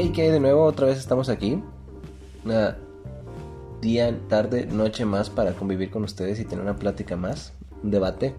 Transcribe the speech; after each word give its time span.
Hey, 0.00 0.12
que 0.14 0.30
de 0.30 0.38
nuevo 0.38 0.62
otra 0.62 0.86
vez 0.86 0.96
estamos 0.96 1.28
aquí. 1.28 1.60
Una 2.44 2.78
día, 3.80 4.16
tarde, 4.28 4.64
noche 4.64 5.04
más 5.04 5.28
para 5.28 5.54
convivir 5.54 5.90
con 5.90 6.04
ustedes 6.04 6.38
y 6.38 6.44
tener 6.44 6.62
una 6.62 6.76
plática 6.76 7.16
más, 7.16 7.52
un 7.82 7.90
debate 7.90 8.36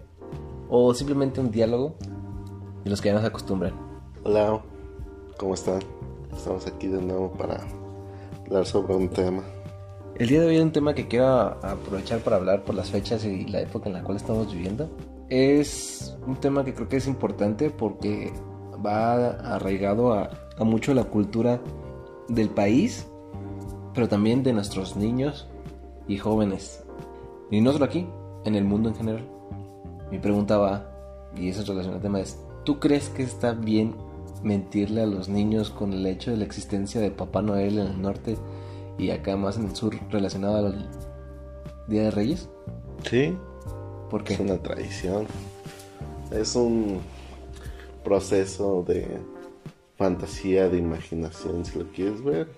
o 0.70 0.94
simplemente 0.94 1.38
un 1.38 1.50
diálogo 1.50 1.96
de 2.82 2.88
los 2.88 3.02
que 3.02 3.10
ya 3.10 3.14
nos 3.14 3.24
acostumbran. 3.24 3.74
Hola, 4.24 4.62
¿cómo 5.36 5.52
están? 5.52 5.80
Estamos 6.34 6.66
aquí 6.66 6.86
de 6.86 7.02
nuevo 7.02 7.30
para 7.32 7.60
hablar 8.46 8.64
sobre 8.64 8.94
un 8.94 9.10
tema. 9.10 9.42
El 10.14 10.28
día 10.28 10.40
de 10.40 10.46
hoy 10.46 10.58
un 10.60 10.72
tema 10.72 10.94
que 10.94 11.08
quiero 11.08 11.28
aprovechar 11.28 12.20
para 12.20 12.36
hablar 12.36 12.64
por 12.64 12.74
las 12.74 12.90
fechas 12.90 13.22
y 13.26 13.44
la 13.44 13.60
época 13.60 13.90
en 13.90 13.96
la 13.96 14.02
cual 14.02 14.16
estamos 14.16 14.50
viviendo. 14.50 14.88
Es 15.28 16.16
un 16.26 16.36
tema 16.36 16.64
que 16.64 16.72
creo 16.72 16.88
que 16.88 16.96
es 16.96 17.06
importante 17.06 17.68
porque 17.68 18.32
va 18.82 19.32
arraigado 19.54 20.14
a, 20.14 20.30
a 20.60 20.64
mucho 20.64 20.94
la 20.94 21.04
cultura 21.04 21.60
del 22.28 22.50
país, 22.50 23.08
pero 23.94 24.08
también 24.08 24.42
de 24.42 24.52
nuestros 24.52 24.94
niños 24.94 25.48
y 26.06 26.18
jóvenes. 26.18 26.84
Y 27.50 27.60
no 27.60 27.72
solo 27.72 27.86
aquí, 27.86 28.06
en 28.44 28.54
el 28.54 28.64
mundo 28.64 28.90
en 28.90 28.94
general. 28.94 29.26
Mi 30.10 30.18
pregunta 30.18 30.58
va, 30.58 30.86
y 31.34 31.48
es 31.48 31.66
relación 31.66 31.94
al 31.94 32.02
tema, 32.02 32.20
es, 32.20 32.38
¿tú 32.64 32.78
crees 32.78 33.08
que 33.08 33.22
está 33.22 33.52
bien 33.52 33.94
mentirle 34.42 35.02
a 35.02 35.06
los 35.06 35.28
niños 35.28 35.70
con 35.70 35.92
el 35.92 36.06
hecho 36.06 36.30
de 36.30 36.36
la 36.36 36.44
existencia 36.44 37.00
de 37.00 37.10
Papá 37.10 37.42
Noel 37.42 37.78
en 37.78 37.86
el 37.86 38.02
norte 38.02 38.36
y 38.98 39.10
acá 39.10 39.36
más 39.36 39.56
en 39.56 39.66
el 39.66 39.76
sur 39.76 39.98
relacionado 40.10 40.66
al 40.66 40.90
Día 41.88 42.04
de 42.04 42.10
Reyes? 42.10 42.48
Sí. 43.08 43.34
¿Por 44.10 44.24
qué? 44.24 44.34
Es 44.34 44.40
una 44.40 44.58
tradición. 44.58 45.26
Es 46.30 46.54
un 46.54 47.00
proceso 48.04 48.84
de 48.86 49.20
fantasía, 50.00 50.70
de 50.70 50.78
imaginación, 50.78 51.62
si 51.66 51.78
lo 51.78 51.84
quieres 51.92 52.24
ver. 52.24 52.48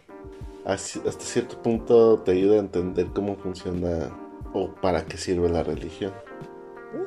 hasta 0.65 1.25
cierto 1.25 1.61
punto 1.61 2.21
te 2.21 2.31
ayuda 2.31 2.55
a 2.55 2.61
entender 2.61 3.09
cómo 3.13 3.35
funciona 3.35 4.17
o 4.55 4.69
para 4.77 5.05
qué 5.05 5.17
sirve 5.17 5.49
la 5.49 5.65
religión. 5.65 6.13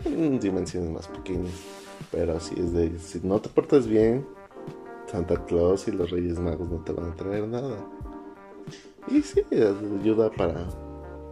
En 0.04 0.38
dimensiones 0.42 0.90
más 0.90 1.08
pequeñas. 1.08 1.54
Pero 2.12 2.36
así 2.36 2.54
es 2.58 2.74
de, 2.74 3.00
si 3.00 3.22
no 3.24 3.40
te 3.40 3.48
portas 3.48 3.88
bien, 3.88 4.28
Santa 5.10 5.38
Claus 5.46 5.88
y 5.88 5.92
los 5.92 6.12
Reyes 6.12 6.38
Magos 6.38 6.70
no 6.70 6.80
te 6.84 6.92
van 6.92 7.12
a 7.12 7.16
traer 7.16 7.48
nada. 7.48 7.78
Y 9.08 9.22
sí, 9.22 9.42
ayuda 9.54 10.30
para 10.32 10.68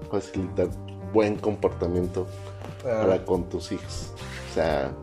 facilitar 0.09 0.69
buen 1.11 1.35
comportamiento 1.35 2.25
para 2.81 3.25
con 3.25 3.49
tus 3.49 3.73
hijos. 3.73 4.13
O 4.49 4.53
sea, 4.53 4.95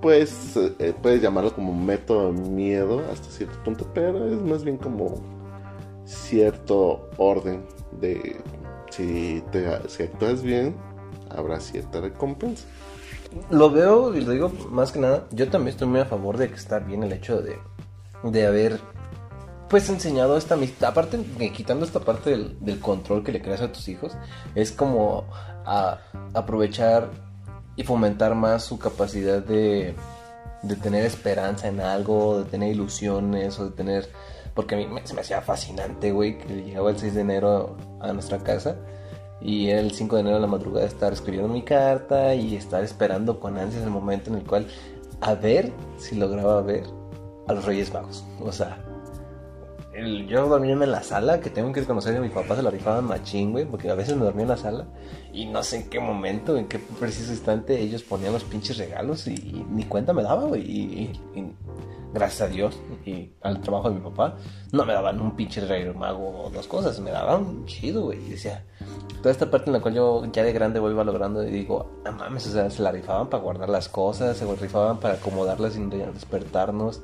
pues 0.00 0.56
eh, 0.56 0.94
puedes 1.00 1.22
llamarlo 1.22 1.54
como 1.54 1.72
método 1.74 2.32
de 2.32 2.40
miedo 2.48 3.02
hasta 3.12 3.30
cierto 3.30 3.62
punto, 3.62 3.86
pero 3.94 4.26
es 4.26 4.40
más 4.40 4.64
bien 4.64 4.76
como 4.76 5.20
cierto 6.04 7.08
orden 7.16 7.64
de 8.00 8.40
si, 8.90 9.42
te, 9.52 9.66
si 9.88 10.04
actúas 10.04 10.42
bien, 10.42 10.74
habrá 11.30 11.60
cierta 11.60 12.00
recompensa. 12.00 12.66
Lo 13.50 13.70
veo 13.70 14.14
y 14.14 14.22
lo 14.22 14.32
digo 14.32 14.52
más 14.70 14.90
que 14.92 14.98
nada, 14.98 15.26
yo 15.30 15.48
también 15.48 15.74
estoy 15.74 15.88
muy 15.88 16.00
a 16.00 16.04
favor 16.04 16.36
de 16.36 16.48
que 16.48 16.56
está 16.56 16.80
bien 16.80 17.04
el 17.04 17.12
hecho 17.12 17.40
de, 17.40 17.58
de 18.24 18.46
haber 18.46 18.80
pues 19.68 19.88
enseñado 19.88 20.36
esta 20.36 20.54
amistad, 20.54 20.90
aparte 20.90 21.24
quitando 21.54 21.86
esta 21.86 22.00
parte 22.00 22.30
del, 22.30 22.58
del, 22.58 22.80
control 22.80 23.22
que 23.22 23.30
le 23.30 23.40
creas 23.40 23.60
a 23.60 23.70
tus 23.70 23.86
hijos, 23.88 24.16
es 24.56 24.72
como 24.72 25.26
a, 25.64 26.00
aprovechar 26.34 27.10
y 27.80 27.82
fomentar 27.82 28.34
más 28.34 28.62
su 28.64 28.78
capacidad 28.78 29.42
de, 29.42 29.94
de 30.62 30.76
tener 30.76 31.06
esperanza 31.06 31.68
en 31.68 31.80
algo, 31.80 32.42
de 32.42 32.50
tener 32.50 32.72
ilusiones 32.72 33.58
o 33.58 33.70
de 33.70 33.70
tener... 33.70 34.08
Porque 34.54 34.74
a 34.74 34.78
mí 34.78 34.86
me, 34.86 35.06
se 35.06 35.14
me 35.14 35.22
hacía 35.22 35.40
fascinante, 35.40 36.12
güey, 36.12 36.36
que 36.36 36.62
llegaba 36.62 36.90
el 36.90 36.98
6 36.98 37.14
de 37.14 37.20
enero 37.22 37.76
a 38.00 38.12
nuestra 38.12 38.38
casa 38.38 38.76
y 39.40 39.70
el 39.70 39.92
5 39.92 40.16
de 40.16 40.20
enero 40.20 40.36
a 40.36 40.40
la 40.40 40.46
madrugada 40.46 40.86
estar 40.86 41.10
escribiendo 41.12 41.48
mi 41.48 41.62
carta 41.62 42.34
y 42.34 42.54
estar 42.54 42.84
esperando 42.84 43.40
con 43.40 43.56
ansias 43.56 43.82
el 43.82 43.90
momento 43.90 44.28
en 44.28 44.36
el 44.36 44.44
cual 44.44 44.66
a 45.22 45.34
ver 45.34 45.72
si 45.96 46.16
lograba 46.16 46.60
ver 46.60 46.84
a 47.48 47.54
los 47.54 47.64
Reyes 47.64 47.94
Magos. 47.94 48.24
O 48.40 48.52
sea, 48.52 48.84
el, 49.92 50.26
yo 50.26 50.46
dormíame 50.48 50.84
en 50.84 50.92
la 50.92 51.02
sala, 51.02 51.40
que 51.40 51.50
tengo 51.50 51.72
que 51.72 51.80
reconocer 51.80 52.14
que 52.14 52.20
mi 52.20 52.28
papá 52.28 52.56
se 52.56 52.62
la 52.62 52.70
rifaban 52.70 53.04
machín, 53.06 53.52
güey, 53.52 53.64
porque 53.64 53.90
a 53.90 53.94
veces 53.94 54.16
me 54.16 54.24
dormía 54.24 54.42
en 54.42 54.48
la 54.48 54.56
sala 54.56 54.86
y 55.32 55.46
no 55.46 55.62
sé 55.62 55.76
en 55.78 55.90
qué 55.90 56.00
momento, 56.00 56.56
en 56.56 56.68
qué 56.68 56.78
preciso 56.78 57.32
instante 57.32 57.80
ellos 57.80 58.02
ponían 58.02 58.32
los 58.32 58.44
pinches 58.44 58.78
regalos 58.78 59.26
y, 59.26 59.64
ni 59.70 59.84
cuenta 59.84 60.12
me 60.12 60.22
daba, 60.22 60.44
güey. 60.44 60.62
Y, 60.62 61.12
y, 61.34 61.54
gracias 62.12 62.48
a 62.48 62.52
Dios 62.52 62.80
y 63.06 63.30
al 63.40 63.60
trabajo 63.60 63.88
de 63.88 63.96
mi 63.96 64.00
papá, 64.00 64.36
no 64.72 64.84
me 64.84 64.92
daban 64.92 65.20
un 65.20 65.36
pinche 65.36 65.60
rey 65.60 65.92
mago 65.94 66.46
o 66.46 66.50
dos 66.50 66.66
cosas, 66.66 66.98
me 67.00 67.10
daban 67.10 67.44
un 67.44 67.66
chido, 67.66 68.02
güey. 68.02 68.18
Y 68.26 68.30
decía, 68.30 68.64
toda 69.18 69.30
esta 69.30 69.50
parte 69.50 69.70
en 69.70 69.74
la 69.74 69.80
cual 69.80 69.94
yo 69.94 70.24
ya 70.32 70.42
de 70.42 70.52
grande 70.52 70.80
voy 70.80 70.94
valorando 70.94 71.42
y 71.46 71.50
digo, 71.50 72.00
no 72.04 72.12
mames, 72.12 72.46
o 72.48 72.50
sea, 72.50 72.70
se 72.70 72.82
la 72.82 72.92
rifaban 72.92 73.28
para 73.28 73.42
guardar 73.42 73.68
las 73.68 73.88
cosas, 73.88 74.36
se 74.36 74.54
rifaban 74.54 74.98
para 74.98 75.14
acomodarlas 75.14 75.74
sin 75.74 75.90
despertarnos. 75.90 77.02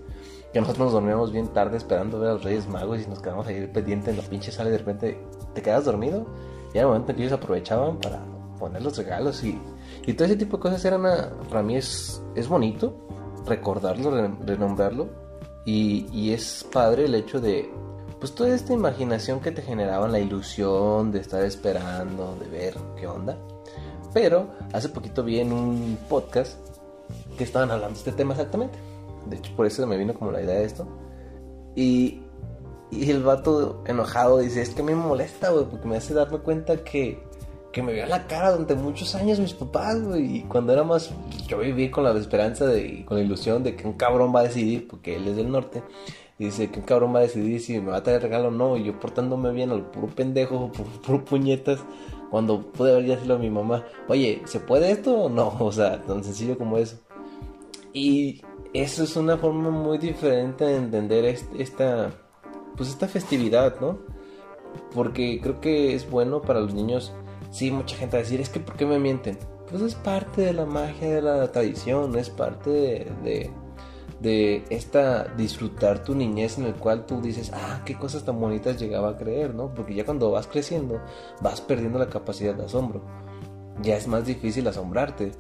Que 0.57 0.61
nosotros 0.63 0.87
nos 0.87 0.93
dormíamos 0.95 1.33
bien 1.33 1.49
tarde 1.49 1.77
esperando 1.77 2.19
ver 2.19 2.31
a 2.31 2.33
los 2.33 2.43
Reyes 2.43 2.67
Magos 2.67 3.03
y 3.03 3.07
nos 3.07 3.21
quedamos 3.21 3.47
ahí 3.47 3.67
pendientes 3.67 4.09
en 4.09 4.17
la 4.17 4.23
pinche 4.27 4.51
sala 4.51 4.71
y 4.71 4.73
de 4.73 4.79
repente 4.79 5.23
te 5.53 5.61
quedas 5.61 5.85
dormido. 5.85 6.25
Y 6.73 6.79
el 6.79 6.87
momento 6.87 7.11
en 7.11 7.17
que 7.19 7.25
ellos 7.25 7.35
aprovechaban 7.35 7.99
para 7.99 8.25
poner 8.59 8.81
los 8.81 8.97
regalos 8.97 9.45
y, 9.45 9.61
y 10.07 10.15
todo 10.15 10.25
ese 10.25 10.37
tipo 10.37 10.57
de 10.57 10.63
cosas 10.63 10.83
eran 10.87 11.03
para 11.51 11.63
mí 11.63 11.77
es, 11.77 12.23
es 12.35 12.49
bonito 12.49 12.97
recordarlo, 13.45 14.11
renombrarlo 14.47 15.11
y, 15.67 16.07
y 16.11 16.33
es 16.33 16.67
padre 16.73 17.05
el 17.05 17.15
hecho 17.17 17.39
de 17.39 17.71
pues 18.19 18.35
toda 18.35 18.55
esta 18.55 18.73
imaginación 18.73 19.41
que 19.41 19.53
te 19.53 19.61
generaba 19.61 20.09
la 20.09 20.21
ilusión 20.21 21.13
de 21.13 21.19
estar 21.19 21.45
esperando, 21.45 22.35
de 22.41 22.49
ver 22.49 22.79
qué 22.99 23.07
onda. 23.07 23.37
Pero 24.15 24.49
hace 24.73 24.89
poquito 24.89 25.23
vi 25.23 25.39
en 25.39 25.53
un 25.53 25.99
podcast 26.09 26.57
que 27.37 27.45
estaban 27.45 27.71
hablando 27.71 27.93
de 27.93 27.99
este 27.99 28.13
tema 28.13 28.33
exactamente. 28.33 28.86
De 29.29 29.37
hecho, 29.37 29.55
por 29.57 29.67
eso 29.67 29.87
me 29.87 29.97
vino 29.97 30.15
como 30.15 30.31
la 30.31 30.43
idea 30.43 30.57
de 30.57 30.65
esto. 30.65 30.87
Y, 31.75 32.23
y 32.91 33.11
el 33.11 33.23
vato 33.23 33.83
enojado 33.87 34.39
dice, 34.39 34.63
es 34.63 34.71
que 34.71 34.83
me 34.83 34.95
molesta, 34.95 35.51
güey, 35.51 35.67
porque 35.67 35.87
me 35.87 35.97
hace 35.97 36.15
darme 36.15 36.39
cuenta 36.39 36.83
que, 36.85 37.23
que 37.73 37.83
me 37.83 37.93
vio 37.93 38.07
la 38.07 38.27
cara 38.27 38.53
durante 38.53 38.75
muchos 38.75 39.15
años 39.15 39.39
mis 39.39 39.53
papás, 39.53 40.03
güey. 40.03 40.39
Y 40.39 40.43
cuando 40.43 40.73
era 40.73 40.85
más, 40.85 41.11
yo 41.47 41.59
viví 41.59 41.91
con 41.91 42.05
la 42.05 42.13
esperanza 42.13 42.67
de, 42.67 43.05
con 43.05 43.19
la 43.19 43.23
ilusión 43.25 43.63
de 43.63 43.77
que 43.77 43.87
un 43.87 43.95
cabrón 43.95 44.35
va 44.35 44.41
a 44.41 44.45
decidir, 44.45 44.89
porque 44.89 45.17
él 45.17 45.29
es 45.29 45.37
del 45.37 45.51
norte. 45.51 45.83
Y 46.39 46.47
dice 46.47 46.71
que 46.71 46.81
un 46.81 46.85
cabrón 46.87 47.15
va 47.15 47.21
a 47.21 47.23
decidir 47.23 47.61
si 47.61 47.81
me 47.81 47.91
va 47.91 47.99
a 47.99 48.03
traer 48.03 48.23
regalo 48.23 48.49
o 48.49 48.51
no. 48.51 48.77
Y 48.77 48.85
yo 48.85 48.99
portándome 48.99 49.53
bien 49.53 49.71
al 49.71 49.91
puro 49.91 50.09
pendejo, 50.09 50.71
puro, 50.73 50.89
puro 51.05 51.25
puñetas. 51.25 51.81
Cuando 52.31 52.61
pude 52.73 52.93
haber 52.93 53.05
ya 53.05 53.15
decirlo 53.15 53.35
a 53.35 53.39
mi 53.39 53.51
mamá, 53.51 53.85
oye, 54.09 54.43
¿se 54.47 54.61
puede 54.61 54.91
esto 54.91 55.15
o 55.15 55.29
no? 55.29 55.55
O 55.61 55.73
sea, 55.73 56.03
tan 56.03 56.25
sencillo 56.25 56.59
como 56.59 56.79
eso. 56.79 56.99
Y 57.93 58.43
eso 58.81 59.05
es 59.05 59.17
una 59.17 59.37
forma 59.37 59.71
muy 59.71 59.99
diferente 59.99 60.65
de 60.65 60.77
entender 60.77 61.25
esta, 61.25 62.11
pues 62.77 62.89
esta 62.89 63.09
festividad, 63.09 63.81
¿no? 63.81 63.99
Porque 64.95 65.41
creo 65.41 65.61
que 65.61 65.95
es 65.95 66.09
bueno 66.11 66.43
para 66.43 66.61
los 66.61 66.75
niños. 66.75 67.13
Sí, 67.51 67.71
mucha 67.71 67.97
gente 67.97 68.17
va 68.17 68.21
a 68.21 68.25
decir, 68.25 68.41
es 68.41 68.49
que 68.49 68.61
¿por 68.61 68.77
qué 68.77 68.87
me 68.87 68.99
mienten? 68.99 69.39
Pues 69.71 69.83
es 69.83 69.95
parte 69.95 70.43
de 70.43 70.53
la 70.53 70.67
magia 70.67 71.15
de 71.15 71.23
la 71.23 71.51
tradición, 71.51 72.17
es 72.17 72.31
parte 72.31 72.71
de, 72.71 73.13
de 73.23 73.51
de 74.21 74.65
esta 74.71 75.25
disfrutar 75.37 76.03
tu 76.03 76.15
niñez 76.15 76.59
en 76.59 76.65
el 76.65 76.75
cual 76.75 77.05
tú 77.07 77.21
dices, 77.21 77.51
ah, 77.55 77.83
qué 77.85 77.97
cosas 77.99 78.25
tan 78.25 78.41
bonitas 78.41 78.81
llegaba 78.81 79.11
a 79.11 79.17
creer, 79.17 79.55
¿no? 79.55 79.75
Porque 79.75 79.95
ya 79.95 80.05
cuando 80.05 80.31
vas 80.31 80.47
creciendo 80.47 81.01
vas 81.41 81.61
perdiendo 81.61 81.99
la 81.99 82.09
capacidad 82.09 82.55
de 82.55 82.65
asombro. 82.65 83.03
Ya 83.83 83.97
es 83.97 84.09
más 84.09 84.25
difícil 84.25 84.67
asombrarte 84.69 85.33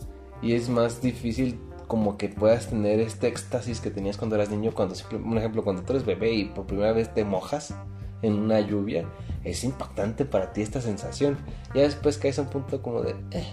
y 0.42 0.53
es 0.53 0.68
más 0.68 1.00
difícil 1.00 1.59
como 1.86 2.16
que 2.16 2.28
puedas 2.28 2.68
tener 2.68 3.00
este 3.00 3.28
éxtasis 3.28 3.80
que 3.80 3.91
tenías 3.91 4.16
cuando 4.16 4.36
eras 4.36 4.50
niño, 4.50 4.72
cuando, 4.74 4.94
por 4.94 5.38
ejemplo, 5.38 5.62
cuando 5.62 5.83
tú 5.83 5.92
eres 5.92 6.04
bebé 6.04 6.33
y 6.33 6.44
por 6.47 6.66
primera 6.66 6.92
vez 6.92 7.12
te 7.15 7.24
mojas 7.24 7.74
en 8.22 8.34
una 8.34 8.60
lluvia, 8.60 9.09
es 9.44 9.62
impactante 9.65 10.24
para 10.24 10.53
ti 10.53 10.62
esta 10.62 10.80
sensación. 10.80 11.38
Ya 11.74 11.83
después 11.83 12.18
caes 12.18 12.38
a 12.38 12.42
un 12.42 12.48
punto 12.48 12.83
como 12.83 13.03
de... 13.03 13.15
Eh. 13.30 13.47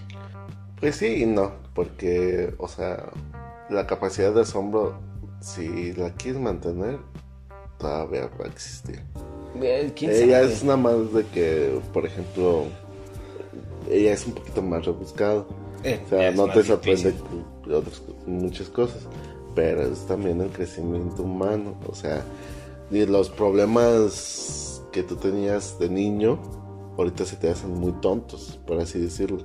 Pues 0.79 0.95
sí 0.97 1.23
y 1.23 1.25
no, 1.25 1.51
porque, 1.73 2.53
o 2.57 2.67
sea, 2.67 3.09
la 3.69 3.85
capacidad 3.87 4.33
de 4.33 4.41
asombro 4.41 4.97
si 5.43 5.93
la 5.93 6.09
quieres 6.11 6.41
mantener, 6.41 6.99
todavía 7.77 8.29
va 8.39 8.45
a 8.45 8.47
existir. 8.47 9.01
ella 9.61 10.41
es 10.41 10.63
nada 10.63 10.77
más 10.77 11.13
de 11.13 11.25
que, 11.25 11.79
por 11.91 12.05
ejemplo, 12.05 12.63
ella 13.91 14.13
es 14.13 14.25
un 14.25 14.33
poquito 14.33 14.61
más 14.61 14.85
rebuscado. 14.85 15.45
Eh, 15.83 16.01
o 16.05 16.09
sea, 16.09 16.31
no 16.31 16.47
te 16.47 16.63
sorprende 16.63 17.13
otras, 17.71 18.01
muchas 18.25 18.69
cosas, 18.69 19.07
pero 19.55 19.83
es 19.83 20.05
también 20.07 20.41
el 20.41 20.49
crecimiento 20.49 21.23
humano. 21.23 21.75
O 21.87 21.95
sea, 21.95 22.23
los 22.89 23.29
problemas 23.29 24.81
que 24.91 25.03
tú 25.03 25.15
tenías 25.15 25.79
de 25.79 25.89
niño, 25.89 26.39
ahorita 26.97 27.25
se 27.25 27.35
te 27.35 27.49
hacen 27.49 27.73
muy 27.73 27.91
tontos, 27.93 28.59
por 28.67 28.79
así 28.79 28.99
decirlo. 28.99 29.39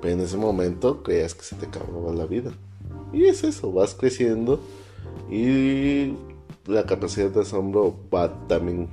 Pero 0.00 0.14
en 0.14 0.20
ese 0.20 0.36
momento 0.36 1.02
creías 1.02 1.34
que 1.34 1.42
se 1.42 1.56
te 1.56 1.66
acababa 1.66 2.12
la 2.12 2.26
vida. 2.26 2.52
Y 3.12 3.24
es 3.24 3.44
eso, 3.44 3.72
vas 3.72 3.94
creciendo 3.94 4.60
y 5.30 6.14
la 6.66 6.84
capacidad 6.84 7.30
de 7.30 7.40
asombro 7.40 7.94
va 8.12 8.46
también 8.48 8.88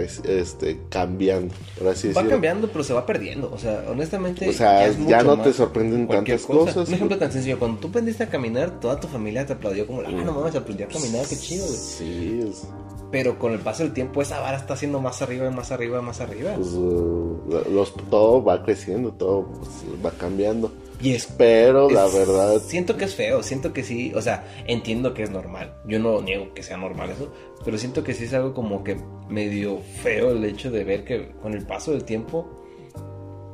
este, 0.00 0.80
cambiando. 0.88 1.54
Por 1.78 1.88
así 1.88 2.08
Va 2.08 2.14
decirlo. 2.14 2.30
cambiando, 2.30 2.68
pero 2.68 2.82
se 2.84 2.92
va 2.94 3.04
perdiendo. 3.06 3.50
O 3.52 3.58
sea, 3.58 3.84
honestamente. 3.88 4.48
O 4.48 4.52
sea, 4.52 4.86
es 4.86 4.96
ya 5.06 5.18
mucho 5.22 5.36
no 5.36 5.42
te 5.42 5.52
sorprenden 5.52 6.08
tantas 6.08 6.42
cosa. 6.42 6.72
cosas. 6.72 6.88
Un 6.88 6.94
ejemplo 6.94 7.18
tan 7.18 7.32
sencillo: 7.32 7.58
cuando 7.58 7.78
tú 7.80 7.88
aprendiste 7.88 8.24
a 8.24 8.28
caminar, 8.28 8.80
toda 8.80 8.98
tu 9.00 9.08
familia 9.08 9.44
te 9.46 9.52
aplaudió 9.54 9.86
como, 9.86 10.00
ah, 10.00 10.10
no 10.10 10.32
mames, 10.32 10.54
aprendió 10.54 10.86
a 10.86 10.88
caminar, 10.88 11.26
qué 11.26 11.36
chido, 11.36 11.64
güey. 11.66 11.76
Sí, 11.78 12.40
es- 12.48 12.62
Pero 13.10 13.38
con 13.38 13.52
el 13.52 13.58
paso 13.58 13.82
del 13.82 13.92
tiempo, 13.92 14.22
esa 14.22 14.40
vara 14.40 14.56
está 14.56 14.72
haciendo 14.74 14.98
más 15.00 15.20
arriba, 15.20 15.50
más 15.50 15.70
arriba, 15.70 16.00
más 16.00 16.20
arriba. 16.22 16.54
pues, 16.56 16.68
uh, 16.72 17.38
los, 17.70 17.92
todo 18.10 18.42
va 18.42 18.62
creciendo, 18.64 19.12
todo 19.12 19.46
pues, 19.48 19.68
va 20.04 20.10
cambiando. 20.12 20.72
Y 21.02 21.14
es 21.14 21.26
Pero 21.26 21.90
la 21.90 22.06
verdad, 22.06 22.60
Siento 22.60 22.96
que 22.96 23.06
es 23.06 23.14
feo, 23.14 23.42
siento 23.42 23.72
que 23.72 23.82
sí, 23.82 24.12
o 24.14 24.22
sea, 24.22 24.46
entiendo 24.66 25.14
que 25.14 25.24
es 25.24 25.30
normal. 25.30 25.74
Yo 25.84 25.98
no 25.98 26.22
niego 26.22 26.54
que 26.54 26.62
sea 26.62 26.76
normal 26.76 27.10
eso, 27.10 27.32
pero 27.64 27.76
siento 27.76 28.04
que 28.04 28.14
sí 28.14 28.24
es 28.24 28.34
algo 28.34 28.54
como 28.54 28.84
que 28.84 28.96
medio 29.28 29.80
feo 30.02 30.30
el 30.30 30.44
hecho 30.44 30.70
de 30.70 30.84
ver 30.84 31.04
que 31.04 31.32
con 31.42 31.54
el 31.54 31.66
paso 31.66 31.90
del 31.92 32.04
tiempo, 32.04 32.46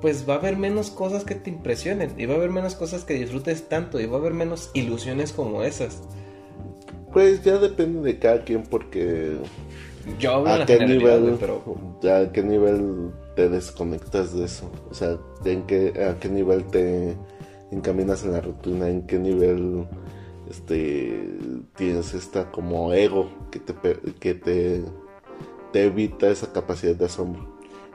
pues 0.02 0.28
va 0.28 0.34
a 0.34 0.38
haber 0.38 0.56
menos 0.56 0.90
cosas 0.90 1.24
que 1.24 1.34
te 1.34 1.50
impresionen, 1.50 2.14
y 2.18 2.26
va 2.26 2.34
a 2.34 2.36
haber 2.36 2.50
menos 2.50 2.74
cosas 2.74 3.04
que 3.04 3.14
disfrutes 3.14 3.68
tanto, 3.68 3.98
y 3.98 4.06
va 4.06 4.16
a 4.16 4.20
haber 4.20 4.34
menos 4.34 4.70
ilusiones 4.74 5.32
como 5.32 5.62
esas. 5.62 6.02
pues 7.12 7.42
ya 7.42 7.58
depende 7.58 8.00
de 8.02 8.18
cada 8.18 8.44
quien 8.44 8.62
porque 8.62 9.36
Yo 10.20 10.34
hablo 10.34 10.48
en 10.48 10.54
a 10.54 10.58
la 10.58 10.66
qué 10.66 10.86
nivel, 10.86 11.20
güey, 11.22 11.36
pero 11.38 11.62
a 12.02 12.30
qué 12.30 12.42
nivel 12.42 13.10
te 13.34 13.48
desconectas 13.48 14.36
de 14.36 14.44
eso, 14.44 14.70
o 14.90 14.94
sea, 14.94 15.16
en 15.44 15.62
qué, 15.66 15.92
a 16.04 16.18
qué 16.18 16.28
nivel 16.28 16.64
te 16.64 17.16
encaminas 17.70 18.24
en 18.24 18.32
la 18.32 18.40
rutina, 18.40 18.88
en 18.88 19.06
qué 19.06 19.18
nivel 19.18 19.86
este 20.50 21.38
tienes 21.76 22.14
esta 22.14 22.50
como 22.50 22.92
ego 22.92 23.30
que 23.50 23.58
te 23.60 23.74
que 24.18 24.34
te 24.34 24.82
te 25.72 25.84
evita 25.84 26.28
esa 26.28 26.52
capacidad 26.52 26.94
de 26.94 27.04
asombro. 27.04 27.46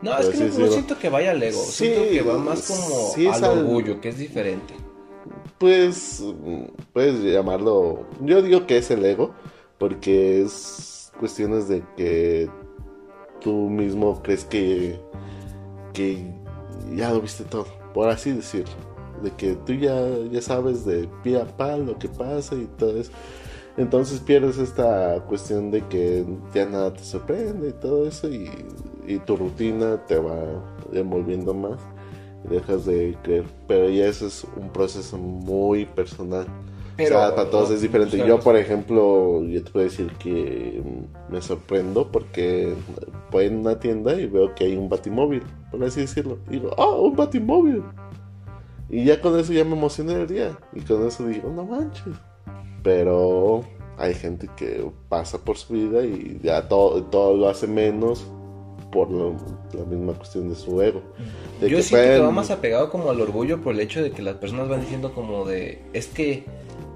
no, 0.01 0.17
es 0.19 0.29
que 0.29 0.45
no, 0.45 0.67
siento 0.67 0.99
que 0.99 1.09
vaya 1.09 1.31
al 1.31 1.41
ego, 1.41 1.59
Sí, 1.59 1.85
siento 1.85 2.01
que 2.11 2.21
va 2.21 2.37
más 2.37 2.67
como 2.67 3.09
sí 3.13 3.27
al 3.27 3.43
orgullo, 3.43 3.99
que 3.99 4.09
es 4.09 4.17
diferente. 4.17 4.73
Pues 5.57 6.23
puedes 6.91 7.23
llamarlo, 7.23 8.05
yo 8.21 8.41
digo 8.41 8.67
que 8.67 8.77
es 8.77 8.91
el 8.91 9.03
ego, 9.05 9.33
porque 9.79 10.41
es 10.41 11.11
cuestiones 11.19 11.67
de 11.67 11.83
que 11.95 12.49
tú 13.39 13.69
mismo 13.69 14.21
crees 14.21 14.45
que, 14.45 14.99
que 15.93 16.33
ya 16.95 17.11
lo 17.11 17.21
viste 17.21 17.43
todo, 17.45 17.65
por 17.93 18.09
así 18.09 18.31
decirlo, 18.31 18.73
de 19.23 19.31
que 19.31 19.55
tú 19.65 19.73
ya, 19.73 19.95
ya 20.31 20.41
sabes 20.41 20.85
de 20.85 21.07
pie 21.23 21.39
a 21.41 21.45
pa 21.45 21.77
lo 21.77 21.97
que 21.97 22.07
pasa 22.09 22.55
y 22.55 22.65
todo 22.77 22.97
eso. 22.99 23.11
Entonces 23.77 24.19
pierdes 24.19 24.59
esta 24.59 25.19
cuestión 25.27 25.71
de 25.71 25.81
que 25.87 26.23
ya 26.53 26.65
nada 26.67 26.93
te 26.93 27.03
sorprende 27.03 27.69
y 27.69 27.73
todo 27.73 28.07
eso 28.07 28.29
y, 28.29 28.51
y 29.07 29.17
tu 29.17 29.35
rutina 29.35 30.05
te 30.05 30.17
va 30.19 30.35
envolviendo 30.91 31.55
más 31.55 31.79
y 32.45 32.53
dejas 32.53 32.85
de 32.85 33.17
creer. 33.23 33.45
Pero 33.67 33.89
ya 33.89 34.05
eso 34.05 34.27
es 34.27 34.45
un 34.61 34.69
proceso 34.69 35.17
muy 35.17 35.85
personal. 35.85 36.45
Pero- 36.95 37.15
o 37.15 37.19
sea, 37.21 37.35
para 37.35 37.49
todos 37.49 37.71
es 37.71 37.81
diferente. 37.81 38.15
Yo, 38.27 38.39
por 38.39 38.55
ejemplo, 38.55 39.43
yo 39.45 39.63
te 39.63 39.71
puedo 39.71 39.85
decir 39.85 40.11
que 40.19 40.83
me 41.31 41.41
sorprendo 41.41 42.11
porque 42.11 42.75
voy 43.31 43.45
en 43.45 43.57
una 43.57 43.79
tienda 43.79 44.13
y 44.21 44.27
veo 44.27 44.53
que 44.53 44.65
hay 44.65 44.77
un 44.77 44.87
batimóvil, 44.89 45.41
por 45.71 45.83
así 45.83 46.01
decirlo. 46.01 46.37
Y 46.49 46.59
digo, 46.59 46.69
¡ah, 46.77 46.91
un 46.99 47.15
batimóvil! 47.15 47.81
Y 48.93 49.05
ya 49.05 49.19
con 49.19 49.39
eso 49.39 49.51
ya 49.53 49.65
me 49.65 49.75
emocioné 49.75 50.13
el 50.13 50.27
día. 50.27 50.57
Y 50.73 50.81
con 50.81 51.07
eso 51.07 51.25
digo, 51.27 51.49
no 51.49 51.63
manches. 51.65 52.13
Pero 52.83 53.63
hay 53.97 54.13
gente 54.13 54.49
que 54.55 54.85
pasa 55.09 55.37
por 55.39 55.57
su 55.57 55.73
vida 55.73 56.03
y 56.05 56.39
ya 56.43 56.67
todo, 56.67 57.01
todo 57.03 57.35
lo 57.35 57.49
hace 57.49 57.67
menos 57.67 58.25
por 58.91 59.09
lo- 59.09 59.35
la 59.73 59.85
misma 59.85 60.13
cuestión 60.13 60.49
de 60.49 60.55
su 60.55 60.79
ego. 60.81 61.01
De 61.61 61.69
Yo 61.69 61.77
que 61.77 61.83
siento 61.83 62.07
que 62.07 62.19
va 62.19 62.31
más 62.31 62.51
apegado 62.51 62.89
como 62.91 63.09
al 63.09 63.19
orgullo 63.21 63.61
por 63.61 63.73
el 63.73 63.79
hecho 63.79 64.03
de 64.03 64.11
que 64.11 64.21
las 64.21 64.35
personas 64.35 64.69
van 64.69 64.81
diciendo 64.81 65.13
como 65.13 65.45
de, 65.45 65.81
es 65.93 66.07
que 66.07 66.43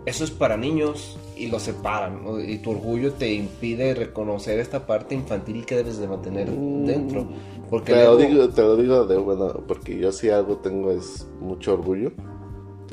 eso 0.06 0.24
es 0.24 0.30
para 0.32 0.58
niños 0.58 1.18
y 1.36 1.48
lo 1.48 1.60
separan, 1.60 2.24
¿no? 2.24 2.40
y 2.40 2.58
tu 2.60 2.72
orgullo 2.72 3.14
te 3.14 3.34
impide 3.34 3.94
reconocer 3.96 4.60
esta 4.60 4.86
parte 4.86 5.16
infantil 5.16 5.66
que 5.66 5.76
debes 5.76 5.98
de 5.98 6.08
mantener 6.08 6.50
Mm. 6.52 6.86
dentro. 6.86 7.28
Porque 7.70 7.94
Te 7.94 8.04
lo, 8.04 8.16
digo, 8.18 8.50
te 8.50 8.62
lo 8.62 8.78
digo 8.78 9.06
de 9.06 9.18
bueno, 9.18 9.62
porque 9.68 9.98
yo 9.98 10.12
si 10.12 10.30
algo 10.30 10.58
tengo 10.58 10.92
es 10.92 11.28
mucho 11.42 11.74
orgullo. 11.74 12.12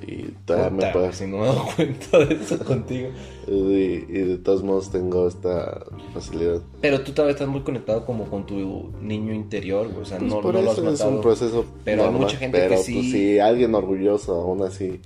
Y 0.06 0.32
todavía 0.44 0.71
me 0.71 0.76
Puta, 0.79 0.93
puedo- 0.93 1.12
si 1.12 1.26
no 1.26 1.38
me 1.38 1.47
doy 1.47 1.56
cuenta 1.76 2.19
de 2.19 2.35
eso 2.35 2.59
contigo. 2.65 3.09
y, 3.47 3.53
y 3.53 4.03
de 4.05 4.38
todos 4.38 4.62
modos 4.62 4.91
tengo 4.91 5.26
esta 5.29 5.87
facilidad. 6.12 6.61
Pero 6.82 7.00
tú 7.03 7.12
todavía 7.12 7.32
estás 7.32 7.49
muy 7.49 7.62
conectado 7.62 8.05
como 8.05 8.25
con 8.25 8.44
tu 8.44 8.91
niño 9.00 9.32
interior, 9.32 9.87
güey, 9.88 10.03
o 10.03 10.05
sea, 10.05 10.19
Pues 10.19 10.31
no, 10.31 10.41
por 10.41 10.55
no 10.55 10.61
lo 10.62 10.71
has 10.73 10.79
eso 10.79 10.88
es 10.88 10.99
matado. 10.99 11.17
un 11.17 11.21
proceso 11.23 11.65
Pero 11.85 12.03
hay 12.03 12.06
normal, 12.09 12.23
mucha 12.23 12.37
gente 12.37 12.59
que 12.61 12.69
pero, 12.69 12.82
sí- 12.82 12.94
pues, 12.94 13.11
sí, 13.12 13.38
alguien 13.38 13.75
orgulloso 13.75 14.35
aún 14.35 14.62
así. 14.62 15.00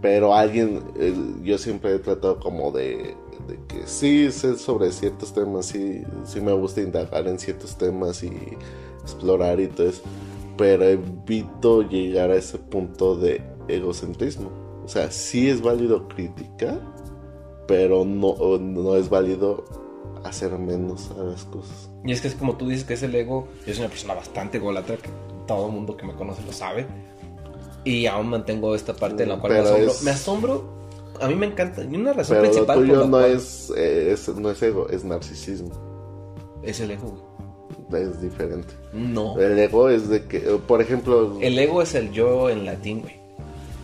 Pero 0.00 0.34
alguien, 0.34 0.80
eh, 0.98 1.14
yo 1.44 1.58
siempre 1.58 1.94
he 1.94 1.98
tratado 1.98 2.40
como 2.40 2.70
de, 2.72 3.14
de 3.48 3.58
que 3.66 3.86
sí 3.86 4.30
sé 4.30 4.56
sobre 4.58 4.92
ciertos 4.92 5.32
temas, 5.32 5.66
sí, 5.66 6.02
sí 6.24 6.40
me 6.40 6.52
gusta 6.52 6.80
indagar 6.80 7.26
en 7.26 7.38
ciertos 7.38 7.76
temas 7.76 8.22
y 8.22 8.30
explorar 9.02 9.58
y 9.60 9.66
todo 9.68 9.88
eso. 9.88 10.02
Pero 10.56 10.84
evito 10.84 11.82
llegar 11.82 12.30
a 12.30 12.36
ese 12.36 12.58
punto 12.58 13.16
de 13.16 13.42
egocentrismo. 13.68 14.50
O 14.84 14.88
sea, 14.88 15.10
sí 15.10 15.48
es 15.48 15.60
válido 15.62 16.08
criticar, 16.08 16.80
pero 17.66 18.04
no, 18.04 18.34
no 18.58 18.96
es 18.96 19.08
válido 19.08 19.64
hacer 20.24 20.58
menos 20.58 21.10
a 21.18 21.22
las 21.22 21.44
cosas. 21.44 21.90
Y 22.04 22.12
es 22.12 22.20
que 22.20 22.28
es 22.28 22.34
como 22.34 22.56
tú 22.56 22.68
dices 22.68 22.84
que 22.84 22.94
es 22.94 23.02
el 23.02 23.14
ego, 23.14 23.48
yo 23.66 23.72
soy 23.74 23.82
una 23.82 23.90
persona 23.90 24.14
bastante 24.14 24.58
ególatra, 24.58 24.96
que 24.96 25.10
todo 25.46 25.66
el 25.66 25.72
mundo 25.72 25.96
que 25.96 26.06
me 26.06 26.14
conoce 26.14 26.42
lo 26.44 26.52
sabe. 26.52 26.86
Y 27.84 28.06
aún 28.06 28.28
mantengo 28.28 28.74
esta 28.74 28.94
parte 28.94 29.22
en 29.22 29.28
la 29.30 29.38
cual 29.38 29.52
me 29.52 29.58
asombro. 29.60 29.90
es- 29.92 30.02
Me 30.02 30.10
asombro, 30.10 30.77
a 31.20 31.28
mí 31.28 31.34
me 31.34 31.46
encanta. 31.46 31.82
Y 31.82 31.96
una 31.96 32.12
razón 32.12 32.36
Pero 32.36 32.42
lo 32.44 32.50
principal 32.50 32.76
por 32.78 32.86
tuyo 32.86 33.04
no 33.04 33.10
cual- 33.10 33.30
es, 33.32 33.72
eh, 33.76 34.12
es- 34.12 34.28
no 34.28 34.50
es 34.50 34.62
ego, 34.62 34.88
es 34.88 35.04
narcisismo. 35.04 35.70
es 36.62 36.80
el 36.80 36.90
ego. 36.92 37.24
güey. 37.88 38.02
Es 38.02 38.20
diferente. 38.20 38.74
No. 38.92 39.38
El 39.38 39.58
ego 39.58 39.88
es 39.88 40.08
de 40.08 40.24
que, 40.26 40.38
eh, 40.38 40.60
por 40.66 40.80
ejemplo, 40.82 41.38
El 41.40 41.58
ego 41.58 41.80
es 41.82 41.94
el 41.94 42.10
yo 42.12 42.50
en 42.50 42.64
latín, 42.66 43.00
güey. 43.00 43.14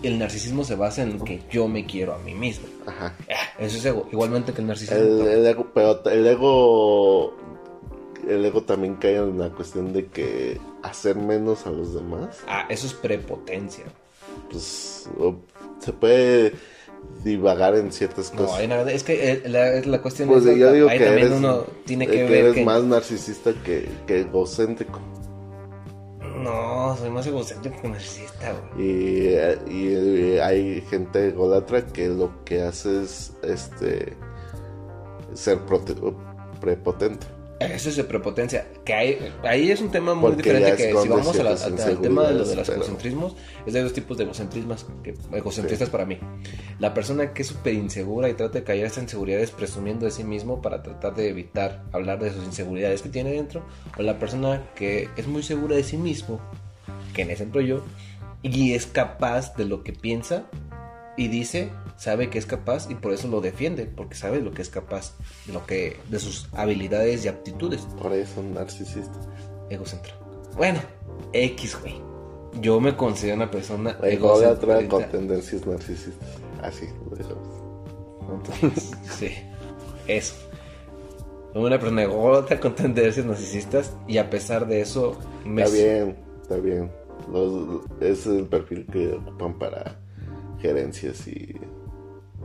El 0.02 0.18
narcisismo 0.18 0.62
se 0.64 0.74
basa 0.74 1.02
en 1.02 1.18
que 1.20 1.40
yo 1.50 1.66
me 1.68 1.86
quiero 1.86 2.12
a 2.14 2.18
mí 2.18 2.34
mismo. 2.34 2.66
ajá, 2.86 3.14
Ah, 3.30 3.34
Eso 3.58 3.78
es 3.78 3.84
ego, 3.86 4.06
igualmente 4.12 4.52
que 4.52 4.60
el 4.60 4.66
narcisismo. 4.66 4.98
el, 4.98 5.20
el 5.26 5.46
ego, 5.46 5.66
pero 5.72 6.04
el 6.10 6.26
ego, 6.26 7.32
el 8.28 8.44
ego 8.44 8.62
también 8.64 8.96
cae 8.96 9.16
en 9.16 9.38
la 9.38 9.48
cuestión 9.48 9.94
de 9.94 10.06
que 10.08 10.60
hacer 10.82 11.16
menos 11.16 11.66
a 11.66 11.70
los 11.70 11.94
demás, 11.94 12.40
Ah, 12.46 12.66
eso 12.68 12.86
es 12.86 12.92
prepotencia. 12.92 13.84
pues 14.50 15.08
se 15.78 15.92
puede 15.94 16.52
divagar 17.24 17.74
en 17.76 17.90
ciertas 17.90 18.32
No, 18.34 18.42
cosas. 18.42 18.58
hay 18.60 18.68
nada- 18.68 18.92
es 18.92 19.02
que 19.02 19.32
eh, 19.32 19.42
la, 19.48 19.80
la 19.80 20.02
cuestión 20.02 20.28
pues 20.28 20.44
es 20.46 20.56
yo 20.58 20.70
digo 20.72 20.88
ahí 20.88 20.98
que 20.98 21.04
también 21.06 21.26
eres, 21.28 21.38
uno 21.38 21.64
tiene 21.86 22.04
eh, 22.04 22.08
que, 22.08 22.16
que 22.18 22.22
ver 22.24 22.32
eres 22.44 22.54
que 22.54 22.64
más 22.64 22.84
narcisista 22.84 23.52
que, 23.64 23.88
que 24.06 24.20
egocéntrico. 24.20 25.00
no, 26.42 26.96
soy 26.98 27.10
más 27.10 27.26
egocéntrico 27.26 27.80
que 27.82 27.88
narcisista, 27.88 28.52
güey. 28.74 28.86
Y, 28.86 29.36
y, 29.70 30.38
hay 30.38 30.80
gente 30.90 31.28
ególatra 31.28 31.86
que 31.86 32.08
lo 32.08 32.44
que 32.44 32.62
hace 32.62 33.02
es 33.02 33.32
este 33.42 34.14
ser 35.32 35.58
prote- 35.66 36.14
prepotente. 36.60 37.26
Eso 37.60 37.88
es 37.88 37.96
de 37.96 38.04
prepotencia. 38.04 38.66
Que 38.84 38.92
hay, 38.92 39.32
ahí 39.44 39.70
es 39.70 39.80
un 39.80 39.90
tema 39.90 40.12
muy 40.14 40.32
Porque 40.32 40.42
diferente 40.52 40.76
que 40.76 40.92
si 41.00 41.08
vamos 41.08 41.38
a 41.38 41.42
la- 41.44 41.50
al 41.52 42.00
tema 42.00 42.26
de 42.26 42.34
lo 42.34 42.44
de 42.44 42.56
los 42.56 42.66
pero- 42.66 42.78
egocentrismos, 42.78 43.36
es 43.64 43.72
de 43.72 43.82
dos 43.82 43.92
tipos 43.92 44.18
de 44.18 44.24
egocentrismas, 44.24 44.84
que, 45.02 45.14
egocentristas 45.32 45.88
para 45.88 46.04
mí. 46.04 46.18
La 46.80 46.92
persona 46.92 47.32
que 47.32 47.42
es 47.42 47.48
súper 47.48 47.74
insegura 47.74 48.28
y 48.28 48.34
trata 48.34 48.58
de 48.58 48.64
callar 48.64 48.86
esas 48.86 49.04
inseguridades 49.04 49.50
presumiendo 49.52 50.04
de 50.04 50.10
sí 50.10 50.24
mismo 50.24 50.60
para 50.60 50.82
tratar 50.82 51.14
de 51.14 51.28
evitar 51.28 51.84
hablar 51.92 52.18
de 52.18 52.32
sus 52.32 52.44
inseguridades 52.44 53.02
que 53.02 53.08
tiene 53.08 53.30
dentro, 53.32 53.64
o 53.96 54.02
la 54.02 54.18
persona 54.18 54.62
que 54.74 55.08
es 55.16 55.26
muy 55.28 55.42
segura 55.44 55.76
de 55.76 55.84
sí 55.84 55.96
mismo, 55.96 56.40
que 57.14 57.22
en 57.22 57.30
ese 57.30 57.44
entro 57.44 57.60
yo, 57.60 57.82
y 58.42 58.72
es 58.74 58.86
capaz 58.86 59.54
de 59.56 59.64
lo 59.64 59.84
que 59.84 59.92
piensa 59.92 60.44
y 61.16 61.28
dice, 61.28 61.70
sabe 62.04 62.28
que 62.28 62.38
es 62.38 62.44
capaz 62.44 62.90
y 62.90 62.94
por 62.94 63.14
eso 63.14 63.28
lo 63.28 63.40
defiende, 63.40 63.86
porque 63.86 64.14
sabe 64.14 64.40
lo 64.40 64.52
que 64.52 64.60
es 64.60 64.68
capaz, 64.68 65.14
de 65.46 65.54
lo 65.54 65.64
que 65.64 65.96
de 66.10 66.18
sus 66.18 66.48
habilidades 66.52 67.24
y 67.24 67.28
aptitudes. 67.28 67.80
Por 68.00 68.12
eso 68.12 68.42
narcisista. 68.42 69.18
Egocentro. 69.70 70.12
Bueno, 70.54 70.80
X, 71.32 71.78
güey. 71.80 71.94
Yo 72.60 72.78
me 72.78 72.94
considero 72.94 73.36
una 73.36 73.50
persona 73.50 73.98
egocéntrica. 74.02 74.86
con 74.88 75.04
tendencias 75.10 75.66
narcisistas. 75.66 76.28
Así 76.62 76.86
lo 77.08 77.16
dejamos. 77.16 77.48
Sí, 79.18 79.30
eso. 80.06 80.34
Una 81.54 81.78
persona 81.78 82.02
ególatra 82.02 82.60
con 82.60 82.74
tendencias 82.74 83.24
narcisistas 83.24 83.96
y 84.06 84.18
a 84.18 84.28
pesar 84.28 84.66
de 84.66 84.82
eso 84.82 85.18
me 85.46 85.62
Está 85.62 85.74
bien, 85.74 86.16
está 86.42 86.56
bien. 86.56 86.90
Los, 87.32 87.82
ese 88.00 88.12
es 88.12 88.26
el 88.26 88.46
perfil 88.46 88.86
que 88.92 89.12
ocupan 89.12 89.58
para 89.58 89.98
gerencias 90.60 91.26
y 91.28 91.54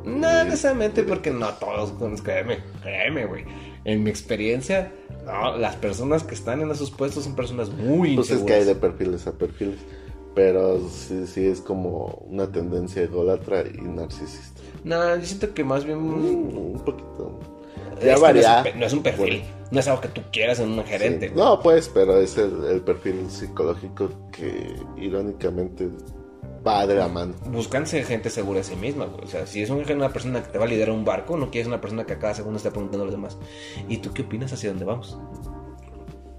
No 0.06 0.44
necesariamente 0.44 1.04
porque 1.04 1.32
no 1.32 1.48
todos, 1.56 1.94
créeme, 2.22 2.60
créeme, 2.82 3.26
güey. 3.26 3.46
En 3.86 4.04
mi 4.04 4.10
experiencia, 4.10 4.92
no, 5.26 5.58
las 5.58 5.76
personas 5.76 6.24
que 6.24 6.36
están 6.36 6.62
en 6.62 6.72
esos 6.72 6.92
puestos 6.92 7.24
son 7.24 7.36
personas 7.36 7.70
muy 7.70 8.16
Pues 8.16 8.30
es 8.32 8.42
que 8.42 8.54
hay 8.54 8.66
de 8.66 8.76
perfiles 8.76 9.28
a 9.28 9.32
perfiles. 9.34 9.80
Pero 10.36 10.80
sí, 10.90 11.26
sí 11.28 11.46
es 11.46 11.60
como 11.60 12.24
una 12.30 12.52
tendencia 12.52 13.02
ególatra 13.02 13.64
y 13.68 13.82
narcisista. 13.82 14.62
No, 14.84 15.16
yo 15.18 15.26
siento 15.26 15.54
que 15.54 15.64
más 15.64 15.84
bien... 15.86 16.00
Mm, 16.00 16.58
un 16.76 16.82
poquito. 16.86 17.40
Ya 18.04 18.18
varía. 18.18 18.42
No 18.42 18.48
es, 18.50 18.58
un, 18.58 18.64
pe- 18.64 18.80
no 18.80 18.86
es 18.86 18.94
un 18.94 19.04
perfil, 19.04 19.40
Bueno. 19.42 19.46
no 19.72 19.80
es 19.82 19.88
algo 19.88 20.02
que 20.02 20.08
tú 20.10 20.22
quieras 20.32 20.60
en 20.60 20.70
un 20.70 20.84
gerente. 20.86 21.30
Sí. 21.30 21.34
No, 21.36 21.60
pues, 21.60 21.90
pero 21.94 22.18
es 22.22 22.38
el, 22.38 22.64
el 22.66 22.80
perfil 22.82 23.30
psicológico 23.30 24.10
que 24.32 24.74
irónicamente 24.98 25.90
va 26.66 26.86
de 26.88 26.96
la 26.96 27.08
mano. 27.08 27.34
Buscan 27.48 27.86
ser 27.88 28.06
gente 28.06 28.30
segura 28.30 28.60
de 28.60 28.64
sí 28.64 28.76
misma, 28.76 29.06
güey. 29.06 29.24
O 29.24 29.28
sea, 29.28 29.46
si 29.48 29.62
es 29.62 29.70
un- 29.70 29.90
una 29.92 30.10
persona 30.10 30.42
que 30.44 30.50
te 30.50 30.58
va 30.58 30.66
a 30.66 30.68
liderar 30.68 30.94
un 30.96 31.06
barco, 31.06 31.38
no 31.38 31.50
quieres 31.52 31.68
una 31.68 31.80
persona 31.82 32.06
que 32.06 32.14
a 32.14 32.20
cada 32.20 32.34
segundo 32.34 32.58
esté 32.58 32.70
preguntando 32.72 33.04
a 33.04 33.06
los 33.06 33.14
demás. 33.16 33.38
¿Y 33.88 33.98
tú 33.98 34.12
qué 34.14 34.24
opinas 34.24 34.52
hacia 34.54 34.70
dónde 34.70 34.86
vamos? 34.86 35.18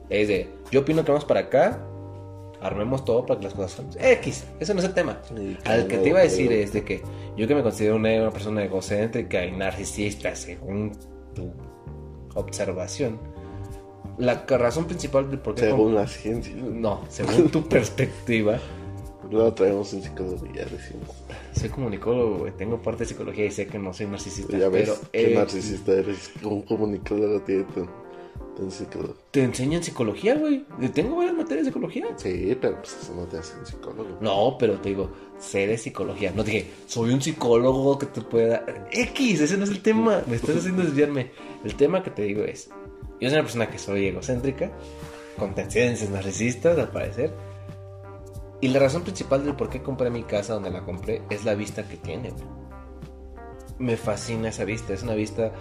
Es 0.08 0.28
de, 0.28 0.48
yo 0.70 0.80
opino 0.80 1.04
que 1.04 1.12
vamos 1.12 1.24
para 1.24 1.40
acá, 1.40 1.80
armemos 2.60 3.04
todo 3.04 3.24
para 3.24 3.38
que 3.38 3.44
las 3.44 3.54
cosas. 3.54 3.86
X, 3.98 4.44
ese 4.58 4.74
no 4.74 4.80
es 4.80 4.86
el 4.86 4.94
tema. 4.94 5.20
Al 5.64 5.86
que 5.86 5.98
te 5.98 6.08
iba 6.08 6.18
a 6.18 6.22
decir 6.22 6.52
es 6.52 6.72
de 6.72 6.84
que 6.84 7.02
yo 7.36 7.46
que 7.46 7.54
me 7.54 7.62
considero 7.62 7.96
una, 7.96 8.10
una 8.20 8.30
persona 8.30 8.64
egocéntrica 8.64 9.44
y 9.44 9.52
narcisista, 9.52 10.34
según 10.34 10.92
tu 11.34 11.52
observación, 12.34 13.18
la 14.18 14.44
razón 14.46 14.84
principal 14.86 15.30
de 15.30 15.38
por 15.38 15.54
qué... 15.54 15.62
Según 15.62 15.94
la 15.94 16.06
ciencia. 16.06 16.52
No, 16.56 17.02
según 17.08 17.48
tu 17.48 17.62
perspectiva, 17.68 18.58
Luego 19.30 19.54
traemos 19.54 19.92
un 19.92 20.02
psicología, 20.02 20.64
decimos. 20.64 21.08
soy 21.52 21.68
comunicólogo, 21.68 22.38
güey, 22.38 22.52
tengo 22.56 22.82
parte 22.82 23.04
de 23.04 23.10
psicología 23.10 23.46
y 23.46 23.50
sé 23.50 23.66
que 23.66 23.78
no 23.78 23.92
soy 23.92 24.06
narcisista. 24.06 24.58
Ya 24.58 24.68
ves 24.68 24.90
pero 24.90 25.10
qué 25.12 25.32
eh, 25.32 25.36
narcisista 25.36 25.92
eres. 25.92 26.32
Un 26.42 26.62
comunicador 26.62 27.44
tiene 27.44 27.62
tu, 27.64 27.86
tu 28.56 28.70
psicólogo. 28.70 29.14
te 29.30 29.44
enseñan 29.44 29.84
psicología, 29.84 30.34
güey. 30.34 30.64
Tengo 30.92 31.16
varias 31.16 31.36
materias 31.36 31.66
de 31.66 31.70
psicología. 31.70 32.06
Sí, 32.16 32.58
pero 32.60 32.76
pues 32.78 32.98
eso 33.00 33.14
no 33.14 33.24
te 33.26 33.38
hace 33.38 33.56
un 33.56 33.66
psicólogo. 33.66 34.18
No, 34.20 34.56
pero 34.58 34.80
te 34.80 34.88
digo, 34.88 35.10
sé 35.38 35.68
de 35.68 35.78
psicología. 35.78 36.32
No 36.34 36.42
dije, 36.42 36.68
soy 36.86 37.12
un 37.12 37.22
psicólogo 37.22 37.98
que 37.98 38.06
te 38.06 38.22
pueda. 38.22 38.64
X, 38.90 39.40
ese 39.40 39.56
no 39.56 39.62
es 39.62 39.70
el 39.70 39.80
tema. 39.80 40.24
Me 40.26 40.36
estás 40.36 40.56
haciendo 40.56 40.82
desviarme. 40.82 41.30
El 41.64 41.76
tema 41.76 42.02
que 42.02 42.10
te 42.10 42.22
digo 42.22 42.42
es: 42.42 42.68
yo 43.20 43.28
soy 43.28 43.34
una 43.34 43.42
persona 43.42 43.70
que 43.70 43.78
soy 43.78 44.06
egocéntrica, 44.06 44.72
con 45.38 45.54
tendencias 45.54 46.10
narcisistas, 46.10 46.76
al 46.76 46.90
parecer. 46.90 47.49
Y 48.60 48.68
la 48.68 48.78
razón 48.78 49.02
principal 49.02 49.44
del 49.44 49.56
por 49.56 49.70
qué 49.70 49.82
compré 49.82 50.10
mi 50.10 50.22
casa 50.22 50.54
donde 50.54 50.70
la 50.70 50.82
compré 50.82 51.22
es 51.30 51.44
la 51.44 51.54
vista 51.54 51.88
que 51.88 51.96
tiene. 51.96 52.32
Me 53.78 53.96
fascina 53.96 54.50
esa 54.50 54.64
vista. 54.64 54.92
Es 54.92 55.02
una 55.02 55.14
vista. 55.14 55.52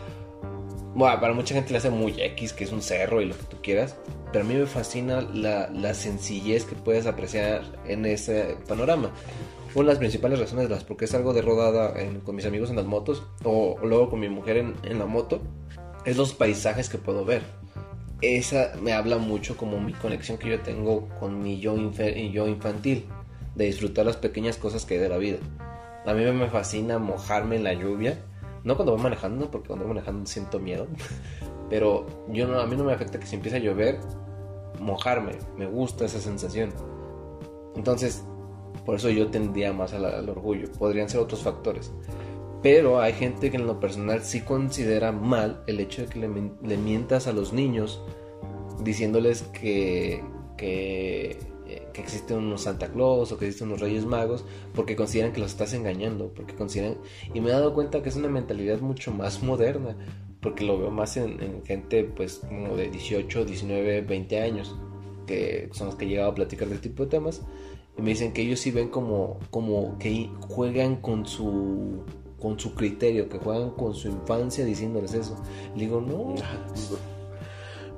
Bueno, 0.95 1.19
para 1.21 1.33
mucha 1.33 1.55
gente 1.55 1.71
le 1.71 1.77
hace 1.77 1.89
muy 1.89 2.19
X, 2.19 2.51
que 2.51 2.65
es 2.65 2.71
un 2.71 2.81
cerro 2.81 3.21
y 3.21 3.25
lo 3.25 3.37
que 3.37 3.43
tú 3.43 3.57
quieras. 3.61 3.95
Pero 4.33 4.43
a 4.43 4.47
mí 4.47 4.53
me 4.53 4.65
fascina 4.65 5.21
la, 5.21 5.93
sencillez 5.93 6.65
que 6.65 6.75
puedes 6.75 7.05
apreciar 7.05 7.63
en 7.85 8.05
ese 8.05 8.57
panorama. 8.67 9.11
Una 9.75 9.83
de 9.83 9.93
las 9.93 9.99
principales 9.99 10.39
razones 10.39 10.67
de 10.67 10.75
las 10.75 10.83
por 10.83 10.97
qué 10.97 11.07
salgo 11.07 11.31
de 11.31 11.41
rodada 11.41 11.93
con 12.23 12.35
mis 12.35 12.45
amigos 12.45 12.69
en 12.69 12.75
las 12.75 12.85
motos 12.85 13.23
o, 13.43 13.77
o 13.79 13.85
luego 13.85 14.09
con 14.09 14.19
mi 14.19 14.27
mujer 14.27 14.57
en, 14.57 14.73
en 14.83 14.97
la 14.97 15.05
moto 15.05 15.41
es 16.05 16.17
los 16.17 16.33
paisajes 16.33 16.89
que 16.89 16.97
puedo 16.97 17.23
ver. 17.23 17.43
Esa 18.21 18.73
me 18.81 18.93
habla 18.93 19.17
mucho 19.17 19.55
como 19.55 19.79
mi 19.79 19.93
conexión 19.93 20.37
que 20.37 20.49
yo 20.49 20.59
tengo 20.61 21.07
con 21.19 21.41
mi 21.41 21.59
yo, 21.59 21.77
yo 21.77 22.47
infantil, 22.47 23.05
de 23.55 23.65
disfrutar 23.65 24.05
las 24.05 24.17
pequeñas 24.17 24.57
cosas 24.57 24.85
que 24.85 24.95
hay 24.95 24.99
de 24.99 25.09
la 25.09 25.17
vida. 25.17 25.37
A 26.05 26.13
mí 26.13 26.23
me 26.23 26.49
fascina 26.49 26.99
mojarme 26.99 27.55
en 27.55 27.63
la 27.63 27.73
lluvia, 27.73 28.19
no 28.63 28.75
cuando 28.75 28.93
voy 28.93 29.01
manejando, 29.01 29.49
porque 29.49 29.67
cuando 29.67 29.85
voy 29.85 29.95
manejando 29.95 30.25
siento 30.25 30.59
miedo, 30.59 30.87
pero 31.69 32.25
yo 32.29 32.59
a 32.59 32.65
mí 32.65 32.75
no 32.75 32.83
me 32.83 32.93
afecta 32.93 33.19
que 33.19 33.25
si 33.25 33.35
empieza 33.35 33.57
a 33.57 33.61
llover, 33.61 33.99
mojarme, 34.79 35.33
me 35.57 35.65
gusta 35.65 36.05
esa 36.05 36.19
sensación. 36.19 36.73
Entonces, 37.75 38.23
por 38.85 38.95
eso 38.95 39.09
yo 39.09 39.27
tendría 39.27 39.71
más 39.71 39.93
al 39.93 40.29
orgullo. 40.29 40.71
Podrían 40.77 41.09
ser 41.09 41.21
otros 41.21 41.43
factores. 41.43 41.93
Pero 42.61 42.99
hay 42.99 43.13
gente 43.13 43.51
que 43.51 43.57
en 43.57 43.67
lo 43.67 43.79
personal 43.79 44.21
sí 44.21 44.41
considera 44.41 45.11
mal 45.11 45.63
el 45.67 45.79
hecho 45.79 46.01
de 46.01 46.07
que 46.07 46.19
le, 46.19 46.77
mientas 46.77 47.27
a 47.27 47.33
los 47.33 47.53
niños 47.53 48.01
diciéndoles 48.83 49.43
que, 49.43 50.21
eh, 50.57 51.37
que 51.93 52.01
existen 52.01 52.37
unos 52.37 52.63
Santa 52.63 52.91
Claus 52.91 53.31
o 53.31 53.37
que 53.37 53.45
existen 53.45 53.69
unos 53.69 53.79
Reyes 53.79 54.05
Magos 54.05 54.43
porque 54.73 54.97
consideran 54.97 55.31
que 55.31 55.39
los 55.39 55.51
estás 55.51 55.73
engañando, 55.73 56.33
porque 56.33 56.53
consideran... 56.53 56.97
Y 57.33 57.39
me 57.39 57.49
he 57.49 57.53
dado 57.53 57.73
cuenta 57.73 58.03
que 58.03 58.09
es 58.09 58.17
una 58.17 58.29
mentalidad 58.29 58.81
mucho 58.81 59.13
más 59.13 59.41
moderna, 59.41 59.95
porque 60.41 60.65
lo 60.65 60.77
veo 60.77 60.91
más 60.91 61.15
en, 61.15 61.41
en 61.41 61.63
gente 61.63 62.03
pues 62.03 62.41
de 62.41 62.89
18, 62.89 63.45
19, 63.45 64.01
20 64.01 64.41
años, 64.41 64.75
que 65.25 65.69
son 65.71 65.87
los 65.87 65.95
que 65.95 66.05
he 66.05 66.09
llegado 66.09 66.31
a 66.31 66.35
platicar 66.35 66.67
del 66.67 66.81
tipo 66.81 67.03
de 67.03 67.09
temas, 67.09 67.41
y 67.97 68.01
me 68.01 68.11
dicen 68.11 68.31
que 68.33 68.41
ellos 68.41 68.59
sí 68.59 68.71
ven 68.71 68.89
como, 68.89 69.39
como 69.51 69.97
que 69.97 70.29
juegan 70.41 70.97
con 70.97 71.25
su 71.25 72.03
con 72.39 72.59
su 72.59 72.73
criterio, 72.73 73.29
que 73.29 73.37
juegan 73.37 73.71
con 73.71 73.93
su 73.93 74.07
infancia 74.07 74.65
diciéndoles 74.65 75.13
eso. 75.13 75.35
Le 75.75 75.85
digo, 75.85 76.01
no, 76.01 76.35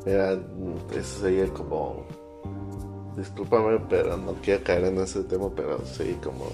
Mira, 0.06 0.40
eso 0.96 1.20
sería 1.22 1.48
como. 1.48 2.06
Discúlpame, 3.16 3.80
pero 3.90 4.18
no 4.18 4.34
quiero 4.42 4.64
caer 4.64 4.86
en 4.86 4.98
ese 5.00 5.24
tema, 5.24 5.50
pero 5.56 5.80
sí, 5.86 6.18
como. 6.24 6.46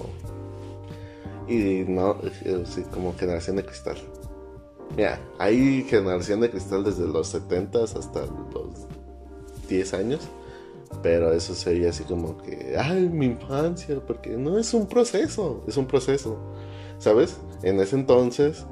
Y 1.46 1.84
no, 1.88 2.16
eh, 2.44 2.64
sí, 2.66 2.82
como 2.92 3.14
generación 3.16 3.56
de 3.56 3.64
cristal. 3.64 3.96
Mira, 4.96 5.18
hay 5.38 5.82
generación 5.84 6.40
de 6.40 6.50
cristal 6.50 6.84
desde 6.84 7.06
los 7.06 7.28
70 7.28 7.84
hasta 7.84 8.20
los 8.20 8.86
10 9.68 9.94
años. 9.94 10.28
Pero 11.02 11.32
eso 11.32 11.54
sería 11.54 11.90
así 11.90 12.04
como 12.04 12.38
que, 12.38 12.74
ay, 12.78 13.08
mi 13.08 13.26
infancia, 13.26 14.00
porque 14.06 14.30
no 14.30 14.58
es 14.58 14.72
un 14.72 14.86
proceso, 14.86 15.62
es 15.68 15.76
un 15.76 15.86
proceso, 15.86 16.38
¿sabes? 16.98 17.36
En 17.62 17.80
ese 17.80 17.96
entonces, 17.96 18.64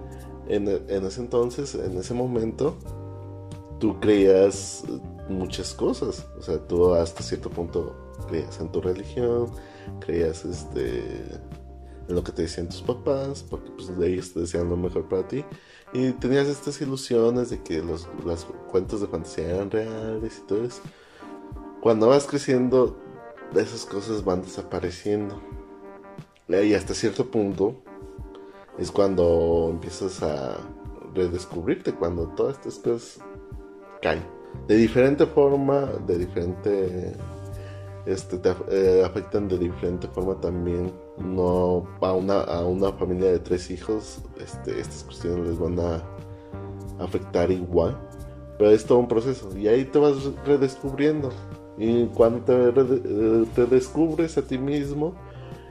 en, 0.49 0.69
en 0.69 1.05
ese 1.05 1.21
entonces, 1.21 1.75
en 1.75 1.97
ese 1.99 2.15
momento, 2.15 2.77
tú 3.79 3.99
creías 4.01 4.85
muchas 5.29 5.75
cosas. 5.75 6.27
O 6.39 6.43
sea, 6.43 6.59
tú 6.59 6.95
hasta 6.95 7.23
cierto 7.23 7.51
punto 7.51 7.95
creías 8.29 8.61
en 8.61 8.71
tu 8.71 8.81
religión, 8.81 9.51
creías 10.01 10.45
este, 10.45 11.01
en 12.09 12.15
lo 12.15 12.23
que 12.23 12.33
te 12.33 12.43
decían 12.43 12.69
tus 12.69 12.83
papás, 12.83 13.45
porque 13.49 13.71
pues 13.71 13.91
ellos 14.01 14.33
te 14.33 14.41
decían 14.41 14.69
lo 14.69 14.77
mejor 14.77 15.09
para 15.09 15.27
ti. 15.27 15.45
Y 15.93 16.13
tenías 16.13 16.47
estas 16.49 16.81
ilusiones 16.81 17.51
de 17.51 17.63
que 17.63 17.83
los, 17.83 18.09
las 18.25 18.45
cuentos 18.71 19.01
de 19.01 19.07
fantasía 19.07 19.55
eran 19.55 19.71
reales 19.71 20.39
y 20.39 20.47
todo 20.47 20.65
eso. 20.65 20.83
Cuando 21.81 22.09
vas 22.09 22.27
creciendo, 22.27 22.99
esas 23.55 23.87
cosas 23.87 24.25
van 24.25 24.43
desapareciendo. 24.43 25.41
Y 26.49 26.75
hasta 26.75 26.95
cierto 26.95 27.31
punto 27.31 27.83
es 28.79 28.91
cuando 28.91 29.69
empiezas 29.71 30.23
a 30.23 30.57
redescubrirte, 31.15 31.93
cuando 31.93 32.29
todas 32.29 32.57
estas 32.57 32.79
cosas 32.79 33.19
caen. 34.03 34.23
De 34.69 34.77
diferente 34.77 35.27
forma, 35.27 35.87
de 36.07 36.19
diferente... 36.19 37.13
Este, 38.07 38.39
te 38.39 38.55
eh, 38.71 39.03
afectan 39.05 39.49
de 39.49 39.59
diferente 39.59 40.07
forma 40.07 40.41
también. 40.41 40.93
No 41.19 41.89
a 42.01 42.13
una, 42.13 42.41
a 42.43 42.65
una 42.65 42.93
familia 42.93 43.33
de 43.33 43.41
tres 43.41 43.69
hijos, 43.69 44.21
este, 44.39 44.79
estas 44.79 45.03
cuestiones 45.03 45.49
les 45.49 45.59
van 45.59 45.81
a 45.81 46.05
afectar 47.03 47.51
igual. 47.51 47.99
Pero 48.59 48.71
es 48.71 48.85
todo 48.85 48.99
un 48.99 49.09
proceso. 49.09 49.57
Y 49.59 49.67
ahí 49.67 49.85
te 49.85 49.99
vas 49.99 50.15
redescubriendo. 50.45 51.31
Y 51.79 52.07
cuando 52.07 52.41
te, 52.43 52.53
eh, 52.53 53.67
descubres 53.69 54.39
a 54.39 54.43
ti 54.43 54.57
mismo 54.57 55.15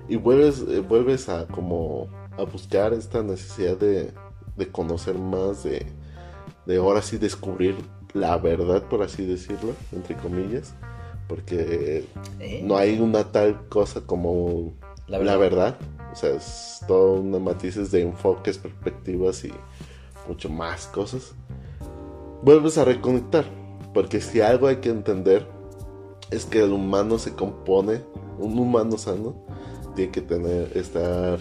y 0.08 0.18
vuelves, 0.18 0.64
eh, 0.68 0.82
vuelves 0.82 1.30
a 1.30 1.48
como 1.48 2.08
a 2.38 2.44
buscar 2.44 2.94
esta 2.94 3.24
necesidad 3.24 3.78
de, 3.78 4.12
de 4.56 4.68
conocer 4.72 5.18
más, 5.18 5.64
de, 5.64 5.86
de 6.66 6.78
ahora 6.78 7.02
sí 7.02 7.18
descubrir 7.18 7.76
la 8.14 8.38
verdad, 8.38 8.84
por 8.84 9.04
así 9.04 9.26
decirlo, 9.26 9.74
entre 9.92 10.16
comillas, 10.16 10.74
porque 11.28 12.06
¿eh? 12.40 12.62
no 12.64 12.78
hay 12.78 13.00
una 13.00 13.32
tal 13.32 13.68
cosa 13.68 14.02
como 14.02 14.74
La 15.08 15.38
verdad. 15.38 15.78
O 16.12 16.16
sea, 16.16 16.34
es 16.34 16.80
todo 16.88 17.20
una 17.20 17.40
matices 17.40 17.92
de 17.92 18.02
enfoques, 18.02 18.58
perspectivas 18.58 19.44
y 19.44 19.52
mucho 20.30 20.50
más 20.50 20.88
cosas. 20.88 21.34
Vuelves 22.42 22.78
a 22.78 22.86
reconectar, 22.86 23.44
porque 23.94 24.22
si 24.22 24.40
algo 24.40 24.68
hay 24.68 24.78
que 24.78 24.90
entender 24.90 25.46
es 26.32 26.46
que 26.46 26.64
el 26.64 26.72
humano 26.72 27.20
se 27.20 27.34
compone, 27.34 28.02
un 28.40 28.58
humano 28.58 28.98
sano 28.98 29.36
tiene 29.96 30.12
que 30.12 30.22
tener 30.22 30.72
estar 30.78 31.40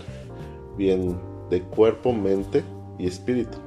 bien 0.77 1.19
de 1.51 1.63
cuerpo, 1.63 2.13
mente 2.13 2.65
y 2.99 3.07
espíritu. 3.07 3.59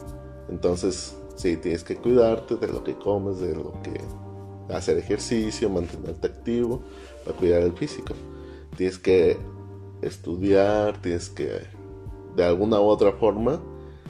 Entonces, 0.49 1.17
sí, 1.35 1.57
tienes 1.57 1.83
que 1.83 1.95
cuidarte 1.95 2.55
de 2.55 2.67
lo 2.67 2.83
que 2.83 2.95
comes, 2.95 3.39
de 3.39 3.55
lo 3.55 3.73
que 3.81 4.01
hacer 4.73 4.97
ejercicio, 4.97 5.69
mantenerte 5.69 6.27
activo 6.27 6.81
para 7.25 7.37
cuidar 7.37 7.61
el 7.61 7.73
físico. 7.73 8.13
Tienes 8.75 8.97
que 8.97 9.37
estudiar, 10.01 11.01
tienes 11.01 11.29
que 11.29 11.61
de 12.35 12.43
alguna 12.43 12.79
u 12.79 12.85
otra 12.85 13.11
forma 13.13 13.61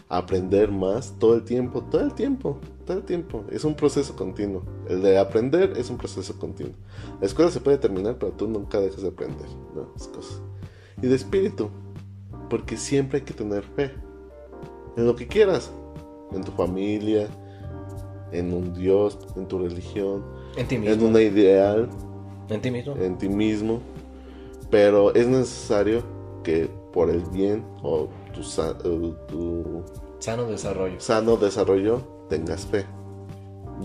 aprender 0.10 0.72
más 0.72 1.16
todo 1.20 1.36
el 1.36 1.44
tiempo, 1.44 1.84
todo 1.84 2.02
el 2.02 2.14
tiempo, 2.14 2.60
todo 2.86 2.98
el 2.98 3.04
tiempo. 3.04 3.44
Es 3.50 3.64
un 3.64 3.76
proceso 3.76 4.16
continuo. 4.16 4.64
El 4.88 5.02
de 5.02 5.18
aprender 5.18 5.74
es 5.78 5.90
un 5.90 5.98
proceso 5.98 6.38
continuo. 6.38 6.74
La 7.20 7.28
escuela 7.28 7.52
se 7.52 7.60
puede 7.60 7.78
terminar, 7.78 8.18
pero 8.20 8.32
tú 8.32 8.48
nunca 8.48 8.80
dejas 8.80 9.02
de 9.02 9.10
aprender. 9.10 9.48
Y 11.02 11.08
de 11.08 11.16
espíritu, 11.16 11.70
porque 12.50 12.78
siempre 12.78 13.20
hay 13.20 13.26
que 13.26 13.34
tener 13.34 13.64
fe 13.64 13.92
en 14.96 15.06
lo 15.06 15.16
que 15.16 15.28
quieras, 15.28 15.72
en 16.32 16.44
tu 16.44 16.52
familia, 16.52 17.28
en 18.32 18.54
un 18.54 18.74
Dios, 18.74 19.18
en 19.36 19.48
tu 19.48 19.60
religión, 19.60 20.24
En 20.56 20.68
ti 20.68 20.76
en 20.76 20.82
mismo. 20.82 21.08
una 21.08 21.22
ideal, 21.22 21.90
En 22.50 22.62
ti 22.62 22.72
mismo. 22.72 22.96
en 22.98 23.18
ti 23.18 23.30
mismo, 23.30 23.80
pero 24.70 25.14
es 25.14 25.28
necesario 25.28 26.04
que 26.44 26.70
por 26.94 27.10
el 27.10 27.22
bien 27.32 27.64
o 27.84 28.08
tu, 28.34 28.44
sa- 28.44 28.78
o 28.84 29.12
tu 29.28 29.84
Sano 30.20 30.46
desarrollo. 30.46 31.00
sano 31.00 31.38
desarrollo 31.38 32.02
tengas 32.30 32.66
fe. 32.66 32.86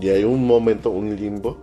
Y 0.01 0.09
hay 0.09 0.23
un 0.23 0.45
momento, 0.47 0.89
un 0.89 1.15
limbo, 1.15 1.57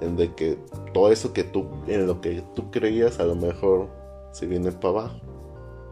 en 0.00 0.16
de 0.16 0.34
que 0.34 0.58
todo 0.92 1.10
eso 1.12 1.32
que 1.32 1.44
tú, 1.44 1.66
en 1.86 2.06
lo 2.06 2.20
que 2.20 2.42
tú 2.54 2.70
creías, 2.70 3.20
a 3.20 3.24
lo 3.24 3.34
mejor 3.36 3.88
se 4.32 4.46
viene 4.46 4.72
para 4.72 4.88
abajo. 5.00 5.20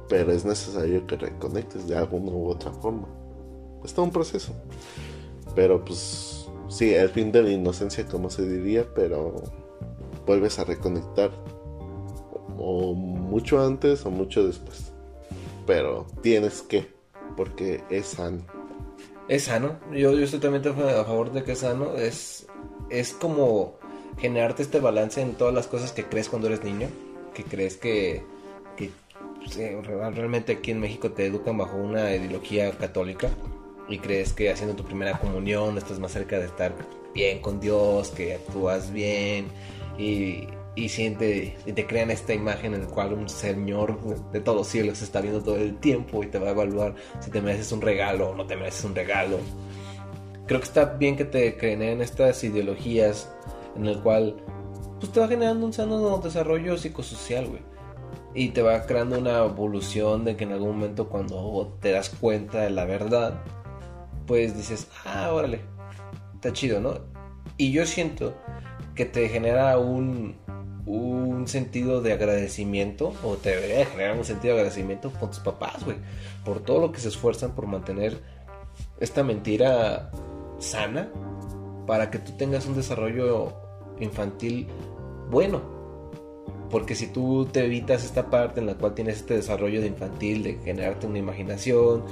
Pero 0.09 0.33
es 0.33 0.45
necesario 0.45 1.07
que 1.07 1.17
reconectes 1.17 1.87
de 1.89 1.97
alguna 1.97 2.33
u 2.33 2.49
otra 2.49 2.73
forma. 2.73 3.09
Es 3.85 3.95
todo 3.95 4.05
un 4.07 4.13
proceso. 4.13 4.53
Pero 5.55 5.85
pues, 5.85 6.49
sí, 6.69 6.95
el 6.95 7.11
fin 7.11 7.33
de 7.33 7.43
la 7.43 7.51
inocencia, 7.51 8.07
como 8.07 8.31
se 8.31 8.49
diría, 8.49 8.87
pero 8.95 9.43
vuelves 10.27 10.59
a 10.59 10.65
reconectar. 10.65 11.31
O 12.57 12.95
mucho 12.95 13.65
antes 13.65 14.05
o 14.07 14.11
mucho 14.11 14.47
después. 14.47 14.93
Pero 15.67 16.07
tienes 16.23 16.63
que, 16.63 16.87
porque 17.37 17.83
es 17.91 18.07
sano. 18.07 18.43
Es 19.29 19.45
sano. 19.45 19.79
Yo, 19.91 20.13
yo 20.13 20.25
estoy 20.25 20.41
totalmente 20.41 20.69
a 20.69 21.05
favor 21.05 21.33
de 21.33 21.43
que 21.43 21.53
es 21.53 21.59
sano. 21.61 21.95
Es, 21.95 22.47
es 22.91 23.13
como 23.13 23.79
generarte 24.19 24.63
este 24.63 24.81
balance 24.81 25.21
en 25.21 25.35
todas 25.35 25.55
las 25.55 25.67
cosas 25.67 25.93
que 25.93 26.05
crees 26.05 26.29
cuando 26.29 26.49
eres 26.49 26.63
niño. 26.63 26.89
Que 27.35 27.45
crees 27.45 27.77
que, 27.77 28.23
realmente 30.15 30.53
aquí 30.53 30.71
en 30.71 30.81
México 30.81 31.11
te 31.13 31.27
educan 31.27 31.59
bajo 31.59 31.77
una 31.77 32.15
ideología 32.15 32.71
católica. 32.73 33.29
Y 33.89 33.99
crees 33.99 34.33
que 34.33 34.51
haciendo 34.51 34.75
tu 34.75 34.85
primera 34.85 35.19
comunión 35.19 35.77
estás 35.77 35.99
más 35.99 36.13
cerca 36.13 36.39
de 36.39 36.47
estar 36.47 36.75
bien 37.15 37.41
con 37.41 37.61
Dios, 37.61 38.09
que 38.11 38.35
actúas 38.35 38.93
bien. 38.93 39.49
Y, 39.99 40.49
y 40.77 40.89
siente 40.89 41.57
y 41.67 41.73
te 41.73 41.87
crean 41.87 42.11
esta 42.11 42.35
imagen 42.35 42.75
en 42.75 42.83
la 42.83 42.87
cual 42.89 43.13
un 43.13 43.29
señor 43.29 43.99
de 44.33 44.41
todos 44.41 44.59
los 44.59 44.67
cielos 44.67 45.03
está 45.03 45.21
viendo 45.21 45.41
todo 45.41 45.57
el 45.57 45.77
tiempo 45.77 46.25
y 46.25 46.27
te 46.27 46.39
va 46.39 46.49
a 46.49 46.51
evaluar 46.51 46.97
si 47.21 47.31
te 47.31 47.41
mereces 47.41 47.71
un 47.73 47.81
regalo 47.81 48.31
o 48.31 48.35
no 48.35 48.47
te 48.47 48.57
mereces 48.57 48.85
un 48.85 48.95
regalo. 48.95 49.39
Creo 50.47 50.61
que 50.61 50.67
está 50.67 50.85
bien 50.85 51.17
que 51.17 51.25
te 51.25 51.57
creen 51.57 52.03
estas 52.03 52.43
ideologías 52.43 53.31
en 53.77 53.87
el 53.87 54.01
cual 54.01 54.37
pues 54.99 55.13
te 55.13 55.21
va 55.21 55.29
generando 55.29 55.67
un 55.67 55.73
sano 55.73 56.19
desarrollo 56.19 56.77
psicosocial, 56.77 57.47
güey. 57.47 57.74
Y 58.35 58.49
te 58.49 58.63
va 58.63 58.85
creando 58.87 59.19
una 59.19 59.39
evolución 59.45 60.25
de 60.25 60.37
que 60.37 60.45
en 60.45 60.53
algún 60.53 60.77
momento 60.77 61.09
cuando 61.09 61.77
te 61.81 61.93
das 61.93 62.11
cuenta 62.11 62.63
de 62.63 62.71
la 62.71 62.85
verdad, 62.85 63.43
pues 64.27 64.57
dices, 64.57 64.89
ah, 65.05 65.31
órale, 65.33 65.61
está 66.35 66.53
chido, 66.53 66.81
¿no? 66.81 66.99
Y 67.57 67.71
yo 67.71 67.87
siento 67.87 68.35
que 68.95 69.05
te 69.05 69.29
genera 69.29 69.79
un, 69.79 70.37
un 70.87 71.47
sentido 71.47 72.03
de 72.03 72.13
agradecimiento, 72.13 73.13
o 73.23 73.37
te 73.37 73.51
debería 73.51 73.79
de 73.79 73.87
generar 73.87 74.17
un 74.17 74.25
sentido 74.25 74.55
de 74.55 74.61
agradecimiento 74.61 75.11
con 75.13 75.31
tus 75.31 75.41
papás, 75.41 75.85
güey, 75.85 75.97
por 76.45 76.61
todo 76.61 76.81
lo 76.81 76.93
que 76.93 77.01
se 77.01 77.09
esfuerzan 77.09 77.55
por 77.55 77.67
mantener 77.67 78.21
esta 78.99 79.23
mentira 79.23 80.11
sana 80.59 81.11
para 81.87 82.11
que 82.11 82.19
tú 82.19 82.33
tengas 82.33 82.67
un 82.67 82.75
desarrollo 82.75 83.53
infantil 84.01 84.69
bueno. 85.31 85.74
Porque 86.75 86.97
si 86.97 87.07
tú 87.07 87.47
te 87.47 87.65
evitas 87.65 88.05
esta 88.05 88.31
parte 88.31 88.59
en 88.59 88.67
la 88.67 88.75
cual 88.75 88.97
tienes 88.97 89.19
este 89.19 89.35
desarrollo 89.35 89.81
de 89.81 89.87
infantil, 89.87 90.43
de 90.43 90.55
generarte 90.55 91.07
una 91.07 91.21
imaginación, 91.21 92.03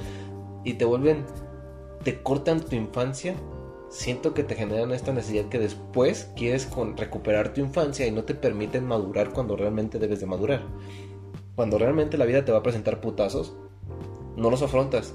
y 0.63 0.75
te 0.75 0.85
vuelven, 0.85 1.25
te 2.05 2.23
cortan 2.23 2.61
tu 2.61 2.77
infancia, 2.77 3.35
siento 3.89 4.35
que 4.35 4.45
te 4.45 4.55
generan 4.55 4.93
esta 4.93 5.13
necesidad 5.13 5.49
que 5.49 5.59
después 5.59 6.31
quieres 6.37 6.67
con, 6.67 6.97
recuperar 6.97 7.53
tu 7.53 7.61
infancia 7.61 8.07
y 8.07 8.13
no 8.13 8.23
te 8.23 8.37
permiten 8.37 8.87
madurar 8.87 9.33
cuando 9.33 9.57
realmente 9.57 9.99
debes 9.99 10.21
de 10.21 10.27
madurar. 10.27 10.63
Cuando 11.57 11.77
realmente 11.77 12.17
la 12.17 12.25
vida 12.25 12.45
te 12.45 12.53
va 12.53 12.59
a 12.59 12.63
presentar 12.63 13.01
putazos, 13.01 13.57
no 14.37 14.49
los 14.49 14.63
afrontas, 14.63 15.13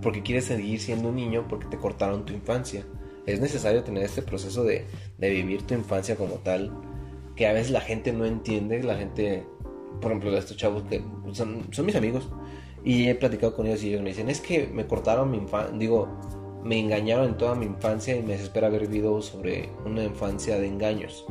porque 0.00 0.22
quieres 0.22 0.46
seguir 0.46 0.80
siendo 0.80 1.10
un 1.10 1.16
niño 1.16 1.44
porque 1.46 1.66
te 1.66 1.76
cortaron 1.76 2.24
tu 2.24 2.32
infancia. 2.32 2.86
Es 3.26 3.38
necesario 3.38 3.84
tener 3.84 4.04
este 4.04 4.22
proceso 4.22 4.64
de, 4.64 4.86
de 5.18 5.28
vivir 5.28 5.66
tu 5.66 5.74
infancia 5.74 6.16
como 6.16 6.36
tal, 6.36 6.72
que 7.38 7.46
a 7.46 7.52
veces 7.52 7.70
la 7.70 7.80
gente 7.80 8.12
no 8.12 8.26
entiende, 8.26 8.82
la 8.82 8.96
gente, 8.96 9.46
por 10.00 10.10
ejemplo, 10.10 10.36
estos 10.36 10.56
chavos 10.56 10.82
que 10.82 11.00
son, 11.32 11.68
son 11.70 11.86
mis 11.86 11.94
amigos, 11.94 12.28
y 12.84 13.06
he 13.06 13.14
platicado 13.14 13.54
con 13.54 13.68
ellos 13.68 13.84
y 13.84 13.90
ellos 13.90 14.02
me 14.02 14.08
dicen, 14.08 14.28
es 14.28 14.40
que 14.40 14.66
me 14.66 14.88
cortaron 14.88 15.30
mi 15.30 15.38
infancia, 15.38 15.78
digo, 15.78 16.08
me 16.64 16.80
engañaron 16.80 17.28
en 17.28 17.36
toda 17.36 17.54
mi 17.54 17.66
infancia 17.66 18.16
y 18.16 18.22
me 18.22 18.32
desespera 18.32 18.66
haber 18.66 18.88
vivido 18.88 19.22
sobre 19.22 19.68
una 19.86 20.02
infancia 20.02 20.58
de 20.58 20.66
engaños. 20.66 21.26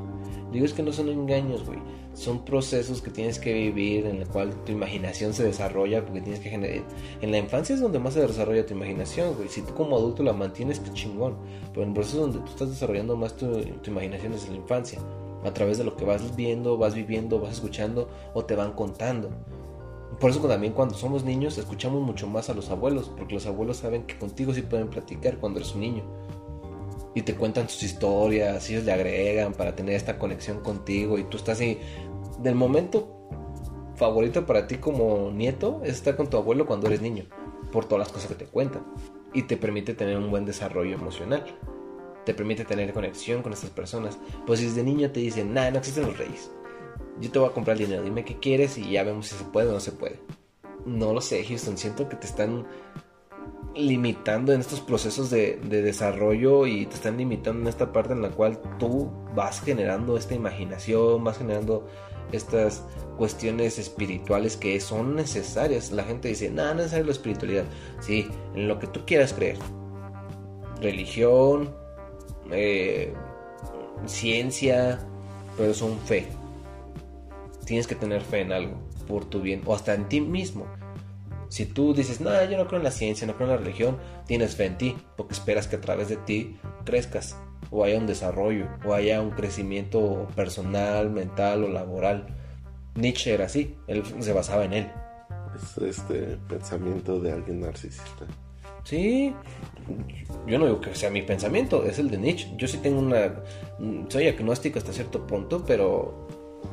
Digo, 0.53 0.65
es 0.65 0.71
que 0.71 0.81
no 0.81 0.93
son 0.93 1.09
engaños, 1.09 1.65
güey. 1.65 1.79
Son 2.13 2.45
procesos 2.45 3.01
que 3.01 3.11
tienes 3.11 3.37
que 3.37 3.53
vivir 3.53 4.05
en 4.05 4.21
el 4.21 4.27
cual 4.29 4.55
tu 4.63 4.71
imaginación 4.71 5.33
se 5.33 5.43
desarrolla 5.43 6.05
porque 6.05 6.21
tienes 6.21 6.39
que 6.39 6.49
generar... 6.49 6.83
En 7.21 7.31
la 7.31 7.37
infancia 7.37 7.75
es 7.75 7.81
donde 7.81 7.99
más 7.99 8.13
se 8.13 8.21
desarrolla 8.21 8.65
tu 8.65 8.73
imaginación, 8.73 9.35
güey. 9.35 9.49
Si 9.49 9.61
tú 9.61 9.73
como 9.73 9.97
adulto 9.97 10.23
la 10.23 10.31
mantienes, 10.31 10.79
qué 10.79 10.91
chingón. 10.93 11.35
Pero 11.73 11.83
en 11.83 11.89
el 11.89 11.93
proceso 11.93 12.21
donde 12.21 12.39
tú 12.39 12.45
estás 12.45 12.69
desarrollando 12.69 13.17
más 13.17 13.35
tu, 13.35 13.61
tu 13.61 13.91
imaginación 13.91 14.33
es 14.33 14.47
la 14.47 14.55
infancia. 14.55 14.99
A 15.47 15.53
través 15.53 15.77
de 15.77 15.85
lo 15.85 15.95
que 15.95 16.03
vas 16.03 16.35
viendo, 16.35 16.77
vas 16.77 16.93
viviendo, 16.93 17.39
vas 17.39 17.53
escuchando 17.53 18.09
o 18.33 18.43
te 18.43 18.53
van 18.53 18.73
contando. 18.73 19.29
Por 20.19 20.29
eso 20.29 20.41
también 20.41 20.73
cuando 20.73 20.93
somos 20.93 21.23
niños 21.23 21.57
escuchamos 21.57 22.01
mucho 22.01 22.27
más 22.27 22.49
a 22.49 22.53
los 22.53 22.69
abuelos, 22.69 23.09
porque 23.15 23.35
los 23.35 23.45
abuelos 23.45 23.77
saben 23.77 24.03
que 24.03 24.17
contigo 24.17 24.53
sí 24.53 24.61
pueden 24.61 24.89
platicar 24.89 25.37
cuando 25.37 25.59
eres 25.59 25.73
un 25.73 25.81
niño. 25.81 26.03
Y 27.15 27.21
te 27.21 27.33
cuentan 27.35 27.69
sus 27.69 27.83
historias, 27.83 28.69
ellos 28.69 28.83
le 28.83 28.91
agregan 28.91 29.53
para 29.53 29.73
tener 29.73 29.95
esta 29.95 30.19
conexión 30.19 30.59
contigo 30.59 31.17
y 31.17 31.23
tú 31.23 31.37
estás 31.37 31.61
ahí. 31.61 31.79
Del 32.39 32.55
momento 32.55 33.07
favorito 33.95 34.45
para 34.45 34.67
ti 34.67 34.79
como 34.79 35.31
nieto 35.31 35.79
es 35.85 35.91
estar 35.91 36.17
con 36.17 36.29
tu 36.29 36.35
abuelo 36.35 36.65
cuando 36.65 36.87
eres 36.87 37.01
niño, 37.01 37.23
por 37.71 37.85
todas 37.85 37.99
las 37.99 38.11
cosas 38.11 38.27
que 38.27 38.35
te 38.35 38.51
cuentan. 38.51 38.85
Y 39.33 39.43
te 39.43 39.55
permite 39.55 39.93
tener 39.93 40.17
un 40.17 40.29
buen 40.29 40.45
desarrollo 40.45 40.93
emocional. 40.93 41.45
Te 42.27 42.33
permite 42.33 42.65
tener 42.65 42.91
conexión 42.91 43.41
con 43.41 43.53
estas 43.53 43.69
personas. 43.69 44.19
Pues 44.45 44.59
si 44.59 44.65
desde 44.65 44.83
niño 44.83 45.09
te 45.09 45.21
dicen, 45.21 45.53
nah, 45.53 45.71
no 45.71 45.77
existen 45.77 46.03
los 46.03 46.17
reyes 46.17 46.51
yo 47.19 47.31
te 47.31 47.39
voy 47.39 47.49
a 47.49 47.53
comprar 47.53 47.77
el 47.77 47.85
dinero, 47.85 48.03
dime 48.03 48.23
qué 48.23 48.37
quieres 48.39 48.77
y 48.77 48.91
ya 48.91 49.03
vemos 49.03 49.27
si 49.27 49.35
se 49.35 49.43
puede 49.45 49.69
o 49.69 49.73
no 49.73 49.79
se 49.79 49.91
puede. 49.91 50.19
No 50.85 51.13
lo 51.13 51.21
sé, 51.21 51.43
Houston, 51.43 51.77
siento 51.77 52.07
que 52.07 52.15
te 52.15 52.27
están 52.27 52.65
limitando 53.75 54.53
en 54.53 54.61
estos 54.61 54.79
procesos 54.79 55.29
de, 55.29 55.59
de, 55.63 55.81
desarrollo 55.81 56.65
y 56.65 56.85
te 56.85 56.95
están 56.95 57.17
limitando 57.17 57.61
en 57.61 57.67
esta 57.67 57.91
parte 57.91 58.13
en 58.13 58.21
la 58.21 58.29
cual 58.29 58.59
tú 58.79 59.11
vas 59.35 59.61
generando 59.61 60.17
esta 60.17 60.33
imaginación, 60.33 61.23
vas 61.23 61.37
generando 61.37 61.87
estas 62.31 62.83
cuestiones 63.17 63.77
espirituales 63.77 64.57
que 64.57 64.79
son 64.79 65.15
necesarias. 65.15 65.91
La 65.91 66.03
gente 66.03 66.29
dice, 66.29 66.49
nada, 66.49 66.73
no 66.73 66.79
es 66.79 66.85
necesaria 66.85 67.05
la 67.05 67.11
espiritualidad. 67.11 67.65
Sí, 67.99 68.27
en 68.55 68.67
lo 68.67 68.79
que 68.79 68.87
tú 68.87 69.01
quieras 69.05 69.33
creer. 69.33 69.57
Religión, 70.81 71.75
eh, 72.51 73.13
ciencia, 74.05 74.99
pero 75.57 75.73
son 75.73 75.99
fe 75.99 76.27
tienes 77.67 77.85
que 77.85 77.95
tener 77.95 78.21
fe 78.21 78.41
en 78.41 78.53
algo 78.53 78.77
por 79.07 79.25
tu 79.25 79.41
bien 79.41 79.61
o 79.65 79.75
hasta 79.75 79.93
en 79.93 80.07
ti 80.09 80.21
mismo. 80.21 80.65
Si 81.49 81.65
tú 81.65 81.93
dices, 81.93 82.19
no, 82.19 82.29
yo 82.45 82.57
no 82.57 82.67
creo 82.67 82.79
en 82.79 82.83
la 82.83 82.91
ciencia, 82.91 83.27
no 83.27 83.35
creo 83.35 83.47
en 83.49 83.55
la 83.55 83.61
religión, 83.61 83.97
tienes 84.25 84.55
fe 84.55 84.65
en 84.65 84.77
ti 84.77 84.97
porque 85.15 85.33
esperas 85.33 85.67
que 85.67 85.75
a 85.75 85.81
través 85.81 86.09
de 86.09 86.17
ti 86.17 86.57
crezcas 86.83 87.37
o 87.69 87.83
haya 87.83 87.97
un 87.97 88.07
desarrollo 88.07 88.67
o 88.85 88.93
haya 88.93 89.21
un 89.21 89.31
crecimiento 89.31 90.27
personal, 90.35 91.09
mental 91.09 91.63
o 91.65 91.67
laboral. 91.69 92.27
Nietzsche 92.95 93.33
era 93.33 93.45
así, 93.45 93.75
él 93.87 94.03
se 94.19 94.33
basaba 94.33 94.65
en 94.65 94.73
él. 94.73 94.91
Es 95.55 95.77
este 95.77 96.37
pensamiento 96.49 97.19
de 97.19 97.31
alguien 97.31 97.61
narcisista. 97.61 98.25
Sí, 98.87 99.33
yo 100.47 100.57
no 100.57 100.65
digo 100.65 100.79
que 100.79 100.95
sea 100.95 101.09
mi 101.09 101.21
pensamiento, 101.21 101.83
es 101.83 101.99
el 101.99 102.09
de 102.09 102.17
Nietzsche. 102.17 102.47
Yo 102.55 102.69
sí 102.69 102.77
tengo 102.77 102.99
una. 102.99 103.43
Soy 104.07 104.27
agnóstico 104.27 104.79
hasta 104.79 104.93
cierto 104.93 105.27
punto, 105.27 105.65
pero 105.67 106.29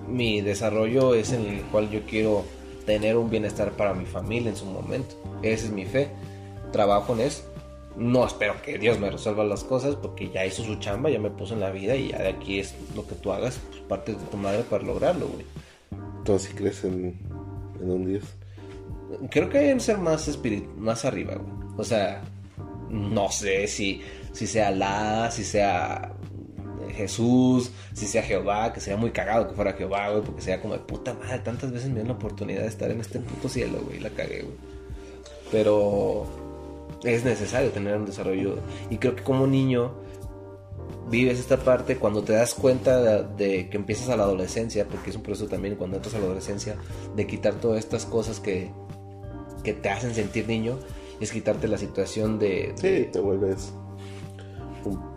mi 0.07 0.40
desarrollo 0.40 1.14
es 1.14 1.33
en 1.33 1.44
el 1.44 1.62
cual 1.62 1.90
yo 1.90 2.03
quiero 2.03 2.44
tener 2.87 3.16
un 3.16 3.31
bienestar 3.31 3.72
para 3.72 3.94
mi 3.94 4.07
familia 4.07 4.50
en 4.50 4.57
su 4.57 4.64
momento. 4.64 5.16
Esa 5.42 5.66
es 5.66 5.72
mi 5.72 5.87
fe. 5.87 6.09
Trabajo 6.70 7.14
en 7.14 7.22
eso. 7.22 7.42
No 7.96 8.24
espero 8.24 8.62
que 8.62 8.79
Dios 8.79 9.00
me 9.00 9.11
resuelva 9.11 9.42
las 9.42 9.64
cosas 9.64 9.96
porque 9.96 10.31
ya 10.31 10.46
hizo 10.46 10.62
su 10.62 10.77
chamba, 10.77 11.11
ya 11.11 11.18
me 11.18 11.31
puso 11.31 11.55
en 11.55 11.61
la 11.61 11.70
vida 11.70 11.96
y 11.96 12.11
ya 12.11 12.18
de 12.18 12.29
aquí 12.29 12.61
es 12.61 12.77
lo 12.94 13.05
que 13.07 13.16
tú 13.16 13.33
hagas, 13.33 13.61
pues 13.70 13.83
parte 13.83 14.12
de 14.12 14.18
tu 14.18 14.37
madre 14.37 14.62
para 14.62 14.85
lograrlo, 14.85 15.27
güey. 15.27 15.46
Entonces, 16.18 16.53
crees 16.55 16.85
en, 16.85 17.18
en 17.81 17.90
un 17.90 18.07
Dios? 18.07 18.24
Creo 19.31 19.48
que 19.48 19.59
hay 19.59 19.74
que 19.74 19.81
ser 19.81 19.98
más, 19.98 20.27
espirit 20.29 20.64
más 20.77 21.05
arriba, 21.05 21.35
güey. 21.37 21.63
O 21.76 21.84
sea, 21.84 22.22
No 22.90 23.30
sé 23.30 23.66
si, 23.66 24.02
si 24.32 24.46
sea 24.46 24.68
Alá, 24.68 25.30
si 25.30 25.44
sea 25.44 26.12
Jesús, 26.94 27.70
si 27.92 28.06
sea 28.06 28.22
Jehová, 28.22 28.72
que 28.72 28.80
sería 28.80 28.96
muy 28.96 29.10
cagado 29.10 29.48
que 29.48 29.54
fuera 29.54 29.72
Jehová, 29.72 30.10
güey, 30.10 30.22
porque 30.22 30.42
sería 30.42 30.60
como 30.60 30.74
de 30.74 30.80
puta 30.80 31.14
madre, 31.14 31.38
tantas 31.40 31.72
veces 31.72 31.88
me 31.88 31.96
dio 31.96 32.04
la 32.04 32.12
oportunidad 32.14 32.62
de 32.62 32.68
estar 32.68 32.90
en 32.90 33.00
este 33.00 33.18
puto 33.18 33.48
cielo, 33.48 33.80
güey, 33.84 34.00
la 34.00 34.10
cagué, 34.10 34.42
güey. 34.42 34.56
Pero 35.50 36.26
es 37.04 37.24
necesario 37.24 37.70
tener 37.70 37.96
un 37.96 38.06
desarrollo. 38.06 38.58
Y 38.90 38.98
creo 38.98 39.14
que 39.16 39.22
como 39.22 39.46
niño 39.46 39.94
vives 41.10 41.38
esta 41.38 41.58
parte 41.58 41.96
cuando 41.96 42.22
te 42.22 42.32
das 42.32 42.54
cuenta 42.54 43.22
de, 43.22 43.68
que 43.68 43.76
empiezas 43.76 44.08
a 44.08 44.16
la 44.16 44.24
adolescencia, 44.24 44.87
porque 44.87 45.10
es 45.10 45.16
un 45.16 45.22
proceso 45.22 45.48
también 45.48 45.76
cuando 45.76 45.96
entras 45.96 46.14
a 46.14 46.18
la 46.18 46.26
adolescencia, 46.26 46.76
de 47.14 47.26
quitar 47.26 47.54
todas 47.54 47.78
estas 47.78 48.06
cosas 48.06 48.40
que, 48.40 48.70
que 49.62 49.74
te 49.74 49.90
hacen 49.90 50.14
sentir 50.14 50.48
niño, 50.48 50.78
es 51.20 51.33
quitarte 51.33 51.68
la 51.68 51.79
situación 51.79 52.38
de... 52.38 52.72
Sí, 52.77 53.09
te 53.12 53.20
vuelves, 53.20 53.72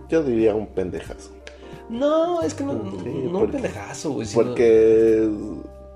yo 0.10 0.24
diría 0.24 0.56
un 0.56 0.68
pendejazo. 0.68 1.32
No, 1.90 2.42
es 2.42 2.54
que 2.54 2.64
no, 2.64 2.74
no 2.74 3.40
un 3.40 3.52
pendejazo, 3.52 4.12
güey. 4.12 4.28
Porque 4.34 5.30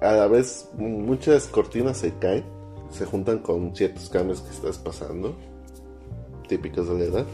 a 0.02 0.14
la 0.14 0.28
vez 0.28 0.70
muchas 0.78 1.48
cortinas 1.48 1.98
se 1.98 2.14
caen, 2.16 2.44
se 2.92 3.06
juntan 3.06 3.40
con 3.40 3.76
ciertos 3.76 4.10
cambios 4.10 4.42
que 4.42 4.52
estás 4.52 4.78
pasando, 4.78 5.36
típicos 6.48 6.88
de 6.88 6.98
la 6.98 7.06
edad 7.06 7.26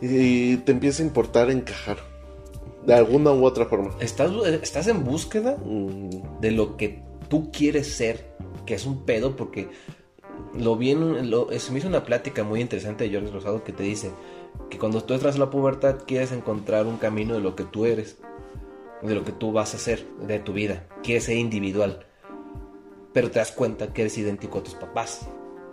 y 0.00 0.58
te 0.58 0.72
empieza 0.72 1.02
a 1.02 1.06
importar 1.06 1.50
encajar. 1.50 1.98
De 2.84 2.94
alguna 2.94 3.32
u 3.32 3.44
otra 3.44 3.66
forma. 3.66 3.90
Estás, 3.98 4.30
estás 4.62 4.86
en 4.86 5.02
búsqueda 5.02 5.56
mm. 5.56 6.40
de 6.40 6.52
lo 6.52 6.76
que 6.76 7.02
tú 7.28 7.50
quieres 7.50 7.88
ser, 7.88 8.36
que 8.64 8.74
es 8.74 8.86
un 8.86 9.04
pedo 9.04 9.34
porque 9.34 9.68
lo 10.58 10.76
vi 10.76 10.94
lo, 10.94 11.48
se 11.58 11.72
me 11.72 11.78
hizo 11.78 11.88
una 11.88 12.04
plática 12.04 12.44
muy 12.44 12.60
interesante 12.60 13.08
de 13.08 13.14
Jorge 13.14 13.32
Rosado 13.32 13.64
que 13.64 13.72
te 13.72 13.82
dice 13.82 14.10
que 14.70 14.78
cuando 14.78 15.02
tú 15.02 15.14
entras 15.14 15.36
a 15.36 15.38
la 15.38 15.50
pubertad 15.50 15.98
quieres 16.06 16.32
encontrar 16.32 16.86
un 16.86 16.96
camino 16.96 17.34
de 17.34 17.40
lo 17.40 17.54
que 17.56 17.64
tú 17.64 17.84
eres, 17.84 18.18
de 19.02 19.14
lo 19.14 19.24
que 19.24 19.32
tú 19.32 19.52
vas 19.52 19.74
a 19.74 19.76
hacer, 19.76 20.06
de 20.20 20.38
tu 20.38 20.52
vida, 20.52 20.86
quieres 21.02 21.24
ser 21.24 21.36
individual, 21.36 22.06
pero 23.12 23.30
te 23.30 23.38
das 23.38 23.52
cuenta 23.52 23.92
que 23.92 24.02
eres 24.02 24.18
idéntico 24.18 24.58
a 24.58 24.62
tus 24.62 24.74
papás. 24.74 25.28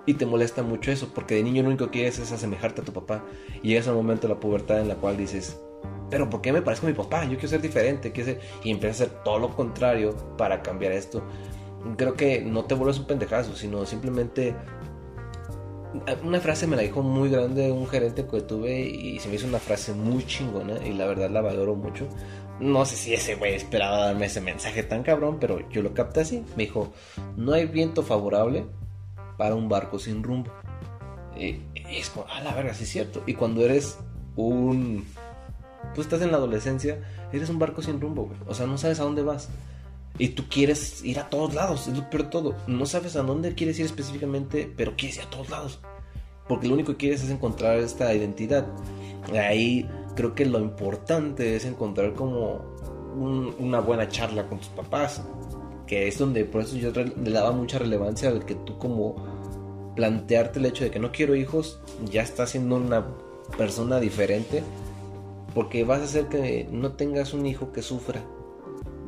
Y 0.05 0.15
te 0.15 0.25
molesta 0.25 0.63
mucho 0.63 0.91
eso, 0.91 1.13
porque 1.13 1.35
de 1.35 1.43
niño 1.43 1.63
lo 1.63 1.69
único 1.69 1.85
que 1.85 1.91
quieres 1.91 2.19
es 2.19 2.31
asemejarte 2.33 2.81
a 2.81 2.83
tu 2.83 2.91
papá. 2.91 3.23
Y 3.61 3.69
llegas 3.69 3.87
al 3.87 3.95
momento 3.95 4.27
de 4.27 4.33
la 4.33 4.39
pubertad 4.39 4.81
en 4.81 4.89
la 4.89 4.95
cual 4.95 5.15
dices, 5.15 5.57
pero 6.09 6.29
¿por 6.29 6.41
qué 6.41 6.51
me 6.51 6.61
parezco 6.61 6.87
a 6.87 6.89
mi 6.89 6.95
papá? 6.95 7.23
Yo 7.23 7.31
quiero 7.31 7.47
ser 7.47 7.61
diferente, 7.61 8.11
quiero 8.11 8.39
y 8.63 8.71
empiezas 8.71 9.01
a 9.01 9.03
hacer 9.05 9.23
todo 9.23 9.39
lo 9.39 9.55
contrario 9.55 10.15
para 10.37 10.61
cambiar 10.61 10.91
esto. 10.91 11.23
Creo 11.97 12.13
que 12.15 12.41
no 12.41 12.65
te 12.65 12.75
vuelves 12.75 12.99
un 12.99 13.05
pendejazo, 13.05 13.55
sino 13.55 13.85
simplemente... 13.85 14.55
Una 16.23 16.39
frase 16.39 16.65
me 16.65 16.75
la 16.75 16.81
dijo 16.81 17.03
muy 17.03 17.29
grande 17.29 17.71
un 17.71 17.87
gerente 17.87 18.25
que 18.25 18.41
tuve 18.41 18.81
y 18.81 19.19
se 19.19 19.29
me 19.29 19.35
hizo 19.35 19.45
una 19.45 19.59
frase 19.59 19.93
muy 19.93 20.25
chingona 20.25 20.83
y 20.83 20.93
la 20.93 21.05
verdad 21.05 21.29
la 21.29 21.41
valoro 21.41 21.75
mucho. 21.75 22.07
No 22.59 22.83
sé 22.85 22.95
si 22.95 23.13
ese 23.13 23.35
güey 23.35 23.53
esperaba 23.53 24.05
darme 24.05 24.25
ese 24.25 24.41
mensaje 24.41 24.81
tan 24.83 25.03
cabrón, 25.03 25.37
pero 25.39 25.69
yo 25.69 25.83
lo 25.83 25.93
capté 25.93 26.21
así. 26.21 26.43
Me 26.55 26.63
dijo, 26.63 26.91
no 27.35 27.53
hay 27.53 27.67
viento 27.67 28.01
favorable 28.01 28.65
para 29.37 29.55
un 29.55 29.69
barco 29.69 29.99
sin 29.99 30.23
rumbo. 30.23 30.51
Y, 31.37 31.61
es 31.89 32.09
como, 32.09 32.25
ah, 32.29 32.41
la 32.41 32.53
verga, 32.53 32.73
sí 32.73 32.83
es 32.83 32.89
cierto. 32.89 33.23
Y 33.25 33.33
cuando 33.33 33.63
eres 33.65 33.97
un. 34.35 35.05
Tú 35.93 36.01
estás 36.01 36.21
en 36.21 36.31
la 36.31 36.37
adolescencia, 36.37 36.99
eres 37.31 37.49
un 37.49 37.59
barco 37.59 37.81
sin 37.81 37.99
rumbo, 37.99 38.25
güey. 38.25 38.37
O 38.47 38.53
sea, 38.53 38.65
no 38.65 38.77
sabes 38.77 38.99
a 38.99 39.03
dónde 39.03 39.23
vas. 39.23 39.49
Y 40.17 40.29
tú 40.29 40.43
quieres 40.49 41.03
ir 41.03 41.19
a 41.19 41.29
todos 41.29 41.53
lados, 41.53 41.87
es 41.87 41.97
lo 41.97 42.09
peor 42.09 42.23
de 42.23 42.29
todo. 42.29 42.55
No 42.67 42.85
sabes 42.85 43.15
a 43.15 43.23
dónde 43.23 43.55
quieres 43.55 43.79
ir 43.79 43.85
específicamente, 43.85 44.71
pero 44.75 44.95
quieres 44.95 45.17
ir 45.17 45.23
a 45.23 45.29
todos 45.29 45.49
lados. 45.49 45.79
Porque 46.47 46.67
lo 46.67 46.75
único 46.75 46.91
que 46.93 46.97
quieres 46.97 47.23
es 47.23 47.29
encontrar 47.29 47.77
esta 47.77 48.13
identidad. 48.13 48.67
Ahí 49.33 49.89
creo 50.15 50.35
que 50.35 50.45
lo 50.45 50.59
importante 50.59 51.55
es 51.55 51.65
encontrar 51.65 52.13
como 52.13 52.73
una 53.59 53.79
buena 53.79 54.07
charla 54.07 54.47
con 54.47 54.59
tus 54.59 54.69
papás 54.69 55.21
que 55.85 56.07
es 56.07 56.17
donde 56.17 56.45
por 56.45 56.61
eso 56.61 56.77
yo 56.77 56.91
le 56.91 57.31
daba 57.31 57.51
mucha 57.51 57.79
relevancia 57.79 58.29
al 58.29 58.45
que 58.45 58.55
tú 58.55 58.77
como 58.77 59.15
plantearte 59.95 60.59
el 60.59 60.65
hecho 60.65 60.83
de 60.83 60.91
que 60.91 60.99
no 60.99 61.11
quiero 61.11 61.35
hijos, 61.35 61.79
ya 62.09 62.23
estás 62.23 62.51
siendo 62.51 62.77
una 62.77 63.05
persona 63.57 63.99
diferente, 63.99 64.63
porque 65.53 65.83
vas 65.83 66.01
a 66.01 66.05
hacer 66.05 66.27
que 66.27 66.67
no 66.71 66.93
tengas 66.93 67.33
un 67.33 67.45
hijo 67.45 67.71
que 67.71 67.81
sufra 67.81 68.23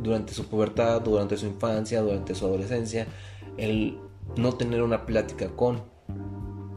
durante 0.01 0.33
su 0.33 0.47
pubertad, 0.47 1.01
durante 1.01 1.37
su 1.37 1.45
infancia, 1.45 2.01
durante 2.01 2.35
su 2.35 2.45
adolescencia, 2.45 3.07
el 3.57 3.99
no 4.35 4.53
tener 4.53 4.81
una 4.81 5.05
plática 5.05 5.49
con. 5.49 5.83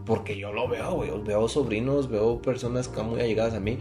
Porque 0.05 0.39
yo 0.39 0.53
lo 0.53 0.69
veo, 0.69 1.23
veo 1.23 1.49
sobrinos, 1.49 2.09
veo 2.09 2.41
personas 2.41 2.89
que 2.89 3.03
muy 3.03 3.21
allegadas 3.21 3.55
a 3.55 3.61
mí 3.61 3.79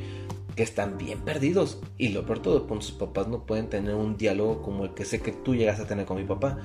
que 0.57 0.63
están 0.63 0.97
bien 0.97 1.19
perdidos. 1.21 1.79
Y 1.97 2.09
lo 2.09 2.25
peor 2.25 2.39
todo, 2.39 2.67
con 2.67 2.81
sus 2.81 2.93
papás 2.93 3.27
no 3.27 3.45
pueden 3.45 3.69
tener 3.69 3.93
un 3.93 4.17
diálogo 4.17 4.61
como 4.61 4.83
el 4.83 4.93
que 4.93 5.05
sé 5.05 5.21
que 5.21 5.31
tú 5.31 5.55
llegas 5.55 5.79
a 5.79 5.87
tener 5.87 6.05
con 6.05 6.17
mi 6.17 6.25
papá 6.25 6.57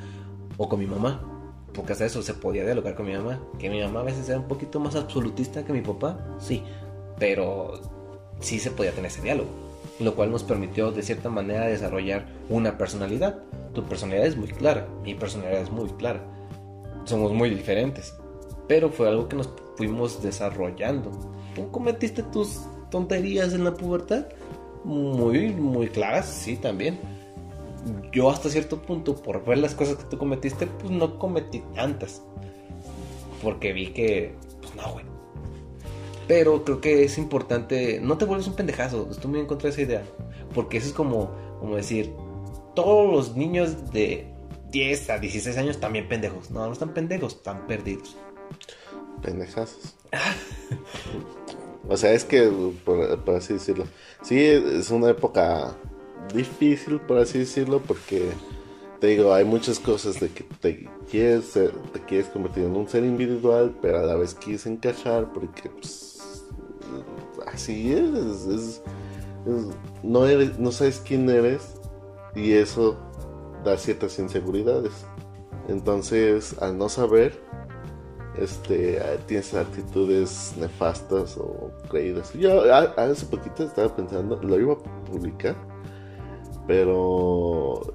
o 0.56 0.68
con 0.68 0.80
mi 0.80 0.86
mamá. 0.86 1.28
Porque 1.72 1.92
hasta 1.92 2.06
eso 2.06 2.22
se 2.22 2.34
podía 2.34 2.64
dialogar 2.64 2.94
con 2.94 3.06
mi 3.06 3.12
mamá. 3.12 3.40
Que 3.58 3.70
mi 3.70 3.80
mamá 3.80 4.00
a 4.00 4.04
veces 4.04 4.28
era 4.28 4.38
un 4.38 4.48
poquito 4.48 4.80
más 4.80 4.96
absolutista 4.96 5.64
que 5.64 5.72
mi 5.72 5.82
papá, 5.82 6.36
sí. 6.40 6.62
Pero 7.18 7.80
sí 8.40 8.58
se 8.58 8.70
podía 8.70 8.92
tener 8.92 9.10
ese 9.10 9.22
diálogo. 9.22 9.61
Lo 10.00 10.14
cual 10.14 10.30
nos 10.30 10.42
permitió 10.42 10.90
de 10.90 11.02
cierta 11.02 11.28
manera 11.28 11.66
desarrollar 11.66 12.26
una 12.48 12.76
personalidad. 12.78 13.42
Tu 13.74 13.84
personalidad 13.84 14.26
es 14.26 14.36
muy 14.36 14.48
clara, 14.48 14.88
mi 15.02 15.14
personalidad 15.14 15.62
es 15.62 15.70
muy 15.70 15.88
clara. 15.90 16.24
Somos 17.04 17.32
muy 17.32 17.50
diferentes. 17.50 18.14
Pero 18.68 18.90
fue 18.90 19.08
algo 19.08 19.28
que 19.28 19.36
nos 19.36 19.50
fuimos 19.76 20.22
desarrollando. 20.22 21.10
Tú 21.54 21.70
cometiste 21.70 22.22
tus 22.22 22.60
tonterías 22.90 23.52
en 23.52 23.64
la 23.64 23.74
pubertad. 23.74 24.26
Muy, 24.84 25.50
muy 25.50 25.88
claras, 25.88 26.26
sí, 26.26 26.56
también. 26.56 26.98
Yo 28.12 28.30
hasta 28.30 28.48
cierto 28.48 28.80
punto, 28.80 29.16
por 29.16 29.44
ver 29.44 29.58
las 29.58 29.74
cosas 29.74 29.96
que 29.96 30.04
tú 30.04 30.18
cometiste, 30.18 30.66
pues 30.66 30.90
no 30.90 31.18
cometí 31.18 31.62
tantas. 31.74 32.22
Porque 33.42 33.72
vi 33.72 33.88
que, 33.88 34.34
pues 34.60 34.74
no, 34.76 34.92
güey. 34.92 35.11
Pero 36.32 36.64
creo 36.64 36.80
que 36.80 37.04
es 37.04 37.18
importante, 37.18 38.00
no 38.00 38.16
te 38.16 38.24
vuelves 38.24 38.46
un 38.46 38.54
pendejazo, 38.54 39.06
estoy 39.10 39.30
muy 39.30 39.40
en 39.40 39.44
contra 39.44 39.68
de 39.68 39.72
esa 39.74 39.82
idea. 39.82 40.02
Porque 40.54 40.78
eso 40.78 40.86
es 40.86 40.94
como, 40.94 41.30
como 41.60 41.76
decir, 41.76 42.10
todos 42.74 43.12
los 43.12 43.36
niños 43.36 43.92
de 43.92 44.32
10 44.70 45.10
a 45.10 45.18
16 45.18 45.58
años 45.58 45.78
también 45.78 46.08
pendejos. 46.08 46.50
No, 46.50 46.64
no 46.64 46.72
están 46.72 46.94
pendejos, 46.94 47.34
están 47.34 47.66
perdidos. 47.66 48.16
Pendejazos. 49.20 49.94
O 51.86 51.96
sea, 51.98 52.12
es 52.12 52.24
que, 52.24 52.50
por, 52.82 53.20
así 53.36 53.52
decirlo, 53.52 53.84
sí, 54.22 54.38
es 54.40 54.90
una 54.90 55.10
época 55.10 55.76
difícil, 56.32 56.98
por 57.00 57.18
así 57.18 57.40
decirlo, 57.40 57.82
porque 57.82 58.30
te 59.00 59.08
digo, 59.08 59.34
hay 59.34 59.44
muchas 59.44 59.78
cosas 59.78 60.18
de 60.18 60.30
que 60.30 60.44
te 60.60 60.88
quieres, 61.10 61.52
te 61.52 62.00
quieres 62.06 62.28
convertir 62.28 62.64
en 62.64 62.74
un 62.74 62.88
ser 62.88 63.04
individual, 63.04 63.76
pero 63.82 63.98
a 63.98 64.02
la 64.02 64.14
vez 64.14 64.34
quieres 64.34 64.64
encajar, 64.64 65.30
porque 65.34 65.68
pues, 65.68 66.01
así 67.52 67.92
es, 67.92 68.82
no, 70.02 70.26
eres, 70.26 70.58
no 70.58 70.72
sabes 70.72 71.02
quién 71.04 71.28
eres 71.28 71.74
y 72.34 72.52
eso 72.52 72.96
da 73.64 73.76
ciertas 73.76 74.18
inseguridades. 74.18 74.92
Entonces, 75.68 76.56
al 76.60 76.76
no 76.76 76.88
saber, 76.88 77.40
este, 78.36 79.00
tienes 79.26 79.54
actitudes 79.54 80.54
nefastas 80.58 81.36
o 81.36 81.70
creídas. 81.88 82.32
Yo 82.32 82.62
hace 82.74 83.26
poquito 83.26 83.64
estaba 83.64 83.94
pensando, 83.94 84.40
lo 84.42 84.58
iba 84.58 84.74
a 84.74 84.78
publicar, 85.04 85.56
pero 86.66 87.94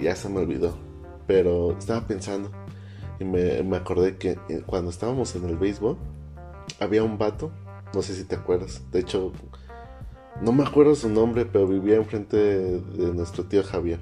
ya 0.00 0.14
se 0.14 0.28
me 0.28 0.40
olvidó. 0.40 0.76
Pero 1.26 1.76
estaba 1.78 2.06
pensando 2.06 2.50
y 3.18 3.24
me, 3.24 3.62
me 3.62 3.76
acordé 3.76 4.16
que 4.16 4.38
eh, 4.48 4.62
cuando 4.66 4.90
estábamos 4.90 5.34
en 5.36 5.48
el 5.48 5.56
béisbol, 5.56 5.96
había 6.80 7.02
un 7.02 7.18
vato, 7.18 7.50
no 7.94 8.02
sé 8.02 8.14
si 8.14 8.24
te 8.24 8.36
acuerdas, 8.36 8.82
de 8.90 9.00
hecho, 9.00 9.32
no 10.40 10.52
me 10.52 10.64
acuerdo 10.64 10.94
su 10.94 11.08
nombre, 11.08 11.44
pero 11.44 11.66
vivía 11.66 11.96
enfrente 11.96 12.36
de, 12.36 13.12
nuestro 13.14 13.44
tío 13.44 13.62
Javier, 13.62 14.00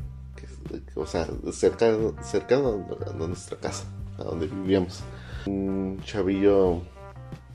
o 0.95 1.07
sea, 1.07 1.27
cercano, 1.53 2.15
cercano 2.23 2.87
a 3.07 3.13
nuestra 3.15 3.59
casa, 3.59 3.85
a 4.19 4.25
donde 4.25 4.47
vivíamos 4.47 5.03
un 5.47 5.99
chavillo 6.05 6.83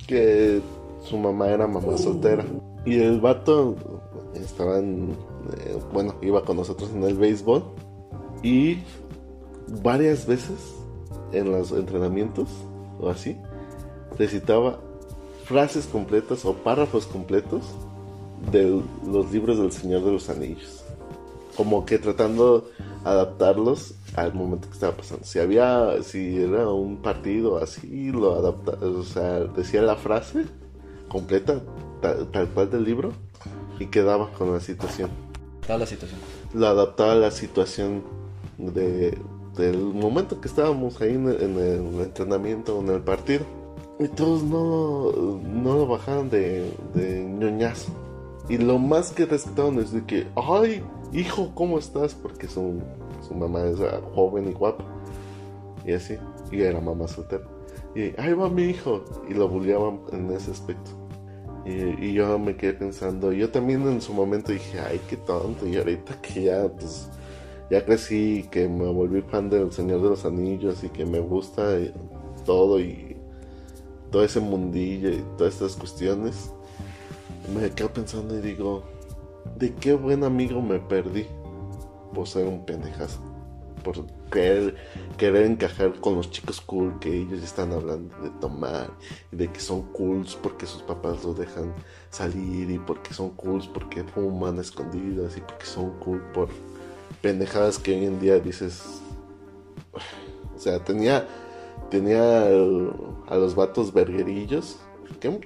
que 0.07 0.61
su 1.03 1.17
mamá 1.17 1.49
era 1.49 1.67
mamá 1.67 1.97
soltera. 1.97 2.45
Y 2.85 2.99
el 2.99 3.19
vato 3.19 3.75
estaba 4.35 4.79
en, 4.79 5.15
eh, 5.57 5.77
bueno, 5.93 6.15
iba 6.21 6.43
con 6.43 6.57
nosotros 6.57 6.91
en 6.93 7.03
el 7.03 7.15
béisbol. 7.15 7.63
Y 8.43 8.79
varias 9.81 10.27
veces 10.27 10.75
en 11.31 11.51
los 11.51 11.71
entrenamientos 11.71 12.49
o 12.99 13.09
así, 13.09 13.37
recitaba 14.17 14.79
frases 15.45 15.85
completas 15.85 16.43
o 16.45 16.53
párrafos 16.53 17.05
completos 17.05 17.63
de 18.51 18.81
los 19.07 19.31
libros 19.31 19.57
del 19.57 19.71
Señor 19.71 20.03
de 20.03 20.11
los 20.11 20.29
Anillos. 20.29 20.83
Como 21.55 21.85
que 21.85 21.99
tratando 21.99 22.69
adaptarlos 23.05 23.95
al 24.15 24.33
momento 24.33 24.67
que 24.67 24.73
estaba 24.73 24.97
pasando. 24.97 25.23
Si 25.25 25.39
había, 25.39 26.01
si 26.03 26.37
era 26.37 26.67
un 26.69 26.97
partido 26.97 27.57
así, 27.57 28.11
lo 28.11 28.35
adapta, 28.35 28.71
o 28.85 29.03
sea, 29.03 29.41
decía 29.41 29.81
la 29.81 29.95
frase 29.95 30.45
completa, 31.07 31.61
tal, 32.01 32.27
tal 32.31 32.47
cual 32.49 32.69
del 32.71 32.83
libro, 32.83 33.13
y 33.79 33.85
quedaba 33.85 34.31
con 34.31 34.51
la 34.51 34.59
situación. 34.59 35.09
Toda 35.65 35.79
la 35.79 35.85
situación. 35.85 36.19
Lo 36.53 36.67
adaptaba 36.67 37.13
a 37.13 37.15
la 37.15 37.31
situación 37.31 38.03
de, 38.57 39.17
del 39.55 39.77
momento 39.77 40.41
que 40.41 40.47
estábamos 40.47 40.99
ahí 41.01 41.13
en 41.13 41.29
el, 41.29 41.41
en 41.41 41.57
el 41.57 42.01
entrenamiento, 42.01 42.79
en 42.79 42.89
el 42.89 43.01
partido. 43.01 43.45
Y 43.97 44.07
todos 44.09 44.43
no, 44.43 45.11
no 45.41 45.75
lo 45.75 45.87
bajaron 45.87 46.29
de, 46.29 46.69
de 46.93 47.23
ñoñazo. 47.23 47.91
Y 48.49 48.57
lo 48.57 48.77
más 48.77 49.11
que 49.11 49.25
rescataron 49.25 49.79
es 49.79 49.91
de 49.91 50.03
que, 50.03 50.27
ay, 50.35 50.83
hijo, 51.13 51.51
¿cómo 51.55 51.79
estás? 51.79 52.13
Porque 52.13 52.47
su, 52.47 52.81
su 53.25 53.33
mamá 53.33 53.63
es 53.63 53.79
ah, 53.79 54.01
joven 54.13 54.49
y 54.49 54.53
guapa. 54.53 54.83
Y 55.85 55.93
así. 55.93 56.17
Y 56.51 56.61
era 56.61 56.81
mamá 56.81 57.07
soltera. 57.07 57.43
Y 57.95 58.19
ahí 58.19 58.33
va 58.33 58.49
mi 58.49 58.63
hijo. 58.63 59.03
Y 59.29 59.33
lo 59.33 59.47
bulleaban 59.47 60.01
en 60.11 60.29
ese 60.31 60.51
aspecto. 60.51 60.91
Y, 61.65 62.09
y 62.09 62.13
yo 62.13 62.37
me 62.37 62.55
quedé 62.55 62.73
pensando, 62.73 63.31
yo 63.31 63.49
también 63.49 63.81
en 63.87 63.99
su 63.99 64.13
momento 64.13 64.51
dije, 64.51 64.79
ay, 64.79 64.99
qué 65.09 65.17
tonto. 65.17 65.65
Y 65.65 65.77
ahorita 65.77 66.21
que 66.21 66.43
ya, 66.43 66.67
pues, 66.67 67.09
ya 67.71 67.83
crecí, 67.83 68.47
que 68.51 68.67
me 68.67 68.85
volví 68.85 69.21
fan 69.21 69.49
del 69.49 69.71
Señor 69.71 70.01
de 70.03 70.09
los 70.09 70.25
Anillos 70.25 70.83
y 70.83 70.89
que 70.89 71.05
me 71.05 71.19
gusta 71.19 71.79
y 71.79 71.91
todo 72.45 72.79
y 72.79 73.04
todo 74.15 74.23
ese 74.23 74.39
mundillo 74.39 75.09
y 75.09 75.21
todas 75.37 75.55
estas 75.55 75.75
cuestiones, 75.75 76.49
me 77.53 77.69
quedo 77.71 77.91
pensando 77.91 78.37
y 78.37 78.39
digo, 78.39 78.85
¿de 79.57 79.73
qué 79.75 79.93
buen 79.93 80.23
amigo 80.23 80.61
me 80.61 80.79
perdí 80.79 81.25
por 82.13 82.25
ser 82.25 82.47
un 82.47 82.65
pendejazo? 82.65 83.19
Por 83.83 84.05
querer, 84.31 84.77
querer 85.17 85.45
encajar 85.45 85.99
con 85.99 86.15
los 86.15 86.31
chicos 86.31 86.61
cool 86.61 86.97
que 87.01 87.13
ellos 87.13 87.43
están 87.43 87.73
hablando 87.73 88.15
de 88.19 88.29
tomar 88.39 88.89
y 89.33 89.35
de 89.35 89.51
que 89.51 89.59
son 89.59 89.81
cools 89.91 90.37
porque 90.41 90.65
sus 90.65 90.81
papás 90.83 91.21
los 91.25 91.37
dejan 91.37 91.73
salir 92.09 92.71
y 92.71 92.79
porque 92.79 93.13
son 93.13 93.31
cools 93.31 93.67
porque 93.67 94.05
fuman 94.05 94.59
escondidas 94.59 95.35
y 95.35 95.41
porque 95.41 95.65
son 95.65 95.89
cool 95.99 96.21
por 96.33 96.47
pendejadas 97.21 97.79
que 97.79 97.91
hoy 97.91 98.05
en 98.05 98.21
día 98.21 98.39
dices. 98.39 99.01
O 100.55 100.57
sea, 100.57 100.81
tenía 100.81 101.27
tenía 101.89 102.47
a 102.47 103.35
los 103.35 103.55
vatos 103.55 103.93
verguerillos 103.93 104.77
que 105.19 105.39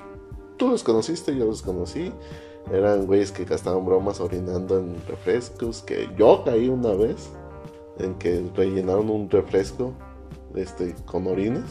tú 0.58 0.70
los 0.70 0.84
conociste, 0.84 1.36
yo 1.36 1.46
los 1.46 1.62
conocí. 1.62 2.12
Eran 2.72 3.06
güeyes 3.08 3.32
que 3.32 3.46
gastaban 3.46 3.86
bromas 3.86 4.20
orinando 4.20 4.78
en 4.78 4.96
refrescos. 5.08 5.82
Que 5.82 6.10
yo 6.18 6.44
caí 6.44 6.70
una 6.70 6.94
vez 6.94 7.30
en 7.98 8.14
que 8.16 8.46
rellenaron 8.56 9.10
un 9.10 9.30
refresco 9.30 9.94
este, 10.56 10.94
con 11.06 11.26
orines. 11.28 11.64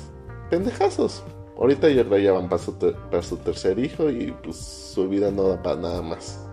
Pendejazos. 0.51 1.23
Ahorita 1.57 1.89
ya 1.91 2.05
ya 2.19 2.33
van 2.33 2.49
para 2.49 2.63
su, 2.63 2.73
ter- 2.73 2.97
para 3.11 3.23
su 3.23 3.37
tercer 3.37 3.79
hijo 3.79 4.11
y 4.11 4.33
pues 4.43 4.57
su 4.57 5.09
vida 5.09 5.31
no 5.31 5.45
da 5.45 5.63
para 5.63 5.77
nada 5.77 6.03
más. 6.03 6.47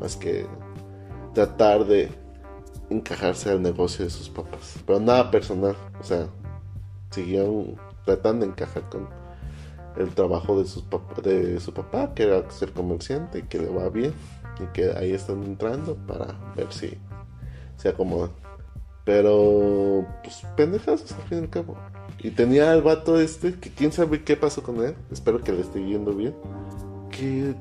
Más 0.00 0.16
que 0.16 0.46
tratar 1.34 1.84
de 1.86 2.10
encajarse 2.90 3.50
al 3.50 3.62
negocio 3.62 4.04
de 4.04 4.10
sus 4.10 4.28
papás. 4.28 4.76
Pero 4.86 5.00
nada 5.00 5.30
personal. 5.30 5.76
O 6.00 6.04
sea, 6.04 6.26
siguieron 7.10 7.76
tratando 8.04 8.44
de 8.46 8.52
encajar 8.52 8.88
con 8.88 9.08
el 9.96 10.08
trabajo 10.10 10.58
de, 10.58 10.66
sus 10.66 10.84
pap- 10.88 11.20
de 11.22 11.58
su 11.60 11.74
papá, 11.74 12.14
que 12.14 12.24
era 12.24 12.48
ser 12.50 12.72
comerciante 12.72 13.40
y 13.40 13.42
que 13.42 13.58
le 13.58 13.68
va 13.68 13.88
bien. 13.88 14.12
Y 14.58 14.66
que 14.74 14.92
ahí 14.92 15.12
están 15.12 15.42
entrando 15.44 15.96
para 16.06 16.38
ver 16.54 16.70
si 16.70 16.98
se 17.76 17.88
acomodan. 17.88 18.30
Pero, 19.04 20.06
pues, 20.22 20.42
pendejazos 20.56 21.12
al 21.12 21.22
fin 21.22 21.38
y 21.38 21.40
al 21.42 21.50
cabo. 21.50 21.76
Y 22.18 22.30
tenía 22.30 22.70
al 22.72 22.82
vato 22.82 23.18
este, 23.18 23.54
que 23.54 23.70
quién 23.70 23.90
sabe 23.90 24.22
qué 24.22 24.36
pasó 24.36 24.62
con 24.62 24.84
él. 24.84 24.94
Espero 25.10 25.40
que 25.40 25.52
le 25.52 25.62
esté 25.62 25.82
yendo 25.82 26.12
bien. 26.12 26.34
Que 27.10 27.54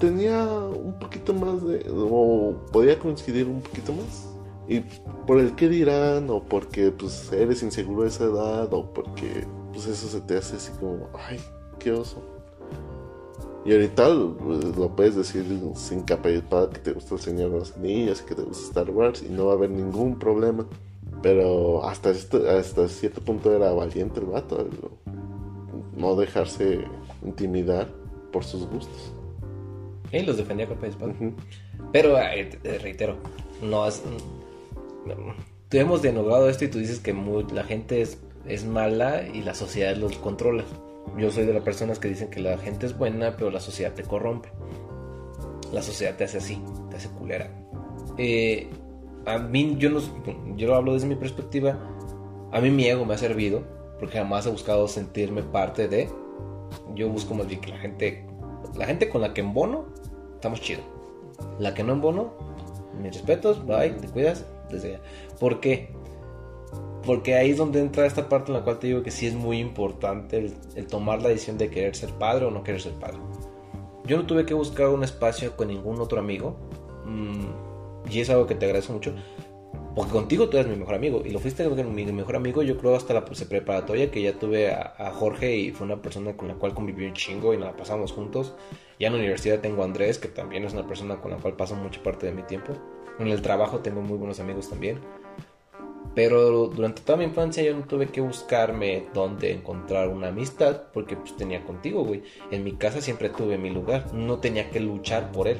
tenía 0.00 0.44
un 0.46 0.98
poquito 0.98 1.34
más 1.34 1.62
de. 1.66 1.86
o 1.90 2.54
podía 2.72 2.98
coincidir 2.98 3.46
un 3.46 3.60
poquito 3.60 3.92
más. 3.92 4.26
Y 4.68 4.80
por 5.26 5.38
el 5.38 5.54
qué 5.54 5.68
dirán, 5.68 6.28
o 6.30 6.42
porque 6.42 6.90
pues 6.90 7.32
eres 7.32 7.62
inseguro 7.62 8.02
a 8.02 8.08
esa 8.08 8.24
edad, 8.24 8.72
o 8.72 8.92
porque 8.92 9.46
pues 9.72 9.86
eso 9.86 10.08
se 10.08 10.20
te 10.20 10.36
hace 10.36 10.56
así 10.56 10.72
como, 10.80 11.08
ay, 11.28 11.40
qué 11.78 11.92
oso. 11.92 12.22
Y 13.64 13.72
ahorita 13.72 14.08
pues, 14.38 14.76
lo 14.76 14.94
puedes 14.94 15.16
decir 15.16 15.44
sin 15.74 16.02
capa 16.02 16.30
y 16.30 16.34
espada 16.34 16.70
que 16.70 16.78
te 16.78 16.92
gusta 16.92 17.16
el 17.16 17.20
Señor 17.20 17.50
de 17.50 17.58
los 17.58 17.76
Anillos 17.76 18.22
y 18.22 18.28
que 18.28 18.34
te 18.36 18.42
gusta 18.42 18.64
Star 18.64 18.90
Wars 18.90 19.22
y 19.22 19.28
no 19.28 19.46
va 19.46 19.52
a 19.52 19.56
haber 19.56 19.70
ningún 19.70 20.18
problema. 20.18 20.66
Pero 21.22 21.84
hasta, 21.84 22.10
este- 22.10 22.48
hasta 22.48 22.88
cierto 22.88 23.20
punto 23.20 23.52
era 23.54 23.72
valiente 23.72 24.20
el 24.20 24.26
vato, 24.26 24.60
el 24.60 24.70
no 25.96 26.14
dejarse 26.14 26.80
intimidar 27.24 27.88
por 28.32 28.44
sus 28.44 28.68
gustos. 28.68 29.12
Y 30.12 30.20
los 30.22 30.36
defendía 30.36 30.68
con 30.68 30.84
espada. 30.84 31.12
Ujú. 31.12 31.32
Pero 31.92 32.16
eh, 32.18 32.44
te 32.62 32.78
reitero, 32.78 33.16
no 33.62 33.82
has. 33.82 34.02
Tú 35.68 35.78
hemos 35.78 36.02
denogrado 36.02 36.48
esto 36.48 36.64
y 36.64 36.68
tú 36.68 36.78
dices 36.78 37.00
que 37.00 37.12
la 37.52 37.64
gente 37.64 38.00
es, 38.00 38.18
es 38.46 38.64
mala 38.64 39.26
y 39.26 39.42
la 39.42 39.54
sociedad 39.54 39.96
los 39.96 40.16
controla. 40.16 40.64
Yo 41.18 41.30
soy 41.30 41.46
de 41.46 41.54
las 41.54 41.62
personas 41.62 41.98
que 41.98 42.08
dicen 42.08 42.28
que 42.28 42.40
la 42.40 42.58
gente 42.58 42.86
es 42.86 42.96
buena, 42.96 43.36
pero 43.36 43.50
la 43.50 43.60
sociedad 43.60 43.92
te 43.92 44.02
corrompe. 44.02 44.50
La 45.72 45.82
sociedad 45.82 46.16
te 46.16 46.24
hace 46.24 46.38
así, 46.38 46.62
te 46.90 46.96
hace 46.96 47.08
culera. 47.08 47.50
Eh, 48.18 48.68
a 49.24 49.38
mí, 49.38 49.76
yo, 49.78 49.90
no, 49.90 50.00
yo 50.56 50.68
lo 50.68 50.76
hablo 50.76 50.94
desde 50.94 51.06
mi 51.06 51.16
perspectiva. 51.16 51.78
A 52.52 52.60
mí 52.60 52.70
mi 52.70 52.86
ego 52.86 53.04
me 53.04 53.14
ha 53.14 53.18
servido, 53.18 53.62
porque 53.98 54.18
jamás 54.18 54.46
he 54.46 54.50
buscado 54.50 54.86
sentirme 54.88 55.42
parte 55.42 55.88
de. 55.88 56.08
Yo 56.94 57.08
busco 57.08 57.34
más 57.34 57.48
bien 57.48 57.60
que 57.60 57.70
la 57.70 57.78
gente, 57.78 58.24
la 58.76 58.86
gente 58.86 59.08
con 59.08 59.20
la 59.20 59.34
que 59.34 59.40
embono, 59.40 59.86
estamos 60.34 60.60
chido. 60.60 60.80
La 61.58 61.74
que 61.74 61.82
no 61.82 61.94
embono, 61.94 62.32
mis 63.02 63.12
respetos, 63.14 63.66
bye, 63.66 63.90
te 63.90 64.08
cuidas, 64.08 64.46
desde 64.70 64.94
allá. 64.94 65.00
¿Por 65.38 65.60
qué? 65.60 65.90
Porque 67.04 67.34
ahí 67.34 67.50
es 67.50 67.56
donde 67.56 67.80
entra 67.80 68.06
esta 68.06 68.28
parte 68.28 68.50
en 68.50 68.58
la 68.58 68.64
cual 68.64 68.78
te 68.78 68.88
digo 68.88 69.02
que 69.02 69.10
sí 69.10 69.26
es 69.26 69.34
muy 69.34 69.58
importante 69.58 70.38
el, 70.38 70.54
el 70.74 70.86
tomar 70.86 71.22
la 71.22 71.28
decisión 71.28 71.56
de 71.56 71.70
querer 71.70 71.94
ser 71.94 72.10
padre 72.10 72.46
o 72.46 72.50
no 72.50 72.64
querer 72.64 72.80
ser 72.80 72.94
padre. 72.94 73.18
Yo 74.06 74.16
no 74.16 74.26
tuve 74.26 74.46
que 74.46 74.54
buscar 74.54 74.88
un 74.88 75.02
espacio 75.02 75.56
con 75.56 75.68
ningún 75.68 76.00
otro 76.00 76.18
amigo. 76.20 76.56
mm, 77.04 78.10
y 78.10 78.20
es 78.20 78.30
algo 78.30 78.46
que 78.46 78.54
te 78.54 78.66
agradezco 78.66 78.92
mucho. 78.92 79.12
Porque 79.96 80.12
contigo 80.12 80.48
tú 80.48 80.58
eres 80.58 80.70
mi 80.70 80.76
mejor 80.76 80.94
amigo. 80.94 81.22
Y 81.24 81.30
lo 81.30 81.38
fuiste 81.38 81.66
mi 81.68 82.12
mejor 82.12 82.36
amigo, 82.36 82.62
yo 82.62 82.76
creo, 82.76 82.94
hasta 82.94 83.14
la 83.14 83.24
pues, 83.24 83.42
preparatoria, 83.44 84.10
que 84.10 84.22
ya 84.22 84.38
tuve 84.38 84.70
a, 84.70 84.94
a 84.98 85.10
Jorge 85.10 85.56
y 85.56 85.72
fue 85.72 85.86
una 85.86 86.02
persona 86.02 86.36
con 86.36 86.48
la 86.48 86.54
cual 86.54 86.74
conviví 86.74 87.06
un 87.06 87.14
chingo 87.14 87.54
y 87.54 87.56
nos 87.56 87.66
la 87.66 87.76
pasamos 87.76 88.12
juntos. 88.12 88.54
Ya 89.00 89.08
en 89.08 89.14
la 89.14 89.18
universidad 89.18 89.60
tengo 89.60 89.82
a 89.82 89.86
Andrés, 89.86 90.18
que 90.18 90.28
también 90.28 90.64
es 90.64 90.74
una 90.74 90.86
persona 90.86 91.16
con 91.20 91.30
la 91.30 91.38
cual 91.38 91.56
paso 91.56 91.74
mucha 91.74 92.02
parte 92.02 92.26
de 92.26 92.32
mi 92.32 92.42
tiempo. 92.42 92.74
En 93.18 93.28
el 93.28 93.42
trabajo 93.42 93.80
tengo 93.80 94.02
muy 94.02 94.18
buenos 94.18 94.40
amigos 94.40 94.68
también. 94.68 95.00
Pero 96.14 96.68
durante 96.68 97.02
toda 97.02 97.18
mi 97.18 97.24
infancia 97.24 97.62
yo 97.62 97.76
no 97.76 97.84
tuve 97.84 98.08
que 98.08 98.22
buscarme 98.22 99.06
dónde 99.12 99.52
encontrar 99.52 100.08
una 100.08 100.28
amistad 100.28 100.84
porque 100.94 101.14
pues 101.14 101.36
tenía 101.36 101.62
contigo, 101.64 102.04
güey. 102.04 102.22
En 102.50 102.64
mi 102.64 102.72
casa 102.72 103.02
siempre 103.02 103.28
tuve 103.28 103.58
mi 103.58 103.68
lugar, 103.68 104.14
no 104.14 104.38
tenía 104.38 104.70
que 104.70 104.80
luchar 104.80 105.30
por 105.30 105.46
él. 105.46 105.58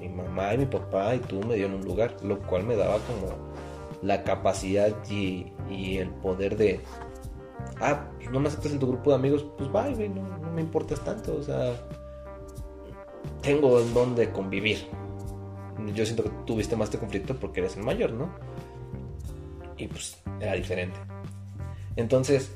Mi 0.00 0.08
mamá 0.08 0.54
y 0.54 0.58
mi 0.58 0.66
papá 0.66 1.14
y 1.14 1.20
tú 1.20 1.40
me 1.44 1.54
dieron 1.54 1.74
un 1.74 1.84
lugar, 1.84 2.16
lo 2.24 2.40
cual 2.40 2.64
me 2.64 2.74
daba 2.74 2.98
como 2.98 3.52
la 4.02 4.24
capacidad 4.24 4.92
y, 5.08 5.52
el 5.70 6.10
poder 6.10 6.56
de... 6.56 6.80
Ah, 7.80 8.10
pues 8.16 8.30
no 8.30 8.40
me 8.40 8.48
aceptas 8.48 8.72
en 8.72 8.80
tu 8.80 8.88
grupo 8.88 9.10
de 9.10 9.16
amigos, 9.16 9.46
pues 9.56 9.70
bye, 9.70 9.94
güey, 9.94 10.08
no, 10.08 10.22
no 10.38 10.50
me 10.50 10.60
importas 10.60 11.02
tanto, 11.04 11.36
o 11.36 11.42
sea... 11.42 11.74
Tengo 13.40 13.80
en 13.80 13.94
dónde 13.94 14.30
convivir. 14.30 14.78
Yo 15.94 16.04
siento 16.04 16.24
que 16.24 16.30
tuviste 16.46 16.76
más 16.76 16.90
de 16.90 16.98
conflicto 16.98 17.36
porque 17.36 17.60
eres 17.60 17.76
el 17.76 17.82
mayor, 17.82 18.12
¿no? 18.12 18.30
y 19.82 19.88
pues 19.88 20.18
era 20.40 20.54
diferente. 20.54 20.98
Entonces, 21.96 22.52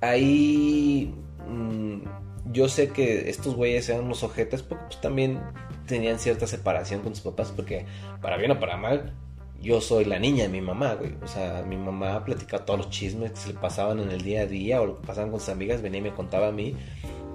ahí 0.00 1.14
mm, 1.48 2.52
yo 2.52 2.68
sé 2.68 2.90
que 2.90 3.28
estos 3.30 3.54
güeyes 3.54 3.88
eran 3.88 4.04
unos 4.04 4.22
ojetes 4.22 4.62
porque 4.62 4.84
pues 4.86 5.00
también 5.00 5.40
tenían 5.86 6.18
cierta 6.18 6.46
separación 6.46 7.00
con 7.00 7.14
sus 7.14 7.24
papás 7.24 7.52
porque 7.54 7.86
para 8.20 8.36
bien 8.36 8.50
o 8.50 8.60
para 8.60 8.76
mal 8.76 9.14
yo 9.60 9.80
soy 9.80 10.04
la 10.04 10.20
niña 10.20 10.44
de 10.44 10.50
mi 10.50 10.60
mamá, 10.60 10.94
güey. 10.94 11.14
O 11.20 11.26
sea, 11.26 11.64
mi 11.66 11.76
mamá 11.76 12.24
platicaba 12.24 12.64
todos 12.64 12.78
los 12.78 12.90
chismes 12.90 13.32
que 13.32 13.38
se 13.38 13.48
le 13.48 13.54
pasaban 13.58 13.98
en 13.98 14.10
el 14.10 14.22
día 14.22 14.42
a 14.42 14.46
día 14.46 14.80
o 14.80 14.86
lo 14.86 15.00
que 15.00 15.06
pasaban 15.06 15.32
con 15.32 15.40
sus 15.40 15.48
amigas, 15.48 15.82
venía 15.82 15.98
y 15.98 16.02
me 16.02 16.14
contaba 16.14 16.48
a 16.48 16.52
mí. 16.52 16.76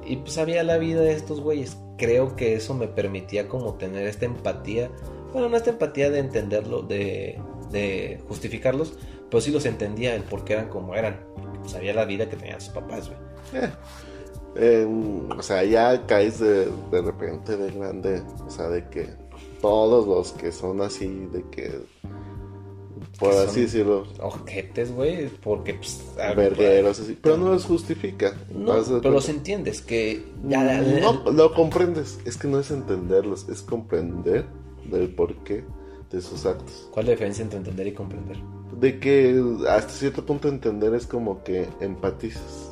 Y 0.05 0.17
pues 0.17 0.33
sabía 0.33 0.63
la 0.63 0.77
vida 0.77 1.01
de 1.01 1.13
estos 1.13 1.41
güeyes. 1.41 1.77
Creo 1.97 2.35
que 2.35 2.55
eso 2.55 2.73
me 2.73 2.87
permitía 2.87 3.47
como 3.47 3.75
tener 3.75 4.07
esta 4.07 4.25
empatía. 4.25 4.89
Bueno, 5.31 5.49
no 5.49 5.57
esta 5.57 5.71
empatía 5.71 6.09
de 6.09 6.19
entenderlo, 6.19 6.81
de, 6.81 7.39
de 7.71 8.19
justificarlos, 8.27 8.93
pero 9.29 9.41
sí 9.41 9.51
los 9.51 9.65
entendía 9.65 10.15
el 10.15 10.23
por 10.23 10.43
qué 10.43 10.53
eran 10.53 10.69
como 10.69 10.95
eran. 10.95 11.19
Sabía 11.65 11.93
la 11.93 12.05
vida 12.05 12.29
que 12.29 12.35
tenían 12.35 12.61
sus 12.61 12.73
papás, 12.73 13.09
güey. 13.09 13.63
Eh, 13.63 13.71
eh, 14.55 14.87
o 15.37 15.41
sea, 15.41 15.63
ya 15.63 16.05
caes 16.05 16.39
de, 16.39 16.67
de 16.91 17.01
repente 17.01 17.57
de 17.57 17.71
grande, 17.71 18.21
o 18.45 18.49
sea, 18.49 18.69
de 18.69 18.87
que 18.89 19.07
todos 19.61 20.05
los 20.05 20.33
que 20.33 20.51
son 20.51 20.81
así, 20.81 21.07
de 21.31 21.43
que 21.49 21.79
por 23.19 23.31
así 23.33 23.61
decirlo, 23.61 24.05
Ojetes, 24.19 24.93
güey, 24.93 25.27
porque... 25.27 25.73
Pues, 25.75 26.03
vergueros, 26.35 26.99
así. 26.99 27.17
Pero 27.21 27.37
no 27.37 27.49
los 27.49 27.65
justifica. 27.65 28.33
No, 28.53 28.73
¿Vas 28.73 28.89
a 28.89 28.93
dar 28.93 29.01
pero 29.01 29.13
los 29.15 29.29
entiendes, 29.29 29.81
que... 29.81 30.25
Ya, 30.47 30.63
la- 30.63 30.81
la- 30.81 30.99
No, 31.13 31.31
lo 31.31 31.53
comprendes. 31.53 32.19
Es 32.25 32.37
que 32.37 32.47
no 32.47 32.59
es 32.59 32.71
entenderlos, 32.71 33.47
es 33.49 33.61
comprender 33.61 34.45
del 34.89 35.09
porqué 35.13 35.63
de 36.11 36.21
sus 36.21 36.45
actos. 36.45 36.89
¿Cuál 36.91 37.05
es 37.05 37.07
la 37.07 37.11
diferencia 37.13 37.43
entre 37.43 37.59
entender 37.59 37.87
y 37.87 37.93
comprender? 37.93 38.37
De 38.79 38.99
que 38.99 39.41
hasta 39.69 39.93
cierto 39.93 40.25
punto 40.25 40.47
entender 40.47 40.93
es 40.93 41.05
como 41.07 41.43
que 41.43 41.67
empatizas. 41.79 42.71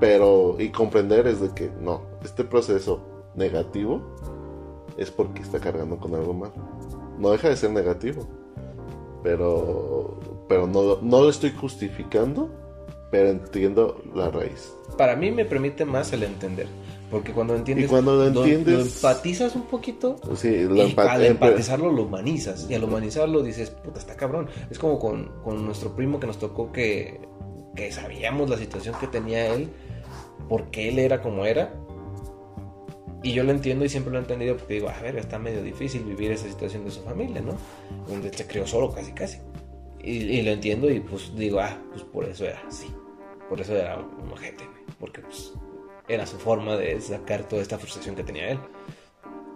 Pero, 0.00 0.56
y 0.58 0.70
comprender 0.70 1.26
es 1.26 1.40
de 1.40 1.50
que 1.54 1.70
no, 1.80 2.02
este 2.24 2.44
proceso 2.44 3.00
negativo 3.34 4.02
es 4.96 5.10
porque 5.10 5.42
está 5.42 5.58
cargando 5.60 5.98
con 5.98 6.14
algo 6.14 6.34
malo. 6.34 6.54
No 7.18 7.30
deja 7.30 7.48
de 7.48 7.56
ser 7.56 7.70
negativo. 7.70 8.26
Pero, 9.26 10.20
pero 10.48 10.68
no, 10.68 10.98
no 11.02 11.22
lo 11.22 11.28
estoy 11.30 11.50
justificando, 11.50 12.48
pero 13.10 13.28
entiendo 13.30 14.00
la 14.14 14.30
raíz. 14.30 14.72
Para 14.96 15.16
mí 15.16 15.32
me 15.32 15.44
permite 15.44 15.84
más 15.84 16.12
el 16.12 16.22
entender. 16.22 16.68
Porque 17.10 17.32
cuando 17.32 17.56
entiendes... 17.56 17.86
Y 17.86 17.88
cuando 17.88 18.14
lo 18.14 18.26
entiendes- 18.28 18.74
Lo 18.76 18.82
empatizas 18.82 19.56
un 19.56 19.62
poquito... 19.62 20.16
Sí, 20.36 20.60
lo 20.62 20.76
y 20.76 20.94
al 20.96 21.24
empatizarlo 21.24 21.90
lo 21.90 22.04
humanizas. 22.04 22.68
Y 22.70 22.74
al 22.74 22.84
humanizarlo 22.84 23.42
dices, 23.42 23.70
puta, 23.70 23.98
está 23.98 24.14
cabrón. 24.14 24.48
Es 24.70 24.78
como 24.78 25.00
con, 25.00 25.32
con 25.42 25.64
nuestro 25.64 25.96
primo 25.96 26.20
que 26.20 26.28
nos 26.28 26.38
tocó 26.38 26.70
que, 26.70 27.20
que 27.74 27.90
sabíamos 27.90 28.48
la 28.48 28.56
situación 28.56 28.94
que 29.00 29.08
tenía 29.08 29.52
él, 29.54 29.70
porque 30.48 30.88
él 30.88 31.00
era 31.00 31.20
como 31.20 31.44
era. 31.46 31.74
Y 33.26 33.32
yo 33.32 33.42
lo 33.42 33.50
entiendo 33.50 33.84
y 33.84 33.88
siempre 33.88 34.12
lo 34.12 34.18
he 34.18 34.22
entendido 34.22 34.56
porque 34.56 34.74
digo, 34.74 34.88
a 34.88 35.00
ver, 35.00 35.16
está 35.16 35.38
medio 35.38 35.62
difícil 35.62 36.04
vivir 36.04 36.30
esa 36.30 36.48
situación 36.48 36.84
de 36.84 36.92
su 36.92 37.02
familia, 37.02 37.40
¿no? 37.40 37.56
Donde 38.06 38.32
se 38.32 38.46
crió 38.46 38.66
solo 38.66 38.92
casi, 38.92 39.12
casi. 39.12 39.38
Y, 40.00 40.10
y 40.10 40.42
lo 40.42 40.52
entiendo 40.52 40.88
y 40.88 41.00
pues 41.00 41.34
digo, 41.36 41.58
ah, 41.58 41.76
pues 41.90 42.04
por 42.04 42.24
eso 42.24 42.44
era 42.44 42.62
así. 42.68 42.86
Por 43.48 43.60
eso 43.60 43.74
era 43.74 43.98
un 43.98 44.30
ojete. 44.30 44.64
Porque 45.00 45.20
pues 45.22 45.52
era 46.06 46.24
su 46.24 46.36
forma 46.36 46.76
de 46.76 47.00
sacar 47.00 47.48
toda 47.48 47.62
esta 47.62 47.78
frustración 47.78 48.14
que 48.14 48.22
tenía 48.22 48.50
él 48.50 48.58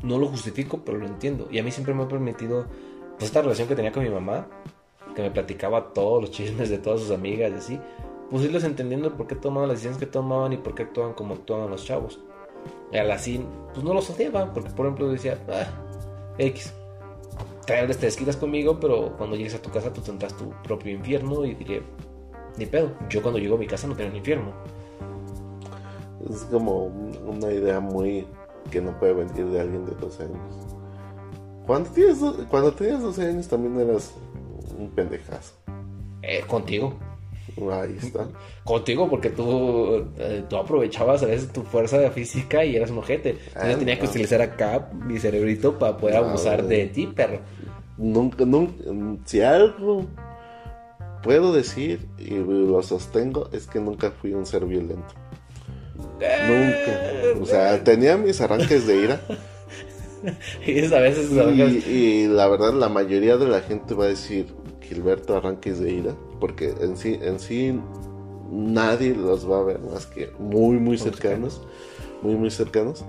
no 0.02 0.18
lo 0.18 0.28
justifico, 0.28 0.82
pero 0.84 0.98
lo 0.98 1.06
entiendo. 1.06 1.48
Y 1.50 1.58
a 1.58 1.62
mí 1.62 1.70
siempre 1.70 1.94
me 1.94 2.02
ha 2.04 2.08
permitido, 2.08 2.66
pues 3.18 3.24
esta 3.24 3.42
relación 3.42 3.68
que 3.68 3.76
tenía 3.76 3.92
con 3.92 4.02
mi 4.02 4.10
mamá, 4.10 4.48
que 5.14 5.22
me 5.22 5.30
platicaba 5.30 5.92
todos 5.92 6.22
los 6.22 6.30
chismes 6.30 6.70
de 6.70 6.78
todas 6.78 7.00
sus 7.00 7.10
amigas 7.10 7.52
y 7.52 7.54
así, 7.54 7.80
pues 8.30 8.44
irles 8.44 8.64
entendiendo 8.64 9.16
por 9.16 9.26
qué 9.26 9.34
tomaban 9.34 9.68
las 9.68 9.78
decisiones 9.78 9.98
que 9.98 10.06
tomaban 10.06 10.52
y 10.52 10.56
por 10.56 10.74
qué 10.74 10.84
actuaban 10.84 11.14
como 11.14 11.34
actuaban 11.34 11.70
los 11.70 11.84
chavos. 11.84 12.20
Y 12.92 12.96
al 12.98 13.10
así, 13.10 13.44
pues 13.72 13.84
no 13.84 13.94
los 13.94 14.10
odiaba, 14.10 14.52
porque 14.52 14.70
por 14.70 14.86
ejemplo 14.86 15.08
decía, 15.08 15.38
ah, 15.48 15.66
X, 16.38 16.72
tal 17.66 17.86
vez 17.86 17.98
te 17.98 18.06
desquitas 18.06 18.36
conmigo, 18.36 18.78
pero 18.80 19.16
cuando 19.16 19.36
llegues 19.36 19.54
a 19.54 19.62
tu 19.62 19.70
casa 19.70 19.92
tú 19.92 20.00
tendrás 20.00 20.36
tu 20.36 20.50
propio 20.64 20.92
infierno 20.92 21.44
y 21.44 21.54
diré, 21.54 21.82
ni 22.56 22.66
pedo, 22.66 22.90
yo 23.08 23.22
cuando 23.22 23.38
llego 23.38 23.54
a 23.54 23.58
mi 23.58 23.66
casa 23.66 23.86
no 23.86 23.94
tengo 23.94 24.10
un 24.10 24.16
infierno. 24.16 24.52
Es 26.28 26.42
como 26.50 26.84
un- 26.84 27.16
una 27.26 27.50
idea 27.52 27.80
muy 27.80 28.26
que 28.70 28.80
no 28.80 28.98
puede 28.98 29.14
venir 29.14 29.46
de 29.46 29.60
alguien 29.60 29.86
de 29.86 29.92
12 29.92 30.24
años. 30.24 30.38
Cuando, 31.66 31.88
tienes, 31.90 32.20
do- 32.20 32.36
cuando 32.50 32.72
tenías 32.72 33.00
12 33.02 33.26
años 33.26 33.48
también 33.48 33.78
eras 33.88 34.12
un 34.78 34.90
pendejazo. 34.90 35.54
Eh, 36.22 36.42
contigo. 36.46 36.92
Ahí 37.72 37.96
está. 38.00 38.28
Contigo, 38.64 39.08
porque 39.08 39.30
tú, 39.30 40.06
eh, 40.18 40.44
tú 40.48 40.56
aprovechabas 40.56 41.22
a 41.22 41.26
veces 41.26 41.52
tu 41.52 41.62
fuerza 41.62 42.10
física 42.10 42.64
y 42.64 42.76
eras 42.76 42.90
un 42.90 42.98
ojete. 42.98 43.30
Entonces 43.30 43.74
Ah, 43.74 43.78
tenía 43.78 43.96
que 43.98 44.04
no. 44.04 44.10
utilizar 44.10 44.42
acá 44.42 44.90
mi 45.06 45.18
cerebrito 45.18 45.78
para 45.78 45.96
poder 45.96 46.20
No, 46.20 46.28
abusar 46.28 46.62
güey. 46.64 46.78
de 46.78 46.86
ti, 46.86 47.06
perro. 47.06 47.40
Nunca, 47.98 48.44
nunca, 48.44 48.72
si 49.26 49.42
algo 49.42 50.06
puedo 51.22 51.52
decir 51.52 52.08
y 52.18 52.30
lo 52.34 52.82
sostengo 52.82 53.48
es 53.52 53.66
que 53.66 53.78
nunca 53.78 54.10
fui 54.10 54.32
un 54.32 54.46
ser 54.46 54.64
violento. 54.64 55.14
Nunca. 56.18 57.40
O 57.42 57.46
sea, 57.46 57.82
tenía 57.84 58.16
mis 58.16 58.40
arranques 58.40 58.86
de 58.86 58.96
ira. 59.02 59.20
Y 60.66 60.84
a 60.84 61.00
veces... 61.00 61.30
Y, 61.32 61.90
y 61.90 62.26
la 62.28 62.46
verdad, 62.46 62.74
la 62.74 62.90
mayoría 62.90 63.38
de 63.38 63.48
la 63.48 63.62
gente 63.62 63.94
va 63.94 64.04
a 64.04 64.08
decir 64.08 64.48
Gilberto 64.90 65.36
arranques 65.36 65.78
de 65.78 65.92
ira, 65.92 66.14
porque 66.40 66.74
en 66.80 66.96
sí, 66.96 67.16
en 67.22 67.38
sí 67.38 67.78
nadie 68.50 69.14
los 69.14 69.48
va 69.48 69.60
a 69.60 69.62
ver 69.62 69.78
más 69.78 70.06
que 70.06 70.32
muy, 70.40 70.78
muy 70.78 70.98
cercanos, 70.98 71.62
muy, 72.22 72.34
muy 72.34 72.50
cercanos. 72.50 73.04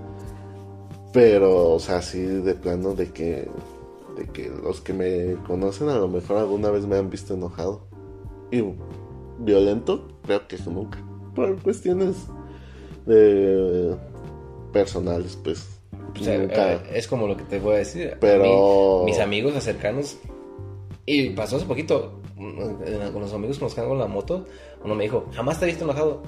Pero, 1.12 1.70
o 1.70 1.80
sea, 1.80 2.00
sí 2.00 2.20
de 2.20 2.54
plano 2.54 2.94
de 2.94 3.10
que, 3.10 3.48
de 4.16 4.26
que 4.32 4.48
los 4.62 4.80
que 4.80 4.92
me 4.92 5.34
conocen 5.44 5.88
a 5.88 5.96
lo 5.98 6.06
mejor 6.06 6.36
alguna 6.38 6.70
vez 6.70 6.86
me 6.86 6.96
han 6.96 7.10
visto 7.10 7.34
enojado. 7.34 7.88
Y 8.52 8.62
violento, 9.40 10.06
creo 10.24 10.46
que 10.46 10.56
nunca. 10.70 10.98
Por 11.34 11.60
cuestiones 11.62 12.14
de 13.06 13.96
personales, 14.72 15.36
pues. 15.42 15.66
O 16.18 16.22
sea, 16.22 16.38
nunca. 16.38 16.74
eh, 16.74 16.80
es 16.94 17.08
como 17.08 17.26
lo 17.26 17.36
que 17.36 17.42
te 17.44 17.58
voy 17.58 17.74
a 17.74 17.78
decir. 17.78 18.12
A 18.14 18.20
Pero- 18.20 19.00
mí, 19.04 19.10
mis 19.10 19.18
amigos 19.18 19.52
cercanos. 19.64 20.16
Y 21.06 21.30
pasó 21.30 21.56
hace 21.56 21.66
poquito. 21.66 22.20
mm, 22.36 23.12
Con 23.12 23.22
los 23.22 23.32
amigos 23.32 23.58
que 23.58 23.64
nos 23.64 23.74
con 23.74 23.98
la 23.98 24.06
moto. 24.06 24.46
Uno 24.84 24.94
me 24.94 25.04
dijo: 25.04 25.26
Jamás 25.32 25.58
te 25.58 25.64
he 25.64 25.68
visto 25.68 25.84
enojado. 25.84 26.22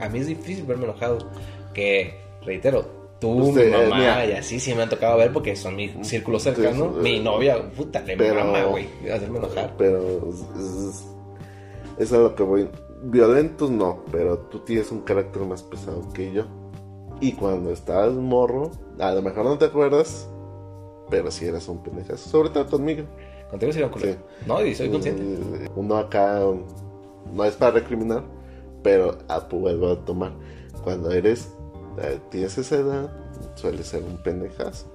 A 0.00 0.08
mí 0.08 0.18
es 0.18 0.26
difícil 0.26 0.64
verme 0.64 0.84
enojado. 0.84 1.18
Que, 1.74 2.14
reitero, 2.44 2.84
tú, 3.20 3.30
Usted, 3.48 3.66
mi 3.70 3.90
mamá 3.90 4.24
y 4.24 4.32
así 4.32 4.58
sí 4.58 4.74
me 4.74 4.82
han 4.82 4.88
tocado 4.88 5.16
ver 5.18 5.32
porque 5.32 5.54
son 5.54 5.76
mi 5.76 5.92
círculo 6.02 6.38
cercano. 6.40 6.94
Sí, 6.94 7.00
mi 7.02 7.20
novia, 7.20 7.70
puta, 7.70 8.00
le 8.02 8.16
pero- 8.16 8.44
mama, 8.44 8.64
güey. 8.64 8.86
Hacerme 9.12 9.38
enojar. 9.38 9.74
Pero 9.78 10.00
es, 10.28 11.04
es- 11.98 12.12
a 12.12 12.16
lo 12.18 12.34
que 12.34 12.42
voy. 12.42 12.68
Violentos 13.00 13.70
no, 13.70 14.02
pero 14.10 14.38
tú 14.38 14.58
tienes 14.60 14.90
un 14.90 15.02
carácter 15.02 15.42
más 15.42 15.62
pesado 15.62 16.12
que 16.12 16.32
yo. 16.32 16.46
Y 17.20 17.32
cuando 17.32 17.70
estás 17.70 18.12
morro, 18.14 18.72
a 18.98 19.12
lo 19.12 19.22
mejor 19.22 19.44
no 19.44 19.58
te 19.58 19.66
acuerdas, 19.66 20.28
pero 21.10 21.30
si 21.30 21.46
eras 21.46 21.68
un 21.68 21.80
pendejazo. 21.82 22.28
Sobre 22.28 22.50
todo 22.50 22.66
conmigo. 22.66 23.04
Contigo 23.50 23.72
sí 23.72 23.82
un 23.82 23.88
culero. 23.88 24.12
Sí. 24.12 24.44
No, 24.46 24.64
y 24.64 24.74
soy 24.74 24.90
consciente. 24.90 25.22
Eh, 25.22 25.68
Uno 25.74 25.96
acá 25.96 26.40
no 27.32 27.44
es 27.44 27.54
para 27.54 27.72
recriminar, 27.72 28.24
pero 28.82 29.18
a 29.28 29.38
vuelvo 29.40 29.90
a 29.90 30.04
tomar. 30.04 30.32
Cuando 30.82 31.10
eres, 31.10 31.48
eh, 32.00 32.18
tienes 32.30 32.58
esa 32.58 32.76
edad, 32.76 33.10
suele 33.54 33.82
ser 33.82 34.02
un 34.02 34.22
pendejazo. 34.22 34.86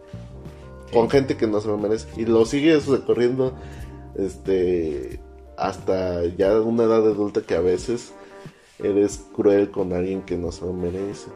Con 0.91 1.09
gente 1.09 1.35
que 1.35 1.47
no 1.47 1.59
se 1.59 1.67
lo 1.67 1.77
merece. 1.77 2.07
Y 2.19 2.25
lo 2.25 2.45
sigues 2.45 2.87
recorriendo 2.87 3.53
este 4.15 5.19
hasta 5.57 6.25
ya 6.25 6.59
una 6.61 6.83
edad 6.83 7.05
adulta 7.07 7.41
que 7.41 7.55
a 7.55 7.61
veces 7.61 8.13
eres 8.79 9.25
cruel 9.35 9.71
con 9.71 9.93
alguien 9.93 10.21
que 10.21 10.37
no 10.37 10.51
se 10.51 10.65
lo 10.65 10.73
merece. 10.73 11.29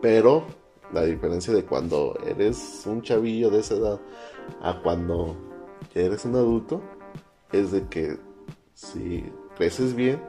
Pero 0.00 0.44
la 0.92 1.04
diferencia 1.04 1.52
de 1.52 1.64
cuando 1.64 2.18
eres 2.26 2.82
un 2.86 3.02
chavillo 3.02 3.50
de 3.50 3.60
esa 3.60 3.74
edad 3.74 4.00
a 4.62 4.80
cuando 4.82 5.36
eres 5.94 6.24
un 6.24 6.36
adulto 6.36 6.82
es 7.52 7.72
de 7.72 7.86
que 7.88 8.18
si 8.74 9.24
creces 9.56 9.94
bien, 9.94 10.20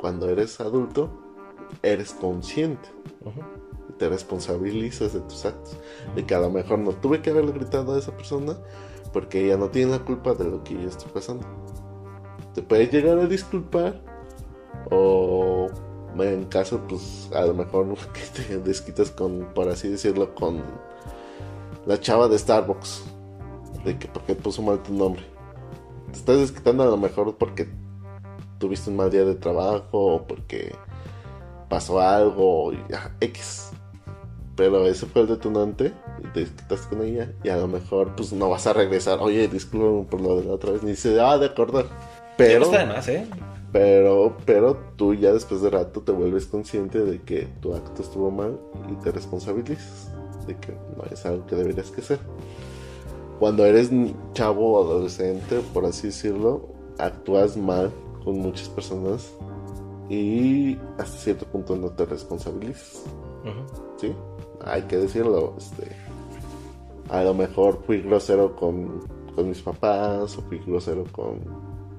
cuando 0.00 0.28
eres 0.28 0.60
adulto, 0.60 1.10
eres 1.82 2.12
consciente. 2.12 2.88
Y 3.88 3.92
Te 3.94 4.08
responsabilizas 4.08 5.12
de 5.12 5.20
tus 5.20 5.44
actos. 5.44 5.76
De 6.14 6.24
que 6.24 6.34
a 6.34 6.40
lo 6.40 6.50
mejor 6.50 6.78
no 6.78 6.92
tuve 6.92 7.20
que 7.20 7.30
haberle 7.30 7.52
gritado 7.52 7.94
a 7.94 7.98
esa 7.98 8.16
persona 8.16 8.56
porque 9.12 9.44
ella 9.44 9.56
no 9.56 9.68
tiene 9.68 9.92
la 9.92 9.98
culpa 10.04 10.34
de 10.34 10.44
lo 10.44 10.62
que 10.64 10.74
yo 10.74 10.88
estoy 10.88 11.10
pasando. 11.12 11.46
Te 12.54 12.62
puedes 12.62 12.90
llegar 12.90 13.18
a 13.18 13.26
disculpar 13.26 14.00
o 14.90 15.68
en 16.18 16.44
caso 16.46 16.80
pues 16.88 17.30
a 17.34 17.42
lo 17.42 17.54
mejor 17.54 17.86
que 18.12 18.42
te 18.42 18.58
desquitas 18.58 19.10
con, 19.10 19.52
por 19.54 19.68
así 19.68 19.88
decirlo, 19.88 20.34
con 20.34 20.62
la 21.86 22.00
chava 22.00 22.28
de 22.28 22.38
Starbucks. 22.38 23.04
De 23.84 23.98
que 23.98 24.08
porque 24.08 24.34
puso 24.34 24.62
mal 24.62 24.82
tu 24.82 24.92
nombre. 24.92 25.22
Te 26.12 26.18
estás 26.18 26.38
desquitando 26.38 26.82
a 26.82 26.86
lo 26.86 26.96
mejor 26.96 27.36
porque 27.36 27.68
tuviste 28.58 28.90
un 28.90 28.96
mal 28.96 29.10
día 29.10 29.24
de 29.24 29.34
trabajo 29.34 30.14
o 30.14 30.26
porque 30.26 30.74
pasó 31.68 32.00
algo 32.00 32.72
ya, 32.88 33.16
X. 33.20 33.70
Pero 34.56 34.86
ese 34.86 35.06
fue 35.06 35.22
el 35.22 35.28
detonante 35.28 35.92
y 36.22 36.26
te 36.28 36.40
desquitaste 36.40 36.94
con 36.94 37.06
ella 37.06 37.32
y 37.42 37.48
a 37.48 37.56
lo 37.56 37.66
mejor 37.66 38.14
pues 38.14 38.32
no 38.32 38.50
vas 38.50 38.66
a 38.66 38.74
regresar. 38.74 39.18
Oye, 39.20 39.48
disculpen 39.48 40.04
por 40.04 40.20
lo 40.20 40.36
de 40.38 40.44
la 40.44 40.52
otra 40.52 40.72
vez. 40.72 40.82
Ni 40.82 40.94
se 40.94 41.16
va 41.16 41.38
de 41.38 41.46
acordar. 41.46 41.86
Pero, 42.36 42.64
está 42.64 42.78
de 42.78 42.86
más, 42.86 43.08
¿eh? 43.08 43.26
pero, 43.72 44.36
pero 44.44 44.76
tú 44.96 45.14
ya 45.14 45.32
después 45.32 45.62
de 45.62 45.70
rato 45.70 46.00
te 46.00 46.12
vuelves 46.12 46.46
consciente 46.46 46.98
de 47.00 47.20
que 47.22 47.48
tu 47.60 47.74
acto 47.74 48.02
estuvo 48.02 48.30
mal 48.30 48.58
y 48.90 48.94
te 49.02 49.12
responsabilizas 49.12 50.10
de 50.46 50.56
que 50.56 50.72
no 50.96 51.04
es 51.10 51.24
algo 51.26 51.46
que 51.46 51.56
deberías 51.56 51.90
que 51.90 52.00
hacer. 52.00 52.18
Cuando 53.40 53.64
eres 53.64 53.90
chavo 54.34 54.78
o 54.78 54.84
adolescente, 54.84 55.60
por 55.74 55.84
así 55.86 56.08
decirlo, 56.08 56.68
actúas 56.98 57.56
mal 57.56 57.90
con 58.22 58.38
muchas 58.38 58.68
personas 58.68 59.32
y 60.08 60.76
hasta 60.98 61.16
cierto 61.18 61.46
punto 61.46 61.74
no 61.74 61.88
te 61.90 62.04
responsabilizas. 62.04 63.02
¿sí? 63.96 64.12
Hay 64.64 64.82
que 64.82 64.98
decirlo, 64.98 65.54
este, 65.58 65.96
a 67.08 67.22
lo 67.24 67.34
mejor 67.34 67.82
fui 67.86 68.02
grosero 68.02 68.54
con, 68.54 69.00
con 69.34 69.48
mis 69.48 69.62
papás 69.62 70.36
o 70.36 70.42
fui 70.42 70.58
grosero 70.58 71.04
con, 71.10 71.40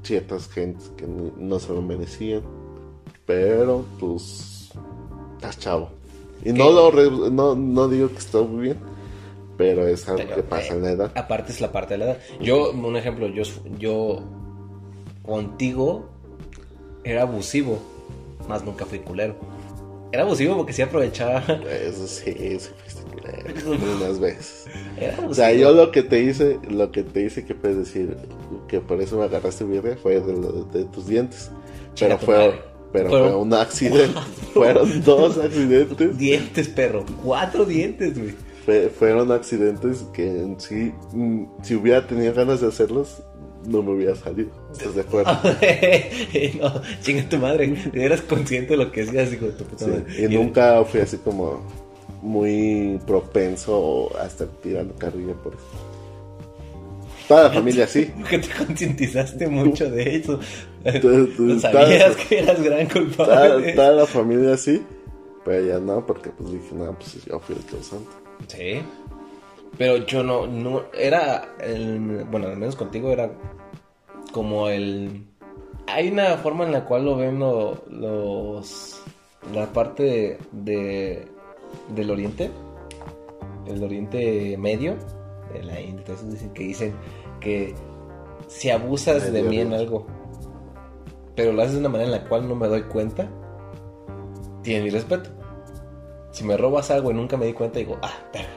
ciertas 0.04 0.48
gentes 0.48 0.92
que 0.98 1.08
no 1.08 1.60
se 1.60 1.74
lo 1.74 1.82
merecían. 1.82 2.42
Pero, 3.26 3.84
pues, 4.00 4.72
estás 5.36 5.60
chavo. 5.60 5.90
Y 6.44 6.52
no, 6.54 6.72
lo 6.72 6.92
re- 6.92 7.32
no, 7.32 7.56
no 7.56 7.88
digo 7.88 8.10
que 8.10 8.18
está 8.18 8.42
muy 8.42 8.64
bien, 8.64 8.78
pero 9.62 9.88
es 9.88 10.08
algo 10.08 10.24
Pero, 10.24 10.36
que 10.36 10.44
pasa 10.44 10.74
eh, 10.74 10.78
en 10.78 10.82
la 10.84 10.92
edad. 10.92 11.12
Aparte 11.16 11.52
es 11.52 11.62
la 11.62 11.72
parte 11.72 11.94
de 11.94 11.98
la 12.00 12.06
edad. 12.06 12.18
Yo, 12.40 12.72
un 12.72 12.96
ejemplo, 12.98 13.28
yo, 13.28 13.44
yo 13.78 14.24
contigo 15.24 16.10
era 17.04 17.24
abusivo, 17.24 17.80
más 18.48 18.64
nunca 18.64 18.86
fui 18.86 19.00
culero. 19.00 19.36
Era 20.12 20.24
abusivo 20.24 20.58
porque 20.58 20.74
sí 20.74 20.82
aprovechaba. 20.82 21.42
Eso 21.70 22.06
sí, 22.08 22.34
sí 22.60 22.70
fuiste 22.82 23.04
culero, 23.12 23.96
unas 23.98 24.20
veces. 24.20 24.66
Era 24.98 25.14
abusivo. 25.14 25.32
O 25.32 25.34
sea, 25.36 25.54
yo 25.54 25.72
lo 25.74 25.92
que 25.92 26.04
te 26.04 26.22
hice, 26.24 26.60
lo 26.70 26.92
que 26.92 27.04
te 27.04 27.22
hice 27.24 27.46
que 27.46 27.56
puedes 27.56 27.78
decir, 27.78 28.18
que 28.68 28.82
por 28.82 29.02
eso 29.02 29.18
me 29.18 29.24
agarraste 29.26 29.64
birria, 29.64 29.96
fue 30.02 30.20
de, 30.20 30.34
lo- 30.34 30.64
de 30.66 30.84
tus 30.86 31.08
dientes. 31.08 31.50
Pero 32.00 32.18
fue, 32.18 32.36
madre. 32.36 32.62
pero 32.92 33.10
Fueron- 33.10 33.30
fue 33.30 33.38
un 33.38 33.54
accidente. 33.54 34.20
Fueron 34.54 35.04
dos 35.04 35.38
accidentes. 35.44 36.18
Dientes, 36.18 36.68
perro. 36.68 37.06
Cuatro 37.24 37.64
dientes, 37.64 38.18
güey. 38.18 38.34
Fue- 38.66 38.90
fueron 38.90 39.32
accidentes 39.32 40.06
que 40.14 40.28
en 40.28 40.60
sí, 40.60 40.94
mm, 41.14 41.46
si 41.64 41.76
hubiera 41.76 42.06
tenido 42.06 42.34
ganas 42.34 42.62
de 42.62 42.68
hacerlos, 42.68 43.24
no 43.66 43.82
me 43.84 43.92
hubiera 43.92 44.16
salido. 44.16 44.50
¿Estás 44.72 44.96
de 44.96 45.02
acuerdo? 45.02 45.32
no, 46.62 46.82
chinga 47.02 47.30
tu 47.30 47.38
madre. 47.38 47.76
Eras 47.94 48.22
consciente 48.22 48.72
de 48.72 48.78
lo 48.84 48.92
que 48.92 49.02
hacías, 49.04 49.32
hijo 49.34 49.46
de 49.46 49.52
tu 49.54 49.64
puta 49.66 49.86
Sí, 49.86 49.92
madre. 49.92 50.26
Y 50.26 50.28
nunca 50.36 50.84
fui 50.86 51.00
así 51.02 51.18
como 51.18 51.62
muy 52.22 53.00
propenso 53.08 54.12
a 54.20 54.26
estar 54.28 54.48
tirando 54.62 54.94
carrilla 54.96 55.34
por 55.34 55.54
eso. 55.54 55.64
Toda 57.28 57.44
la 57.46 57.50
familia 57.52 57.88
sí. 57.88 58.12
Que 58.30 58.40
te 58.40 58.50
concientizaste 58.66 59.48
mucho 59.48 59.90
de 59.90 60.18
eso. 60.18 60.40
Tú- 61.02 61.28
tú 61.38 61.60
sabías 61.60 62.16
que 62.18 62.40
eras 62.40 62.62
gran 62.62 62.88
Toda, 62.88 63.00
culpable. 63.06 63.74
toda 63.74 63.92
la 63.92 64.06
familia 64.06 64.58
sí. 64.58 64.82
Pero 65.46 65.66
ya 65.66 65.80
no, 65.80 66.06
porque 66.06 66.30
pues 66.30 66.52
dije, 66.52 66.76
no, 66.76 66.94
pues 66.94 67.18
yo 67.26 67.40
fui 67.40 67.56
el 67.56 67.66
causante. 67.66 68.10
Sí. 68.48 68.82
Pero 69.78 69.98
yo 69.98 70.24
no, 70.24 70.48
no, 70.48 70.84
era, 70.94 71.56
el, 71.60 72.26
bueno, 72.30 72.48
al 72.48 72.58
menos 72.58 72.76
contigo 72.76 73.12
era 73.12 73.32
como 74.32 74.68
el... 74.68 75.26
Hay 75.88 76.10
una 76.10 76.38
forma 76.38 76.66
en 76.66 76.72
la 76.72 76.86
cual 76.86 77.06
lo 77.06 77.16
ven 77.18 77.40
lo- 77.40 77.84
los... 77.90 79.02
La 79.54 79.66
parte 79.74 80.04
de, 80.04 80.38
de- 80.52 81.28
del 81.96 82.12
oriente, 82.12 82.52
el 83.66 83.84
oriente 83.84 84.56
medio, 84.58 84.96
de 85.52 85.64
la 85.64 85.82
India, 85.82 86.04
dicen 86.30 86.52
que 86.54 86.64
dicen 86.64 86.94
que 87.40 87.74
si 88.48 88.70
abusas 88.70 89.32
de 89.34 89.42
mí 89.42 89.60
en 89.60 89.74
algo, 89.74 90.06
pero 91.36 91.54
lo 91.54 91.62
haces 91.64 91.74
de 91.74 91.80
una 91.80 91.90
manera 91.90 92.06
en 92.16 92.22
la 92.22 92.30
cual 92.30 92.48
no 92.48 92.56
me 92.56 92.68
doy 92.68 92.84
cuenta, 92.84 93.28
tiene 94.62 94.84
mi 94.84 94.90
respeto. 94.92 95.32
Si 96.32 96.44
me 96.44 96.58
robas 96.58 96.90
algo 96.92 97.12
y 97.12 97.14
nunca 97.14 97.38
me 97.38 97.46
di 97.46 97.54
cuenta, 97.54 97.80
digo, 97.80 97.98
ah, 98.02 98.14
verga. 98.34 98.50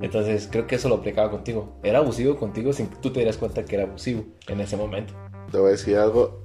Entonces 0.00 0.48
creo 0.50 0.66
que 0.66 0.76
eso 0.76 0.88
lo 0.88 0.96
aplicaba 0.96 1.30
contigo. 1.30 1.78
Era 1.82 1.98
abusivo 1.98 2.36
contigo 2.36 2.72
sin 2.72 2.88
que 2.88 2.96
tú 2.96 3.10
te 3.12 3.20
dieras 3.20 3.38
cuenta 3.38 3.64
que 3.64 3.76
era 3.76 3.84
abusivo 3.84 4.24
en 4.46 4.60
ese 4.60 4.76
momento. 4.76 5.14
Te 5.50 5.58
voy 5.58 5.68
a 5.68 5.70
decir 5.72 5.96
algo, 5.96 6.42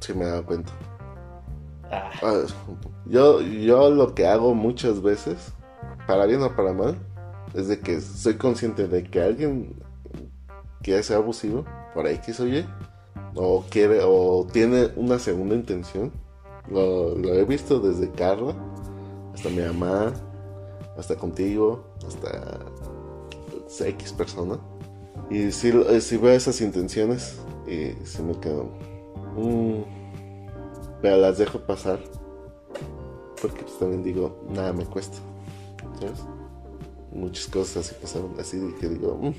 si 0.00 0.14
me 0.14 0.24
dado 0.26 0.46
cuenta. 0.46 0.72
Ah, 1.90 2.10
Ah, 2.22 2.42
Yo, 3.06 3.40
yo 3.42 3.90
lo 3.90 4.14
que 4.14 4.26
hago 4.26 4.54
muchas 4.54 5.02
veces, 5.02 5.52
para 6.06 6.24
bien 6.26 6.42
o 6.42 6.54
para 6.54 6.72
mal, 6.72 6.96
es 7.54 7.68
de 7.68 7.80
que 7.80 8.00
soy 8.00 8.34
consciente 8.36 8.86
de 8.88 9.04
que 9.04 9.20
alguien 9.20 9.74
quiere 10.82 11.02
ser 11.02 11.16
abusivo, 11.16 11.64
por 11.94 12.06
X 12.06 12.40
o 12.40 12.46
Y, 12.46 12.64
o 13.34 13.64
quiere, 13.68 14.00
o 14.04 14.46
tiene 14.50 14.88
una 14.96 15.18
segunda 15.18 15.54
intención. 15.54 16.12
Lo, 16.70 17.16
he 17.16 17.44
visto 17.44 17.80
desde 17.80 18.10
Carla, 18.10 18.54
hasta 19.34 19.48
mi 19.48 19.62
mamá, 19.62 20.12
hasta 20.96 21.16
contigo, 21.16 21.84
hasta 22.06 22.60
X 23.88 24.12
persona. 24.12 24.58
Y 25.30 25.50
si, 25.50 25.72
si 26.00 26.16
veo 26.16 26.32
esas 26.32 26.60
intenciones, 26.60 27.38
y 27.66 27.92
si 28.06 28.22
me 28.22 28.38
quedo... 28.38 28.64
"Mm", 29.36 29.82
pero 31.00 31.16
las 31.16 31.38
dejo 31.38 31.58
pasar. 31.60 31.98
Porque 33.40 33.62
pues 33.62 33.78
también 33.78 34.02
digo, 34.02 34.44
nada 34.50 34.72
me 34.72 34.84
cuesta. 34.84 35.18
¿Sabes? 35.98 36.20
Muchas 37.12 37.46
cosas 37.46 37.78
así 37.88 37.94
pasaron 38.00 38.34
así 38.38 38.74
que 38.80 38.88
digo, 38.88 39.18
"Mm, 39.20 39.32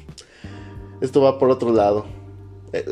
esto 1.02 1.22
va 1.22 1.40
por 1.40 1.50
otro 1.50 1.72
lado. 1.72 2.06
Eh, 2.74 2.86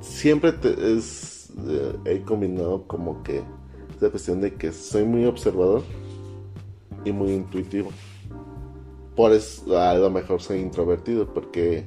siempre 0.00 0.54
es, 0.78 1.33
eh, 1.68 1.96
he 2.04 2.20
combinado 2.22 2.84
como 2.86 3.22
que 3.22 3.42
esa 3.96 4.10
cuestión 4.10 4.40
de 4.40 4.54
que 4.54 4.72
soy 4.72 5.04
muy 5.04 5.24
observador 5.24 5.82
y 7.04 7.12
muy 7.12 7.32
intuitivo. 7.32 7.90
Por 9.14 9.32
eso 9.32 9.78
a 9.78 9.94
lo 9.94 10.10
mejor 10.10 10.42
soy 10.42 10.58
introvertido 10.60 11.32
porque 11.32 11.84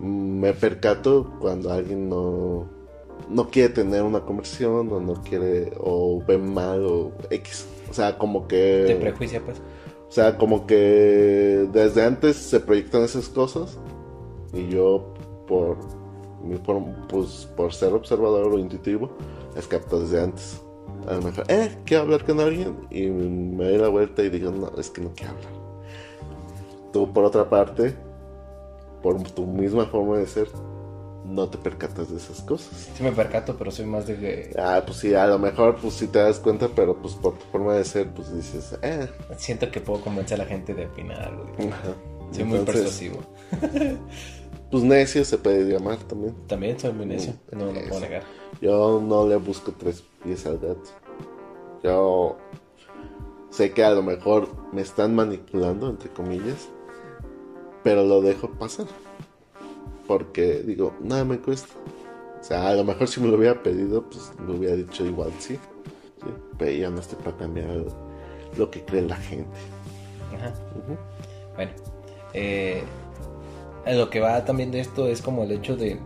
mm, 0.00 0.40
me 0.40 0.52
percato 0.52 1.32
cuando 1.40 1.72
alguien 1.72 2.08
no, 2.08 2.68
no 3.30 3.48
quiere 3.48 3.70
tener 3.70 4.02
una 4.02 4.20
conversación 4.20 4.92
o 4.92 5.00
no 5.00 5.14
quiere 5.22 5.72
o 5.78 6.22
ve 6.26 6.36
mal 6.38 6.84
o 6.84 7.12
X. 7.30 7.66
O 7.88 7.94
sea, 7.94 8.18
como 8.18 8.46
que... 8.46 8.84
te 8.86 8.96
prejuicia, 8.96 9.40
pues. 9.40 9.58
O 10.08 10.12
sea, 10.12 10.36
como 10.36 10.66
que 10.66 11.68
desde 11.72 12.04
antes 12.04 12.36
se 12.36 12.60
proyectan 12.60 13.02
esas 13.02 13.28
cosas 13.28 13.78
y 14.52 14.68
yo 14.68 15.12
por, 15.48 15.76
mi 16.44 16.56
form- 16.58 17.06
pues, 17.08 17.48
por 17.56 17.72
ser 17.72 17.92
observador 17.92 18.52
o 18.52 18.58
intuitivo 18.58 19.10
las 19.54 19.66
capto 19.66 20.00
desde 20.00 20.22
antes. 20.22 20.60
A 21.08 21.14
lo 21.14 21.22
mejor, 21.22 21.44
eh, 21.48 21.76
quiero 21.84 22.04
hablar 22.04 22.24
con 22.24 22.40
alguien 22.40 22.86
y 22.90 23.06
me 23.08 23.64
doy 23.64 23.78
la 23.78 23.88
vuelta 23.88 24.22
y 24.22 24.30
digo, 24.30 24.50
no, 24.50 24.70
es 24.78 24.90
que 24.90 25.00
no 25.02 25.12
quiero 25.14 25.32
hablar. 25.32 25.52
Tú 26.92 27.12
por 27.12 27.24
otra 27.24 27.48
parte, 27.48 27.94
por 29.02 29.20
tu 29.22 29.46
misma 29.46 29.84
forma 29.86 30.18
de 30.18 30.26
ser, 30.26 30.48
no 31.24 31.48
te 31.48 31.58
percatas 31.58 32.10
de 32.10 32.16
esas 32.18 32.40
cosas. 32.42 32.90
Sí 32.96 33.02
me 33.02 33.10
percato, 33.12 33.56
pero 33.56 33.70
soy 33.70 33.86
más 33.86 34.06
de 34.06 34.16
que... 34.16 34.54
Ah, 34.58 34.82
pues 34.84 34.98
sí, 34.98 35.14
a 35.14 35.26
lo 35.26 35.38
mejor 35.38 35.76
pues 35.76 35.94
sí 35.94 36.06
te 36.06 36.18
das 36.20 36.38
cuenta, 36.38 36.68
pero 36.74 36.96
pues 37.00 37.14
por 37.14 37.34
tu 37.34 37.44
forma 37.46 37.74
de 37.74 37.84
ser, 37.84 38.08
pues 38.10 38.34
dices, 38.34 38.78
eh. 38.82 39.08
Siento 39.36 39.70
que 39.70 39.80
puedo 39.80 40.00
convencer 40.02 40.40
a 40.40 40.44
la 40.44 40.48
gente 40.48 40.74
de 40.74 40.86
opinar 40.86 41.20
algo. 41.22 41.46
Soy 42.30 42.44
muy 42.44 42.58
Entonces, 42.58 42.64
persuasivo. 42.84 43.18
Pues 44.70 44.82
necio 44.82 45.24
se 45.24 45.38
puede 45.38 45.64
llamar 45.70 45.98
también. 45.98 46.34
También 46.46 46.78
soy 46.78 46.92
muy 46.92 47.06
necio, 47.06 47.34
Mm, 47.52 47.58
no 47.58 47.64
lo 47.66 47.72
eso. 47.72 47.88
puedo 47.88 48.00
negar. 48.00 48.22
Yo 48.60 49.00
no 49.04 49.26
le 49.28 49.36
busco 49.36 49.72
tres 49.78 50.02
pies 50.22 50.46
al 50.46 50.58
gato. 50.58 50.90
Yo 51.82 52.36
sé 53.50 53.72
que 53.72 53.84
a 53.84 53.90
lo 53.90 54.02
mejor 54.02 54.48
me 54.72 54.82
están 54.82 55.14
manipulando, 55.14 55.88
entre 55.90 56.10
comillas, 56.10 56.68
pero 57.82 58.04
lo 58.04 58.20
dejo 58.22 58.48
pasar. 58.50 58.86
Porque 60.06 60.62
digo, 60.62 60.92
nada 61.00 61.24
me 61.24 61.38
cuesta. 61.38 61.68
O 62.40 62.44
sea, 62.44 62.68
a 62.68 62.74
lo 62.74 62.84
mejor 62.84 63.08
si 63.08 63.20
me 63.20 63.28
lo 63.28 63.36
hubiera 63.36 63.62
pedido, 63.62 64.02
pues 64.08 64.32
me 64.38 64.54
hubiera 64.54 64.76
dicho 64.76 65.04
igual 65.06 65.32
sí. 65.38 65.54
¿sí? 65.54 65.60
Pero 66.58 66.70
ya 66.72 66.90
no 66.90 67.00
estoy 67.00 67.18
para 67.22 67.36
cambiar 67.36 67.68
lo 68.56 68.70
que 68.70 68.84
cree 68.84 69.02
la 69.02 69.16
gente. 69.16 69.48
Ajá. 70.36 70.52
Bueno, 71.56 71.72
eh, 72.34 72.82
lo 73.86 74.10
que 74.10 74.20
va 74.20 74.44
también 74.44 74.70
de 74.70 74.80
esto 74.80 75.08
es 75.08 75.20
como 75.20 75.44
el 75.44 75.52
hecho 75.52 75.76
de 75.76 75.98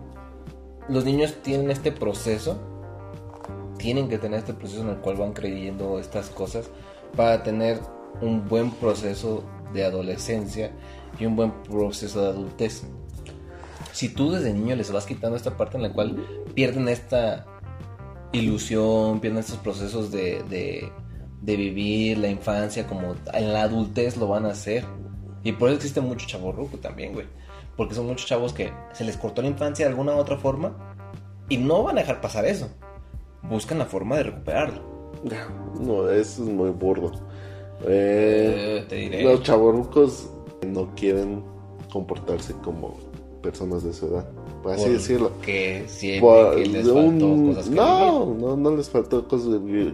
los 0.89 1.05
niños 1.05 1.35
tienen 1.43 1.70
este 1.70 1.93
proceso, 1.93 2.59
tienen 3.76 4.09
que 4.09 4.18
tener 4.18 4.41
este 4.41 4.55
proceso 4.55 4.83
en 4.83 4.89
el 4.89 4.97
cual 4.99 5.16
van 5.16 5.33
creyendo 5.33 5.99
estas 5.99 6.31
cosas 6.31 6.70
para 7.16 7.43
tener 7.43 7.81
un 8.20 8.49
buen 8.49 8.70
proceso 8.70 9.45
de 9.72 9.85
adolescencia 9.85 10.72
y 11.18 11.26
un 11.26 11.37
buen 11.37 11.53
proceso 11.62 12.22
de 12.22 12.29
adultez. 12.29 12.85
Si 13.93 14.09
tú 14.09 14.31
desde 14.31 14.53
niño 14.53 14.76
les 14.76 14.91
vas 14.91 15.07
quitando 15.07 15.37
esta 15.37 15.57
parte 15.57 15.76
en 15.76 15.83
la 15.83 15.93
cual 15.93 16.24
pierden 16.55 16.89
esta 16.89 17.47
ilusión, 18.33 19.20
pierden 19.20 19.41
estos 19.41 19.59
procesos 19.59 20.11
de, 20.11 20.43
de, 20.49 21.57
vivir 21.57 22.18
la 22.18 22.29
infancia 22.29 22.87
como 22.87 23.14
en 23.33 23.53
la 23.53 23.62
adultez 23.62 24.16
lo 24.16 24.29
van 24.29 24.47
a 24.47 24.51
hacer. 24.51 24.85
Y 25.43 25.53
por 25.53 25.68
eso 25.68 25.76
existe 25.76 26.01
mucho 26.01 26.26
chavorruco 26.26 26.79
también, 26.79 27.12
güey. 27.12 27.26
Porque 27.79 27.95
son 27.95 28.07
muchos 28.07 28.26
chavos 28.26 28.53
que 28.53 28.72
se 28.93 29.05
les 29.05 29.16
cortó 29.16 29.41
la 29.41 29.49
infancia 29.49 29.87
de 29.87 29.93
alguna 29.93 30.12
u 30.14 30.18
otra 30.18 30.37
forma 30.37 30.76
y 31.49 31.57
no 31.57 31.85
van 31.85 31.97
a 31.97 32.01
dejar 32.03 32.20
pasar 32.20 32.45
eso. 32.45 32.68
Buscan 33.43 33.79
la 33.79 33.87
forma 33.87 34.16
de 34.18 34.24
recuperarlo. 34.24 34.83
No, 35.81 36.11
eso 36.11 36.43
es 36.43 36.49
muy 36.51 36.70
burdo. 36.70 37.12
Eh, 37.87 38.81
Eh, 38.81 38.87
te 38.89 38.97
diré. 38.97 39.22
Los 39.22 39.43
chavorrucos 39.45 40.29
no 40.66 40.93
quieren 40.97 41.45
comportarse 41.93 42.53
como 42.64 42.97
personas 43.43 43.85
de 43.85 43.93
su 43.93 44.07
edad. 44.07 44.29
Por 44.62 44.72
así 44.72 44.88
decirlo. 44.90 45.32
Que 45.42 45.84
siempre 45.86 46.20
Por 46.20 46.54
que 46.56 46.66
les 46.66 46.84
faltó 46.86 47.26
un- 47.26 47.48
cosas 47.54 47.68
que 47.68 47.74
no, 47.74 48.34
no, 48.34 48.56
no 48.56 48.76
les 48.76 48.88
faltó 48.90 49.26
cosas. 49.28 49.48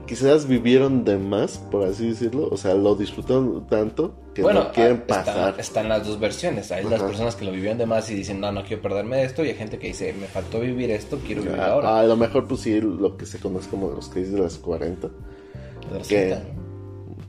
Quizás 0.07 0.47
vivieron 0.49 1.05
de 1.05 1.17
más, 1.19 1.59
por 1.71 1.85
así 1.87 2.09
decirlo. 2.09 2.49
O 2.51 2.57
sea, 2.57 2.75
lo 2.75 2.95
disfrutaron 2.95 3.67
tanto 3.69 4.13
que 4.35 4.43
Bueno, 4.43 4.65
no 4.65 4.73
quieren 4.73 5.03
ah, 5.03 5.07
pasar. 5.07 5.55
están 5.59 5.89
las 5.89 6.07
dos 6.07 6.19
versiones. 6.19 6.73
Hay 6.73 6.85
las 6.85 7.03
personas 7.03 7.37
que 7.37 7.45
lo 7.45 7.53
vivieron 7.53 7.79
de 7.79 7.87
más 7.87 8.11
y 8.11 8.15
dicen, 8.15 8.41
no, 8.41 8.51
no 8.53 8.65
quiero 8.65 8.83
perderme 8.83 9.19
de 9.19 9.25
esto. 9.25 9.45
Y 9.45 9.49
hay 9.49 9.55
gente 9.55 9.79
que 9.79 9.89
dice, 9.89 10.13
me 10.13 10.27
faltó 10.27 10.61
vivir 10.61 10.91
esto, 10.91 11.19
quiero 11.25 11.43
vivir 11.43 11.61
A, 11.61 11.73
ahora. 11.73 11.99
a 12.01 12.05
lo 12.05 12.17
mejor, 12.17 12.47
pues 12.49 12.61
sí, 12.63 12.81
lo 12.81 13.17
que 13.17 13.27
se 13.27 13.39
conoce 13.39 13.69
como 13.71 13.91
los 13.91 14.09
crisis 14.09 14.33
de 14.33 14.41
las 14.41 14.59
40. 14.59 15.09
De 15.09 15.99
los 15.99 16.09
que- 16.09 16.17
30, 16.27 16.45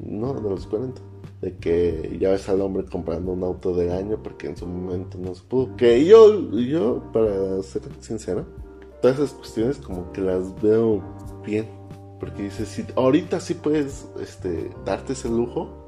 ¿no? 0.05 0.33
No, 0.33 0.39
de 0.41 0.49
los 0.49 0.65
40. 0.67 1.01
De 1.41 1.57
que 1.57 2.17
ya 2.19 2.31
ves 2.31 2.47
al 2.49 2.61
hombre 2.61 2.85
comprando 2.85 3.31
un 3.33 3.43
auto 3.43 3.75
de 3.75 3.93
año 3.93 4.21
porque 4.23 4.47
en 4.47 4.57
su 4.57 4.65
momento 4.65 5.17
no 5.17 5.35
se 5.35 5.43
pudo. 5.43 5.75
Que 5.75 6.05
yo, 6.05 6.49
yo 6.51 7.03
para 7.11 7.61
ser 7.61 7.81
sincero, 7.99 8.45
todas 9.01 9.17
esas 9.19 9.31
cuestiones 9.33 9.77
como 9.77 10.11
que 10.11 10.21
las 10.21 10.59
veo 10.61 11.03
bien. 11.45 11.67
Porque 12.19 12.43
dices, 12.43 12.69
si 12.69 12.85
ahorita 12.95 13.39
sí 13.41 13.53
puedes 13.55 14.05
este, 14.21 14.71
darte 14.85 15.13
ese 15.13 15.27
lujo, 15.29 15.87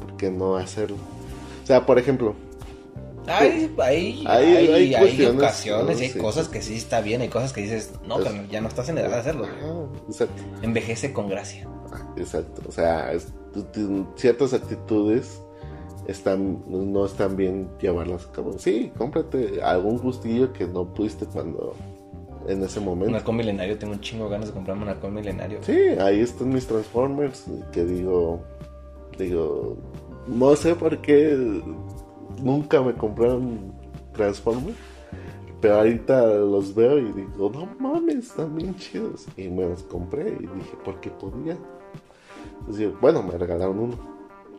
¿por 0.00 0.16
qué 0.16 0.30
no 0.30 0.56
hacerlo? 0.56 0.96
O 1.62 1.66
sea, 1.66 1.84
por 1.86 1.98
ejemplo, 1.98 2.34
Hay, 3.28 3.72
hay, 3.78 4.24
Hay- 4.26 4.56
hay, 4.56 4.94
hay 4.94 5.00
cuestiones, 5.00 5.36
ocasiones 5.42 6.00
y 6.00 6.04
hay 6.04 6.10
sí, 6.10 6.18
cosas 6.18 6.46
sí. 6.46 6.52
que 6.52 6.62
sí 6.62 6.74
está 6.74 7.00
bien, 7.02 7.20
hay 7.20 7.28
cosas 7.28 7.52
que 7.52 7.60
dices, 7.60 7.92
no, 8.08 8.18
Es- 8.18 8.24
carnal, 8.24 8.48
ya 8.48 8.60
no 8.60 8.66
estás 8.68 8.88
en 8.88 8.98
edad 8.98 9.10
de 9.10 9.14
hacerlo. 9.16 9.44
ajá, 9.44 9.86
exacto. 10.08 10.42
Envejece 10.62 11.12
con 11.12 11.28
gracia. 11.28 11.68
Exacto, 12.16 12.62
o 12.66 12.72
sea, 12.72 13.12
es- 13.12 13.32
ciertas 14.16 14.54
actitudes 14.54 15.42
están 16.06 16.62
no 16.66 17.04
están 17.06 17.36
bien 17.36 17.68
llevarlas 17.80 18.26
a 18.26 18.32
cabo. 18.32 18.58
Sí, 18.58 18.92
cómprate 18.96 19.62
algún 19.62 19.98
gustillo 19.98 20.52
que 20.52 20.66
no 20.66 20.92
pudiste 20.92 21.26
cuando 21.26 21.74
en 22.48 22.62
ese 22.62 22.80
Un 22.80 22.86
momento. 22.86 23.16
halcón 23.16 23.36
milenario, 23.36 23.78
tengo 23.78 23.92
un 23.92 24.00
chingo 24.00 24.24
de 24.24 24.30
ganas 24.30 24.48
de 24.48 24.54
comprarme 24.54 24.82
un 24.82 24.88
halcón 24.88 25.14
milenario. 25.14 25.58
Sí, 25.62 25.78
ahí 26.00 26.20
están 26.20 26.48
mis 26.48 26.66
Transformers 26.66 27.46
que 27.72 27.84
digo 27.84 28.42
digo 29.18 29.76
no 30.26 30.56
sé 30.56 30.74
por 30.74 31.00
qué 31.02 31.62
nunca 32.42 32.80
me 32.82 32.94
compraron 32.94 33.72
Transformers. 34.12 34.76
Pero 35.60 35.76
ahorita 35.76 36.26
los 36.26 36.74
veo 36.74 36.98
y 36.98 37.12
digo, 37.12 37.48
no 37.54 37.68
mames, 37.78 38.16
están 38.16 38.56
bien 38.56 38.74
chidos. 38.74 39.26
Y 39.36 39.48
me 39.48 39.62
los 39.62 39.84
compré 39.84 40.30
y 40.30 40.46
dije, 40.46 40.76
¿por 40.84 41.00
qué 41.00 41.08
podía? 41.10 41.56
Entonces, 42.62 42.92
bueno, 43.00 43.22
me 43.22 43.36
regalaron 43.36 43.78
uno. 43.78 43.98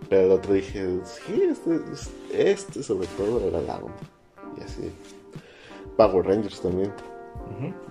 Pero 0.10 0.24
el 0.24 0.32
otro 0.32 0.54
dije, 0.54 1.00
sí, 1.06 1.44
este, 1.50 1.80
este 2.34 2.84
sobre 2.84 3.08
todo 3.08 3.40
me 3.40 3.46
regalaron. 3.50 3.92
Y 4.58 4.64
así. 4.64 4.92
Power 5.98 6.26
Rangers 6.26 6.62
también. 6.62 6.94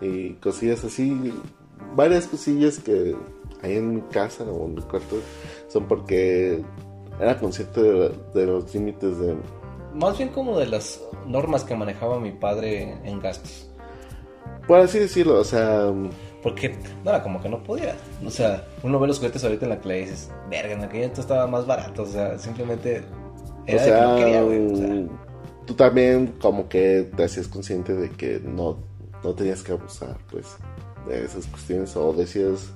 Y 0.00 0.34
cosillas 0.34 0.84
así. 0.84 1.32
Varias 1.96 2.26
cosillas 2.26 2.78
que 2.78 3.16
hay 3.62 3.76
en 3.76 3.94
mi 3.96 4.00
casa 4.02 4.44
o 4.44 4.66
en 4.66 4.74
mi 4.74 4.82
cuarto 4.82 5.16
son 5.68 5.86
porque 5.86 6.62
era 7.20 7.38
consciente 7.38 7.82
de, 7.82 8.12
de 8.34 8.46
los 8.46 8.74
límites 8.74 9.18
de, 9.18 9.36
Más 9.94 10.18
bien 10.18 10.30
como 10.30 10.58
de 10.58 10.66
las 10.66 11.00
normas 11.26 11.64
que 11.64 11.76
manejaba 11.76 12.18
mi 12.18 12.32
padre 12.32 12.98
en 13.04 13.20
gastos. 13.20 13.68
por 14.66 14.80
así 14.80 14.98
decirlo, 14.98 15.40
o 15.40 15.44
sea, 15.44 15.92
Porque 16.43 16.76
no 17.05 17.11
era 17.11 17.22
como 17.22 17.40
que 17.40 17.49
no 17.49 17.62
podía. 17.62 17.95
O 18.24 18.30
sea, 18.30 18.66
uno 18.82 18.99
ve 18.99 19.07
los 19.07 19.18
juguetes 19.18 19.45
ahorita 19.45 19.64
en 19.66 19.70
la 19.70 19.80
play 19.80 20.03
y 20.03 20.05
dices, 20.07 20.30
verga, 20.51 20.72
en 20.74 20.82
aquel 20.82 21.03
entonces 21.03 21.24
estaba 21.24 21.47
más 21.47 21.66
barato. 21.66 22.03
O 22.03 22.07
sea, 22.07 22.38
simplemente 22.38 23.03
era 23.66 23.82
o 23.82 23.84
de 23.86 23.93
que 23.93 24.01
no 24.01 24.16
quería, 24.16 24.43
güey. 24.43 24.66
O 24.72 24.76
sea, 24.76 24.88
tú 25.66 25.74
también 25.74 26.34
como 26.40 26.68
que 26.68 27.09
te 27.16 27.24
hacías 27.24 27.47
consciente 27.47 27.95
de 27.95 28.11
que 28.11 28.40
no, 28.45 28.78
no 29.22 29.34
tenías 29.34 29.62
que 29.62 29.72
abusar, 29.72 30.18
pues, 30.30 30.57
de 31.07 31.24
esas 31.24 31.47
cuestiones 31.47 31.95
o 31.97 32.12
decías, 32.12 32.70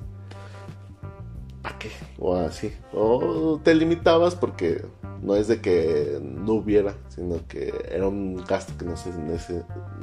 ¿para 1.62 1.78
qué? 1.78 1.90
O 2.18 2.36
así, 2.36 2.72
o 2.92 3.60
te 3.62 3.74
limitabas 3.74 4.34
porque 4.36 4.84
no 5.22 5.34
es 5.34 5.48
de 5.48 5.60
que 5.60 6.18
no 6.22 6.52
hubiera, 6.54 6.94
sino 7.08 7.44
que 7.48 7.74
era 7.90 8.06
un 8.06 8.36
gasto 8.44 8.72
que 8.78 8.84
no 8.84 8.96
se, 8.96 9.10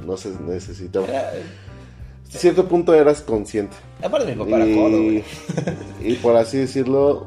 no 0.04 0.16
se 0.16 0.30
necesitaba. 0.40 1.06
era- 1.06 1.32
A 2.32 2.38
cierto 2.38 2.66
punto 2.68 2.94
eras 2.94 3.20
consciente. 3.20 3.76
aparte 4.02 4.34
mi 4.34 4.44
papá 4.44 4.56
era 4.62 4.74
codo, 4.76 4.96
Y, 4.98 5.04
güey. 5.04 5.24
y 6.02 6.14
por 6.16 6.36
así 6.36 6.58
decirlo, 6.58 7.26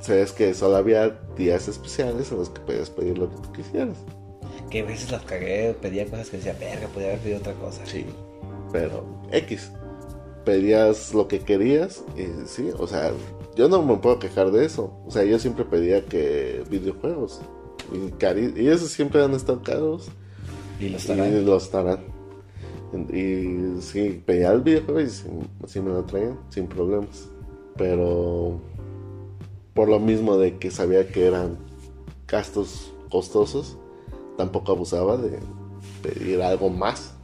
sabes 0.00 0.32
que 0.32 0.52
solo 0.54 0.76
había 0.76 1.18
días 1.36 1.68
especiales 1.68 2.30
en 2.32 2.38
los 2.38 2.50
que 2.50 2.60
podías 2.60 2.90
pedir 2.90 3.18
lo 3.18 3.30
que 3.30 3.36
tú 3.36 3.52
quisieras. 3.52 3.96
Que 4.70 4.80
a 4.80 4.84
veces 4.84 5.10
las 5.12 5.22
cagué, 5.22 5.76
pedía 5.80 6.06
cosas 6.06 6.30
que 6.30 6.38
decía, 6.38 6.56
verga, 6.58 6.88
podía 6.88 7.08
haber 7.08 7.20
pedido 7.20 7.38
otra 7.38 7.52
cosa. 7.54 7.82
Sí, 7.86 8.04
pero 8.72 9.04
X. 9.30 9.70
Pedías 10.44 11.14
lo 11.14 11.28
que 11.28 11.38
querías 11.40 12.02
y 12.16 12.24
sí, 12.48 12.70
o 12.76 12.86
sea, 12.88 13.12
yo 13.54 13.68
no 13.68 13.80
me 13.82 13.96
puedo 13.98 14.18
quejar 14.18 14.50
de 14.50 14.64
eso. 14.64 14.92
O 15.06 15.10
sea, 15.10 15.22
yo 15.24 15.38
siempre 15.38 15.64
pedía 15.64 16.04
que 16.06 16.64
videojuegos. 16.68 17.40
Y, 17.92 18.10
cari- 18.18 18.54
y 18.56 18.68
esos 18.68 18.90
siempre 18.90 19.22
han 19.22 19.34
estado 19.34 19.62
caros. 19.62 20.08
Y 20.80 20.88
los 20.88 21.04
Y 21.06 21.12
estarán. 21.12 21.44
lo 21.46 21.56
estarán. 21.56 22.11
Y 22.92 23.80
sí, 23.80 24.22
pedía 24.24 24.52
el 24.52 24.60
videojuego 24.60 25.00
y 25.00 25.08
sí, 25.08 25.28
sí 25.66 25.80
me 25.80 25.90
lo 25.90 26.04
traían 26.04 26.38
sin 26.50 26.66
problemas. 26.66 27.28
Pero 27.76 28.60
por 29.74 29.88
lo 29.88 29.98
mismo 29.98 30.36
de 30.36 30.58
que 30.58 30.70
sabía 30.70 31.08
que 31.08 31.26
eran 31.26 31.56
gastos 32.28 32.92
costosos, 33.10 33.78
tampoco 34.36 34.72
abusaba 34.72 35.16
de 35.16 35.38
pedir 36.02 36.42
algo 36.42 36.68
más. 36.68 37.14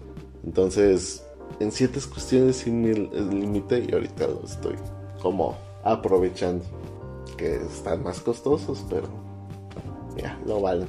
Entonces, 0.45 1.25
en 1.61 1.73
ciertas 1.73 2.07
cuestiones 2.07 2.57
sí 2.57 2.71
me 2.71 2.93
limité 2.95 3.85
y 3.89 3.93
ahorita 3.93 4.27
lo 4.29 4.45
estoy 4.45 4.77
como 5.21 5.57
aprovechando. 5.85 6.65
Que 7.37 7.57
están 7.57 8.03
más 8.03 8.21
costosos, 8.21 8.85
pero 8.91 9.09
ya, 10.17 10.41
lo 10.45 10.61
valen. 10.61 10.89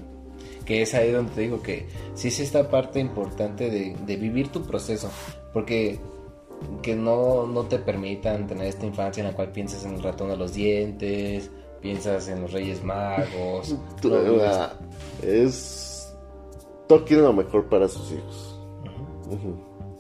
Que 0.65 0.82
es 0.82 0.93
ahí 0.95 1.11
donde 1.11 1.32
te 1.34 1.41
digo 1.41 1.61
que 1.61 1.88
sí 2.16 2.28
es 2.30 2.39
esta 2.39 2.70
parte 2.70 2.99
importante 2.99 3.70
de, 3.70 3.95
de 4.05 4.16
vivir 4.18 4.49
tu 4.51 4.64
proceso. 4.64 5.10
Porque 5.53 5.99
que 6.82 6.95
no, 6.95 7.47
no 7.47 7.64
te 7.64 7.80
permitan 7.80 8.45
tener 8.47 8.68
esta 8.68 8.86
infancia 8.86 9.22
en 9.22 9.28
la 9.28 9.36
cual 9.36 9.51
piensas 9.51 9.86
en 9.86 9.95
el 9.95 10.03
ratón 10.03 10.30
de 10.30 10.38
los 10.38 10.53
dientes, 10.53 11.49
piensas 11.82 12.28
en 12.28 12.41
los 12.41 12.51
reyes 12.51 12.84
magos. 12.84 13.76
Tú, 14.01 14.10
no 14.10 14.22
vives- 14.22 14.43
ah, 14.45 14.74
es 15.22 16.14
todo 16.88 17.05
quiere 17.05 17.22
lo 17.24 17.34
mejor 17.34 17.70
para 17.70 17.88
sus 17.88 18.12
hijos 18.12 18.60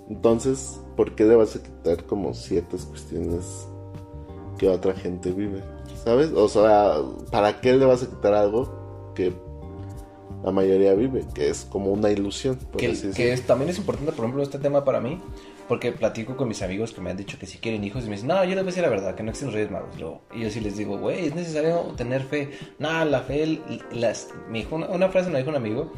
entonces 0.09 0.81
¿por 0.95 1.13
qué 1.15 1.23
le 1.25 1.35
vas 1.35 1.55
a 1.55 1.61
quitar 1.61 2.03
como 2.05 2.33
ciertas 2.33 2.85
cuestiones 2.85 3.67
que 4.57 4.67
otra 4.67 4.93
gente 4.93 5.31
vive? 5.31 5.61
¿sabes? 6.03 6.31
o 6.33 6.47
sea 6.49 6.95
¿para 7.31 7.61
qué 7.61 7.73
le 7.73 7.85
vas 7.85 8.03
a 8.03 8.09
quitar 8.09 8.33
algo 8.33 9.11
que 9.13 9.33
la 10.43 10.51
mayoría 10.51 10.93
vive? 10.93 11.25
que 11.33 11.49
es 11.49 11.65
como 11.69 11.91
una 11.91 12.09
ilusión 12.11 12.55
por 12.57 12.77
Que, 12.77 12.87
así 12.91 13.11
que 13.15 13.33
es- 13.33 13.41
también 13.43 13.69
es 13.69 13.77
importante, 13.77 14.11
por 14.13 14.25
ejemplo, 14.25 14.41
este 14.43 14.59
tema 14.59 14.83
para 14.85 14.99
mí, 15.01 15.21
porque 15.67 15.91
platico 15.91 16.35
con 16.37 16.47
mis 16.47 16.61
amigos 16.61 16.93
que 16.93 17.01
me 17.01 17.09
han 17.11 17.17
dicho 17.17 17.37
que 17.37 17.45
si 17.45 17.57
quieren 17.59 17.83
hijos 17.83 18.03
y 18.05 18.07
me 18.09 18.13
dicen, 18.15 18.27
no, 18.29 18.43
yo 18.43 18.49
les 18.55 18.57
voy 18.57 18.63
a 18.63 18.65
decir 18.65 18.83
la 18.83 18.89
verdad, 18.89 19.15
que 19.15 19.23
no 19.23 19.29
existen 19.29 19.47
los 19.47 19.55
Reyes 19.55 19.71
Magos. 19.71 19.99
Luego, 19.99 20.21
y 20.33 20.41
yo 20.41 20.49
sí 20.49 20.59
les 20.61 20.77
digo, 20.77 20.97
güey, 20.97 21.25
es 21.27 21.35
necesario 21.35 21.79
tener 21.97 22.23
fe. 22.23 22.49
Nada, 22.79 23.05
la 23.05 23.21
fe, 23.21 23.59
las, 23.91 24.29
me 24.49 24.59
dijo 24.59 24.75
una, 24.75 24.87
una 24.87 25.09
frase 25.09 25.29
me 25.29 25.37
dijo 25.39 25.49
un 25.49 25.55
amigo, 25.57 25.91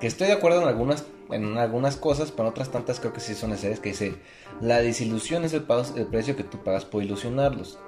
que 0.00 0.06
estoy 0.06 0.28
de 0.28 0.34
acuerdo 0.34 0.62
en 0.62 0.68
algunas, 0.68 1.04
en 1.30 1.56
algunas 1.58 1.96
cosas, 1.96 2.30
pero 2.30 2.44
en 2.44 2.50
otras 2.50 2.70
tantas 2.70 3.00
creo 3.00 3.12
que 3.12 3.18
sí 3.20 3.34
son 3.34 3.50
necesarias, 3.50 3.80
que 3.80 3.88
dice, 3.88 4.14
la 4.60 4.80
desilusión 4.80 5.44
es 5.44 5.52
el, 5.52 5.62
pago- 5.64 5.96
el 5.96 6.06
precio 6.06 6.36
que 6.36 6.44
tú 6.44 6.58
pagas 6.62 6.84
por 6.84 7.02
ilusionarlos. 7.02 7.78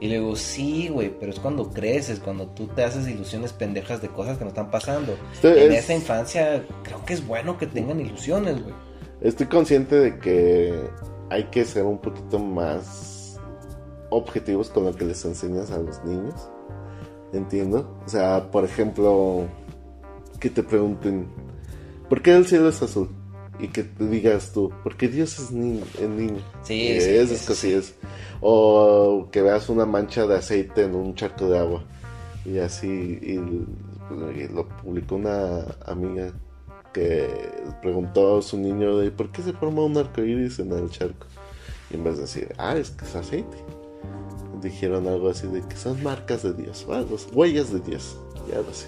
Y 0.00 0.08
le 0.08 0.18
digo, 0.18 0.36
sí, 0.36 0.88
güey, 0.88 1.10
pero 1.18 1.32
es 1.32 1.40
cuando 1.40 1.70
creces, 1.70 2.20
cuando 2.20 2.46
tú 2.48 2.66
te 2.66 2.84
haces 2.84 3.08
ilusiones 3.08 3.52
pendejas 3.54 4.02
de 4.02 4.08
cosas 4.08 4.36
que 4.36 4.44
no 4.44 4.48
están 4.50 4.70
pasando. 4.70 5.14
Estoy- 5.32 5.58
en 5.58 5.72
es- 5.72 5.78
esta 5.80 5.94
infancia 5.94 6.64
creo 6.82 7.02
que 7.06 7.14
es 7.14 7.26
bueno 7.26 7.56
que 7.56 7.66
tengan 7.66 7.98
ilusiones, 8.00 8.62
güey. 8.62 8.74
Estoy 9.22 9.46
consciente 9.46 9.96
de 9.96 10.18
que 10.18 10.78
hay 11.30 11.44
que 11.44 11.64
ser 11.64 11.84
un 11.84 11.98
poquito 11.98 12.38
más 12.38 13.40
objetivos 14.10 14.68
con 14.68 14.84
lo 14.84 14.94
que 14.94 15.06
les 15.06 15.24
enseñas 15.24 15.70
a 15.70 15.78
los 15.78 16.04
niños. 16.04 16.48
Entiendo. 17.32 17.98
O 18.04 18.08
sea, 18.08 18.50
por 18.50 18.64
ejemplo, 18.64 19.44
que 20.38 20.50
te 20.50 20.62
pregunten, 20.62 21.26
¿por 22.10 22.20
qué 22.20 22.36
el 22.36 22.46
cielo 22.46 22.68
es 22.68 22.82
azul? 22.82 23.08
Y 23.58 23.68
que 23.68 23.84
te 23.84 24.06
digas 24.06 24.52
tú, 24.52 24.72
porque 24.82 25.08
Dios 25.08 25.38
es 25.38 25.50
niño. 25.50 25.84
Es 26.00 26.08
niño. 26.08 26.42
Sí, 26.62 26.74
Y 26.74 27.00
sí, 27.00 27.10
esas 27.10 27.38
sí, 27.38 27.46
cosillas. 27.46 27.94
O 28.40 29.28
que 29.32 29.42
veas 29.42 29.68
una 29.68 29.86
mancha 29.86 30.26
de 30.26 30.36
aceite 30.36 30.84
en 30.84 30.94
un 30.94 31.14
charco 31.14 31.48
de 31.48 31.58
agua. 31.58 31.84
Y 32.44 32.58
así, 32.58 32.86
y, 32.86 33.32
y 33.32 34.48
lo 34.48 34.68
publicó 34.68 35.16
una 35.16 35.64
amiga 35.86 36.32
que 36.96 37.28
preguntó 37.82 38.38
a 38.38 38.42
su 38.42 38.56
niño 38.56 38.96
de 38.96 39.10
por 39.10 39.30
qué 39.30 39.42
se 39.42 39.52
forma 39.52 39.84
un 39.84 39.98
arco 39.98 40.22
iris 40.22 40.58
en 40.58 40.72
el 40.72 40.88
charco. 40.90 41.26
Y 41.90 41.96
en 41.96 42.04
vez 42.04 42.16
de 42.16 42.22
decir, 42.22 42.54
ah, 42.56 42.76
es 42.76 42.90
que 42.90 43.04
es 43.04 43.14
aceite. 43.14 43.56
Dijeron 44.62 45.06
algo 45.06 45.28
así 45.28 45.46
de 45.46 45.60
que 45.60 45.76
son 45.76 46.02
marcas 46.02 46.42
de 46.42 46.54
Dios, 46.54 46.86
o 46.88 46.94
algo 46.94 47.16
así, 47.16 47.26
huellas 47.32 47.70
de 47.70 47.80
Dios. 47.80 48.16
Y 48.48 48.54
algo 48.54 48.70
así. 48.70 48.86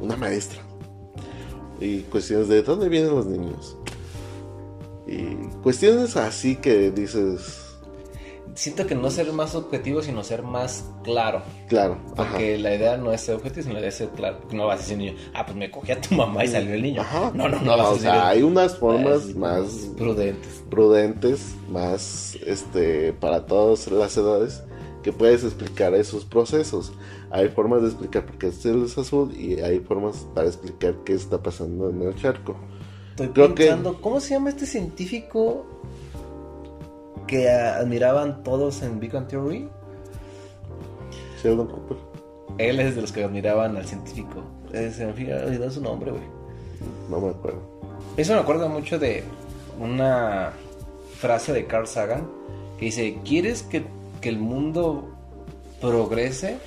Una 0.00 0.16
maestra. 0.16 0.60
Y 1.80 2.02
cuestiones 2.02 2.46
de 2.46 2.62
dónde 2.62 2.88
vienen 2.88 3.10
los 3.10 3.26
niños. 3.26 3.76
Y 5.12 5.36
cuestiones 5.62 6.16
así 6.16 6.56
que 6.56 6.90
dices, 6.90 7.68
Siento 8.54 8.86
que 8.86 8.94
no 8.94 9.10
ser 9.10 9.32
más 9.32 9.54
objetivo, 9.54 10.02
sino 10.02 10.22
ser 10.22 10.42
más 10.42 10.84
claro. 11.04 11.40
claro, 11.68 11.96
ajá. 12.18 12.32
Porque 12.32 12.58
la 12.58 12.74
idea 12.74 12.98
no 12.98 13.10
es 13.10 13.22
ser 13.22 13.36
objetivo, 13.36 13.62
sino 13.62 13.74
la 13.74 13.80
idea 13.80 13.88
es 13.88 13.94
ser 13.94 14.10
claro. 14.10 14.40
No 14.52 14.66
vas 14.66 14.80
a 14.80 14.82
decir 14.82 14.98
niño, 14.98 15.14
ah, 15.32 15.46
pues 15.46 15.56
me 15.56 15.70
cogí 15.70 15.90
a 15.92 16.00
tu 16.00 16.14
mamá 16.14 16.44
y 16.44 16.48
salió 16.48 16.74
el 16.74 16.82
niño. 16.82 17.00
Ajá. 17.00 17.30
No, 17.34 17.48
no, 17.48 17.58
no, 17.62 17.70
vas 17.78 17.80
a 17.80 17.88
o 17.88 17.94
decir 17.94 18.10
sea, 18.10 18.28
hay 18.28 18.42
unas 18.42 18.76
formas 18.76 19.24
es- 19.24 19.36
más 19.36 19.66
prudentes. 19.96 20.62
prudentes, 20.68 21.54
más 21.70 22.36
este 22.46 23.14
para 23.14 23.46
todas 23.46 23.90
las 23.90 24.14
edades 24.18 24.62
que 25.02 25.12
puedes 25.14 25.44
explicar 25.44 25.94
esos 25.94 26.26
procesos. 26.26 26.92
Hay 27.30 27.48
formas 27.48 27.80
de 27.80 27.88
explicar 27.88 28.26
por 28.26 28.36
qué 28.36 28.48
el 28.48 28.52
cielo 28.52 28.84
es 28.84 28.98
azul 28.98 29.34
y 29.34 29.60
hay 29.60 29.80
formas 29.80 30.26
para 30.34 30.48
explicar 30.48 30.94
qué 31.06 31.14
está 31.14 31.42
pasando 31.42 31.88
en 31.88 32.02
el 32.02 32.14
charco. 32.16 32.54
Estoy 33.12 33.28
Creo 33.28 33.54
que- 33.54 33.64
pensando, 33.66 34.00
¿cómo 34.00 34.20
se 34.20 34.34
llama 34.34 34.48
este 34.50 34.66
científico 34.66 35.64
que 37.26 37.48
admiraban 37.50 38.42
todos 38.42 38.82
en 38.82 38.98
Big 39.00 39.12
Bang 39.12 39.26
Theory? 39.28 39.68
Sheldon 41.42 41.66
Cooper. 41.68 41.96
Él 42.58 42.80
es 42.80 42.94
de 42.94 43.00
los 43.02 43.12
que 43.12 43.24
admiraban 43.24 43.76
al 43.76 43.86
científico. 43.86 44.42
Se 44.72 45.06
me 45.06 45.34
olvidó 45.44 45.70
su 45.70 45.80
nombre, 45.80 46.10
güey. 46.10 46.22
No 47.10 47.20
me 47.20 47.30
acuerdo. 47.30 47.60
Eso 48.16 48.34
me 48.34 48.40
acuerda 48.40 48.68
mucho 48.68 48.98
de 48.98 49.24
una 49.80 50.52
frase 51.18 51.52
de 51.52 51.66
Carl 51.66 51.86
Sagan 51.86 52.26
que 52.78 52.86
dice, 52.86 53.18
¿quieres 53.24 53.62
que, 53.62 53.84
que 54.20 54.28
el 54.28 54.38
mundo 54.38 55.08
progrese? 55.80 56.58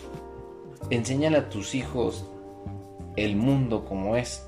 Enséñale 0.89 1.37
a 1.37 1.49
tus 1.49 1.73
hijos 1.75 2.25
el 3.15 3.35
mundo 3.35 3.85
como 3.85 4.15
es. 4.15 4.43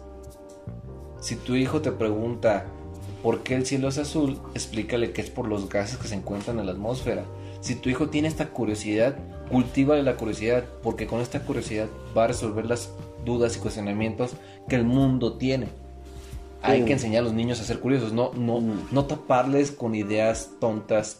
Si 1.28 1.36
tu 1.36 1.56
hijo 1.56 1.82
te 1.82 1.92
pregunta 1.92 2.68
por 3.22 3.44
qué 3.44 3.56
el 3.56 3.66
cielo 3.66 3.90
es 3.90 3.98
azul, 3.98 4.40
explícale 4.54 5.12
que 5.12 5.20
es 5.20 5.30
por 5.30 5.46
los 5.50 5.68
gases 5.68 5.98
que 5.98 6.08
se 6.08 6.16
encuentran 6.16 6.58
en 6.58 6.68
la 6.68 6.72
atmósfera. 6.72 7.26
Si 7.60 7.76
tu 7.76 7.90
hijo 7.90 8.08
tiene 8.08 8.30
esta 8.30 8.48
curiosidad, 8.48 9.18
cultívale 9.52 10.04
la 10.04 10.16
curiosidad, 10.16 10.64
porque 10.82 11.06
con 11.06 11.20
esta 11.20 11.42
curiosidad 11.42 11.88
va 12.18 12.24
a 12.24 12.28
resolver 12.28 12.66
las 12.66 12.92
dudas 13.26 13.58
y 13.58 13.60
cuestionamientos 13.60 14.36
que 14.70 14.78
el 14.78 14.86
mundo 14.86 15.34
tiene. 15.34 15.68
Hay 16.62 16.80
Sí. 16.80 16.86
que 16.86 16.94
enseñar 16.94 17.24
a 17.24 17.26
los 17.26 17.34
niños 17.34 17.60
a 17.60 17.66
ser 17.66 17.82
curiosos, 17.82 18.14
no, 18.14 18.32
no, 18.34 18.62
Mm. 18.62 18.88
no 18.92 19.04
taparles 19.04 19.72
con 19.72 19.96
ideas 19.96 20.52
tontas 20.62 21.20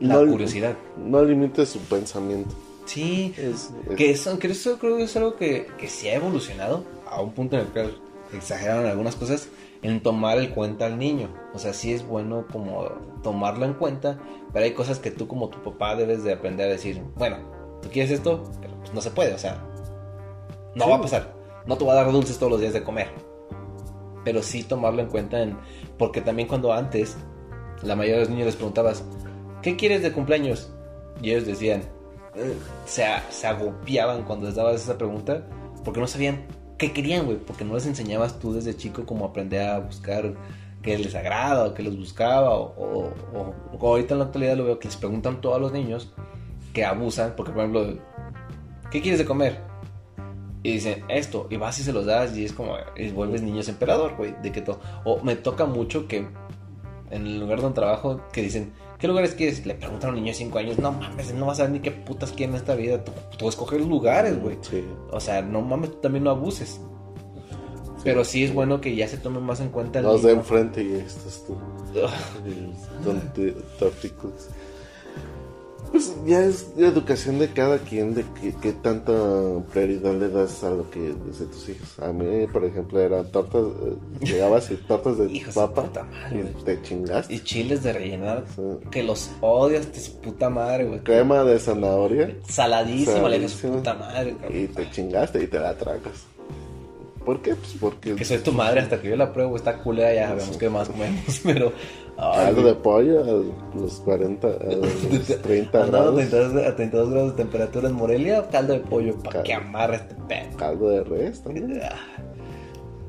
la 0.00 0.14
No- 0.22 0.30
curiosidad. 0.30 0.74
No 0.96 1.22
limite 1.22 1.66
su 1.66 1.80
pensamiento. 1.80 2.54
Sí, 2.86 3.34
Es, 3.36 3.70
es- 3.90 3.96
que 3.96 4.10
eso, 4.10 4.38
que 4.38 4.46
eso 4.50 4.78
creo 4.78 4.96
que 4.96 5.02
es 5.02 5.14
algo 5.18 5.36
que, 5.36 5.66
que 5.76 5.88
sí 5.88 6.08
ha 6.08 6.14
evolucionado 6.14 6.84
a 7.10 7.20
un 7.20 7.32
punto 7.32 7.56
en 7.56 7.66
el 7.66 7.72
que 7.72 7.90
exageraron 8.32 8.86
algunas 8.86 9.16
cosas 9.16 9.48
en 9.82 10.02
tomar 10.02 10.38
en 10.38 10.50
cuenta 10.50 10.86
al 10.86 10.98
niño. 10.98 11.28
O 11.52 11.58
sea, 11.58 11.72
sí 11.72 11.92
es 11.92 12.06
bueno 12.06 12.46
como 12.50 12.84
tomarlo 13.22 13.64
en 13.66 13.74
cuenta, 13.74 14.18
pero 14.52 14.64
hay 14.64 14.72
cosas 14.72 14.98
que 14.98 15.10
tú 15.10 15.28
como 15.28 15.48
tu 15.48 15.62
papá 15.62 15.94
debes 15.96 16.24
de 16.24 16.32
aprender 16.32 16.66
a 16.68 16.72
decir, 16.72 17.02
bueno, 17.16 17.38
tú 17.82 17.88
quieres 17.90 18.10
esto, 18.10 18.44
pero 18.60 18.74
pues 18.78 18.94
no 18.94 19.00
se 19.00 19.10
puede, 19.10 19.34
o 19.34 19.38
sea, 19.38 19.62
no 20.74 20.84
Sí. 20.84 20.90
va 20.90 20.96
a 20.96 21.00
pasar. 21.02 21.34
No 21.66 21.76
te 21.76 21.84
voy 21.84 21.92
a 21.92 21.96
dar 21.96 22.10
dulces 22.12 22.38
todos 22.38 22.52
los 22.52 22.60
días 22.60 22.72
de 22.72 22.82
comer. 22.82 23.08
Pero 24.24 24.42
sí 24.42 24.62
tomarlo 24.64 25.02
en 25.02 25.08
cuenta 25.08 25.42
en... 25.42 25.56
Porque 25.98 26.20
también 26.20 26.48
cuando 26.48 26.72
antes 26.72 27.16
la 27.82 27.94
mayoría 27.94 28.16
de 28.16 28.20
los 28.22 28.30
niños 28.30 28.46
les 28.46 28.56
preguntabas, 28.56 29.04
¿qué 29.62 29.76
quieres 29.76 30.02
de 30.02 30.12
cumpleaños? 30.12 30.72
Y 31.22 31.30
ellos 31.30 31.46
decían, 31.46 31.82
eh, 32.34 32.54
se, 32.86 33.04
se 33.30 33.46
agobiaban 33.46 34.24
cuando 34.24 34.46
les 34.46 34.54
dabas 34.56 34.76
esa 34.76 34.98
pregunta 34.98 35.46
porque 35.84 36.00
no 36.00 36.06
sabían 36.06 36.46
qué 36.78 36.92
querían, 36.92 37.26
güey, 37.26 37.38
porque 37.38 37.64
no 37.64 37.74
les 37.74 37.86
enseñabas 37.86 38.38
tú 38.38 38.52
desde 38.52 38.76
chico 38.76 39.04
cómo 39.06 39.24
aprender 39.24 39.68
a 39.68 39.78
buscar 39.78 40.34
qué 40.82 40.98
les 40.98 41.14
agrada 41.14 41.64
o 41.64 41.74
qué 41.74 41.82
les 41.82 41.96
buscaba 41.96 42.54
o, 42.54 43.10
ahorita 43.80 44.14
en 44.14 44.18
la 44.18 44.26
actualidad 44.26 44.56
lo 44.56 44.64
veo 44.64 44.78
que 44.78 44.88
les 44.88 44.96
preguntan 44.96 45.40
todos 45.40 45.60
los 45.60 45.72
niños 45.72 46.12
que 46.72 46.84
abusan, 46.84 47.34
porque 47.36 47.52
por 47.52 47.62
ejemplo, 47.62 47.98
¿qué 48.90 49.00
quieres 49.00 49.18
de 49.18 49.24
comer? 49.24 49.60
Y 50.62 50.72
dicen 50.72 51.04
esto, 51.08 51.46
y 51.50 51.56
vas 51.56 51.78
y 51.78 51.82
se 51.82 51.92
los 51.92 52.06
das 52.06 52.36
y 52.36 52.44
es 52.44 52.52
como, 52.52 52.76
y 52.96 53.10
vuelves 53.10 53.42
niños 53.42 53.68
emperador, 53.68 54.16
güey, 54.16 54.34
de 54.42 54.50
que 54.50 54.62
todo. 54.62 54.80
O 55.04 55.20
me 55.22 55.36
toca 55.36 55.66
mucho 55.66 56.08
que 56.08 56.26
en 57.10 57.26
el 57.26 57.38
lugar 57.38 57.60
donde 57.60 57.74
trabajo, 57.74 58.22
que 58.32 58.42
dicen, 58.42 58.72
¿qué 59.04 59.08
lugares 59.08 59.34
quieres? 59.34 59.66
Le 59.66 59.74
preguntan 59.74 60.08
a 60.08 60.12
un 60.14 60.16
niño 60.16 60.28
de 60.28 60.38
5 60.38 60.58
años, 60.58 60.78
no 60.78 60.90
mames, 60.90 61.34
no 61.34 61.44
vas 61.44 61.60
a 61.60 61.64
ver 61.64 61.72
ni 61.72 61.80
qué 61.80 61.90
putas 61.90 62.32
quieren 62.32 62.54
en 62.54 62.60
esta 62.62 62.74
vida, 62.74 63.04
tú, 63.04 63.12
tú 63.36 63.50
escoges 63.50 63.86
lugares, 63.86 64.40
güey. 64.40 64.56
Sí. 64.62 64.82
O 65.10 65.20
sea, 65.20 65.42
no 65.42 65.60
mames, 65.60 65.90
tú 65.90 65.96
también 65.98 66.24
no 66.24 66.30
abuses. 66.30 66.80
Pero 68.02 68.24
sí 68.24 68.44
es 68.44 68.54
bueno 68.54 68.80
que 68.80 68.96
ya 68.96 69.06
se 69.06 69.18
tome 69.18 69.40
más 69.40 69.60
en 69.60 69.68
cuenta 69.68 69.98
el 69.98 70.06
Los 70.06 70.22
de 70.22 70.32
enfrente 70.32 70.82
y 70.82 70.94
estás 70.94 71.44
tú. 71.46 71.54
Pues 75.94 76.12
ya 76.26 76.44
es 76.44 76.66
la 76.76 76.88
educación 76.88 77.38
de 77.38 77.46
cada 77.52 77.78
quien, 77.78 78.14
de 78.14 78.24
qué, 78.60 78.72
tanta 78.72 79.12
prioridad 79.72 80.12
le 80.14 80.28
das 80.28 80.64
a 80.64 80.70
lo 80.70 80.90
que 80.90 81.14
desde 81.24 81.46
tus 81.46 81.68
hijos. 81.68 81.96
A 82.00 82.12
mí, 82.12 82.48
por 82.48 82.64
ejemplo, 82.64 82.98
eran 82.98 83.30
tortas, 83.30 83.62
eh, 83.62 83.94
llegabas 84.24 84.68
y 84.72 84.74
tortas 84.74 85.18
de 85.18 85.26
Hijos 85.32 85.54
de 85.54 85.68
puta 85.68 86.02
madre, 86.02 86.38
y 86.40 86.42
güey. 86.42 86.64
te 86.64 86.82
chingaste. 86.82 87.32
Y 87.34 87.40
chiles 87.44 87.84
de 87.84 87.92
rellenar, 87.92 88.44
Sí. 88.56 88.62
que 88.90 89.04
los 89.04 89.30
odias, 89.40 89.92
de 89.92 90.00
su 90.00 90.20
puta 90.20 90.50
madre, 90.50 90.84
güey. 90.86 90.98
Crema 91.04 91.44
de 91.44 91.60
zanahoria 91.60 92.36
Saladísimo, 92.48 93.28
le 93.28 93.38
de 93.38 93.48
su 93.48 93.58
Saladísimo. 93.58 93.76
puta 93.76 93.94
madre, 93.94 94.36
cabrón. 94.40 94.60
y 94.60 94.66
te 94.66 94.90
chingaste 94.90 95.44
y 95.44 95.46
te 95.46 95.60
la 95.60 95.78
tragas. 95.78 96.26
¿Por 97.24 97.40
qué? 97.42 97.54
Pues 97.54 97.74
porque 97.80 98.14
Que 98.16 98.24
soy 98.24 98.38
tu 98.38 98.52
madre 98.52 98.80
hasta 98.80 99.00
que 99.00 99.08
yo 99.08 99.16
la 99.16 99.32
pruebo, 99.32 99.56
está 99.56 99.78
culera, 99.78 100.12
ya 100.14 100.28
sabemos 100.28 100.56
qué 100.58 100.68
más 100.68 100.88
comemos, 100.88 101.40
pero... 101.44 101.72
ay, 102.18 102.52
güey. 102.52 102.64
de 102.66 102.74
pollo 102.74 103.20
a 103.24 103.76
los 103.78 103.94
40, 104.04 104.46
a 104.46 104.50
los 104.74 105.42
30 105.42 105.84
Andaba 105.84 106.08
a 106.08 106.10
grados. 106.12 106.30
32, 106.30 106.66
a 106.66 106.76
32 106.76 107.10
grados 107.10 107.30
de 107.36 107.36
temperatura 107.42 107.88
en 107.88 107.94
Morelia, 107.94 108.46
caldo 108.50 108.74
de 108.74 108.80
pollo, 108.80 109.14
para 109.18 109.30
Cal- 109.32 109.42
que 109.42 109.54
amarre 109.54 109.96
este 109.96 110.14
pedo. 110.28 110.56
Caldo 110.58 110.88
de 110.90 111.04
res 111.04 111.42
también. 111.42 111.80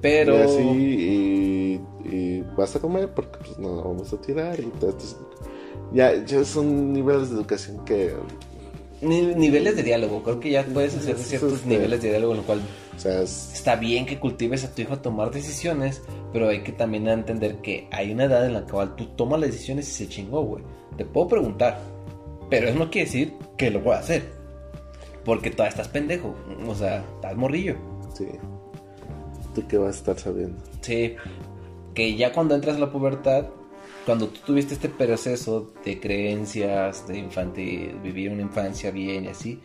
Pero... 0.01 0.36
Y 0.38 0.41
así, 0.41 0.61
y, 0.61 1.82
y 2.16 2.41
vas 2.55 2.76
a 2.76 2.80
comer 2.80 3.09
porque 3.09 3.38
pues 3.39 3.57
no 3.57 3.76
vamos 3.84 4.13
a 4.13 4.18
tirar 4.22 4.59
y 4.59 4.63
todo 4.80 4.91
esto. 4.91 5.03
es- 5.03 5.18
Ya, 5.93 6.13
ya 6.26 6.43
son 6.45 6.93
niveles 6.93 7.30
de 7.32 7.36
educación 7.38 7.84
que, 7.86 8.13
Ni- 9.01 9.36
niveles 9.36 9.76
de 9.76 9.84
diálogo, 9.84 10.24
creo 10.24 10.39
que 10.39 10.51
ya 10.51 10.63
puedes 10.63 10.95
hacer 10.95 11.18
ciertos 11.18 11.53
este- 11.53 11.68
niveles 11.70 12.01
de 12.01 12.09
diálogo 12.09 12.32
en 12.34 12.38
lo 12.39 12.43
cual 12.43 12.59
o 12.95 12.99
sea, 12.99 13.21
es- 13.21 13.51
está 13.53 13.75
bien 13.75 14.05
que 14.05 14.19
cultives 14.19 14.63
a 14.63 14.73
tu 14.73 14.81
hijo 14.81 14.93
a 14.93 15.01
tomar 15.01 15.31
decisiones, 15.31 16.01
pero 16.31 16.49
hay 16.49 16.63
que 16.63 16.71
también 16.71 17.07
entender 17.07 17.57
que 17.57 17.87
hay 17.91 18.11
una 18.11 18.25
edad 18.25 18.45
en 18.45 18.53
la 18.53 18.61
cual 18.65 18.95
tú 18.95 19.05
tomas 19.15 19.39
las 19.39 19.51
decisiones 19.51 19.87
y 19.89 19.91
se 19.91 20.07
chingó, 20.09 20.41
güey. 20.43 20.63
Te 20.97 21.05
puedo 21.05 21.27
preguntar, 21.27 21.79
pero 22.49 22.67
eso 22.69 22.77
no 22.79 22.89
quiere 22.89 23.05
decir 23.07 23.33
que 23.57 23.69
lo 23.71 23.81
voy 23.81 23.93
a 23.95 23.99
hacer. 23.99 24.23
Porque 25.23 25.49
todavía 25.49 25.71
estás 25.71 25.87
pendejo, 25.87 26.35
o 26.67 26.75
sea, 26.75 27.03
estás 27.15 27.35
morrillo. 27.35 27.75
sí. 28.13 28.27
¿Tú 29.53 29.65
qué 29.69 29.77
vas 29.77 29.95
a 29.95 29.99
estar 29.99 30.19
sabiendo? 30.19 30.61
Sí, 30.81 31.15
que 31.93 32.15
ya 32.17 32.33
cuando 32.33 32.55
entras 32.55 32.75
a 32.75 32.79
la 32.79 32.91
pubertad, 32.91 33.45
cuando 34.05 34.27
tú 34.27 34.41
tuviste 34.45 34.73
este 34.73 34.89
proceso 34.89 35.71
de 35.85 35.97
creencias, 35.99 37.07
de 37.07 37.17
infantil, 37.19 37.95
vivir 38.03 38.31
una 38.31 38.41
infancia 38.41 38.91
bien 38.91 39.23
y 39.25 39.27
así, 39.29 39.61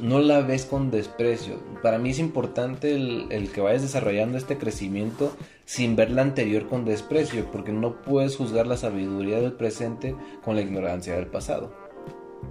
no 0.00 0.20
la 0.20 0.40
ves 0.40 0.64
con 0.64 0.90
desprecio. 0.90 1.58
Para 1.82 1.98
mí 1.98 2.10
es 2.10 2.18
importante 2.18 2.94
el, 2.94 3.26
el 3.30 3.50
que 3.50 3.60
vayas 3.60 3.82
desarrollando 3.82 4.38
este 4.38 4.58
crecimiento 4.58 5.32
sin 5.64 5.96
ver 5.96 6.10
la 6.10 6.22
anterior 6.22 6.68
con 6.68 6.84
desprecio, 6.84 7.50
porque 7.50 7.72
no 7.72 8.00
puedes 8.02 8.36
juzgar 8.36 8.66
la 8.66 8.76
sabiduría 8.76 9.40
del 9.40 9.52
presente 9.52 10.14
con 10.44 10.56
la 10.56 10.62
ignorancia 10.62 11.14
del 11.14 11.26
pasado. 11.26 11.72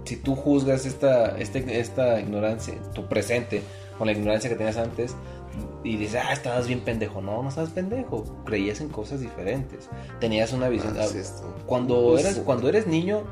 Si 0.04 0.16
tú 0.16 0.34
juzgas 0.34 0.86
esta, 0.86 1.38
este, 1.38 1.80
esta 1.80 2.20
ignorancia, 2.20 2.74
tu 2.94 3.08
presente, 3.08 3.62
con 3.96 4.06
la 4.06 4.12
ignorancia 4.12 4.48
que 4.48 4.56
tenías 4.56 4.76
antes, 4.76 5.16
y 5.82 5.96
dices, 5.96 6.22
ah, 6.24 6.32
estabas 6.32 6.68
bien 6.68 6.80
pendejo. 6.80 7.20
No, 7.20 7.42
no 7.42 7.48
estabas 7.48 7.70
pendejo. 7.70 8.24
Creías 8.44 8.80
en 8.80 8.90
cosas 8.90 9.20
diferentes. 9.20 9.88
Tenías 10.20 10.52
una 10.52 10.68
visión. 10.68 10.94
Ah, 10.98 11.04
sí, 11.04 11.18
esto. 11.18 11.54
Cuando, 11.66 12.10
Pues, 12.10 12.24
eres, 12.24 12.38
cuando 12.38 12.68
eres 12.68 12.86
niño, 12.86 13.22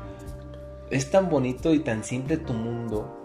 es 0.89 1.09
tan 1.09 1.29
bonito 1.29 1.73
y 1.73 1.79
tan 1.79 2.03
simple 2.03 2.37
tu 2.37 2.53
mundo 2.53 3.16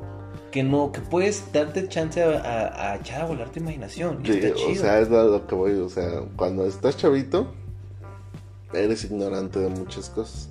que 0.52 0.62
no, 0.62 0.92
que 0.92 1.00
puedes 1.00 1.52
darte 1.52 1.88
chance 1.88 2.22
a, 2.22 2.38
a- 2.38 2.92
a 2.92 2.96
echar 2.96 3.22
a 3.22 3.24
volar 3.24 3.48
tu 3.50 3.58
imaginación. 3.58 4.20
Y 4.22 4.26
Sí, 4.32 4.38
está 4.38 4.54
o 4.70 4.74
sea, 4.76 5.00
es 5.00 5.08
lo, 5.08 5.46
que 5.48 5.54
voy. 5.56 5.72
O 5.80 5.88
sea, 5.88 6.22
cuando 6.36 6.64
estás 6.66 6.96
chavito, 6.96 7.48
eres 8.72 9.02
ignorante 9.04 9.58
de 9.58 9.68
muchas 9.68 10.08
cosas. 10.10 10.48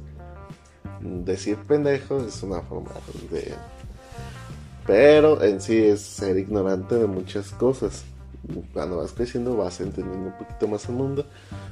Decir 1.00 1.58
pendejo 1.68 2.18
es 2.20 2.44
una 2.44 2.62
forma 2.62 2.92
de. 3.32 3.54
Pero 4.86 5.42
en 5.44 5.62
sí 5.62 5.78
es 5.78 6.02
ser 6.02 6.38
ignorante 6.38 6.96
de 6.96 7.08
muchas 7.08 7.52
cosas. 7.52 8.04
Cuando 8.74 8.98
vas 8.98 9.12
creciendo 9.12 9.56
vas 9.56 9.80
entendiendo 9.80 10.28
un 10.30 10.38
poquito 10.38 10.68
más 10.68 10.90
el 10.90 10.96
mundo. 10.96 11.26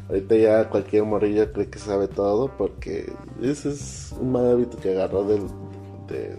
Ahorita 0.07 0.35
ya 0.35 0.69
cualquier 0.69 1.03
morrillo 1.03 1.51
cree 1.51 1.67
que 1.69 1.79
sabe 1.79 2.07
todo 2.07 2.51
porque 2.57 3.11
ese 3.41 3.69
es 3.71 4.13
un 4.19 4.31
mal 4.31 4.51
hábito 4.51 4.77
que 4.77 4.91
agarró 4.91 5.23
del, 5.23 5.41
de, 6.07 6.37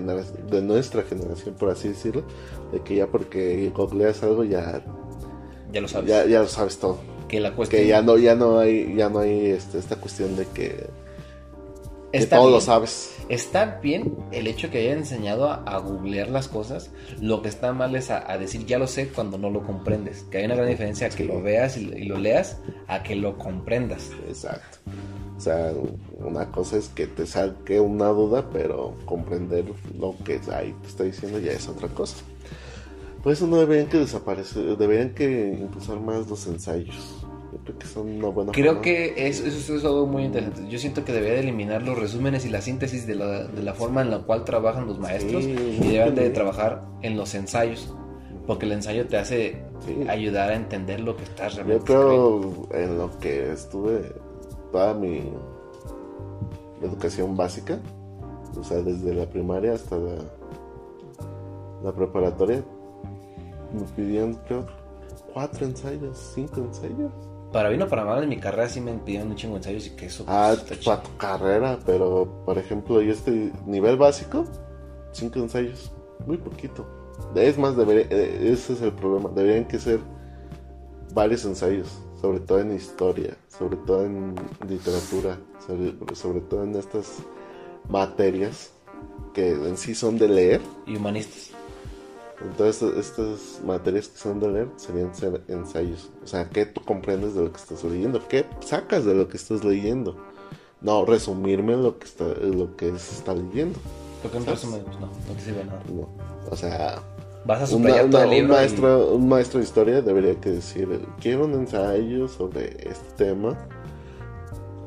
de 0.00 0.62
nuestra 0.62 1.02
generación, 1.02 1.54
por 1.56 1.70
así 1.70 1.88
decirlo. 1.88 2.24
De 2.72 2.80
que 2.82 2.96
ya 2.96 3.06
porque 3.06 3.70
googleas 3.74 4.22
algo 4.22 4.44
ya 4.44 4.82
ya 5.72 5.80
lo 5.80 5.88
sabes. 5.88 6.08
ya, 6.10 6.24
ya 6.26 6.40
lo 6.40 6.48
sabes 6.48 6.78
todo. 6.78 6.98
que 7.28 7.40
la 7.40 7.54
cuestión... 7.54 7.82
Que 7.82 7.88
ya 7.88 8.02
no, 8.02 8.16
ya 8.18 8.34
no 8.34 8.58
hay, 8.58 8.94
ya 8.96 9.08
no 9.08 9.18
hay 9.20 9.46
este, 9.46 9.78
esta 9.78 9.96
cuestión 9.96 10.36
de 10.36 10.46
que, 10.46 10.86
que 12.12 12.26
todo 12.26 12.50
lo 12.50 12.50
bien. 12.50 12.60
sabes. 12.60 13.12
Está 13.28 13.80
bien 13.82 14.14
el 14.30 14.46
hecho 14.46 14.70
que 14.70 14.78
haya 14.78 14.92
enseñado 14.92 15.50
a, 15.50 15.56
a 15.64 15.78
googlear 15.78 16.28
las 16.30 16.46
cosas. 16.48 16.90
Lo 17.20 17.42
que 17.42 17.48
está 17.48 17.72
mal 17.72 17.94
es 17.96 18.10
a, 18.10 18.30
a 18.30 18.38
decir 18.38 18.64
ya 18.66 18.78
lo 18.78 18.86
sé 18.86 19.08
cuando 19.08 19.36
no 19.38 19.50
lo 19.50 19.64
comprendes. 19.66 20.22
Que 20.30 20.38
hay 20.38 20.44
una 20.46 20.54
gran 20.54 20.68
diferencia 20.68 21.08
a 21.08 21.10
que 21.10 21.24
Sí. 21.24 21.28
lo 21.28 21.42
veas 21.42 21.76
y, 21.76 21.80
y 21.92 22.04
lo 22.04 22.18
leas 22.18 22.58
a 22.86 23.02
que 23.02 23.16
lo 23.16 23.36
comprendas. 23.36 24.12
Exacto. 24.28 24.78
O 25.36 25.40
sea, 25.40 25.72
una 26.18 26.50
cosa 26.50 26.76
es 26.78 26.88
que 26.88 27.06
te 27.06 27.26
saque 27.26 27.78
una 27.78 28.08
duda, 28.08 28.48
pero 28.52 28.94
comprender 29.04 29.64
lo 29.98 30.14
que 30.24 30.40
ahí 30.54 30.74
te 30.82 30.88
está 30.88 31.04
diciendo 31.04 31.38
ya 31.38 31.52
es 31.52 31.68
otra 31.68 31.88
cosa. 31.88 32.16
Por 33.22 33.32
eso 33.32 33.46
no 33.46 33.56
deberían 33.58 33.88
que 33.88 33.98
desaparecer, 33.98 34.76
deberían 34.78 35.10
que 35.14 35.58
impulsar 35.60 36.00
más 36.00 36.28
los 36.28 36.46
ensayos. 36.46 37.22
Yo 37.52 37.58
creo 37.64 37.78
que 37.78 37.86
son 37.86 38.08
una 38.18 38.28
buena 38.28 38.52
Creo 38.52 38.66
forma. 38.72 38.82
que 38.82 39.28
es- 39.28 39.40
eso 39.40 39.76
es 39.76 39.84
algo 39.84 40.06
muy 40.06 40.24
interesante. 40.24 40.68
Yo 40.70 40.78
siento 40.78 41.04
que 41.04 41.12
debería 41.12 41.34
de 41.34 41.40
eliminar 41.40 41.82
los 41.82 41.98
resúmenes 41.98 42.44
y 42.46 42.50
la 42.50 42.60
síntesis 42.60 43.06
de 43.06 43.14
la, 43.16 43.44
de 43.44 43.62
la 43.62 43.74
forma 43.74 44.02
en 44.02 44.10
la 44.10 44.20
cual 44.20 44.44
trabajan 44.44 44.86
los 44.86 44.98
maestros 44.98 45.44
Sí, 45.44 45.50
y 45.82 45.88
deben 45.88 46.14
de 46.14 46.30
trabajar 46.30 46.82
en 47.02 47.16
los 47.16 47.34
ensayos. 47.34 47.92
Porque 48.46 48.64
el 48.66 48.72
ensayo 48.72 49.06
te 49.08 49.16
hace 49.16 49.62
Sí. 49.84 50.06
ayudar 50.08 50.50
a 50.50 50.54
entender 50.54 51.00
lo 51.00 51.16
que 51.16 51.24
estás 51.24 51.52
Yo 51.56 51.64
realmente 51.64 51.92
escribiendo. 51.92 52.66
creo 52.70 52.82
en 52.84 52.98
lo 52.98 53.18
que 53.18 53.52
estuve 53.52 54.12
toda 54.72 54.94
mi 54.94 55.32
educación 56.82 57.36
básica, 57.36 57.78
o 58.58 58.64
sea, 58.64 58.78
desde 58.78 59.14
la 59.14 59.26
primaria 59.26 59.74
hasta 59.74 59.96
la, 59.96 60.16
la 61.82 61.92
preparatoria, 61.92 62.62
me 63.72 63.82
pidían, 63.94 64.34
creo, 64.46 64.66
cuatro 65.32 65.66
ensayos, 65.66 66.32
cinco 66.34 66.60
ensayos. 66.60 67.12
Para 67.52 67.68
bien 67.68 67.82
o 67.82 67.88
para 67.88 68.04
mal, 68.04 68.22
en 68.22 68.28
mi 68.28 68.38
carrera 68.38 68.68
sí 68.68 68.80
me 68.80 68.92
pidieron 68.94 69.28
un 69.30 69.36
chingo 69.36 69.54
de 69.54 69.58
ensayos 69.58 69.86
y 69.86 69.90
que 69.96 70.06
eso 70.06 70.24
Ah, 70.26 70.54
pues, 70.66 70.80
chido. 70.80 70.92
para 70.96 71.02
tu 71.02 71.16
carrera, 71.16 71.78
pero 71.86 72.42
por 72.44 72.58
ejemplo, 72.58 73.00
yo 73.00 73.12
este 73.12 73.52
nivel 73.66 73.96
básico, 73.96 74.44
cinco 75.12 75.38
ensayos, 75.38 75.92
muy 76.26 76.36
poquito. 76.38 76.84
Es 77.34 77.56
más, 77.56 77.76
debería, 77.76 78.06
eh, 78.10 78.50
ese 78.52 78.74
es 78.74 78.82
el 78.82 78.92
problema, 78.92 79.30
deberían 79.30 79.64
que 79.66 79.78
ser 79.78 80.00
varios 81.14 81.44
ensayos, 81.46 81.98
sobre 82.20 82.40
todo 82.40 82.60
en 82.60 82.74
historia, 82.74 83.36
sobre 83.48 83.76
todo 83.76 84.04
en 84.04 84.34
literatura, 84.68 85.38
sobre, 85.66 85.94
sobre 86.14 86.40
todo 86.40 86.64
en 86.64 86.74
estas 86.74 87.18
materias 87.88 88.70
que 89.34 89.52
en 89.52 89.76
sí 89.76 89.94
son 89.94 90.18
de 90.18 90.28
leer. 90.28 90.60
Y 90.86 90.96
humanistas. 90.96 91.50
Entonces, 92.42 92.96
estas 92.96 93.62
materias 93.64 94.08
que 94.08 94.18
son 94.18 94.40
de 94.40 94.48
leer 94.48 94.68
serían 94.76 95.14
ser 95.14 95.42
ensayos. 95.48 96.10
O 96.22 96.26
sea, 96.26 96.48
¿qué 96.50 96.66
tú 96.66 96.82
comprendes 96.82 97.34
de 97.34 97.44
lo 97.44 97.52
que 97.52 97.58
estás 97.58 97.82
leyendo? 97.84 98.26
¿Qué 98.28 98.44
sacas 98.60 99.04
de 99.04 99.14
lo 99.14 99.28
que 99.28 99.36
estás 99.36 99.64
leyendo? 99.64 100.16
No, 100.80 101.04
resumirme 101.04 101.76
lo 101.76 101.98
que 101.98 102.04
está, 102.06 102.24
lo 102.24 102.76
que 102.76 102.90
se 102.98 103.16
está 103.16 103.34
leyendo. 103.34 103.78
¿Sabes? 104.22 104.46
resumen, 104.46 104.82
pues 104.84 105.00
no, 105.00 105.06
no 105.06 105.34
te 105.34 105.40
sirve 105.40 105.64
nada. 105.64 105.82
No. 105.92 106.08
O 106.50 106.56
sea, 106.56 107.02
Vas 107.46 107.58
a 107.58 107.62
una- 107.62 107.66
subrayar 107.66 108.04
una- 108.06 108.10
todo 108.10 108.22
el 108.22 108.28
un, 108.28 108.34
libro. 108.34 108.52
y- 108.54 108.56
maestro, 108.56 109.14
un 109.14 109.28
maestro 109.28 109.58
de 109.60 109.64
historia 109.64 110.02
debería 110.02 110.34
que 110.40 110.50
decir, 110.50 110.88
quiero 111.20 111.44
un 111.44 111.54
ensayo 111.54 112.28
sobre 112.28 112.76
este 112.88 113.24
tema. 113.24 113.56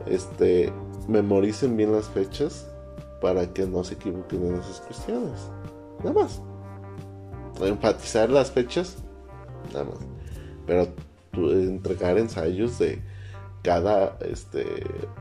Este, 0.05 0.71
memoricen 1.07 1.75
bien 1.77 1.91
las 1.91 2.07
fechas 2.07 2.67
para 3.21 3.53
que 3.53 3.65
no 3.65 3.83
se 3.83 3.95
equivoquen 3.95 4.45
en 4.47 4.55
esas 4.59 4.81
cuestiones. 4.81 5.39
Nada 6.03 6.13
más. 6.21 6.41
Enfatizar 7.61 8.29
las 8.29 8.51
fechas, 8.51 8.97
nada 9.73 9.85
más. 9.85 9.97
Pero 10.65 10.87
tú, 11.31 11.51
entregar 11.51 12.17
ensayos 12.17 12.79
de 12.79 13.01
cada, 13.63 14.17
este, 14.21 14.63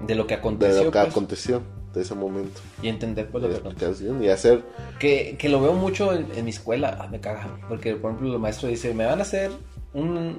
de 0.07 0.15
lo 0.15 0.27
que 0.27 0.35
de 0.35 0.41
aconteció. 0.41 0.85
lo 0.85 0.91
que 0.93 0.99
pues, 0.99 1.11
aconteció 1.11 1.63
de 1.99 2.05
ese 2.05 2.15
momento. 2.15 2.61
y 2.83 2.89
entender 2.89 3.29
pues, 3.31 3.43
lo 3.43 3.49
de 3.49 3.55
que 3.57 3.61
la 3.61 3.69
aconteció. 3.71 3.89
aplicación 3.89 4.25
y 4.25 4.29
hacer 4.29 4.63
Que, 4.99 5.37
que 5.39 5.49
lo 5.49 5.61
veo 5.61 5.75
mucho 5.75 6.13
en, 6.13 6.27
en 6.35 6.45
mi 6.45 6.51
escuela, 6.51 6.97
ah, 7.01 7.09
me 7.09 7.21
caga. 7.21 7.59
Porque, 7.69 7.95
por 7.97 8.13
ejemplo, 8.13 8.33
el 8.35 8.39
maestro 8.41 8.69
dice: 8.69 8.95
Me 8.95 9.05
van 9.07 9.19
a 9.19 9.23
hacer 9.23 9.51
un, 9.93 10.37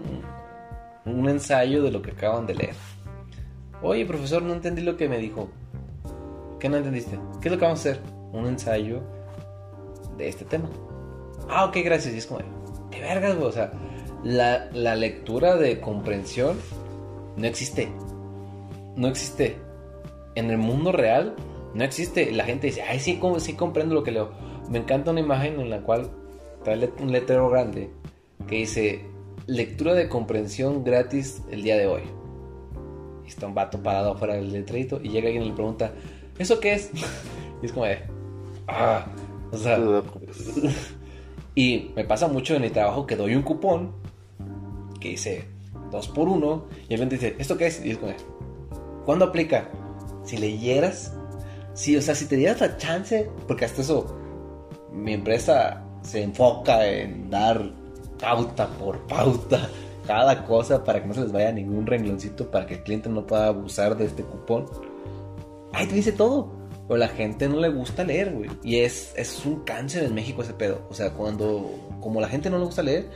un 1.05 1.30
ensayo 1.30 1.84
de 1.84 1.91
lo 1.91 2.01
que 2.01 2.12
acaban 2.12 2.45
de 2.45 2.55
leer. 2.55 2.76
Oye, 3.82 4.05
profesor, 4.05 4.41
no 4.41 4.53
entendí 4.53 4.82
lo 4.82 4.97
que 4.97 5.07
me 5.07 5.18
dijo. 5.18 5.49
¿Qué 6.60 6.68
no 6.68 6.78
entendiste? 6.78 7.18
¿Qué 7.41 7.47
es 7.47 7.51
lo 7.53 7.57
que 7.57 7.66
vamos 7.66 7.86
a 7.86 7.89
hacer? 7.91 8.01
Un 8.34 8.45
ensayo 8.45 9.01
de 10.18 10.28
este 10.28 10.43
tema. 10.45 10.70
Ah, 11.49 11.66
ok, 11.66 11.78
gracias. 11.86 12.14
Y 12.14 12.18
es 12.18 12.26
como, 12.26 12.41
¿qué 12.91 12.99
vergas, 12.99 13.36
güey? 13.38 13.47
O 13.47 13.51
sea, 13.51 13.72
la, 14.24 14.70
la 14.74 14.95
lectura 14.95 15.55
de 15.55 15.80
comprensión 15.80 16.57
no 17.38 17.47
existe. 17.47 17.89
No 18.97 19.07
existe. 19.07 19.57
En 20.36 20.51
el 20.51 20.57
mundo 20.57 20.91
real 20.91 21.36
no 21.74 21.84
existe. 21.84 22.32
La 22.32 22.46
gente 22.46 22.68
dice, 22.68 22.82
ay, 22.82 23.00
sí, 23.00 23.18
como- 23.18 23.40
sí 23.40 23.54
comprendo 23.54 23.96
lo 23.96 24.04
que 24.04 24.12
leo. 24.12 24.32
Me 24.70 24.80
encanta 24.80 25.12
una 25.12 25.20
imagen 25.20 25.60
en 25.60 25.70
la 25.70 25.82
cual 25.82 26.10
trae 26.64 26.92
un 27.00 27.12
letrero 27.12 27.50
grande 27.50 27.90
que 28.48 28.56
dice, 28.58 29.06
lectura 29.48 29.94
de 29.94 30.10
comprensión 30.10 30.84
gratis 30.84 31.42
el 31.52 31.64
día 31.64 31.78
de 31.78 31.88
hoy. 31.88 32.02
Y 33.26 33.28
está 33.28 33.48
un 33.48 33.56
vato 33.56 33.82
parado 33.82 34.14
afuera 34.14 34.36
del 34.36 34.52
letrerito 34.52 35.00
y 35.02 35.10
llega 35.10 35.28
alguien 35.28 35.44
y 35.44 35.50
le 35.50 35.56
pregunta, 35.56 35.94
¿eso 36.38 36.60
qué 36.60 36.74
es? 36.74 36.92
y 37.62 37.66
es 37.66 37.72
como 37.72 37.86
de, 37.86 38.00
ah, 38.68 39.06
o 39.52 39.58
sea... 39.58 39.80
Y 41.56 41.92
me 41.94 42.06
pasa 42.06 42.30
mucho 42.30 42.56
en 42.56 42.62
mi 42.62 42.70
trabajo 42.70 43.06
que 43.06 43.18
doy 43.18 43.36
un 43.36 43.42
cupón 43.42 43.92
que 45.02 45.10
dice 45.10 45.46
2 45.92 46.08
por 46.10 46.30
1 46.30 46.66
y 46.88 46.94
el 46.94 47.00
cliente 47.00 47.16
dice, 47.16 47.36
¿esto 47.38 47.58
qué 47.58 47.68
es? 47.68 47.84
Y 47.84 47.92
es 47.92 47.98
como, 47.98 48.14
¿cuándo 49.06 49.26
aplica? 49.26 49.68
Si 50.24 50.38
leyeras, 50.38 51.18
sí, 51.80 51.96
o 51.96 52.02
sea, 52.02 52.14
si 52.14 52.26
te 52.26 52.36
dieras 52.36 52.60
la 52.60 52.76
chance, 52.76 53.30
porque 53.48 53.64
hasta 53.64 53.82
eso, 53.82 54.06
mi 54.92 55.14
empresa 55.14 55.82
se 56.02 56.24
enfoca 56.24 56.86
en 56.86 57.30
dar 57.30 57.72
pauta 58.20 58.68
por 58.68 59.00
pauta 59.08 59.70
cada 60.08 60.46
cosa 60.46 60.84
para 60.84 61.02
que 61.02 61.08
no 61.08 61.14
se 61.14 61.22
les 61.22 61.32
vaya 61.32 61.54
ningún 61.54 61.88
rengloncito 61.88 62.52
para 62.52 62.66
que 62.68 62.76
el 62.76 62.84
cliente 62.84 63.08
no 63.10 63.26
pueda 63.26 63.48
abusar 63.48 63.96
de 63.96 64.06
este 64.06 64.24
cupón. 64.24 64.66
Ahí 65.72 65.88
te 65.88 65.96
dice 65.96 66.12
todo. 66.12 66.60
Pero 66.88 66.98
la 66.98 67.08
gente 67.08 67.48
no 67.48 67.58
le 67.58 67.70
gusta 67.70 68.04
leer, 68.04 68.34
güey. 68.34 68.50
Y 68.64 68.78
es, 68.78 69.14
es 69.16 69.46
un 69.46 69.60
cáncer 69.60 70.06
en 70.06 70.16
México 70.16 70.42
ese 70.42 70.56
pedo. 70.56 70.82
O 70.90 70.94
sea, 70.96 71.14
cuando, 71.14 71.70
como 72.02 72.20
la 72.20 72.28
gente 72.28 72.50
no 72.50 72.58
le 72.58 72.66
gusta 72.66 72.82
leer, 72.82 73.08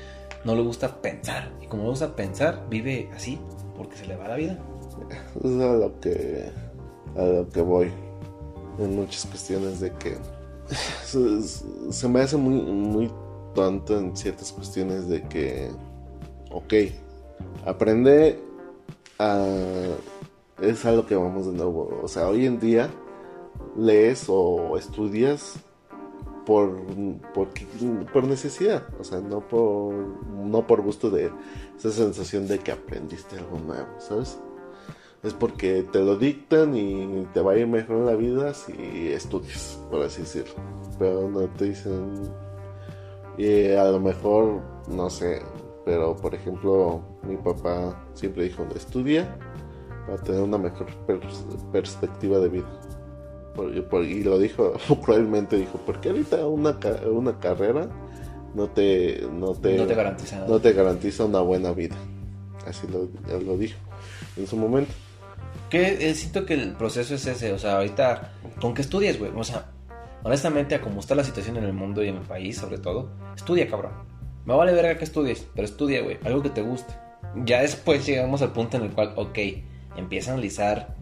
no 0.45 0.53
le 0.53 0.61
gusta 0.61 1.01
pensar. 1.01 1.51
Y 1.59 1.65
como 1.65 1.81
no 1.81 1.87
le 1.87 1.93
gusta 1.93 2.15
pensar, 2.15 2.67
vive 2.69 3.09
así, 3.15 3.39
porque 3.75 3.97
se 3.97 4.05
le 4.05 4.15
va 4.15 4.27
la 4.27 4.35
vida. 4.35 4.59
Es 5.43 5.51
a 5.59 5.73
lo 5.73 5.99
que 5.99 6.51
a 7.15 7.23
lo 7.23 7.49
que 7.49 7.61
voy 7.61 7.91
en 8.79 8.95
muchas 8.95 9.25
cuestiones 9.25 9.79
de 9.79 9.91
que 9.93 10.17
se, 11.91 12.07
me 12.07 12.21
hace 12.21 12.37
muy 12.37 12.61
muy 12.61 13.11
tonto 13.53 13.97
en 13.97 14.15
ciertas 14.15 14.51
cuestiones 14.51 15.07
de 15.07 15.21
que 15.23 15.69
ok 16.51 16.73
aprende 17.65 18.39
a 19.19 19.45
es 20.61 20.85
a 20.85 20.91
lo 20.91 21.05
que 21.05 21.15
vamos 21.15 21.45
de 21.45 21.53
nuevo 21.53 21.99
o 22.01 22.07
sea 22.07 22.27
hoy 22.27 22.45
en 22.45 22.59
día 22.59 22.89
lees 23.75 24.25
o 24.27 24.77
estudias 24.77 25.59
por, 26.45 26.75
por, 27.33 27.49
por 28.11 28.23
necesidad, 28.25 28.83
o 28.99 29.03
sea, 29.03 29.19
no 29.19 29.47
por, 29.47 29.93
no 29.93 30.67
por 30.67 30.81
gusto 30.81 31.09
de 31.09 31.31
esa 31.77 31.91
sensación 31.91 32.47
de 32.47 32.59
que 32.59 32.71
aprendiste 32.71 33.37
algo 33.37 33.59
nuevo, 33.59 33.87
¿sabes? 33.99 34.37
Es 35.23 35.33
porque 35.33 35.83
te 35.83 35.99
lo 35.99 36.17
dictan 36.17 36.75
y 36.75 37.25
te 37.33 37.39
va 37.41 37.53
a 37.53 37.57
ir 37.57 37.65
mejor 37.67 37.97
en 37.97 38.05
la 38.07 38.15
vida 38.15 38.53
si 38.53 39.09
estudias, 39.13 39.79
por 39.89 40.01
así 40.03 40.21
decirlo. 40.21 40.53
Pero 40.99 41.29
no 41.29 41.41
te 41.47 41.65
dicen, 41.65 42.23
y 43.37 43.71
a 43.71 43.85
lo 43.85 43.99
mejor, 43.99 44.61
no 44.89 45.09
sé, 45.09 45.41
pero 45.85 46.15
por 46.17 46.35
ejemplo, 46.35 47.01
mi 47.23 47.37
papá 47.37 48.05
siempre 48.13 48.43
dijo, 48.43 48.65
estudia 48.75 49.37
para 50.05 50.21
tener 50.21 50.41
una 50.41 50.57
mejor 50.57 50.87
pers- 51.07 51.71
perspectiva 51.71 52.39
de 52.39 52.49
vida. 52.49 52.79
Por- 53.55 53.87
por- 53.87 54.03
y 54.03 54.23
lo 54.23 54.37
dijo, 54.37 54.73
probablemente 55.05 55.55
dijo, 55.55 55.79
porque 55.85 56.09
ahorita 56.09 56.45
una, 56.47 56.77
una 57.09 57.39
carrera 57.39 57.87
no 58.53 58.67
te, 58.67 59.25
no 59.31 59.53
te, 59.53 59.77
no 59.77 59.87
te 59.87 59.95
garantiza 59.95 60.35
nada. 60.35 60.47
no 60.49 60.59
te 60.59 60.73
garantiza 60.73 61.25
una 61.25 61.39
buena 61.39 61.71
vida. 61.71 61.95
Así 62.67 62.87
lo 62.87 63.57
dijo 63.57 63.77
en 64.37 64.47
su 64.47 64.57
momento. 64.57 64.91
Que 65.73 66.09
eh, 66.09 66.13
siento 66.13 66.45
que 66.45 66.53
el 66.53 66.73
proceso 66.73 67.15
es 67.15 67.25
ese, 67.25 67.51
o 67.51 67.57
sea, 67.57 67.77
ahorita, 67.77 68.31
¿con 68.61 68.75
qué 68.75 68.83
estudias, 68.83 69.17
güey? 69.17 69.31
O 69.35 69.43
sea, 69.43 69.71
honestamente, 70.23 70.75
a 70.75 70.81
como 70.81 70.99
está 70.99 71.15
la 71.15 71.23
situación 71.23 71.57
en 71.57 71.63
el 71.63 71.73
mundo 71.73 72.03
y 72.03 72.09
en 72.09 72.17
el 72.17 72.21
país, 72.21 72.57
sobre 72.57 72.77
todo, 72.77 73.09
estudia, 73.35 73.67
cabrón. 73.67 73.93
Me 74.45 74.55
vale 74.55 74.71
verga 74.73 74.97
que 74.99 75.03
estudies, 75.03 75.47
pero 75.55 75.65
estudia, 75.65 76.03
güey, 76.03 76.19
algo 76.25 76.43
que 76.43 76.51
te 76.51 76.61
guste. 76.61 76.93
Ya 77.43 77.61
después 77.61 78.05
llegamos 78.05 78.43
al 78.43 78.51
punto 78.53 78.77
en 78.77 78.83
el 78.83 78.91
cual, 78.91 79.13
ok, 79.15 79.39
empieza 79.97 80.29
a 80.29 80.33
analizar 80.35 80.95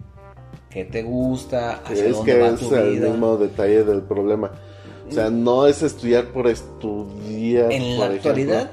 qué 0.69 0.85
te 0.85 1.03
gusta, 1.03 1.81
hacia 1.83 2.05
Es 2.05 2.11
dónde 2.15 2.31
que 2.33 2.39
va 2.39 2.47
es 2.47 2.59
tu 2.61 2.73
el 2.73 2.91
vida. 2.91 3.09
mismo 3.09 3.35
detalle 3.35 3.83
del 3.83 4.01
problema. 4.03 4.51
O 5.09 5.11
sea, 5.13 5.29
no 5.29 5.67
es 5.67 5.83
estudiar 5.83 6.27
por 6.27 6.47
estudiar. 6.47 7.69
En 7.73 7.79
por 7.81 7.89
la 7.89 8.05
ejemplo. 8.05 8.15
actualidad, 8.15 8.71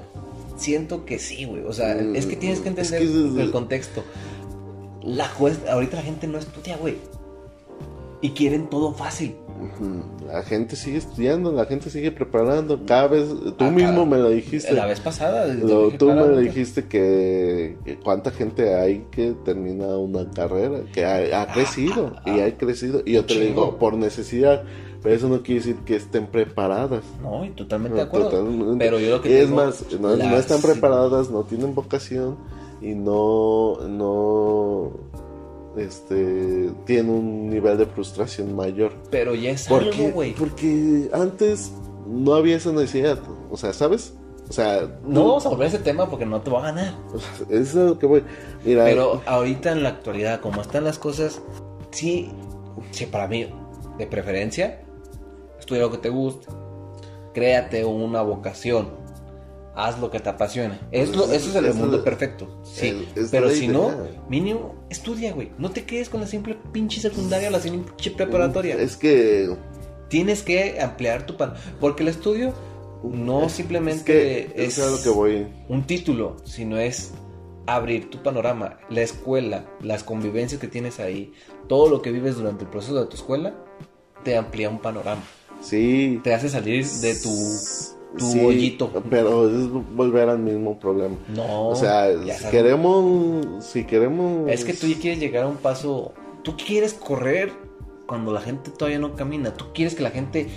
siento 0.57 1.05
que 1.05 1.19
sí, 1.19 1.45
güey. 1.45 1.65
O 1.65 1.73
sea, 1.73 1.97
Mm, 1.97 2.15
es 2.15 2.27
que 2.27 2.37
tienes 2.37 2.61
que 2.61 2.69
es 2.69 2.77
entender 2.93 3.01
que 3.01 3.05
es- 3.39 3.45
el 3.47 3.51
contexto. 3.51 4.05
La 5.03 5.29
juez, 5.29 5.61
ahorita 5.69 5.97
la 5.97 6.03
gente 6.03 6.27
no 6.27 6.39
estudia, 6.39 6.77
güey. 6.77 6.97
Y 8.21 8.31
quieren 8.31 8.69
todo 8.69 8.93
fácil. 8.95 9.37
La 10.27 10.43
gente 10.43 10.75
sigue 10.77 10.99
estudiando, 10.99 11.53
la 11.53 11.67
gente 11.67 11.89
sigue 11.91 12.11
preparando. 12.11 12.85
Cada 12.85 13.07
vez, 13.09 13.29
tú 13.57 13.65
Ah, 13.65 13.71
mismo 13.71 13.91
cada- 13.93 14.05
me 14.07 14.19
lo 14.19 14.31
dijiste. 14.31 14.73
La 14.73 14.87
vez 14.87 14.99
pasada. 15.01 15.47
Lo- 15.47 15.91
tú 15.91 16.07
me 16.07 16.13
claramente. 16.15 16.41
dijiste 16.43 16.85
que, 16.87 17.77
que 17.85 17.99
cuánta 17.99 18.31
gente 18.33 18.75
hay 18.75 19.07
que 19.13 19.35
termina 19.45 19.97
una 19.97 20.29
carrera, 20.31 20.81
que 20.93 21.05
ha, 21.05 21.43
ha 21.43 21.47
crecido 21.53 22.13
ah, 22.25 22.31
y 22.31 22.41
ha 22.41 22.57
crecido. 22.57 23.03
Y 23.07 23.13
yo 23.13 23.25
te 23.25 23.39
digo, 23.41 23.79
por 23.79 23.95
necesidad. 23.95 24.65
Pero 25.01 25.15
eso 25.15 25.29
no 25.29 25.43
quiere 25.45 25.61
decir 25.61 25.77
que 25.85 25.95
estén 25.95 26.27
preparadas. 26.27 27.05
No, 27.23 27.45
y 27.45 27.51
totalmente 27.51 27.97
No, 27.97 28.03
de 28.03 28.09
acuerdo. 28.09 28.31
totalmente. 28.31 28.85
Pero 28.85 28.99
yo 28.99 29.11
lo 29.11 29.23
que 29.23 29.31
Y 29.31 29.33
es 29.35 29.49
más, 29.49 29.85
no, 30.01 30.13
están 30.37 30.61
preparadas, 30.61 31.31
no 31.31 31.45
tienen 31.45 31.73
vocación 31.73 32.37
y 32.81 32.95
no, 32.95 33.77
no 33.89 34.93
este, 35.77 36.71
tienen 36.85 37.11
un 37.11 37.51
nivel 37.51 37.79
de 37.79 37.87
frustración 37.87 38.55
mayor. 38.55 38.93
Pero 39.11 39.35
ya 39.35 39.51
es 39.51 39.67
Porque, 39.69 39.91
algo, 40.07 40.15
güey. 40.15 40.35
porque 40.35 41.09
antes 41.13 41.73
no 42.07 42.35
había 42.35 42.57
esa 42.57 42.73
necesidad. 42.73 43.19
O 43.51 43.57
sea, 43.57 43.73
¿sabes? 43.73 44.15
O 44.49 44.53
sea, 44.53 44.99
No 45.07 45.27
vamos 45.27 45.45
a 45.45 45.51
volver 45.51 45.67
a 45.67 45.69
ese 45.69 45.79
tema 45.79 46.09
porque 46.09 46.25
no 46.25 46.41
te 46.41 46.51
va 46.51 46.61
a 46.61 46.73
ganar. 46.73 46.95
Eso 47.51 47.51
es 47.51 47.75
lo 47.75 47.99
que 47.99 48.07
voy. 48.07 48.25
Mira, 48.65 48.85
Pero 48.85 49.21
ahorita 49.27 49.73
en 49.73 49.83
la 49.83 49.91
actualidad, 49.91 50.41
como 50.41 50.63
están 50.63 50.85
las 50.85 50.99
cosas, 50.99 51.43
sí, 51.91 52.31
sí, 52.91 53.07
para 53.07 53.29
mí, 53.29 53.53
de 53.99 54.07
preferencia, 54.07 54.81
estudia 55.59 55.83
lo 55.83 55.91
que 55.91 55.99
te 55.99 56.09
guste, 56.09 56.47
créate 57.35 57.85
una 57.85 58.23
vocación, 58.23 58.89
haz 59.79 59.99
lo 60.01 60.11
que 60.11 60.19
te 60.21 60.29
apasiona. 60.29 60.79
Es 60.91 61.15
lo- 61.17 61.31
eso 61.33 61.51
es 61.51 61.55
el 61.55 61.73
mundo 61.73 62.03
perfecto, 62.03 62.61
sí. 62.65 63.09
Pero 63.31 63.49
si 63.51 63.69
no, 63.69 63.91
mínimo, 64.29 64.75
estudia, 64.91 65.33
güey. 65.33 65.53
No 65.57 65.71
te 65.71 65.85
quedes 65.85 66.09
con 66.09 66.21
la 66.21 66.27
simple 66.27 66.57
pinche 66.73 67.01
secundaria 67.01 67.49
o 67.49 67.53
la 67.53 67.61
simple 67.61 67.83
pinche 67.93 68.11
preparatoria. 68.11 68.75
es 68.77 68.97
que 68.97 69.57
Tienes 70.09 70.43
que 70.43 70.81
ampliar 70.81 71.27
tu 71.27 71.37
pan. 71.37 71.53
Porque 71.81 72.03
el 72.03 72.09
estudio 72.09 72.55
no 73.05 73.45
es 73.45 73.53
simplemente 73.53 74.05
que 74.05 74.53
es, 74.57 74.81
que 75.05 75.11
voy. 75.11 75.47
un 75.69 75.87
título, 75.87 76.37
sino 76.45 76.79
es 76.79 77.13
abrir 77.67 78.09
tu 78.09 78.23
panorama, 78.23 78.79
la 78.89 79.03
escuela, 79.03 79.67
las 79.83 80.03
convivencias 80.05 80.59
que 80.61 80.67
tienes 80.67 80.99
ahí, 80.99 81.35
todo 81.69 81.91
lo 81.91 82.01
que 82.01 82.11
vives 82.11 82.37
durante 82.37 82.65
el 82.65 82.71
proceso 82.71 82.99
de 82.99 83.05
tu 83.07 83.17
escuela, 83.17 83.55
te 84.25 84.37
amplía 84.39 84.71
un 84.71 84.79
panorama, 84.79 85.23
Sí. 85.61 86.19
te 86.25 86.33
hace 86.33 86.49
salir 86.49 86.87
de 86.87 87.15
tu, 87.17 87.29
tu 88.19 88.27
sí, 88.27 88.41
hoyito. 88.45 88.91
Pero 89.09 89.49
es 89.49 89.69
volver 89.71 90.29
al 90.29 90.39
mismo 90.41 90.79
problema. 90.79 91.17
No, 91.35 91.69
o 91.69 91.77
sea, 91.77 92.09
si 92.37 92.47
queremos, 92.51 93.65
si 93.65 93.85
queremos... 93.85 94.51
Es 94.51 94.65
que 94.65 94.75
tú 94.75 94.87
ya 94.87 94.99
quieres 94.99 95.19
llegar 95.21 95.45
a 95.45 95.49
un 95.49 95.57
paso, 95.57 96.13
tú 96.43 96.57
quieres 96.57 96.93
correr 96.95 97.53
cuando 98.07 98.33
la 98.33 98.41
gente 98.41 98.71
todavía 98.71 98.99
no 98.99 99.15
camina, 99.15 99.53
tú 99.55 99.67
quieres 99.73 99.95
que 99.95 100.03
la 100.03 100.11
gente 100.11 100.49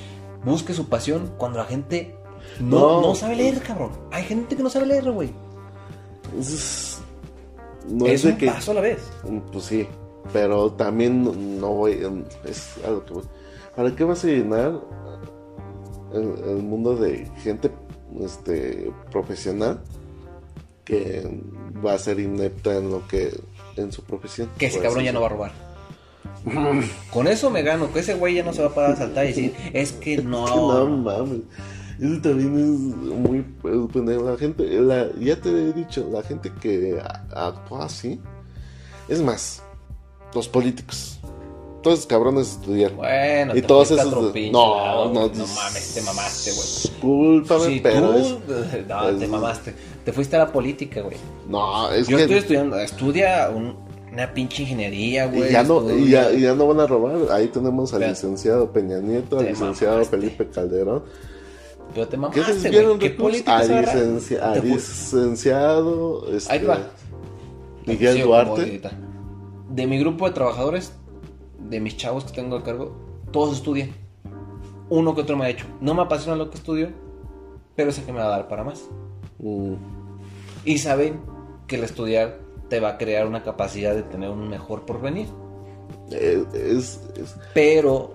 busque 0.44 0.74
su 0.74 0.88
pasión 0.90 1.32
cuando 1.38 1.60
la 1.60 1.66
gente 1.66 2.16
no, 2.60 2.80
No. 2.80 3.02
no 3.02 3.16
sabe 3.16 3.36
leer, 3.36 3.62
cabrón. 3.62 3.92
Hay 4.12 4.24
gente 4.24 4.56
que 4.56 4.64
no 4.64 4.70
sabe 4.70 4.88
leer, 4.88 5.12
güey. 5.12 5.30
es- 6.40 7.00
no 7.90 8.06
es 8.06 8.14
es, 8.14 8.24
de 8.24 8.30
un 8.32 8.38
que... 8.38 8.46
paso 8.48 8.72
a 8.72 8.74
la 8.76 8.82
vez. 8.82 9.00
Pues 9.52 9.66
sí, 9.66 9.88
pero 10.34 10.72
también 10.72 11.60
no- 11.60 11.70
voy... 11.74 12.00
Es 12.46 12.76
a 12.86 12.92
lo 12.92 13.06
que 13.06 13.14
voy. 13.14 13.24
¿Para 13.76 13.96
qué 13.96 14.04
vas 14.04 14.24
a 14.24 14.28
llenar 14.28 14.80
el, 16.14 16.50
el 16.50 16.64
mundo 16.64 16.96
de 16.96 17.26
gente 17.44 17.72
este, 18.22 18.92
profesional 19.12 19.82
que 20.86 21.42
va 21.86 21.94
a 21.94 22.00
ser 22.00 22.20
inepta 22.20 22.76
en 22.78 22.90
lo 22.92 23.08
que... 23.08 23.40
En 23.78 23.92
su 23.92 24.04
profesión. 24.04 24.50
Que 24.58 24.66
ese 24.66 24.78
Por 24.80 24.88
cabrón 24.88 25.04
ya 25.06 25.14
no 25.14 25.22
va 25.22 25.28
a 25.28 25.30
robar. 25.30 25.52
Con 27.12 27.28
eso 27.28 27.50
me 27.50 27.62
gano, 27.62 27.92
que 27.94 28.00
ese 28.00 28.16
güey 28.16 28.36
ya 28.36 28.44
no 28.44 28.52
se 28.52 28.62
va 28.62 28.68
a 28.70 28.74
parar 28.76 28.92
a 28.92 28.96
saltar 28.98 29.26
y 29.26 29.28
decir, 29.30 29.56
es 29.74 29.94
que 29.94 30.18
no. 30.24 30.46
No 30.86 30.98
mames. 30.98 31.42
Eso 32.00 32.22
también 32.22 32.58
es 32.58 32.66
muy 33.08 33.46
pendejo. 33.94 34.24
La 34.30 34.38
gente, 34.38 34.64
la- 34.82 35.10
ya 35.20 35.40
te 35.40 35.50
he 35.50 35.72
dicho, 35.72 36.10
la 36.12 36.22
gente 36.24 36.52
que 36.62 37.00
actúa 37.34 37.86
así. 37.86 38.20
Es 39.08 39.22
más, 39.22 39.64
los 40.34 40.48
políticos. 40.50 41.21
Todos 41.82 42.00
esos 42.00 42.08
cabrones 42.08 42.52
estudiaron. 42.52 42.98
Bueno, 42.98 43.52
Y 43.56 43.62
te 43.62 43.68
todos 43.68 43.90
esos 43.92 44.06
no, 44.12 44.22
no, 44.32 45.12
no 45.14 45.48
mames, 45.48 45.94
te 45.96 46.02
mamaste, 46.02 46.52
güey. 46.52 46.68
Discúlpame, 46.68 47.66
Si 47.66 47.80
pero 47.80 48.12
tú, 48.12 48.18
es- 48.18 48.88
no, 48.88 49.18
te 49.18 49.28
mamaste. 49.28 49.76
Te 50.06 50.14
fuiste 50.14 50.36
a 50.36 50.40
la 50.40 50.52
política, 50.52 51.02
güey. 51.02 51.18
No, 51.48 51.92
es 51.92 52.08
Yo 52.08 52.18
que. 52.18 52.24
estoy 52.24 52.38
estudiando, 52.38 52.78
estudia 52.80 53.50
un- 53.54 53.76
una 54.14 54.34
pinche 54.34 54.64
ingeniería, 54.64 55.26
y 55.28 55.38
güey. 55.38 55.52
ya, 55.52 55.64
no, 55.64 55.90
y, 55.90 56.10
ya, 56.10 56.32
y 56.34 56.42
ya 56.42 56.54
no 56.54 56.68
van 56.68 56.82
a 56.82 56.88
robar. 56.88 57.32
Ahí 57.32 57.48
tenemos 57.48 57.94
al 57.94 58.00
Pero- 58.00 58.12
licenciado 58.12 58.72
Peña 58.72 59.00
Nieto, 59.00 59.40
al 59.40 59.46
licenciado 59.48 59.94
mamaste. 59.96 60.18
Felipe 60.18 60.48
Calderón. 60.50 61.04
Pero 61.94 62.06
te 62.08 62.12
¿Qué 62.12 62.18
mamaste, 62.18 62.70
güey. 62.84 63.00
¿Qué 63.00 63.10
política 63.12 63.58
Al 63.58 63.66
se 63.68 63.74
agarra? 63.78 63.94
licenci- 63.94 64.40
al 64.40 64.54
Te 64.54 64.62
fu- 64.62 64.68
licenciado. 64.68 66.32
Este, 66.36 66.54
Ahí 66.54 66.64
va. 66.64 66.80
Miguel 67.86 68.22
Duarte. 68.22 68.82
De 69.70 69.88
mi 69.88 69.98
grupo 70.00 70.26
de 70.28 70.34
trabajadores, 70.34 70.92
de 71.72 71.80
mis 71.80 71.98
chavos 71.98 72.26
que 72.26 72.34
tengo 72.34 72.58
a 72.58 72.64
cargo, 72.64 72.96
todos 73.32 73.56
estudian. 73.56 73.90
Uno 74.90 75.16
que 75.16 75.22
otro 75.22 75.36
me 75.38 75.46
ha 75.46 75.50
hecho. 75.50 75.66
No 75.80 75.94
me 75.96 76.02
apasiona 76.04 76.36
lo 76.38 76.50
que 76.52 76.58
estudio, 76.58 76.90
pero 77.76 77.92
sé 77.92 78.04
que 78.04 78.12
me 78.12 78.20
va 78.20 78.26
a 78.26 78.30
dar 78.30 78.48
para 78.48 78.64
más. 78.64 78.84
Mm, 79.40 79.74
Y 80.66 80.78
saben 80.78 81.20
que 81.66 81.78
el 81.78 81.84
estudiar 81.84 82.38
te 82.70 82.80
va 82.80 82.90
a 82.90 82.98
crear 82.98 83.26
una 83.26 83.42
capacidad 83.42 83.96
de 83.96 84.04
tener 84.04 84.30
un 84.30 84.48
mejor 84.50 84.86
porvenir. 84.86 85.28
eh, 86.12 86.44
es, 86.54 87.00
es- 87.16 87.36
Pero 87.54 88.14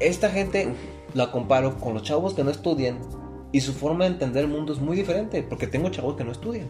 esta 0.00 0.28
gente 0.30 0.74
la 1.14 1.30
comparo 1.30 1.76
con 1.78 1.94
los 1.94 2.02
chavos 2.02 2.34
que 2.34 2.42
no 2.44 2.50
estudian 2.50 2.98
y 3.52 3.60
su 3.60 3.72
forma 3.72 4.04
de 4.04 4.10
entender 4.12 4.44
el 4.44 4.50
mundo 4.50 4.72
es 4.72 4.80
muy 4.80 4.96
diferente, 4.96 5.42
porque 5.42 5.66
tengo 5.68 5.88
chavos 5.90 6.16
que 6.16 6.24
no 6.24 6.32
estudian. 6.32 6.68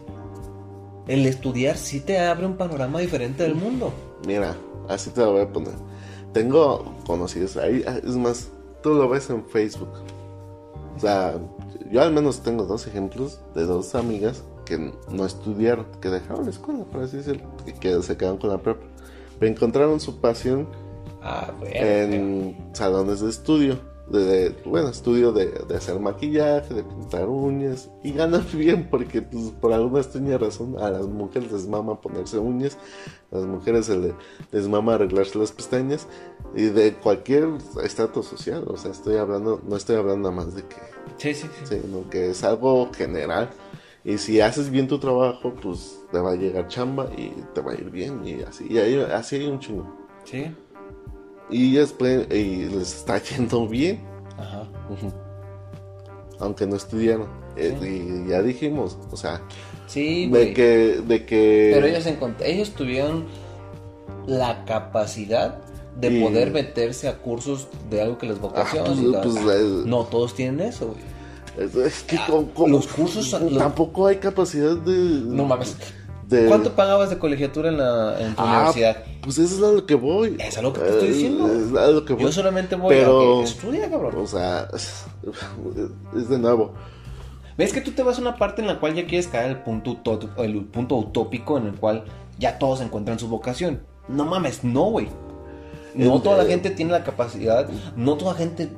El 1.07 1.25
estudiar 1.25 1.77
sí 1.77 1.99
te 2.01 2.19
abre 2.19 2.45
un 2.45 2.57
panorama 2.57 2.99
diferente 2.99 3.41
del 3.43 3.55
mundo. 3.55 3.91
Mira, 4.27 4.55
así 4.87 5.09
te 5.09 5.21
lo 5.21 5.33
voy 5.33 5.41
a 5.41 5.51
poner. 5.51 5.73
Tengo 6.33 6.95
conocidos 7.05 7.57
ahí, 7.57 7.83
ah, 7.87 7.97
es 7.97 8.15
más, 8.15 8.49
tú 8.81 8.93
lo 8.93 9.09
ves 9.09 9.29
en 9.29 9.43
Facebook. 9.45 9.89
O 10.95 10.99
sea, 10.99 11.35
yo 11.91 12.01
al 12.01 12.13
menos 12.13 12.41
tengo 12.41 12.63
dos 12.65 12.87
ejemplos 12.87 13.39
de 13.55 13.65
dos 13.65 13.95
amigas 13.95 14.43
que 14.65 14.93
no 15.09 15.25
estudiaron, 15.25 15.85
que 15.99 16.09
dejaron 16.09 16.45
la 16.45 16.51
escuela, 16.51 16.83
por 16.85 17.03
así 17.03 17.17
decirlo, 17.17 17.43
que, 17.65 17.73
que 17.73 18.01
se 18.01 18.15
quedaron 18.15 18.37
con 18.37 18.49
la 18.49 18.59
prepa. 18.61 18.85
Pero 19.39 19.51
encontraron 19.51 19.99
su 19.99 20.19
pasión 20.21 20.67
Ah, 21.23 21.51
bueno. 21.59 21.75
en 21.75 22.69
salones 22.73 23.19
de 23.21 23.29
estudio. 23.29 23.79
De, 24.11 24.25
de- 24.25 24.55
bueno, 24.65 24.89
estudio 24.89 25.31
de, 25.31 25.45
de 25.47 25.75
hacer 25.77 25.99
maquillaje, 25.99 26.73
de 26.73 26.83
pintar 26.83 27.29
uñas. 27.29 27.89
Y 28.03 28.11
ganan 28.13 28.45
bien 28.53 28.87
porque 28.89 29.21
pues, 29.21 29.51
por 29.61 29.71
alguna 29.73 30.01
extraña 30.01 30.37
razón 30.37 30.75
a 30.79 30.89
las 30.89 31.07
mujeres 31.07 31.51
les 31.51 31.67
mama 31.67 32.01
ponerse 32.01 32.37
uñas. 32.37 32.77
A 33.31 33.37
las 33.37 33.45
mujeres 33.45 33.85
se 33.85 33.97
le- 33.97 34.15
les 34.51 34.67
mama 34.67 34.95
arreglarse 34.95 35.37
las 35.39 35.51
pestañas. 35.51 36.07
Y 36.55 36.63
de 36.63 36.93
cualquier 36.95 37.47
estatus 37.83 38.25
social. 38.27 38.65
O 38.67 38.75
sea, 38.77 38.91
estoy 38.91 39.15
hablando, 39.17 39.61
no 39.67 39.75
estoy 39.77 39.95
hablando 39.95 40.29
nada 40.29 40.43
más 40.45 40.55
de 40.55 40.63
que, 40.63 40.75
Sí, 41.17 41.33
sí, 41.33 41.47
sí. 41.63 41.79
sino 41.81 42.09
que 42.09 42.31
es 42.31 42.43
algo 42.43 42.89
general. 42.93 43.49
Y 44.03 44.17
si 44.17 44.41
haces 44.41 44.69
bien 44.71 44.87
tu 44.87 44.97
trabajo, 44.97 45.53
pues 45.61 45.99
te 46.11 46.19
va 46.19 46.31
a 46.31 46.35
llegar 46.35 46.67
chamba 46.67 47.07
y 47.15 47.29
te 47.53 47.61
va 47.61 47.71
a 47.71 47.75
ir 47.75 47.89
bien. 47.91 48.25
Y 48.27 48.41
así, 48.41 48.65
y 48.69 48.77
ahí- 48.79 48.99
así 48.99 49.35
hay 49.37 49.45
un 49.47 49.59
chingo. 49.59 49.95
Sí. 50.25 50.53
Y 51.51 51.73
pueden, 51.91 52.27
y 52.31 52.65
les 52.65 52.95
está 52.95 53.17
yendo 53.23 53.67
bien, 53.67 53.99
Ajá. 54.37 54.67
aunque 56.39 56.65
no 56.65 56.75
estudiaron. 56.75 57.27
Eh, 57.57 58.23
y 58.25 58.29
ya 58.29 58.41
dijimos, 58.41 58.97
o 59.11 59.17
sea, 59.17 59.41
Sí, 59.87 60.27
de 60.29 60.53
que, 60.53 61.01
de 61.05 61.25
que. 61.25 61.71
Pero 61.73 61.85
ellos, 61.87 62.07
ellos 62.45 62.69
tuvieron 62.71 63.25
la 64.25 64.63
capacidad 64.63 65.57
de 65.99 66.13
Y- 66.13 66.21
poder 66.23 66.51
meterse 66.51 67.09
a 67.09 67.17
cursos 67.17 67.67
de 67.89 68.01
algo 68.01 68.17
que 68.17 68.27
les 68.27 68.37
Ah, 68.37 68.41
vocaciona. 68.41 68.85
pues, 68.85 68.99
la- 68.99 69.21
pues, 69.21 69.35
eh, 69.35 69.83
no 69.85 70.05
todos 70.05 70.33
tienen 70.33 70.65
eso, 70.69 70.87
güey. 70.93 71.11
es, 71.85 72.03
que 72.03 72.15
Ah, 72.15 72.27
con- 72.29 72.45
con- 72.45 72.71
los 72.71 72.87
cursos 72.87 73.29
tampoco 73.57 74.07
hay 74.07 74.15
capacidad 74.15 74.77
de. 74.77 74.93
No 75.25 75.43
mames. 75.43 75.75
De- 76.31 76.47
¿Cuánto 76.47 76.73
pagabas 76.73 77.11
de 77.11 77.19
colegiatura 77.19 77.69
en, 77.69 77.77
la, 77.77 78.19
en 78.19 78.35
tu 78.35 78.41
Ah, 78.41 78.55
universidad? 78.57 79.03
Pues 79.21 79.37
eso 79.37 79.55
es 79.57 79.63
a 79.63 79.71
lo 79.75 79.85
que 79.85 79.93
voy. 79.95 80.35
Es 80.39 80.57
a 80.57 80.61
lo 80.63 80.73
que 80.73 80.79
te 80.79 80.89
estoy 80.89 81.07
Eh, 81.09 81.11
diciendo. 81.11 81.47
Es 81.47 81.77
a 81.77 81.87
lo 81.91 82.03
que 82.05 82.13
voy. 82.13 82.23
Yo 82.23 82.31
solamente 82.31 82.75
voy 82.75 82.95
Pero- 82.95 83.39
a 83.39 83.43
que 83.43 83.49
estudia, 83.49 83.89
cabrón. 83.89 84.15
O 84.17 84.25
sea, 84.25 84.67
es 86.15 86.29
de 86.29 86.39
nuevo. 86.39 86.73
¿Ves 87.57 87.73
que 87.73 87.81
tú 87.81 87.91
te 87.91 88.01
vas 88.01 88.17
a 88.17 88.21
una 88.21 88.37
parte 88.37 88.61
en 88.61 88.67
la 88.67 88.79
cual 88.79 88.95
ya 88.95 89.05
quieres 89.05 89.27
caer 89.27 89.49
al 89.49 89.63
punto, 89.63 89.99
el 90.39 90.65
punto 90.65 90.95
utópico 90.95 91.57
en 91.57 91.67
el 91.67 91.75
cual 91.75 92.05
ya 92.39 92.57
todos 92.57 92.81
encuentran 92.81 93.19
su 93.19 93.27
vocación? 93.27 93.81
No 94.07 94.25
mames, 94.25 94.63
no, 94.63 94.85
güey. 94.85 95.09
No 95.93 96.15
El- 96.15 96.21
toda 96.21 96.37
la 96.37 96.45
eh, 96.45 96.47
gente 96.47 96.69
tiene 96.71 96.91
la 96.91 97.03
capacidad, 97.03 97.67
no 97.95 98.15
toda 98.15 98.33
gente... 98.33 98.71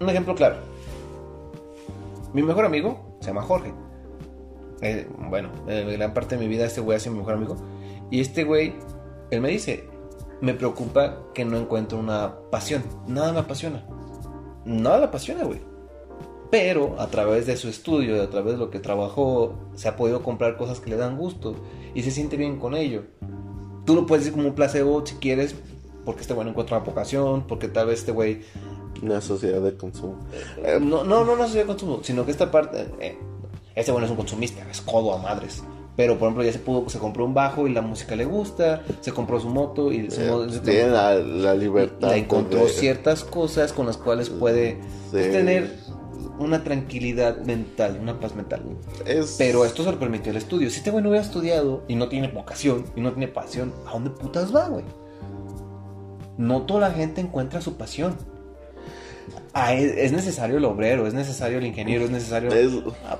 Un 0.00 0.08
ejemplo 0.08 0.34
claro. 0.36 0.56
Mi 2.32 2.42
mejor 2.42 2.64
amigo 2.64 3.16
se 3.20 3.26
llama 3.26 3.42
Jorge. 3.42 3.72
Eh, 4.80 5.08
bueno, 5.18 5.50
en 5.66 5.90
gran 5.90 6.14
parte 6.14 6.36
de 6.36 6.42
mi 6.42 6.48
vida 6.48 6.66
este 6.66 6.80
güey 6.80 6.96
ha 6.96 7.00
sido 7.00 7.12
mi 7.12 7.20
mejor 7.20 7.34
amigo. 7.34 7.56
Y 8.10 8.20
este 8.20 8.44
güey, 8.44 8.74
él 9.30 9.40
me 9.40 9.48
dice, 9.48 9.88
me 10.40 10.54
preocupa 10.54 11.18
que 11.34 11.44
no 11.44 11.56
encuentro 11.56 11.98
una 11.98 12.34
pasión. 12.50 12.82
Nada 13.06 13.32
me 13.32 13.40
apasiona. 13.40 13.84
Nada 14.64 14.98
me 14.98 15.04
apasiona, 15.04 15.44
güey. 15.44 15.60
Pero 16.50 16.98
a 16.98 17.08
través 17.08 17.46
de 17.46 17.56
su 17.56 17.68
estudio, 17.68 18.22
a 18.22 18.30
través 18.30 18.54
de 18.54 18.58
lo 18.58 18.70
que 18.70 18.80
trabajó, 18.80 19.58
se 19.74 19.88
ha 19.88 19.96
podido 19.96 20.22
comprar 20.22 20.56
cosas 20.56 20.80
que 20.80 20.90
le 20.90 20.96
dan 20.96 21.18
gusto 21.18 21.56
y 21.94 22.02
se 22.02 22.10
siente 22.10 22.36
bien 22.36 22.58
con 22.58 22.74
ello. 22.74 23.04
Tú 23.84 23.94
lo 23.94 24.06
puedes 24.06 24.24
decir 24.24 24.36
como 24.36 24.48
un 24.48 24.54
placebo 24.54 25.04
si 25.04 25.16
quieres, 25.16 25.54
porque 26.04 26.22
este 26.22 26.32
güey 26.32 26.44
no 26.44 26.52
encuentra 26.52 26.78
una 26.78 26.86
vocación, 26.86 27.46
porque 27.46 27.68
tal 27.68 27.88
vez 27.88 28.00
este 28.00 28.12
güey... 28.12 28.42
Una 29.02 29.20
sociedad 29.20 29.60
de 29.60 29.76
consumo. 29.76 30.18
Eh, 30.64 30.78
no, 30.80 31.04
no, 31.04 31.24
no 31.24 31.34
una 31.34 31.44
sociedad 31.44 31.64
de 31.64 31.68
consumo, 31.68 32.00
sino 32.02 32.24
que 32.24 32.30
esta 32.30 32.50
parte... 32.50 32.88
Eh, 33.00 33.18
este 33.78 33.92
güey 33.92 34.00
no 34.00 34.06
es 34.06 34.10
un 34.10 34.16
consumista, 34.16 34.62
es 34.70 34.80
codo 34.80 35.14
a 35.14 35.18
madres. 35.18 35.62
Pero, 35.96 36.16
por 36.16 36.28
ejemplo, 36.28 36.44
ya 36.44 36.52
se 36.52 36.60
pudo, 36.60 36.88
se 36.88 36.98
compró 37.00 37.24
un 37.24 37.34
bajo 37.34 37.66
y 37.66 37.72
la 37.72 37.82
música 37.82 38.14
le 38.14 38.24
gusta, 38.24 38.82
se 39.00 39.10
compró 39.12 39.40
su 39.40 39.48
moto 39.48 39.90
y 39.92 40.08
su 40.10 40.20
Eh, 40.20 40.30
moto- 40.30 40.60
tiene 40.60 40.90
la, 40.90 41.14
la 41.14 41.54
libertad. 41.54 42.10
la 42.10 42.16
encontró 42.16 42.60
de- 42.60 42.68
ciertas 42.68 43.24
cosas 43.24 43.72
con 43.72 43.86
las 43.86 43.96
cuales 43.96 44.28
puede 44.30 44.78
Sí. 45.10 45.16
tener 45.32 45.74
una 46.38 46.62
tranquilidad 46.62 47.38
mental, 47.38 47.98
una 48.00 48.20
paz 48.20 48.36
mental. 48.36 48.62
Es, 49.06 49.34
Pero 49.38 49.64
esto 49.64 49.82
se 49.82 49.90
lo 49.90 49.98
permitió 49.98 50.30
el 50.30 50.36
estudio. 50.38 50.70
Si 50.70 50.76
este 50.78 50.92
güey 50.92 51.02
no 51.02 51.10
hubiera 51.10 51.24
estudiado 51.26 51.82
y 51.88 51.96
no 51.96 52.08
tiene 52.08 52.28
vocación 52.28 52.84
y 52.94 53.00
no 53.00 53.10
tiene 53.10 53.26
pasión, 53.26 53.72
¿a 53.88 53.92
dónde 53.94 54.10
putas 54.10 54.54
va, 54.54 54.68
güey? 54.68 54.84
No 56.36 56.62
toda 56.62 56.80
la 56.88 56.90
gente 56.92 57.20
encuentra 57.20 57.60
su 57.60 57.76
pasión. 57.76 58.16
Ah, 59.52 59.74
es, 59.74 59.92
es 59.96 60.12
necesario 60.12 60.58
el 60.58 60.64
obrero, 60.64 61.08
es 61.08 61.14
necesario 61.14 61.58
el 61.58 61.66
ingeniero, 61.66 62.04
es 62.04 62.10
necesario... 62.12 62.50
es- 62.52 62.72
Ah, 63.04 63.18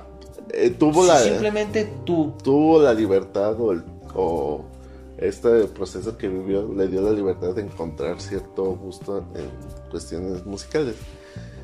eh, 0.53 0.69
tuvo 0.71 1.03
si 1.03 1.07
la 1.07 1.19
simplemente 1.19 1.89
tú 2.05 2.33
tuvo 2.43 2.81
la 2.81 2.93
libertad 2.93 3.59
o, 3.59 3.71
el- 3.71 3.83
o 4.15 4.65
este 5.17 5.65
proceso 5.65 6.17
que 6.17 6.27
vivió 6.29 6.71
le 6.73 6.87
dio 6.87 7.01
la 7.01 7.11
libertad 7.11 7.53
de 7.53 7.61
encontrar 7.61 8.21
cierto 8.21 8.63
gusto 8.75 9.23
en 9.35 9.49
cuestiones 9.91 10.45
musicales. 10.45 10.95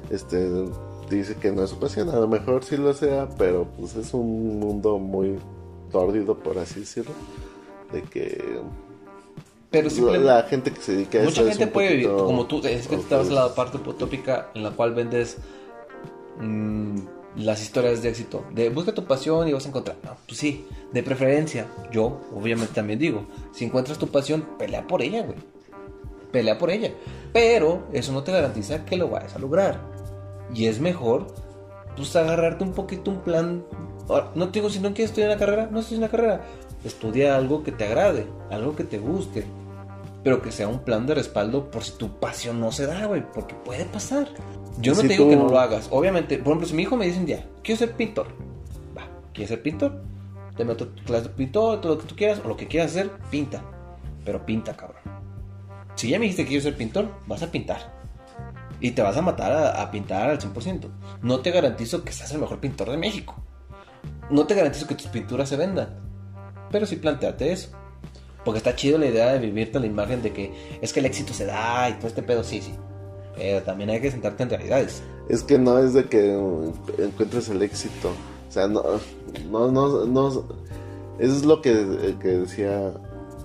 Este 0.10 0.66
dice 1.10 1.36
que 1.36 1.52
no 1.52 1.64
es 1.64 1.70
su 1.70 1.78
pasión, 1.78 2.10
a 2.10 2.16
lo 2.18 2.28
mejor 2.28 2.64
sí 2.64 2.78
lo 2.78 2.94
sea, 2.94 3.30
pero 3.38 3.66
pues 3.78 3.96
es 3.96 4.14
un 4.14 4.60
mundo 4.60 4.98
muy 4.98 5.38
tórdido 5.92 6.36
por 6.38 6.58
así 6.58 6.82
decirlo, 6.82 7.12
de 7.94 8.02
que 8.02 8.60
Pero 9.72 9.90
simplemente... 9.90 10.26
la 10.28 10.44
gente 10.44 10.72
que 10.72 10.82
se 10.82 10.94
dedica 10.94 11.20
a 11.20 11.24
Mucha 11.24 11.42
eso 11.42 11.50
es 11.50 11.58
gente 11.58 11.66
un 11.66 11.72
puede 11.72 11.90
vivir, 11.92 12.10
como 12.10 12.46
tú, 12.46 12.58
es 12.66 12.88
que 12.88 12.96
tú 12.98 13.02
estabas 13.04 13.28
en 13.28 13.36
la 13.36 13.54
parte 13.56 13.78
utópica 13.78 14.50
en 14.56 14.64
la 14.64 14.72
cual 14.72 14.94
vendes 14.96 15.38
mm, 16.40 17.00
las 17.36 17.62
historias 17.62 18.02
de 18.02 18.10
éxito. 18.10 18.46
De 18.52 18.70
busca 18.70 18.94
tu 18.94 19.06
pasión 19.06 19.48
y 19.48 19.54
vas 19.54 19.66
a 19.66 19.70
encontrar. 19.70 19.98
No, 20.04 20.18
pues 20.28 20.38
sí, 20.38 20.66
de 20.94 21.04
preferencia. 21.04 21.68
Yo, 21.92 22.22
obviamente, 22.34 22.74
también 22.74 23.00
digo: 23.00 23.26
si 23.52 23.66
encuentras 23.66 23.98
tu 23.98 24.08
pasión, 24.08 24.48
pelea 24.58 24.88
por 24.88 25.02
ella, 25.02 25.24
güey. 25.24 25.38
Pelea 26.32 26.58
por 26.58 26.70
ella. 26.70 26.92
Pero 27.34 27.88
eso 27.94 28.12
no 28.12 28.24
te 28.24 28.32
garantiza 28.32 28.86
que 28.86 28.98
lo 28.98 29.10
vayas 29.10 29.36
a 29.36 29.40
lograr. 29.40 29.80
Y 30.54 30.68
es 30.68 30.80
mejor, 30.80 31.28
pues, 31.96 32.16
agarrarte 32.16 32.64
un 32.64 32.74
poquito 32.74 33.12
un 33.12 33.22
plan. 33.22 33.64
Ahora, 34.08 34.32
No 34.36 34.50
te 34.50 34.60
digo 34.60 34.70
si 34.70 34.80
no 34.80 34.94
quieres 34.94 35.12
estudiar 35.12 35.32
una 35.32 35.40
carrera, 35.40 35.70
no 35.72 35.80
estudies 35.80 36.00
una 36.00 36.10
carrera. 36.10 36.42
Estudia 36.84 37.36
algo 37.36 37.64
que 37.64 37.72
te 37.72 37.86
agrade, 37.86 38.28
algo 38.52 38.76
que 38.76 38.84
te 38.84 39.00
guste 39.00 39.46
pero 40.26 40.42
que 40.42 40.52
sea 40.52 40.68
un 40.68 40.80
plan 40.80 41.06
de 41.06 41.14
respaldo 41.14 41.70
por 41.70 41.84
si 41.84 41.92
tu 42.00 42.20
pasión 42.20 42.60
no 42.60 42.72
se 42.72 42.88
da, 42.88 43.06
güey, 43.06 43.24
porque 43.32 43.54
puede 43.54 43.86
pasar. 43.86 44.28
Yo 44.80 44.94
no 44.96 45.02
Si 45.02 45.08
te 45.08 45.14
digo 45.14 45.26
tú- 45.26 45.30
que 45.30 45.36
no 45.38 45.48
lo 45.48 45.60
hagas. 45.60 45.88
Obviamente, 45.92 46.38
por 46.40 46.48
ejemplo, 46.48 46.68
si 46.68 46.74
mi 46.74 46.82
hijo 46.82 46.98
me 46.98 47.06
dice 47.06 47.20
un 47.20 47.28
día, 47.28 47.46
quiero 47.64 47.78
ser 47.80 47.94
pintor, 47.94 48.28
va, 48.98 49.04
¿quieres 49.34 49.50
ser 49.50 49.62
pintor? 49.62 50.02
Te 50.58 50.66
meto 50.66 50.90
clase 51.06 51.26
de 51.28 51.30
pintor, 51.30 51.80
todo 51.80 51.94
lo 51.96 52.02
que 52.02 52.08
tú 52.08 52.16
quieras, 52.16 52.42
o 52.44 52.48
lo 52.48 52.58
que 52.58 52.68
quieras 52.68 52.92
hacer, 52.92 53.12
pinta. 53.30 53.62
Pero 54.26 54.44
pinta, 54.46 54.76
cabrón. 54.76 55.02
Si 55.96 56.10
ya 56.10 56.18
me 56.18 56.24
dijiste 56.24 56.44
que 56.44 56.50
quiero 56.50 56.64
ser 56.64 56.76
pintor, 56.76 57.08
vas 57.28 57.44
a 57.44 57.52
pintar. 57.52 57.94
Y 58.82 58.92
te 58.92 59.02
vas 59.04 59.16
a 59.18 59.22
matar 59.22 59.52
a, 59.52 59.82
a 59.82 59.92
pintar 59.92 60.30
al 60.30 60.40
100%. 60.40 60.90
No 61.22 61.40
te 61.42 61.52
garantizo 61.52 62.04
que 62.04 62.12
seas 62.12 62.32
el 62.32 62.40
mejor 62.40 62.60
pintor 62.60 62.90
de 62.90 62.98
México. 62.98 63.36
No 64.32 64.46
te 64.48 64.56
garantizo 64.56 64.88
que 64.88 64.96
tus 64.96 65.08
pinturas 65.08 65.48
se 65.50 65.56
vendan. 65.56 66.00
Pero 66.72 66.86
sí 66.88 66.96
planteate 66.96 67.52
eso. 67.52 67.70
Porque 68.46 68.60
está 68.60 68.76
chido 68.76 68.98
la 69.00 69.08
idea 69.08 69.34
de 69.34 69.40
vivirte 69.40 69.80
la 69.80 69.88
imagen 69.88 70.22
de 70.22 70.32
que 70.32 70.54
es 70.80 70.94
que 70.94 71.00
el 71.02 71.08
éxito 71.08 71.34
se 71.34 71.46
da 71.46 71.90
y 71.90 71.94
todo 71.94 72.08
este 72.08 72.22
pedo, 72.22 72.44
sí, 72.44 72.62
sí. 72.62 72.74
Pero 73.36 73.64
también 73.64 73.90
hay 73.90 74.00
que 74.00 74.12
sentarte 74.12 74.44
en 74.44 74.50
realidades. 74.50 75.04
Es 75.28 75.44
que 75.44 75.58
no 75.58 75.80
es 75.80 75.94
de 75.94 76.06
que 76.06 76.34
encuentres 77.00 77.50
el 77.50 77.62
éxito. 77.64 78.12
O 78.48 78.52
sea, 78.52 78.68
no, 78.68 78.84
no, 79.50 79.72
no, 79.72 80.06
no. 80.06 80.30
Eso 81.20 81.34
es 81.34 81.44
lo 81.44 81.62
que, 81.62 82.16
que 82.22 82.28
decía 82.28 82.94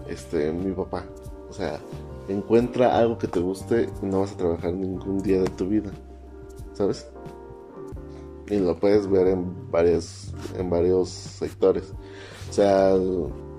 este 0.08 0.52
mi 0.52 0.72
papá. 0.72 1.04
O 1.48 1.52
sea, 1.52 1.80
encuentra 2.28 2.96
algo 2.96 3.18
que 3.18 3.26
te 3.26 3.40
guste 3.40 3.88
y 4.02 4.06
no 4.06 4.20
vas 4.20 4.32
a 4.32 4.36
trabajar 4.36 4.72
ningún 4.72 5.20
día 5.22 5.40
de 5.40 5.50
tu 5.50 5.66
vida. 5.66 5.90
¿Sabes? 6.74 7.08
Y 8.48 8.58
lo 8.58 8.76
puedes 8.76 9.08
ver 9.08 9.28
en 9.28 9.70
varios, 9.70 10.32
en 10.58 10.68
varios 10.68 11.08
sectores. 11.08 11.92
O 12.50 12.52
sea, 12.52 12.94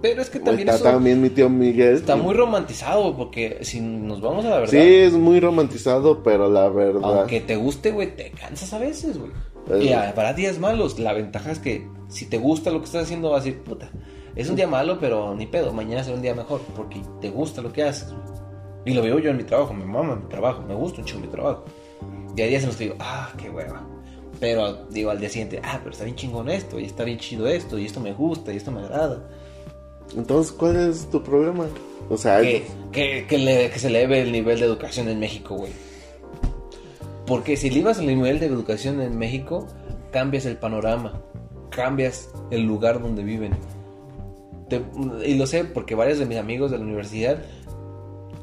Pero 0.01 0.21
es 0.21 0.29
que 0.29 0.39
también 0.39 0.67
está 0.67 0.89
eso 0.89 0.95
también 0.95 1.21
mi 1.21 1.29
tío 1.29 1.49
Miguel. 1.49 1.95
está 1.95 2.15
muy 2.15 2.33
romantizado, 2.33 3.15
porque 3.15 3.59
si 3.61 3.81
nos 3.81 4.19
vamos 4.19 4.45
a 4.45 4.49
la 4.49 4.57
verdad, 4.59 4.71
Sí, 4.71 4.79
es 4.79 5.13
muy 5.13 5.39
romantizado, 5.39 6.23
pero 6.23 6.49
la 6.49 6.69
verdad. 6.69 7.19
aunque 7.19 7.41
te 7.41 7.55
guste, 7.55 7.91
güey, 7.91 8.15
te 8.15 8.31
cansas 8.31 8.73
a 8.73 8.79
veces, 8.79 9.17
güey. 9.17 9.31
Y 9.79 9.93
para 10.15 10.33
días 10.33 10.59
malos, 10.59 10.99
la 10.99 11.13
ventaja 11.13 11.51
es 11.51 11.59
que 11.59 11.87
si 12.07 12.25
te 12.25 12.37
gusta 12.37 12.71
lo 12.71 12.79
que 12.79 12.85
estás 12.85 13.03
haciendo, 13.03 13.29
vas 13.29 13.41
a 13.41 13.45
decir, 13.45 13.61
puta, 13.61 13.91
es 14.35 14.49
un 14.49 14.55
día 14.55 14.67
malo, 14.67 14.97
pero 14.99 15.35
ni 15.35 15.45
pedo, 15.45 15.71
mañana 15.71 16.03
será 16.03 16.15
un 16.15 16.21
día 16.21 16.33
mejor, 16.33 16.61
porque 16.75 17.01
te 17.21 17.29
gusta 17.29 17.61
lo 17.61 17.71
que 17.71 17.83
haces, 17.83 18.11
güey. 18.11 18.41
Y 18.85 18.93
lo 18.93 19.03
veo 19.03 19.19
yo 19.19 19.29
en 19.29 19.37
mi 19.37 19.43
trabajo, 19.43 19.73
me 19.73 19.85
mama 19.85 20.15
mi 20.15 20.27
trabajo, 20.27 20.63
me 20.63 20.73
gusta 20.73 21.01
un 21.01 21.05
chingo 21.05 21.21
mi 21.21 21.27
trabajo. 21.27 21.63
Y 22.35 22.41
hay 22.41 22.49
días 22.49 22.63
en 22.63 22.69
los 22.69 22.77
que 22.77 22.85
digo, 22.85 22.95
ah, 22.99 23.31
qué 23.37 23.49
hueva. 23.49 23.87
Pero 24.39 24.85
digo 24.89 25.11
al 25.11 25.19
día 25.19 25.29
siguiente, 25.29 25.61
ah, 25.63 25.77
pero 25.79 25.91
está 25.91 26.03
bien 26.03 26.15
chingón 26.15 26.49
esto, 26.49 26.79
y 26.79 26.85
está 26.85 27.03
bien 27.03 27.19
chido 27.19 27.47
esto, 27.47 27.77
y 27.77 27.85
esto 27.85 27.99
me 27.99 28.13
gusta, 28.13 28.51
y 28.51 28.57
esto 28.57 28.71
me 28.71 28.81
agrada. 28.81 29.29
Entonces, 30.15 30.51
¿cuál 30.51 30.75
es 30.89 31.09
tu 31.09 31.21
problema? 31.23 31.67
O 32.09 32.17
sea, 32.17 32.41
que, 32.41 32.63
que, 32.91 33.25
que, 33.27 33.37
le- 33.37 33.69
que 33.69 33.79
se 33.79 33.87
eleve 33.87 34.21
el 34.21 34.31
nivel 34.31 34.59
de 34.59 34.65
educación 34.65 35.07
en 35.09 35.19
México, 35.19 35.55
güey. 35.55 35.71
Porque 37.25 37.55
si 37.55 37.67
elevas 37.67 37.99
el 37.99 38.07
nivel 38.07 38.39
de 38.39 38.47
educación 38.47 38.99
en 39.01 39.17
México, 39.17 39.67
cambias 40.11 40.45
el 40.45 40.57
panorama, 40.57 41.21
cambias 41.69 42.29
el 42.49 42.63
lugar 42.63 43.01
donde 43.01 43.23
viven. 43.23 43.53
Te- 44.69 44.81
y 45.25 45.35
lo 45.35 45.47
sé 45.47 45.63
porque 45.65 45.95
varios 45.95 46.19
de 46.19 46.25
mis 46.25 46.37
amigos 46.37 46.71
de 46.71 46.77
la 46.77 46.83
universidad 46.83 47.41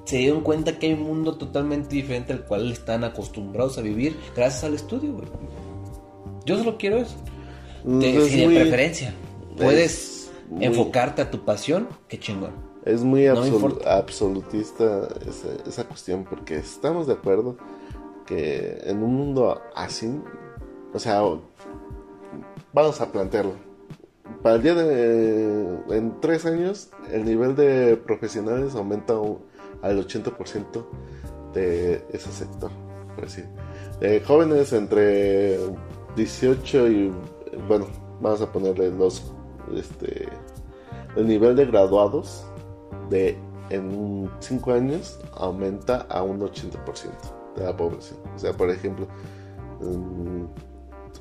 se 0.04 0.16
dieron 0.18 0.40
cuenta 0.40 0.78
que 0.78 0.86
hay 0.86 0.92
un 0.94 1.02
mundo 1.02 1.36
totalmente 1.36 1.94
diferente 1.94 2.32
al 2.32 2.44
cual 2.46 2.72
están 2.72 3.04
acostumbrados 3.04 3.76
a 3.76 3.82
vivir 3.82 4.16
gracias 4.34 4.64
al 4.64 4.72
estudio, 4.74 5.12
güey. 5.12 5.26
Yo 6.46 6.56
solo 6.56 6.78
quiero 6.78 6.96
eso. 6.98 7.16
De, 7.84 8.16
es 8.16 8.28
si 8.30 8.38
de 8.40 8.46
muy- 8.46 8.54
preferencia 8.54 9.12
puedes 9.56 9.92
es 9.92 10.17
muy- 10.50 10.64
enfocarte 10.64 11.22
a 11.22 11.30
tu 11.30 11.44
pasión, 11.44 11.88
qué 12.08 12.18
chingón. 12.18 12.52
Es 12.84 13.02
muy 13.02 13.26
No 13.26 13.42
absolutista 13.86 15.08
esa, 15.28 15.48
esa 15.68 15.84
cuestión 15.84 16.24
porque 16.24 16.56
estamos 16.56 17.06
de 17.06 17.14
acuerdo 17.14 17.56
que 18.26 18.78
en 18.84 19.02
un 19.02 19.14
mundo 19.14 19.60
así, 19.74 20.20
o 20.92 20.98
sea, 20.98 21.22
vamos 22.72 23.00
a 23.00 23.10
plantearlo. 23.12 23.52
Para 24.42 24.56
el 24.56 24.62
día 24.62 24.74
de... 24.74 25.78
En 25.90 26.20
tres 26.20 26.46
años, 26.46 26.90
el 27.10 27.24
nivel 27.24 27.56
de 27.56 27.96
profesionales 27.96 28.74
aumenta 28.74 29.14
al 29.82 30.06
80% 30.06 30.84
de 31.54 32.04
ese 32.12 32.30
sector, 32.30 32.70
por 33.14 33.24
decir. 33.24 33.46
De 34.00 34.20
jóvenes 34.20 34.72
entre 34.72 35.58
18 36.16 36.88
y... 36.88 37.12
Bueno, 37.66 37.86
vamos 38.20 38.40
a 38.42 38.52
ponerle 38.52 38.90
los... 38.90 39.32
Este, 39.76 40.28
el 41.16 41.26
nivel 41.26 41.56
de 41.56 41.66
graduados 41.66 42.44
de 43.10 43.38
en 43.70 44.30
5 44.40 44.72
años 44.72 45.18
aumenta 45.36 46.06
a 46.08 46.22
un 46.22 46.40
80% 46.40 46.74
de 47.56 47.64
la 47.64 47.76
población. 47.76 48.18
O 48.34 48.38
sea, 48.38 48.52
por 48.52 48.70
ejemplo, 48.70 49.06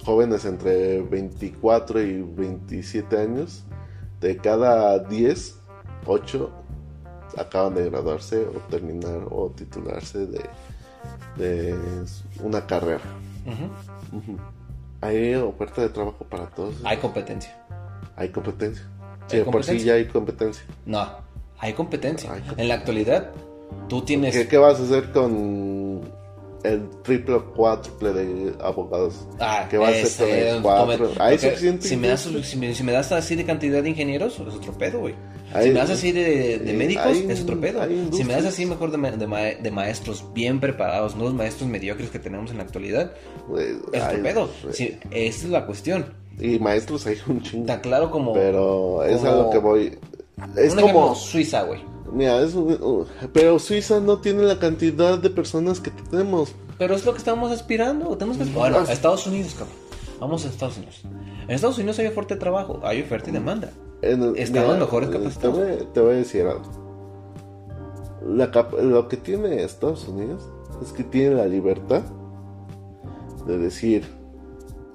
jóvenes 0.06 0.46
entre 0.46 1.02
24 1.02 2.02
y 2.02 2.22
27 2.22 3.18
años, 3.18 3.64
de 4.22 4.38
cada 4.38 5.00
10, 5.00 5.60
8 6.06 6.52
acaban 7.38 7.76
de 7.76 7.90
graduarse 7.90 8.46
o 8.46 8.60
terminar 8.70 9.28
o 9.30 9.52
titularse 9.56 10.26
de, 10.26 10.42
de 11.36 11.76
una 12.42 12.66
carrera. 12.66 13.04
Ujú. 13.46 14.18
Ujú. 14.18 14.38
Hay 15.02 15.36
oferta 15.36 15.82
de 15.82 15.90
trabajo 15.90 16.26
para 16.26 16.48
todos. 16.48 16.76
Hay 16.84 16.98
competencia. 16.98 17.67
Hay 18.18 18.30
competencia. 18.30 18.84
Hay 18.86 19.30
Sí, 19.30 19.38
de 19.38 19.44
por 19.46 19.64
sí 19.64 19.80
ya 19.80 19.94
hay 19.94 20.06
competencia. 20.06 20.64
No, 20.86 21.08
hay 21.60 21.74
competencia. 21.74 22.30
Hay 22.32 22.40
competencia. 22.40 22.62
En 22.64 22.68
la 22.68 22.74
actualidad, 22.76 23.32
tú 23.88 24.02
tienes. 24.02 24.36
¿Qué, 24.36 24.48
qué 24.48 24.58
vas 24.58 24.80
a 24.80 24.84
hacer 24.84 25.12
con 25.12 26.02
el 26.64 26.90
triple 27.04 27.36
o 27.36 27.54
cuádruple 27.54 28.12
de 28.14 28.54
abogados 28.62 29.26
Ah, 29.40 29.68
que 29.70 29.78
va 29.78 29.90
a 29.90 29.92
ese, 29.92 30.08
ser 30.08 30.28
de 30.28 30.50
donde 30.52 30.64
cuatro. 30.64 31.12
Hay 31.20 31.38
suficiente 31.38 31.88
si 31.88 31.96
me, 31.96 32.08
das, 32.08 32.26
ingreso. 32.26 32.50
si, 32.50 32.58
me, 32.58 32.74
si 32.74 32.84
me 32.84 32.92
das 32.92 33.12
así 33.12 33.36
de 33.36 33.46
cantidad 33.46 33.82
de 33.84 33.90
ingenieros, 33.90 34.34
es 34.40 34.54
otro 34.54 34.74
pedo, 34.74 35.00
güey. 35.00 35.14
Si 35.52 35.58
Hay- 35.58 35.68
me 35.70 35.80
das 35.80 35.92
así 35.92 36.12
de, 36.12 36.60
de 36.60 36.72
eh, 36.72 36.74
médicos, 36.74 37.06
hay- 37.06 37.26
es 37.30 37.42
otro 37.42 37.60
pedo. 37.62 37.82
hay 37.82 38.10
Si 38.12 38.24
me 38.26 38.34
das 38.34 38.46
así 38.46 38.66
mejor 38.66 38.92
de, 38.92 38.98
ma- 38.98 39.12
de, 39.12 39.28
ma- 39.28 39.42
de 39.44 39.72
maestros 39.72 40.26
bien 40.34 40.60
preparados, 40.60 41.16
no 41.16 41.24
los 41.26 41.34
maestros 41.34 41.70
mediocres 41.70 42.10
que 42.10 42.20
tenemos 42.20 42.52
en 42.52 42.58
la 42.58 42.64
actualidad, 42.64 43.14
es 43.94 44.02
hay- 44.04 44.10
otro 44.20 44.24
pedo. 44.24 44.50
esa 44.68 44.84
es 45.12 45.44
la 45.46 45.66
cuestión. 45.66 46.14
Y 46.40 46.60
maestros 46.60 47.06
hay 47.08 47.18
un 47.28 47.42
chingo. 47.42 47.66
Tan 47.66 47.80
claro 47.82 48.12
como... 48.12 48.34
Pero 48.34 49.04
es 49.04 49.18
como- 49.18 49.32
a 49.32 49.36
lo 49.36 49.50
que 49.50 49.58
voy. 49.58 50.00
Es 50.56 50.74
un 50.74 50.82
como. 50.82 51.16
Suiza, 51.16 51.64
güey. 51.64 51.82
Mira, 52.14 52.42
es 52.42 52.54
un- 52.54 52.74
uh, 52.82 53.06
pero 53.34 53.58
Suiza 53.60 54.00
no 54.00 54.20
tiene 54.20 54.44
la 54.44 54.60
cantidad 54.60 55.18
de 55.18 55.30
personas 55.30 55.80
que 55.80 55.90
tenemos. 55.92 56.54
Pero 56.78 56.94
es 56.96 57.06
lo 57.06 57.12
que 57.14 57.18
estamos 57.18 57.52
aspirando. 57.52 58.16
Tenemos 58.18 58.38
que 58.38 58.46
Bueno, 58.54 58.78
a 58.80 58.92
Estados 58.92 59.26
Unidos, 59.26 59.54
cabrón. 59.58 59.76
Vamos 60.20 60.46
a 60.46 60.50
Estados 60.50 60.78
Unidos. 60.78 61.02
En 61.48 61.52
Estados 61.56 61.78
Unidos 61.78 61.98
hay 62.00 62.08
oferta 62.08 62.36
de 62.36 62.40
trabajo, 62.40 62.80
hay 62.84 63.02
oferta 63.02 63.30
y 63.30 63.34
demanda. 63.34 63.72
En 64.02 64.22
el- 64.22 64.38
Estamos 64.38 64.70
mira, 64.74 64.80
mejores 64.86 65.10
te 65.40 65.48
voy, 65.48 65.88
te 65.94 66.02
voy 66.02 66.14
a 66.14 66.18
decir 66.18 66.46
algo. 66.46 66.64
La 68.26 68.52
lo 68.82 69.08
que 69.08 69.18
tiene 69.18 69.64
Estados 69.64 70.08
Unidos 70.08 70.44
es 70.84 70.92
que 70.92 71.04
tiene 71.04 71.36
la 71.36 71.46
libertad 71.48 72.02
de 73.46 73.58
decir, 73.58 74.04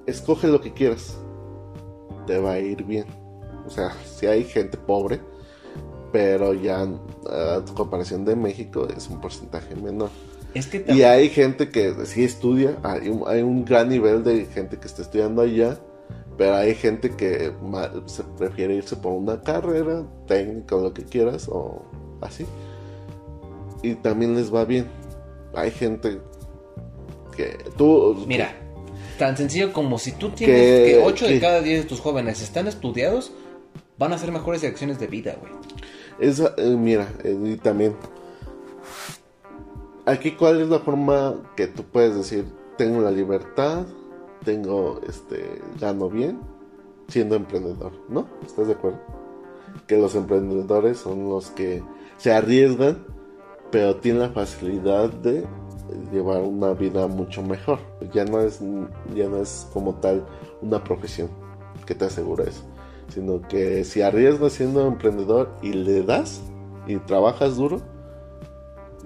escoge 0.05 0.47
lo 0.47 0.61
que 0.61 0.73
quieras, 0.73 1.17
te 2.25 2.37
va 2.37 2.53
a 2.53 2.59
ir 2.59 2.83
bien. 2.83 3.05
O 3.65 3.69
sea, 3.69 3.91
si 4.05 4.25
hay 4.25 4.43
gente 4.43 4.77
pobre, 4.77 5.19
pero 6.11 6.53
ya 6.53 6.81
a 6.81 7.63
comparación 7.75 8.25
de 8.25 8.35
México 8.35 8.87
es 8.95 9.09
un 9.09 9.19
porcentaje 9.19 9.75
menor. 9.75 10.09
Es 10.53 10.67
que 10.67 10.85
Y 10.87 11.01
hay 11.01 11.29
gente 11.29 11.69
que 11.69 11.93
sí 12.05 12.23
estudia, 12.23 12.77
hay 12.83 13.09
un, 13.09 13.23
hay 13.27 13.41
un 13.41 13.65
gran 13.65 13.89
nivel 13.89 14.23
de 14.23 14.45
gente 14.45 14.77
que 14.77 14.87
está 14.87 15.01
estudiando 15.01 15.41
allá, 15.41 15.79
pero 16.37 16.55
hay 16.55 16.75
gente 16.75 17.09
que 17.09 17.51
se 18.05 18.23
prefiere 18.37 18.75
irse 18.75 18.95
por 18.95 19.13
una 19.13 19.41
carrera 19.41 20.03
técnica 20.27 20.75
o 20.75 20.81
lo 20.81 20.93
que 20.93 21.03
quieras 21.03 21.47
o 21.49 21.81
así. 22.21 22.45
Y 23.81 23.95
también 23.95 24.35
les 24.35 24.53
va 24.53 24.65
bien. 24.65 24.87
Hay 25.55 25.71
gente 25.71 26.19
que 27.35 27.57
tú... 27.75 28.23
Mira, 28.27 28.53
tan 29.25 29.37
sencillo 29.37 29.71
como 29.71 29.97
si 29.97 30.11
tú 30.11 30.31
tienes 30.31 30.57
Que- 30.59 30.91
que 30.91 31.01
8 31.03 31.25
de 31.27 31.33
que- 31.35 31.39
cada 31.39 31.61
10 31.61 31.83
de 31.83 31.87
tus 31.89 32.01
jóvenes 32.01 32.41
están 32.41 32.67
estudiados, 32.67 33.31
van 33.97 34.11
a 34.11 34.15
hacer 34.15 34.31
mejores 34.33 34.61
elecciones 34.63 34.99
de 34.99 35.07
vida, 35.07 35.37
güey. 35.39 35.53
Esa, 36.19 36.53
eh, 36.57 36.75
mira, 36.77 37.07
eh, 37.23 37.37
y 37.43 37.55
también. 37.55 37.95
Aquí, 40.05 40.31
¿cuál 40.31 40.61
es 40.61 40.67
la 40.67 40.79
forma 40.79 41.35
que 41.55 41.67
tú 41.67 41.83
puedes 41.83 42.15
decir? 42.15 42.45
Tengo 42.77 43.01
la 43.01 43.11
libertad, 43.11 43.85
tengo, 44.43 44.99
este, 45.07 45.61
gano 45.79 46.09
bien, 46.09 46.41
siendo 47.07 47.35
emprendedor, 47.35 47.93
¿no? 48.09 48.27
¿Estás 48.45 48.67
de 48.67 48.73
acuerdo? 48.73 48.99
Que 49.87 49.97
los 49.97 50.15
emprendedores 50.15 50.97
son 50.97 51.29
los 51.29 51.51
que 51.51 51.81
se 52.17 52.33
arriesgan, 52.33 53.05
pero 53.71 53.95
tienen 53.95 54.21
la 54.23 54.29
facilidad 54.29 55.09
de 55.09 55.45
llevar 56.11 56.41
una 56.41 56.73
vida 56.73 57.07
mucho 57.07 57.41
mejor. 57.41 57.79
Ya 58.13 58.25
no 58.25 58.39
es, 58.41 58.59
ya 59.13 59.27
no 59.27 59.37
es 59.37 59.67
como 59.73 59.95
tal 59.95 60.25
una 60.61 60.83
profesión 60.83 61.29
que 61.85 61.95
te 61.95 62.05
asegura 62.05 62.45
eso 62.45 62.63
sino 63.09 63.41
que 63.41 63.83
si 63.83 64.01
arriesgas 64.01 64.53
siendo 64.53 64.87
emprendedor 64.87 65.53
y 65.61 65.73
le 65.73 66.03
das 66.03 66.41
y 66.87 66.97
trabajas 66.97 67.57
duro 67.57 67.81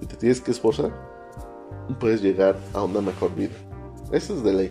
y 0.00 0.06
te 0.06 0.16
tienes 0.16 0.40
que 0.40 0.50
esforzar, 0.50 0.92
puedes 1.98 2.22
llegar 2.22 2.56
a 2.72 2.82
una 2.84 3.00
mejor 3.00 3.34
vida. 3.34 3.54
Eso 4.12 4.34
es 4.34 4.42
de 4.42 4.52
ley. 4.52 4.70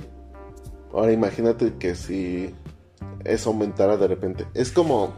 Ahora 0.93 1.11
imagínate 1.11 1.73
que 1.77 1.95
si 1.95 2.55
eso 3.25 3.49
aumentara 3.49 3.97
de 3.97 4.07
repente, 4.07 4.47
es 4.53 4.71
como 4.71 5.13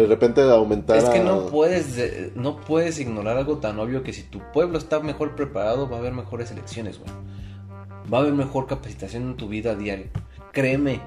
de 0.00 0.06
repente 0.06 0.40
aumentara 0.42 0.98
Es 0.98 1.08
que 1.08 1.20
no 1.20 1.46
puedes, 1.46 1.96
eh, 1.98 2.32
no 2.34 2.56
puedes 2.60 2.98
ignorar 2.98 3.36
algo 3.36 3.58
tan 3.58 3.78
obvio 3.78 4.02
que 4.02 4.12
si 4.12 4.22
tu 4.22 4.40
pueblo 4.52 4.78
está 4.78 5.00
mejor 5.00 5.34
preparado, 5.36 5.88
va 5.88 5.96
a 5.96 6.00
haber 6.00 6.12
mejores 6.12 6.50
elecciones, 6.50 6.98
güey. 6.98 7.10
Va 8.12 8.18
a 8.18 8.20
haber 8.22 8.34
mejor 8.34 8.66
capacitación 8.66 9.24
en 9.24 9.36
tu 9.36 9.48
vida 9.48 9.74
diaria. 9.74 10.06
Créeme. 10.52 11.00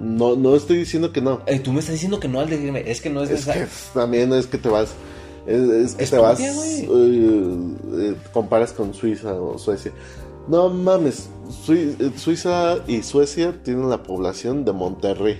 no 0.00 0.36
no 0.36 0.54
estoy 0.56 0.78
diciendo 0.78 1.12
que 1.12 1.20
no. 1.20 1.40
Eh, 1.46 1.58
tú 1.60 1.72
me 1.72 1.80
estás 1.80 1.94
diciendo 1.94 2.20
que 2.20 2.28
no 2.28 2.40
al 2.40 2.48
decirme, 2.50 2.82
es 2.90 3.00
que 3.00 3.10
no 3.10 3.22
es, 3.22 3.30
Es 3.30 3.46
que 3.46 3.66
también 3.94 4.32
es 4.32 4.46
que 4.46 4.58
te 4.58 4.68
vas. 4.68 4.94
Es, 5.46 5.58
es 5.60 5.94
que 5.94 6.06
te 6.06 6.18
vas. 6.18 6.38
eh, 6.40 6.86
eh, 6.88 8.14
comparas 8.32 8.72
con 8.72 8.92
Suiza 8.94 9.32
o 9.34 9.58
Suecia. 9.58 9.92
No 10.46 10.68
mames. 10.68 11.28
Sui- 11.64 11.96
Suiza 12.16 12.78
y 12.86 13.02
Suecia 13.02 13.54
tienen 13.62 13.88
la 13.90 14.02
población 14.02 14.64
de 14.64 14.72
Monterrey. 14.72 15.38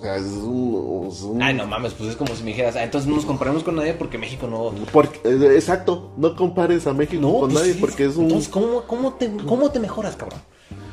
Sea, 0.00 0.16
es 0.16 0.24
un. 0.24 1.08
es 1.10 1.20
un- 1.22 1.42
Ay, 1.42 1.54
no 1.54 1.66
mames, 1.66 1.92
pues 1.94 2.10
es 2.10 2.16
como 2.16 2.34
si 2.34 2.42
me 2.42 2.50
dijeras, 2.50 2.76
ah, 2.76 2.84
entonces 2.84 3.08
no 3.08 3.16
nos 3.16 3.26
comparamos 3.26 3.62
con 3.62 3.76
nadie 3.76 3.92
porque 3.94 4.16
México 4.18 4.46
no... 4.46 4.72
porque- 4.92 5.20
eh, 5.24 5.54
exacto. 5.54 6.12
No 6.16 6.34
compares 6.36 6.86
a 6.86 6.92
México 6.94 7.20
No, 7.20 7.32
con 7.32 7.40
pues 7.50 7.54
nadie 7.54 7.74
sí. 7.74 7.78
porque 7.80 8.06
es 8.06 8.16
un. 8.16 8.24
Entonces, 8.24 8.48
¿cómo, 8.48 8.82
cómo, 8.86 9.14
te, 9.14 9.30
¿cómo 9.46 9.70
te 9.70 9.78
mejoras, 9.80 10.16
cabrón? 10.16 10.40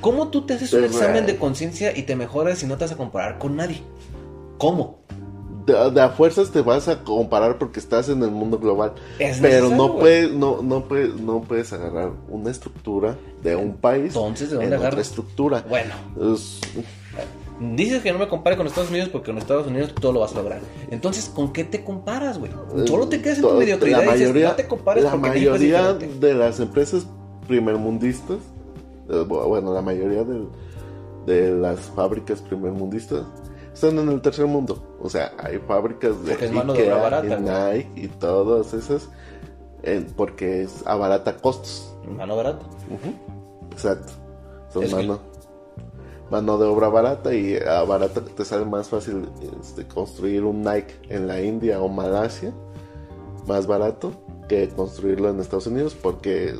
¿Cómo 0.01 0.27
tú 0.29 0.41
te 0.45 0.55
haces 0.55 0.73
un 0.73 0.83
examen 0.83 1.23
güey. 1.23 1.25
de 1.33 1.37
conciencia 1.37 1.95
y 1.97 2.03
te 2.03 2.15
mejoras 2.15 2.61
y 2.63 2.65
no 2.67 2.77
te 2.77 2.83
vas 2.85 2.91
a 2.91 2.97
comparar 2.97 3.37
con 3.39 3.55
nadie? 3.55 3.81
¿Cómo? 4.57 5.05
de, 5.67 5.91
de 5.91 6.01
a 6.01 6.09
fuerzas 6.09 6.49
te 6.51 6.61
vas 6.61 6.87
a 6.87 7.03
comparar 7.03 7.57
porque 7.57 7.79
estás 7.81 8.07
en 8.07 8.23
el 8.23 8.31
mundo 8.31 8.57
global. 8.57 8.93
Es 9.19 9.39
pero 9.39 9.69
no 9.69 9.97
puedes, 9.97 10.31
no, 10.31 10.61
no 10.61 10.85
puedes, 10.87 11.13
no 11.15 11.41
puedes 11.41 11.73
agarrar 11.73 12.11
una 12.29 12.49
estructura 12.51 13.17
de 13.43 13.55
un 13.57 13.75
país 13.75 14.07
Entonces, 14.15 14.49
¿de 14.49 14.55
dónde 14.55 14.67
en 14.69 14.73
otra 14.75 14.87
agarras? 14.87 15.07
estructura. 15.07 15.65
Bueno, 15.67 15.93
Es- 16.33 16.61
dices 17.59 18.01
que 18.03 18.11
no 18.13 18.19
me 18.19 18.27
compare 18.27 18.55
con 18.57 18.67
Estados 18.67 18.89
Unidos 18.89 19.09
porque 19.09 19.31
en 19.31 19.37
Estados 19.39 19.67
Unidos 19.67 19.93
todo 19.99 20.11
lo 20.13 20.19
vas 20.19 20.33
a 20.33 20.37
lograr. 20.37 20.61
Entonces, 20.91 21.29
¿con 21.33 21.51
qué 21.53 21.63
te 21.63 21.83
comparas, 21.83 22.37
güey? 22.39 22.51
Solo 22.85 23.07
te 23.07 23.21
quedas 23.21 23.37
en 23.37 23.43
tu 23.43 23.49
Eh, 23.51 23.59
mediocridad 23.59 23.97
la 23.99 24.03
y 24.03 24.07
dices, 24.07 24.27
mayoría, 24.27 24.49
no 24.49 24.55
te 24.55 24.67
compares 24.67 25.03
la 25.03 25.15
mayoría 25.15 25.93
de 25.93 26.33
las 26.33 26.59
empresas 26.59 27.07
primermundistas, 27.47 28.37
eh, 29.09 29.23
bueno, 29.27 29.73
la 29.73 29.81
mayoría 29.81 30.23
de 31.25 31.51
las 31.51 31.79
fábricas 31.79 32.41
primermundistas 32.41 33.23
están 33.73 33.97
en 33.99 34.09
el 34.09 34.21
tercer 34.21 34.45
mundo. 34.45 34.95
O 35.01 35.09
sea, 35.09 35.31
hay 35.37 35.57
fábricas 35.59 36.23
de 36.25 36.49
mano 36.51 36.73
de 36.73 36.89
barata, 36.89 37.25
y 37.27 37.77
Nike 37.77 38.01
y 38.01 38.07
todas 38.07 38.73
esas, 38.73 39.09
eh, 39.83 40.05
porque 40.15 40.63
es 40.63 40.85
abarata 40.85 41.37
costos. 41.37 41.95
Mano 42.07 42.35
barata. 42.35 42.65
Exacto. 43.71 44.13
Son 44.73 44.83
Es 44.83 44.93
que- 44.93 45.07
mano, 46.31 46.57
de 46.57 46.65
obra 46.65 46.89
barata 46.89 47.33
y 47.33 47.55
a 47.57 47.83
barata 47.83 48.21
te 48.21 48.45
sale 48.45 48.65
más 48.65 48.89
fácil 48.89 49.29
este, 49.61 49.87
construir 49.87 50.43
un 50.43 50.61
Nike 50.63 50.93
en 51.09 51.27
la 51.27 51.41
India 51.41 51.81
o 51.81 51.87
Malasia, 51.89 52.53
más 53.47 53.67
barato 53.67 54.11
que 54.49 54.69
construirlo 54.69 55.29
en 55.29 55.39
Estados 55.39 55.67
Unidos 55.67 55.95
porque 56.01 56.53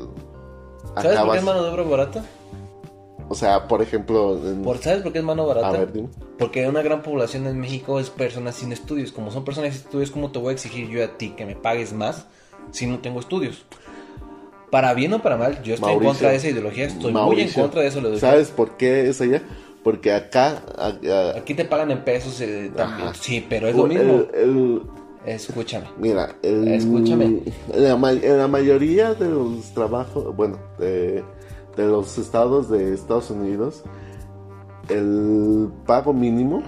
¿Sabes 1.00 1.18
por 1.20 1.32
qué 1.32 1.38
es 1.38 1.44
mano 1.44 1.62
de 1.62 1.70
obra 1.70 1.82
barata? 1.84 2.24
o 3.30 3.34
sea, 3.34 3.68
por 3.68 3.82
ejemplo, 3.82 4.38
en- 4.46 4.62
Por, 4.62 4.78
¿Sabes 4.78 5.02
por 5.02 5.12
qué 5.12 5.18
es 5.18 5.24
mano 5.24 5.46
barata? 5.46 5.68
a 5.68 5.72
ver, 5.72 5.92
dime. 5.92 6.08
Porque 6.38 6.66
una 6.66 6.80
gran 6.82 7.02
población 7.02 7.46
en 7.46 7.58
México 7.60 8.00
es 8.00 8.08
personas 8.10 8.54
sin 8.54 8.72
estudios. 8.72 9.12
Como 9.12 9.30
son 9.30 9.44
personas 9.44 9.74
sin 9.74 9.82
estudios, 9.84 10.10
¿cómo 10.10 10.30
te 10.30 10.38
voy 10.38 10.50
a 10.50 10.52
exigir 10.52 10.88
yo 10.88 11.04
a 11.04 11.08
ti 11.18 11.30
que 11.30 11.44
me 11.44 11.54
pagues 11.56 11.92
más 11.92 12.26
si 12.70 12.86
no 12.86 13.00
tengo 13.00 13.20
estudios? 13.20 13.64
Para 14.70 14.92
bien 14.94 15.12
o 15.14 15.22
para 15.22 15.36
mal, 15.36 15.62
yo 15.62 15.74
estoy 15.74 15.94
en 15.94 16.00
contra 16.00 16.30
de 16.30 16.36
esa 16.36 16.48
ideología. 16.48 16.84
Estoy 16.86 17.12
muy 17.12 17.40
en 17.40 17.50
contra 17.50 17.80
de 17.82 17.88
esa 17.88 17.98
ideología. 18.00 18.30
¿Sabes 18.30 18.50
por 18.50 18.76
qué 18.76 19.08
es 19.08 19.20
allá? 19.20 19.42
Porque 19.82 20.12
acá 20.12 20.62
Aquí 21.36 21.54
te 21.54 21.64
pagan 21.64 21.90
en 21.90 22.04
pesos 22.04 22.40
eh, 22.40 22.70
también. 22.76 23.08
Sí, 23.14 23.44
pero 23.48 23.68
es 23.68 23.76
lo 23.76 23.86
mismo. 23.86 24.24
el- 24.34 24.82
Escúchame. 25.26 25.86
Mira, 25.98 26.36
el- 26.42 26.68
Escúchame. 26.68 27.40
La, 27.74 27.92
en 28.12 28.38
la 28.38 28.48
mayoría 28.48 29.14
de 29.14 29.28
los 29.28 29.72
trabajos, 29.74 30.34
bueno, 30.36 30.58
de, 30.78 31.22
de 31.76 31.86
los 31.86 32.16
estados 32.18 32.70
de 32.70 32.94
Estados 32.94 33.30
Unidos, 33.30 33.82
el 34.88 35.68
pago 35.86 36.12
mínimo 36.14 36.62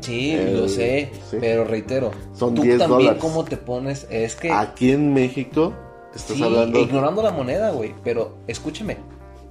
Sí, 0.00 0.32
El- 0.32 0.60
lo 0.60 0.68
sé. 0.68 1.10
sí. 1.30 1.38
Pero 1.40 1.64
reitero, 1.64 2.10
Son 2.34 2.54
tú 2.54 2.62
10 2.62 2.78
también 2.78 2.98
dólares. 3.00 3.20
cómo 3.22 3.44
te 3.44 3.56
pones. 3.56 4.06
Es 4.10 4.36
que. 4.36 4.50
aquí 4.50 4.90
en 4.92 5.14
México 5.14 5.72
estás 6.14 6.36
sí, 6.36 6.42
hablando. 6.42 6.78
ignorando 6.80 7.22
la 7.22 7.30
moneda, 7.30 7.70
güey. 7.72 7.94
Pero 8.04 8.36
escúchame. 8.46 8.96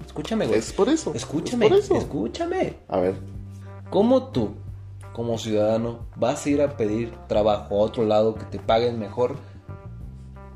Escúchame, 0.05 0.47
güey. 0.47 0.59
Es 0.59 0.71
por 0.73 0.89
eso. 0.89 1.13
Escúchame. 1.13 1.65
es 1.65 1.71
por 1.71 1.79
eso. 1.79 1.95
Escúchame. 1.97 2.73
A 2.87 2.99
ver, 2.99 3.15
¿Cómo 3.89 4.27
tú, 4.29 4.55
como 5.13 5.37
ciudadano, 5.37 5.99
vas 6.15 6.45
a 6.45 6.49
ir 6.49 6.61
a 6.61 6.75
pedir 6.75 7.11
trabajo 7.27 7.75
a 7.75 7.79
otro 7.79 8.03
lado 8.05 8.35
que 8.35 8.45
te 8.45 8.59
paguen 8.59 8.99
mejor? 8.99 9.35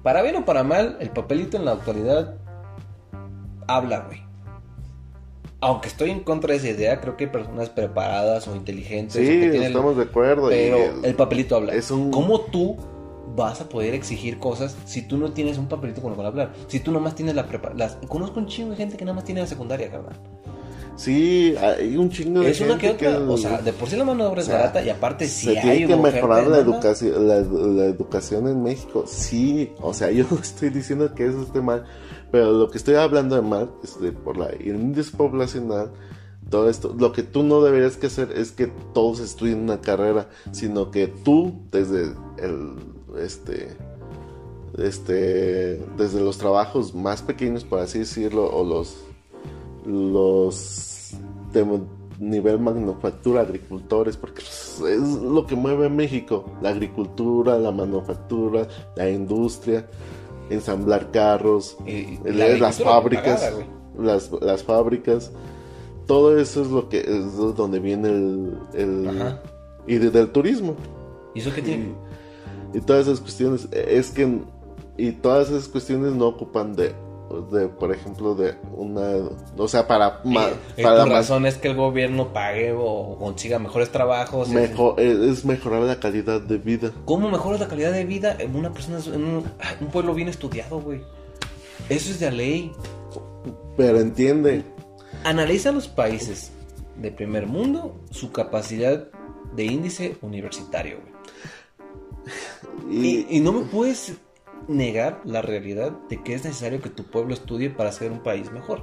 Para 0.03 0.21
bien 0.21 0.35
o 0.37 0.45
para 0.45 0.63
mal, 0.63 0.97
el 0.99 1.09
papelito 1.11 1.57
en 1.57 1.65
la 1.65 1.73
actualidad 1.73 2.35
habla, 3.67 3.99
güey. 4.07 4.21
Aunque 5.61 5.89
estoy 5.89 6.09
en 6.09 6.21
contra 6.21 6.53
de 6.53 6.57
esa 6.57 6.69
idea, 6.69 7.01
creo 7.01 7.17
que 7.17 7.25
hay 7.25 7.29
personas 7.31 7.69
preparadas 7.69 8.47
o 8.47 8.55
inteligentes. 8.55 9.17
o 9.17 9.19
sí, 9.19 9.25
que 9.27 9.49
tienen- 9.49 9.63
estamos 9.63 9.97
de 9.97 10.03
acuerdo. 10.03 10.47
y 10.51 10.55
Pero 10.55 10.77
el- 10.77 11.05
el 11.05 11.15
papelito 11.15 11.55
habla. 11.57 11.73
es 11.73 11.91
un- 11.91 12.11
¿Cómo 12.11 12.39
tú 12.41 12.77
vas 13.35 13.61
a 13.61 13.69
poder 13.69 13.93
exigir 13.93 14.39
cosas 14.39 14.75
si 14.85 15.01
tú 15.01 15.17
no 15.17 15.31
tienes 15.31 15.57
un 15.57 15.67
papelito 15.67 16.01
con 16.01 16.11
el 16.11 16.15
cual 16.15 16.27
hablar. 16.27 16.53
Si 16.67 16.79
tú 16.79 16.91
nomás 16.91 17.15
tienes 17.15 17.35
la 17.35 17.47
prepa... 17.47 17.73
Las... 17.75 17.97
Conozco 18.07 18.39
un 18.39 18.47
chingo 18.47 18.71
de 18.71 18.77
gente 18.77 18.97
que 18.97 19.05
nada 19.05 19.15
más 19.15 19.25
tiene 19.25 19.41
la 19.41 19.47
secundaria, 19.47 19.89
carnal. 19.89 20.19
Sí, 20.99 21.55
hay 21.57 21.95
un 21.95 22.09
chingo 22.09 22.41
de 22.41 22.51
Es 22.51 22.59
una 22.59 22.77
que 22.77 22.89
otra. 22.89 23.19
O 23.19 23.37
sea, 23.37 23.61
de 23.61 23.71
por 23.71 23.87
sí 23.87 23.95
la 23.95 24.03
mano 24.03 24.25
de 24.25 24.29
obra 24.29 24.41
es 24.41 24.47
o 24.47 24.51
sea, 24.51 24.59
barata 24.59 24.83
y 24.83 24.89
aparte 24.89 25.29
sí 25.29 25.45
se 25.45 25.57
hay 25.57 25.77
tiene 25.77 25.87
que 25.87 25.95
mejorar 25.95 26.45
la 26.47 26.57
educación, 26.57 27.25
la, 27.25 27.39
la 27.39 27.85
educación 27.85 28.49
en 28.49 28.61
México. 28.61 29.05
Sí, 29.07 29.71
o 29.79 29.93
sea, 29.93 30.11
yo 30.11 30.25
estoy 30.41 30.71
diciendo 30.71 31.15
que 31.15 31.27
eso 31.27 31.41
esté 31.41 31.61
mal, 31.61 31.85
pero 32.31 32.51
lo 32.51 32.69
que 32.69 32.77
estoy 32.77 32.95
hablando 32.95 33.37
de 33.37 33.41
mal 33.41 33.71
es 33.81 33.97
de 34.01 34.11
por 34.11 34.35
la 34.35 34.49
índice 34.61 35.15
poblacional, 35.15 35.93
todo 36.49 36.69
esto. 36.69 36.93
Lo 36.99 37.13
que 37.13 37.23
tú 37.23 37.43
no 37.43 37.61
deberías 37.61 37.95
que 37.95 38.07
hacer 38.07 38.33
es 38.35 38.51
que 38.51 38.67
todos 38.93 39.21
estudien 39.21 39.61
una 39.61 39.79
carrera, 39.79 40.27
sino 40.51 40.91
que 40.91 41.07
tú 41.07 41.61
desde 41.71 42.13
el 42.39 42.75
este 43.19 43.75
este 44.77 45.81
desde 45.97 46.21
los 46.21 46.37
trabajos 46.37 46.93
más 46.93 47.21
pequeños 47.21 47.63
por 47.63 47.79
así 47.79 47.99
decirlo 47.99 48.49
o 48.49 48.63
los 48.63 48.97
los 49.85 51.11
de 51.53 51.65
nivel 52.19 52.59
manufactura, 52.59 53.41
agricultores, 53.41 54.17
porque 54.17 54.41
es 54.41 54.79
lo 55.21 55.47
que 55.47 55.55
mueve 55.55 55.85
a 55.85 55.89
México, 55.89 56.45
la 56.61 56.69
agricultura, 56.69 57.57
la 57.57 57.71
manufactura, 57.71 58.67
la 58.95 59.09
industria, 59.09 59.87
ensamblar 60.49 61.11
carros, 61.11 61.77
Y- 61.87 62.19
la 62.25 62.49
las 62.57 62.77
fábricas, 62.83 63.41
pagada, 63.41 63.65
las, 63.97 64.31
las 64.41 64.63
fábricas, 64.63 65.31
todo 66.07 66.37
eso 66.37 66.61
es 66.61 66.67
lo 66.69 66.89
que 66.89 66.99
es 66.99 67.35
donde 67.55 67.79
viene 67.79 68.09
el, 68.09 68.57
el- 68.73 69.35
y 69.87 69.95
desde 69.95 70.19
el 70.19 70.29
turismo. 70.31 70.75
¿Y 71.33 71.39
eso 71.39 71.51
qué 71.55 71.61
tiene? 71.61 71.93
Y 72.73 72.81
todas 72.81 73.07
esas 73.07 73.19
cuestiones 73.19 73.67
es 73.71 74.11
que 74.11 74.39
y 74.97 75.11
todas 75.13 75.49
esas 75.49 75.67
cuestiones 75.67 76.13
no 76.13 76.27
ocupan 76.27 76.75
de 76.75 76.93
de 77.51 77.67
por 77.67 77.93
ejemplo 77.93 78.33
de 78.33 78.55
una 78.75 79.07
o 79.55 79.67
sea 79.67 79.87
para 79.87 80.19
ma- 80.25 80.49
para 80.81 81.03
tu 81.03 81.09
razón 81.11 81.45
es 81.45 81.57
que 81.57 81.67
el 81.67 81.75
gobierno 81.75 82.33
pague 82.33 82.73
o 82.75 83.17
consiga 83.19 83.59
mejores 83.59 83.91
trabajos. 83.91 84.49
mejor 84.49 84.99
es 84.99 85.17
es 85.19 85.45
mejorar 85.45 85.83
la 85.83 85.99
calidad 85.99 86.41
de 86.41 86.57
vida 86.57 86.91
¿Cómo 87.05 87.29
mejoras 87.29 87.59
la 87.59 87.67
calidad 87.67 87.91
de 87.91 88.03
vida 88.05 88.35
en 88.39 88.55
una 88.55 88.71
persona, 88.73 88.97
en 89.13 89.23
un, 89.25 89.43
pueblo 89.91 90.15
bien 90.15 90.27
estudiado, 90.27 90.81
güey? 90.81 91.01
Eso 91.87 92.09
es 92.11 92.19
de 92.19 92.31
ley. 92.31 92.71
pero 93.77 93.99
entiende 93.99 94.63
Analiza 95.23 95.71
los 95.71 95.87
países 95.87 96.51
de 96.95 97.11
primer 97.11 97.45
mundo, 97.45 97.99
su 98.09 98.31
capacidad 98.31 99.07
de 99.55 99.65
índice 99.65 100.17
universitario, 100.21 100.97
güey. 101.01 101.13
y, 102.89 103.39
no 103.41 103.53
me 103.53 103.61
puedes 103.65 104.13
negar 104.67 105.21
la 105.25 105.41
realidad 105.41 105.91
de 106.09 106.21
que 106.21 106.33
es 106.35 106.43
necesario 106.43 106.81
que 106.81 106.89
tu 106.89 107.03
pueblo 107.03 107.33
estudie 107.33 107.69
para 107.69 107.91
ser 107.91 108.11
un 108.11 108.19
país 108.21 108.51
mejor. 108.51 108.81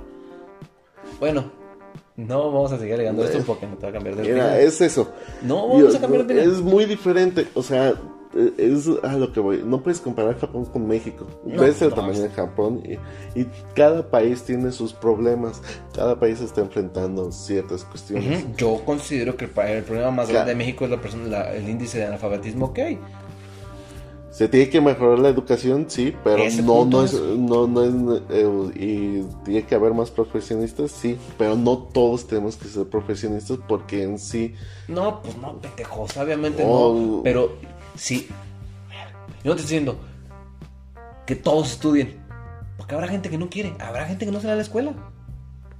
Bueno, 1.21 1.51
no 2.17 2.51
vamos 2.51 2.73
a 2.73 2.79
seguir 2.79 2.95
alegando 2.95 3.25
esto 3.25 3.39
porque 3.47 3.67
no 3.67 3.77
te 3.77 3.85
va 3.87 3.91
a 3.91 3.93
cambiar 3.93 4.17
de 4.17 4.23
mira 4.23 4.45
opinión. 4.47 4.67
es 4.69 4.81
eso 4.81 5.13
No 5.43 5.69
vamos 5.69 5.93
Yo- 5.93 5.99
a 5.99 6.01
cambiar 6.01 6.27
de 6.27 6.35
opinión. 6.35 6.55
es 6.57 6.61
muy 6.63 6.85
diferente 6.87 7.47
o 7.55 7.63
sea 7.63 7.95
es 8.59 8.87
a 9.03 9.13
lo 9.17 9.33
que 9.33 9.41
voy 9.41 9.63
no 9.65 9.83
puedes 9.83 10.01
comparar 10.01 10.39
Japón 10.39 10.65
con 10.67 10.87
México 10.89 11.27
No, 11.45 11.63
ves 11.63 11.81
el 11.83 11.91
no, 11.91 11.95
tamaño 11.95 12.21
de 12.23 12.29
Japón 12.31 12.83
y, 12.85 13.41
y 13.41 13.47
cada 13.75 14.11
país 14.11 14.43
tiene 14.43 14.73
sus 14.73 14.93
problemas 14.93 15.63
cada 15.95 16.19
país 16.19 16.41
está 16.41 16.61
enfrentando 16.63 17.31
ciertas 17.33 17.85
cuestiones 17.85 18.45
Yo 18.57 18.83
considero 18.85 19.37
que 19.37 19.45
el, 19.47 19.83
problema 19.85 20.11
más 20.11 20.29
grande 20.29 20.51
de 20.53 20.57
México 20.57 20.85
es 20.85 20.91
la 20.91 21.01
persona, 21.01 21.27
la- 21.29 21.55
el 21.55 21.69
índice 21.69 21.99
de 21.99 22.07
analfabetismo 22.07 22.73
que 22.75 22.83
hay. 22.83 22.99
Se 24.37 24.49
tiene 24.49 24.69
que 24.69 24.83
mejorar 24.83 25.19
la 25.19 25.31
educación, 25.31 25.87
sí, 25.89 26.15
pero 26.23 26.45
no, 26.63 26.85
no 26.85 27.03
es, 27.05 27.15
no, 27.15 27.67
no 27.67 27.83
es, 27.83 28.23
eh, 28.29 28.71
y 28.75 29.23
tiene 29.47 29.63
que 29.65 29.75
haber 29.75 29.95
más 29.95 30.11
profesionistas, 30.11 30.91
sí, 30.91 31.17
pero 31.39 31.57
no 31.57 31.79
todos 31.79 32.27
tenemos 32.27 32.57
que 32.57 32.69
ser 32.69 32.85
profesionistas 32.87 33.59
porque 33.67 34.03
en 34.03 34.19
sí, 34.19 34.55
No, 34.89 35.23
pues 35.23 35.39
no, 35.39 35.59
pendejos, 35.59 36.15
obviamente 36.19 36.63
Oh. 36.67 36.93
no. 36.95 37.23
Pero 37.23 37.53
sí. 37.95 38.29
Yo 39.43 39.53
no 39.53 39.55
te 39.57 39.63
estoy 39.63 39.79
diciendo 39.79 39.97
que 41.25 41.35
todos 41.35 41.73
estudien. 41.73 42.19
Porque 42.77 42.95
habrá 42.95 43.09
gente 43.09 43.31
que 43.31 43.39
no 43.39 43.49
quiere, 43.49 43.75
habrá 43.79 44.05
gente 44.05 44.27
que 44.27 44.33
no 44.33 44.41
se 44.41 44.49
va 44.49 44.53
a 44.53 44.57
la 44.57 44.63
escuela. 44.63 44.93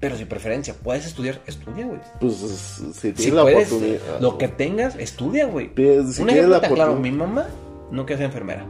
Pero 0.01 0.17
si 0.17 0.25
preferencia, 0.25 0.75
puedes 0.83 1.05
estudiar, 1.05 1.43
estudia, 1.47 1.85
güey. 1.85 2.01
pues 2.21 2.37
si 2.37 3.13
tienes 3.13 3.23
Si 3.23 3.31
la 3.33 3.43
puedes, 3.43 3.69
oportunidad, 3.71 4.21
lo 4.21 4.39
que 4.39 4.49
tengas, 4.49 4.97
estudia, 4.97 5.45
güey. 5.45 5.71
Si 5.77 6.23
Un 6.23 6.29
tienes 6.29 6.49
la 6.49 6.63
claro, 6.63 6.97
mi 6.97 7.11
mamá 7.11 7.49
no 7.91 8.05
ser 8.17 8.27
enfermera. 8.27 8.67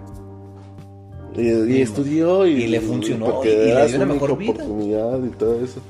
y, 1.37 1.41
y 1.43 1.77
y- 1.79 1.83
estudió 1.83 2.47
y, 2.47 2.53
y 2.65 2.67
le 2.69 2.81
funcionó, 2.81 3.45
y- 3.45 3.49
y 3.49 3.51
le 3.75 3.87
dio 3.89 3.97
una 3.97 4.07
mejor 4.07 4.37
vida. 4.39 4.53
oportunidad 4.53 5.23
y 5.25 5.29
todo 5.31 5.63
eso. 5.65 5.81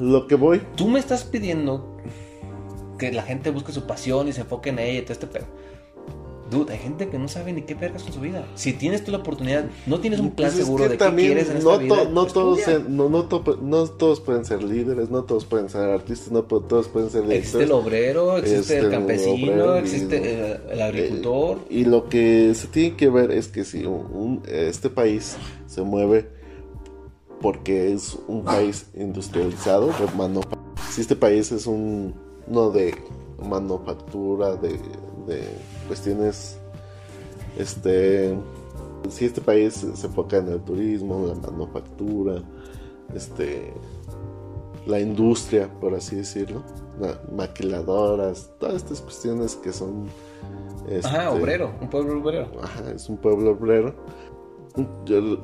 Lo 0.00 0.26
que 0.26 0.34
voy, 0.34 0.60
Tú 0.74 0.88
me 0.88 0.98
estás 0.98 1.24
pidiendo 1.24 1.96
que 2.98 3.12
la 3.12 3.22
gente 3.22 3.50
busque 3.50 3.72
su 3.72 3.86
pasión 3.86 4.28
y 4.28 4.32
se 4.32 4.40
enfoque 4.42 4.70
en 4.70 4.78
ella 4.78 4.98
y 5.00 5.02
todo 5.02 5.12
este 5.12 5.26
pedo. 5.26 5.46
Dude, 6.52 6.72
hay 6.72 6.78
gente 6.78 7.08
que 7.08 7.18
no 7.18 7.26
sabe 7.28 7.52
ni 7.52 7.62
qué 7.62 7.74
vergas 7.74 8.02
con 8.04 8.12
su 8.12 8.20
vida. 8.20 8.46
Si 8.54 8.72
tienes 8.74 9.02
tú 9.04 9.10
la 9.10 9.18
oportunidad, 9.18 9.64
no 9.86 9.98
tienes 10.00 10.20
un 10.20 10.30
plan 10.30 10.50
Pues 10.50 10.60
es 10.60 10.64
seguro 10.66 10.84
que 10.84 10.90
de 10.90 10.98
qué 10.98 11.14
quieres 11.16 11.48
en 11.50 11.64
no, 11.64 11.72
esta 11.72 11.82
vida. 11.82 12.04
no 12.10 12.22
pues 12.22 12.32
todos 12.34 12.60
se- 12.60 12.78
no, 12.80 13.08
no, 13.08 13.24
to- 13.24 13.58
no 13.62 13.86
todos 13.86 14.20
pueden 14.20 14.44
ser 14.44 14.62
líderes, 14.62 15.10
no 15.10 15.24
todos 15.24 15.44
pueden 15.44 15.68
ser 15.68 15.82
artistas, 15.88 16.30
no 16.30 16.42
todos 16.44 16.88
pueden 16.88 17.10
ser 17.10 17.24
Existe 17.32 17.64
el 17.64 17.72
obrero, 17.72 18.36
existe 18.36 18.60
Este, 18.60 18.78
el 18.78 18.84
el 18.86 18.90
campesino, 18.90 19.32
obrero 19.52 19.76
existe 19.76 20.16
el, 20.52 20.70
el 20.72 20.82
agricultor. 20.82 21.58
Eh, 21.70 21.78
y 21.78 21.84
lo 21.86 22.08
que 22.08 22.54
se 22.54 22.68
tiene 22.68 22.96
que 22.96 23.08
ver 23.10 23.30
es 23.32 23.48
que 23.48 23.64
si 23.64 23.84
un- 23.86 24.06
un- 24.12 24.42
este 24.46 24.90
país 24.90 25.36
se 25.66 25.82
mueve 25.82 26.28
porque 27.40 27.92
es 27.92 28.16
un 28.28 28.44
país 28.44 28.86
industrializado 28.94 29.86
de 29.88 30.40
si 30.90 31.00
este 31.00 31.16
país 31.16 31.50
es 31.50 31.66
un 31.66 32.14
no 32.46 32.70
de 32.70 32.94
manufactura 33.48 34.54
de, 34.56 34.78
de 35.26 35.42
cuestiones 35.88 36.58
este 37.58 38.36
si 39.10 39.24
este 39.26 39.40
país 39.40 39.74
se 39.94 40.06
enfoca 40.06 40.38
en 40.38 40.48
el 40.48 40.60
turismo 40.60 41.26
la 41.26 41.34
manufactura 41.34 42.42
este 43.14 43.72
la 44.86 45.00
industria 45.00 45.68
por 45.80 45.94
así 45.94 46.16
decirlo 46.16 46.62
la- 47.00 47.20
maquiladoras 47.34 48.50
todas 48.58 48.76
estas 48.76 49.00
cuestiones 49.00 49.56
que 49.56 49.72
son 49.72 50.06
Ajá, 51.04 51.28
este, 51.28 51.40
obrero, 51.40 51.72
un 51.80 51.88
pueblo 51.88 52.20
obrero. 52.20 52.50
Ajá, 52.60 52.90
es 52.90 53.08
un 53.08 53.16
pueblo 53.16 53.52
obrero. 53.52 53.94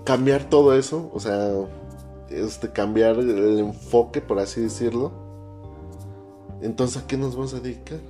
Cambiar 0.05 0.51
todo 0.51 0.75
eso, 0.75 1.11
o 1.15 1.21
sea, 1.21 1.53
este, 2.29 2.71
cambiar 2.71 3.19
el 3.19 3.59
enfoque, 3.61 4.21
por 4.21 4.41
así 4.41 4.61
decirlo. 4.63 5.13
Entonces, 6.61 7.03
¿a 7.03 7.07
qué 7.07 7.17
nos 7.17 7.37
vamos 7.37 7.55
a 7.55 7.61
dedicar? 7.61 8.01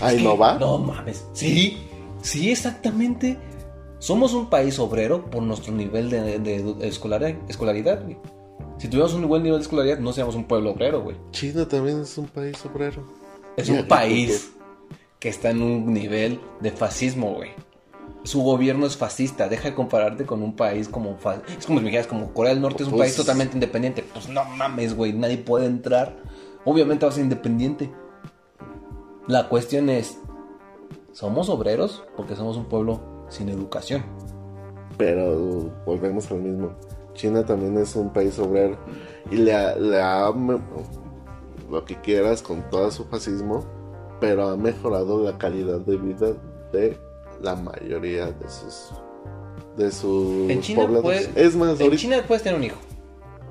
¿A 0.00 0.08
Es 0.10 0.14
que- 0.16 0.20
innovar? 0.20 0.60
No 0.60 0.78
mames. 0.78 1.24
Sí, 1.32 1.78
sí, 2.22 2.50
exactamente. 2.50 3.38
Somos 3.98 4.32
un 4.34 4.50
país 4.50 4.78
obrero 4.78 5.30
por 5.30 5.42
nuestro 5.42 5.72
nivel 5.72 6.10
de, 6.10 6.38
de 6.40 6.64
edu- 6.64 6.82
escolar- 6.82 7.38
escolaridad, 7.48 8.02
güey. 8.02 8.16
Si 8.78 8.88
tuviéramos 8.88 9.14
un 9.14 9.28
buen 9.28 9.42
nivel 9.44 9.58
de 9.58 9.62
escolaridad, 9.62 9.98
no 9.98 10.12
seríamos 10.12 10.34
un 10.34 10.44
pueblo 10.44 10.72
obrero, 10.72 11.02
güey. 11.02 11.16
China 11.30 11.68
también 11.68 12.00
es 12.00 12.18
un 12.18 12.26
país 12.26 12.56
obrero. 12.66 13.06
Es 13.56 13.68
un 13.68 13.86
país 13.86 14.50
que 15.20 15.28
está 15.28 15.50
en 15.50 15.62
un 15.62 15.92
nivel 15.94 16.40
de 16.60 16.72
fascismo, 16.72 17.34
güey. 17.34 17.50
Su 18.24 18.42
gobierno 18.42 18.86
es 18.86 18.96
fascista. 18.96 19.48
Deja 19.48 19.68
de 19.68 19.74
compararte 19.74 20.24
con 20.26 20.42
un 20.42 20.56
país 20.56 20.88
como... 20.88 21.16
fa- 21.18 21.42
Es 21.58 21.66
como 21.66 21.78
si 21.78 21.84
me 21.84 21.90
dijeras, 21.90 22.06
como 22.08 22.32
Corea 22.32 22.52
del 22.54 22.62
Norte 22.62 22.82
es 22.82 22.88
un 22.88 22.94
Pues- 22.96 23.10
país 23.10 23.16
totalmente 23.16 23.54
independiente. 23.56 24.04
Pues 24.12 24.28
no 24.28 24.44
mames, 24.44 24.94
güey. 24.96 25.12
Nadie 25.12 25.38
puede 25.38 25.66
entrar. 25.66 26.16
Obviamente 26.64 27.04
va 27.06 27.12
a 27.12 27.14
ser 27.14 27.22
independiente. 27.24 27.90
La 29.28 29.48
cuestión 29.48 29.88
es... 29.88 30.18
¿Somos 31.12 31.48
obreros? 31.48 32.02
Porque 32.16 32.34
somos 32.36 32.56
un 32.56 32.64
pueblo 32.66 33.00
sin 33.28 33.48
educación. 33.48 34.02
Pero 34.96 35.70
volvemos 35.86 36.30
al 36.30 36.40
mismo. 36.40 36.70
China 37.14 37.44
también 37.44 37.76
es 37.78 37.94
un 37.96 38.12
país 38.12 38.38
obrero. 38.38 38.76
Y 39.30 39.36
le 39.36 39.54
ha, 39.54 39.76
le 39.76 40.00
ha 40.00 40.32
me- 40.32 40.58
lo 41.70 41.84
que 41.84 41.96
quieras 42.00 42.42
con 42.42 42.62
todo 42.70 42.90
su 42.90 43.04
fascismo, 43.04 43.64
pero 44.20 44.48
ha 44.48 44.56
mejorado 44.56 45.22
la 45.22 45.36
calidad 45.38 45.80
de 45.80 45.96
vida 45.96 46.32
de 46.72 46.98
la 47.42 47.54
mayoría 47.56 48.26
de 48.26 48.48
sus 48.48 48.90
de 49.76 49.90
sus 49.90 50.50
En 50.50 50.60
China, 50.60 50.82
poblados. 50.82 51.02
puede- 51.02 51.30
es 51.34 51.56
más, 51.56 51.76
en 51.80 51.82
ahorita 51.84 51.96
China 51.96 52.16
puedes 52.26 52.42
tener 52.42 52.58
un 52.58 52.64
hijo. 52.64 52.76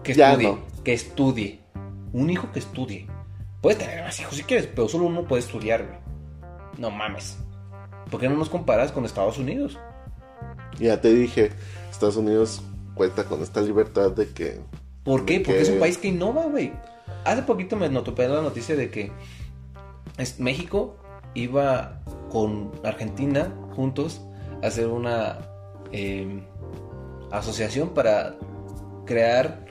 Que 0.03 0.11
estudie. 0.13 0.47
no. 0.47 0.59
Que 0.83 0.93
estudie. 0.93 1.59
Un 2.13 2.29
hijo 2.29 2.51
que 2.51 2.59
estudie. 2.59 3.07
Puedes 3.61 3.79
tener 3.79 4.03
más 4.03 4.19
hijos 4.19 4.35
si 4.35 4.43
quieres, 4.43 4.67
pero 4.67 4.87
solo 4.87 5.05
uno 5.05 5.23
puede 5.27 5.41
estudiar, 5.41 5.85
güey. 5.85 5.99
No 6.77 6.89
mames. 6.89 7.37
¿Por 8.09 8.19
qué 8.19 8.27
no 8.27 8.35
nos 8.35 8.49
comparas 8.49 8.91
con 8.91 9.05
Estados 9.05 9.37
Unidos? 9.37 9.77
ya 10.79 10.99
te 10.99 11.13
dije, 11.13 11.51
Estados 11.91 12.15
Unidos 12.15 12.63
cuenta 12.95 13.25
con 13.25 13.41
esta 13.43 13.61
libertad 13.61 14.11
de 14.11 14.29
que 14.29 14.61
¿Por 15.03 15.25
qué? 15.25 15.39
Porque 15.39 15.53
que- 15.57 15.61
es 15.61 15.69
un 15.69 15.79
país 15.79 15.97
que 15.97 16.07
innova, 16.07 16.45
güey. 16.45 16.73
Hace 17.23 17.43
poquito 17.43 17.75
me 17.75 17.87
notó 17.89 18.13
la 18.17 18.41
noticia 18.41 18.75
de 18.75 18.89
que 18.89 19.11
México 20.39 20.97
iba 21.35 22.01
con 22.31 22.71
Argentina 22.83 23.53
juntos 23.75 24.21
hacer 24.63 24.87
una 24.87 25.39
eh, 25.91 26.43
asociación 27.31 27.89
para 27.89 28.35
crear 29.05 29.65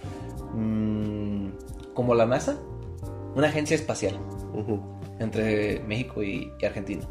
mm, 0.55 1.49
como 1.95 2.15
la 2.15 2.27
NASA, 2.27 2.59
una 3.35 3.49
agencia 3.49 3.75
espacial 3.75 4.19
Ujú. 4.55 4.81
entre 5.19 5.81
México 5.87 6.23
y, 6.23 6.53
y 6.61 6.65
Argentina. 6.65 7.07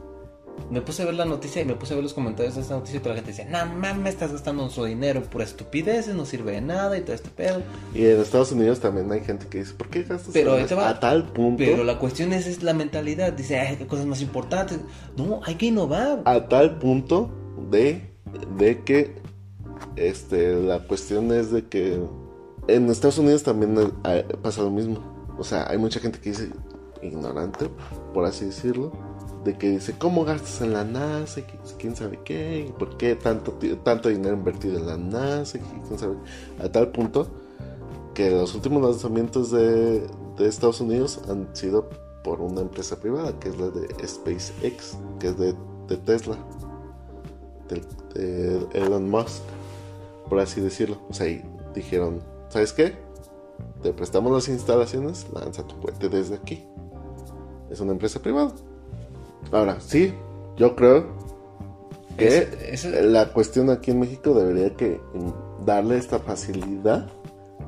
Me 0.69 0.81
puse 0.81 1.03
a 1.03 1.05
ver 1.05 1.15
la 1.15 1.23
noticia 1.23 1.61
y 1.61 1.65
me 1.65 1.75
puse 1.75 1.93
a 1.93 1.95
ver 1.95 2.03
los 2.03 2.13
comentarios 2.13 2.55
de 2.55 2.61
esta 2.61 2.75
noticia 2.75 2.97
y 2.97 2.99
toda 2.99 3.15
la 3.15 3.21
gente 3.21 3.31
decía, 3.31 3.45
no 3.65 3.73
mames, 3.75 4.13
estás 4.15 4.33
gastando 4.33 4.63
nuestro 4.63 4.83
dinero 4.83 5.21
pura 5.23 5.45
estupideces, 5.45 6.13
no 6.13 6.25
sirve 6.25 6.51
de 6.51 6.59
nada 6.61 6.97
y 6.97 7.01
todo 7.01 7.13
este 7.13 7.29
pedo. 7.29 7.61
Y 7.95 8.05
en 8.05 8.19
Estados 8.19 8.51
Unidos 8.51 8.81
también 8.81 9.09
hay 9.09 9.21
gente 9.21 9.47
que 9.47 9.59
dice, 9.59 9.73
¿por 9.73 9.87
qué 9.87 10.03
gastas 10.03 10.31
Pero 10.33 10.55
en 10.55 10.59
ahí 10.61 10.65
te 10.67 10.73
eso?" 10.73 10.81
va. 10.81 10.89
a 10.89 10.99
tal 10.99 11.31
punto? 11.31 11.63
Pero 11.65 11.85
la 11.85 11.97
cuestión 11.97 12.33
es, 12.33 12.45
es 12.45 12.61
la 12.61 12.73
mentalidad, 12.73 13.31
dice, 13.31 13.57
ay, 13.57 13.77
qué 13.77 13.87
cosas 13.87 14.05
más 14.05 14.21
importantes. 14.21 14.79
No, 15.15 15.39
hay 15.45 15.55
que 15.55 15.67
innovar. 15.67 16.23
A 16.25 16.49
tal 16.49 16.77
punto 16.77 17.31
de, 17.71 18.11
de 18.57 18.83
que 18.83 19.15
este, 19.95 20.55
la 20.55 20.79
cuestión 20.87 21.31
es 21.31 21.51
de 21.51 21.67
que 21.67 22.01
en 22.67 22.89
Estados 22.89 23.17
Unidos 23.17 23.43
también 23.43 23.75
pasa 24.41 24.61
lo 24.61 24.71
mismo. 24.71 25.18
O 25.39 25.43
sea, 25.43 25.69
hay 25.69 25.77
mucha 25.77 25.99
gente 25.99 26.19
que 26.19 26.29
dice 26.31 26.51
ignorante, 27.01 27.69
por 28.13 28.25
así 28.25 28.45
decirlo, 28.45 28.91
de 29.45 29.57
que 29.57 29.69
dice, 29.69 29.95
¿cómo 29.97 30.25
gastas 30.25 30.61
en 30.61 30.73
la 30.73 30.83
NASA? 30.83 31.41
Que 31.41 31.57
¿Quién 31.77 31.95
sabe 31.95 32.19
qué? 32.25 32.65
¿Y 32.67 32.71
¿Por 32.73 32.97
qué 32.97 33.15
tanto, 33.15 33.57
tanto 33.83 34.09
dinero 34.09 34.35
invertido 34.35 34.77
en 34.77 34.85
la 34.85 34.97
NASA? 34.97 35.59
¿Quién 35.87 35.97
sabe? 35.97 36.17
A 36.61 36.69
tal 36.69 36.91
punto 36.91 37.27
que 38.13 38.31
los 38.31 38.53
últimos 38.53 38.83
lanzamientos 38.83 39.49
de, 39.49 40.05
de 40.37 40.47
Estados 40.47 40.81
Unidos 40.81 41.21
han 41.29 41.55
sido 41.55 41.89
por 42.21 42.41
una 42.41 42.59
empresa 42.59 42.99
privada, 42.99 43.31
que 43.39 43.47
es 43.47 43.57
la 43.57 43.69
de 43.69 43.87
SpaceX, 44.05 44.97
que 45.19 45.27
es 45.29 45.37
de, 45.37 45.55
de 45.87 45.97
Tesla, 45.97 46.37
de, 47.69 47.81
de 48.19 48.67
Elon 48.73 49.09
Musk, 49.09 49.41
por 50.27 50.39
así 50.39 50.59
decirlo. 50.59 50.99
O 51.09 51.13
sea, 51.13 51.29
y 51.29 51.41
dijeron, 51.73 52.21
¿sabes 52.49 52.73
qué? 52.73 53.08
Te 53.81 53.93
prestamos 53.93 54.31
las 54.31 54.47
instalaciones, 54.49 55.25
lanza 55.33 55.65
tu 55.65 55.79
cohete 55.79 56.09
desde 56.09 56.35
aquí. 56.35 56.63
Es 57.69 57.79
una 57.79 57.91
empresa 57.93 58.19
privada. 58.21 58.51
Ahora, 59.51 59.79
sí, 59.79 60.13
yo 60.57 60.75
creo 60.75 61.07
que 62.17 62.27
Ese- 62.27 62.73
ese- 62.73 63.01
la 63.03 63.31
cuestión 63.31 63.69
aquí 63.69 63.91
en 63.91 63.99
México 64.01 64.33
debería 64.33 64.75
que 64.75 64.99
darle 65.65 65.97
esta 65.97 66.19
facilidad 66.19 67.07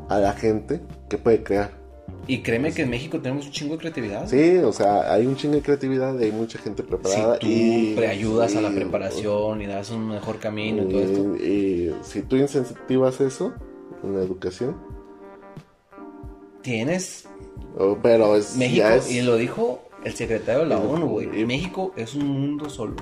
a 0.09 0.19
la 0.19 0.34
gente 0.34 0.81
que 1.07 1.18
puede 1.18 1.43
crear. 1.43 1.80
Y 2.27 2.41
créeme 2.41 2.73
que 2.73 2.81
en 2.84 2.89
México 2.89 3.19
tenemos 3.22 3.45
un 3.45 3.51
chingo 3.51 3.73
de 3.76 3.80
creatividad. 3.80 4.27
Sí, 4.27 4.57
o 4.57 4.73
sea, 4.73 5.11
hay 5.13 5.26
un 5.26 5.35
chingo 5.38 5.55
de 5.55 5.61
creatividad, 5.61 6.18
hay 6.19 6.31
mucha 6.31 6.59
gente 6.59 6.84
Si 6.84 6.89
preparada 6.89 7.39
tú 7.39 7.47
y 7.47 7.97
ayudas 8.03 8.55
a 8.55 8.61
la 8.61 8.69
preparación 8.69 9.61
y 9.61 9.68
das 9.68 9.89
un 9.91 10.07
mejor 10.09 10.38
camino 10.38 10.84
y 10.84 10.88
todo 10.89 10.99
y, 10.99 11.03
esto. 11.03 11.35
y 11.38 11.95
si 12.03 12.22
tú 12.23 12.35
incentivas 12.35 13.22
eso 13.22 13.53
en 14.03 14.15
la 14.15 14.22
educación, 14.22 14.76
Tienes 16.61 17.25
o- 17.77 17.97
pero 18.01 18.35
es, 18.35 18.55
México, 18.57 18.88
es- 18.88 19.11
y 19.11 19.21
lo 19.21 19.35
dijo 19.38 19.81
el 20.03 20.13
secretario 20.13 20.61
de 20.61 20.67
la 20.67 20.77
ONU, 20.79 21.07
güey. 21.07 21.41
y- 21.41 21.45
México 21.45 21.93
es 21.95 22.15
un 22.15 22.27
mundo 22.27 22.69
solo. 22.69 22.95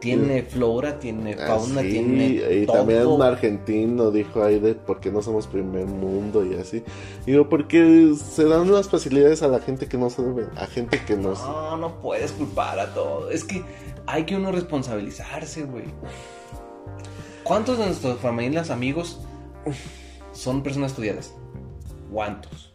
Tiene 0.00 0.42
flora, 0.42 0.98
tiene 0.98 1.34
Ah, 1.34 1.46
fauna, 1.46 1.82
sí, 1.82 1.90
tiene 1.90 2.26
y 2.62 2.64
todo. 2.66 2.78
también 2.78 3.06
un 3.06 3.20
argentino 3.20 4.10
dijo 4.10 4.42
ahí 4.42 4.58
de 4.58 4.74
por 4.74 4.98
qué 4.98 5.10
no 5.12 5.20
somos 5.20 5.46
primer 5.46 5.84
mundo 5.86 6.42
y 6.44 6.54
así. 6.54 6.82
Digo, 7.26 7.50
porque 7.50 8.14
se 8.14 8.44
dan 8.44 8.72
las 8.72 8.88
facilidades 8.88 9.42
a 9.42 9.48
la 9.48 9.60
gente 9.60 9.88
que 9.88 9.98
no 9.98 10.08
se 10.08 10.22
debe, 10.22 10.46
a 10.56 10.66
gente 10.66 11.02
que 11.04 11.16
no. 11.16 11.34
No, 11.34 11.76
no 11.76 12.00
puedes 12.00 12.32
culpar 12.32 12.78
a 12.80 12.94
todo. 12.94 13.30
Es 13.30 13.44
que 13.44 13.62
hay 14.06 14.24
que 14.24 14.36
uno 14.36 14.52
responsabilizarse, 14.52 15.64
güey. 15.64 15.84
¿Cuántos 17.44 17.76
de 17.78 17.84
nuestras 17.86 18.18
familias, 18.18 18.70
amigos, 18.70 19.20
son 20.32 20.62
personas 20.62 20.92
estudiadas? 20.92 21.34
¿Cuántos? 22.10 22.69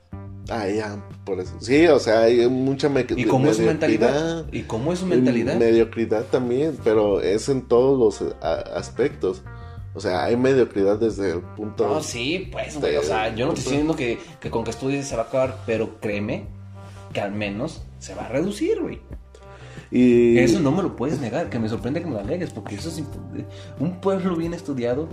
Ah, 0.50 0.68
ya, 0.68 1.04
por 1.24 1.40
eso. 1.40 1.56
Sí, 1.60 1.88
o 1.88 2.00
sea, 2.00 2.22
hay 2.22 2.48
mucha 2.48 2.92
¿Y 3.16 3.26
cómo 3.26 3.50
es 3.50 3.58
su 3.58 3.64
mentalidad? 3.64 4.46
¿Y 4.52 4.62
cómo 4.64 4.94
es 4.94 5.00
su 5.00 5.06
mentalidad? 5.06 5.56
Mediocridad 5.58 6.26
también, 6.26 6.78
pero 6.84 7.22
es 7.22 7.50
en 7.50 7.64
todos 7.64 7.98
los 8.22 8.36
aspectos. 8.44 9.44
O 9.96 10.02
sea, 10.02 10.26
hay 10.26 10.36
mediocridad 10.36 11.00
desde 11.00 11.32
el 11.32 11.40
punto... 11.40 11.88
No, 11.88 12.04
sí, 12.04 12.50
pues, 12.52 12.78
güey. 12.80 12.98
O 12.98 13.04
sea, 13.04 13.34
yo 13.34 13.48
no 13.48 13.54
te 13.54 13.60
estoy 13.60 13.72
diciendo 13.74 13.96
que, 13.96 14.20
que 14.42 14.52
con 14.52 14.66
que 14.66 14.72
estudies 14.72 15.08
se 15.08 15.16
va 15.16 15.24
a 15.24 15.26
acabar, 15.28 15.64
pero 15.66 16.02
créeme 16.02 16.48
que 17.14 17.22
al 17.22 17.32
menos 17.32 17.84
se 18.00 18.14
va 18.14 18.26
a 18.26 18.28
reducir, 18.28 18.82
güey. 18.82 19.00
Y... 19.92 20.38
Eso 20.38 20.60
no 20.60 20.72
me 20.72 20.84
lo 20.84 20.98
puedes 20.98 21.22
negar, 21.22 21.50
que 21.50 21.60
me 21.60 21.70
sorprende 21.70 22.02
que 22.02 22.08
me 22.08 22.14
lo 22.14 22.20
alegues, 22.20 22.52
porque 22.52 22.76
eso 22.76 22.90
es 22.90 23.02
un 23.80 24.02
pueblo 24.02 24.36
bien 24.36 24.54
estudiado. 24.54 25.08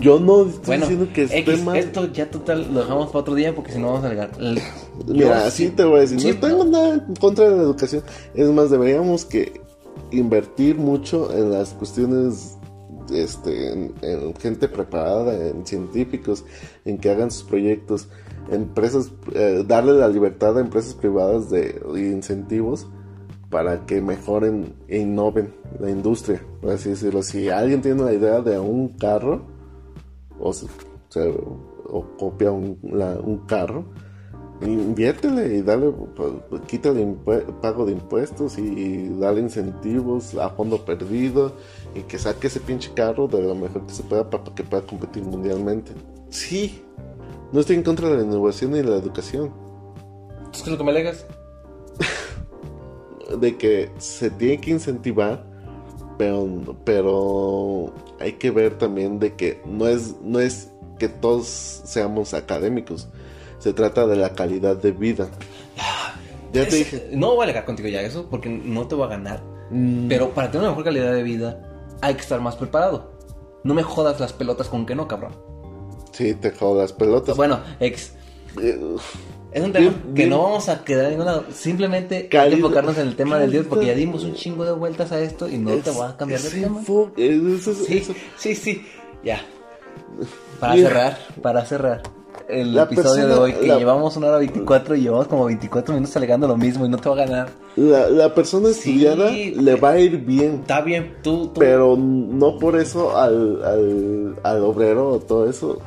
Yo 0.00 0.18
no 0.20 0.42
estoy 0.46 0.62
bueno, 0.66 0.86
diciendo 0.86 1.08
que 1.14 1.22
esté 1.24 1.38
X, 1.40 1.64
mal. 1.64 1.76
esto 1.76 2.12
ya 2.12 2.30
total 2.30 2.72
lo 2.72 2.80
dejamos 2.80 3.06
para 3.08 3.18
otro 3.20 3.34
día 3.34 3.54
porque 3.54 3.72
si 3.72 3.78
no 3.78 3.88
vamos 3.88 4.04
a 4.04 4.06
alegar. 4.06 4.30
El- 4.38 4.60
Mira, 5.06 5.46
así 5.46 5.66
sí- 5.66 5.70
te 5.72 5.84
voy 5.84 5.98
a 5.98 6.00
decir, 6.02 6.20
sí, 6.20 6.32
no 6.32 6.38
tengo 6.40 6.64
nada 6.64 6.94
en 6.94 7.14
contra 7.16 7.48
de 7.48 7.56
la 7.56 7.62
educación. 7.62 8.02
Es 8.34 8.48
más, 8.50 8.70
deberíamos 8.70 9.24
que 9.24 9.60
invertir 10.10 10.76
mucho 10.76 11.32
en 11.36 11.50
las 11.50 11.70
cuestiones, 11.70 12.56
este, 13.12 13.72
en, 13.72 13.94
en 14.02 14.34
gente 14.36 14.68
preparada, 14.68 15.34
en 15.48 15.66
científicos, 15.66 16.44
en 16.84 16.98
que 16.98 17.10
hagan 17.10 17.30
sus 17.30 17.42
proyectos, 17.44 18.08
empresas, 18.50 19.10
eh, 19.34 19.64
darle 19.66 19.92
la 19.94 20.08
libertad 20.08 20.56
a 20.56 20.60
empresas 20.60 20.94
privadas 20.94 21.50
de, 21.50 21.80
de 21.92 22.00
incentivos 22.10 22.86
para 23.50 23.86
que 23.86 24.00
mejoren 24.00 24.74
e 24.88 24.98
innoven 24.98 25.54
la 25.78 25.90
industria, 25.90 26.42
por 26.60 26.70
así 26.72 26.90
decirlo. 26.90 27.22
Si 27.22 27.48
alguien 27.48 27.82
tiene 27.82 28.02
la 28.02 28.12
idea 28.12 28.40
de 28.40 28.58
un 28.58 28.88
carro, 28.88 29.46
o, 30.38 30.52
se- 30.52 30.66
se- 31.08 31.28
o 31.86 32.04
copia 32.18 32.50
un, 32.52 32.78
la- 32.82 33.18
un 33.20 33.38
carro, 33.46 33.84
inviértele 34.62 35.56
y 35.56 35.62
dale, 35.62 35.90
pues, 36.16 36.62
quítale 36.66 37.04
pago 37.60 37.84
de 37.86 37.92
impuestos 37.92 38.56
y 38.58 39.08
dale 39.18 39.40
incentivos 39.40 40.34
a 40.36 40.48
fondo 40.50 40.84
perdido 40.84 41.52
y 41.94 42.00
que 42.02 42.18
saque 42.18 42.46
ese 42.46 42.60
pinche 42.60 42.90
carro 42.94 43.26
de 43.28 43.42
lo 43.42 43.54
mejor 43.54 43.84
que 43.86 43.92
se 43.92 44.02
pueda 44.04 44.28
para 44.30 44.44
que 44.54 44.62
pueda 44.64 44.82
competir 44.86 45.22
mundialmente. 45.24 45.92
Sí, 46.30 46.82
no 47.52 47.60
estoy 47.60 47.76
en 47.76 47.82
contra 47.82 48.08
de 48.08 48.16
la 48.18 48.22
innovación 48.22 48.74
y 48.76 48.82
la 48.82 48.96
educación, 48.96 49.50
¿Tú 50.52 50.60
qué 50.60 50.66
es 50.66 50.68
lo 50.68 50.78
que 50.78 50.84
me 50.84 50.90
alegas? 50.90 51.26
de 53.40 53.56
que 53.56 53.90
se 53.98 54.30
tiene 54.30 54.60
que 54.60 54.70
incentivar, 54.70 55.44
pero, 56.18 56.46
pero 56.84 57.92
hay 58.24 58.32
que 58.32 58.50
ver 58.50 58.78
también 58.78 59.18
de 59.18 59.34
que 59.34 59.60
no 59.66 59.86
es, 59.86 60.14
no 60.22 60.40
es 60.40 60.70
que 60.98 61.08
todos 61.08 61.46
seamos 61.46 62.32
académicos, 62.32 63.08
se 63.58 63.74
trata 63.74 64.06
de 64.06 64.16
la 64.16 64.32
calidad 64.32 64.76
de 64.76 64.92
vida. 64.92 65.28
Ya 66.54 66.66
te 66.66 66.76
dije. 66.76 67.10
No 67.12 67.34
voy 67.34 67.40
a 67.40 67.44
alegar 67.44 67.66
contigo 67.66 67.88
ya 67.88 68.00
eso 68.00 68.26
porque 68.30 68.48
no 68.48 68.88
te 68.88 68.94
voy 68.94 69.04
a 69.04 69.08
ganar. 69.08 69.42
Mm, 69.70 70.08
Pero 70.08 70.30
para 70.30 70.48
tener 70.48 70.62
una 70.62 70.70
mejor 70.70 70.84
calidad 70.84 71.12
de 71.12 71.22
vida 71.22 71.60
hay 72.00 72.14
que 72.14 72.22
estar 72.22 72.40
más 72.40 72.56
preparado. 72.56 73.12
No 73.62 73.74
me 73.74 73.82
jodas 73.82 74.18
las 74.20 74.32
pelotas 74.32 74.68
con 74.68 74.86
que 74.86 74.94
no, 74.94 75.06
cabrón. 75.06 75.32
Sí, 76.12 76.32
te 76.32 76.50
jodas 76.50 76.94
pelotas. 76.94 77.36
Bueno, 77.36 77.60
ex. 77.80 78.14
Es 78.56 79.62
un 79.62 79.72
tema 79.72 79.78
Bien, 79.78 79.94
que 80.02 80.12
bien. 80.12 80.30
no 80.30 80.42
vamos 80.42 80.68
a 80.68 80.82
quedar 80.84 81.04
en 81.04 81.10
ningún 81.12 81.26
lado. 81.26 81.44
Simplemente 81.52 82.28
hay 82.32 82.48
que 82.50 82.54
enfocarnos 82.56 82.98
en 82.98 83.08
el 83.08 83.16
tema 83.16 83.38
del 83.38 83.52
Dios 83.52 83.66
porque 83.68 83.86
ya 83.86 83.94
dimos 83.94 84.24
un 84.24 84.34
chingo 84.34 84.64
de 84.64 84.72
vueltas 84.72 85.12
a 85.12 85.20
esto 85.20 85.48
y 85.48 85.58
no 85.58 85.72
te 85.76 85.90
voy 85.90 86.06
a 86.08 86.16
cambiar 86.16 86.40
de 86.40 86.50
tema. 86.50 86.80
eso 86.80 87.74
Sí, 87.74 87.98
eso- 87.98 88.14
sí, 88.36 88.54
sí. 88.54 88.82
Ya. 89.22 89.40
Para 90.60 90.74
Mira. 90.74 90.88
cerrar, 90.88 91.18
para 91.42 91.64
cerrar. 91.64 92.02
El 92.48 92.76
episodio 92.76 93.26
de 93.28 93.34
hoy, 93.34 93.52
que 93.54 93.66
la- 93.68 93.78
llevamos 93.78 94.16
una 94.16 94.26
hora 94.26 94.38
24 94.38 94.96
y 94.96 95.02
llevamos 95.02 95.28
como 95.28 95.46
24 95.46 95.94
minutos 95.94 96.14
alegando 96.16 96.46
lo 96.46 96.56
mismo 96.56 96.84
y 96.84 96.88
no 96.88 96.98
te 96.98 97.08
va 97.08 97.14
a 97.14 97.18
ganar. 97.18 97.48
La, 97.76 98.08
la 98.10 98.34
persona 98.34 98.68
Sí. 98.70 98.90
estudiada 98.90 99.30
le 99.30 99.74
va 99.76 99.90
a 99.92 99.98
ir 100.00 100.18
bien, 100.18 100.56
Está 100.60 100.80
bien, 100.82 101.14
tú, 101.22 101.46
tú. 101.48 101.60
pero 101.60 101.96
no 101.96 102.58
por 102.58 102.78
eso 102.78 103.16
al, 103.16 103.64
al, 103.64 104.36
al 104.42 104.62
obrero 104.64 105.08
o 105.10 105.18
todo 105.20 105.48
eso 105.48 105.78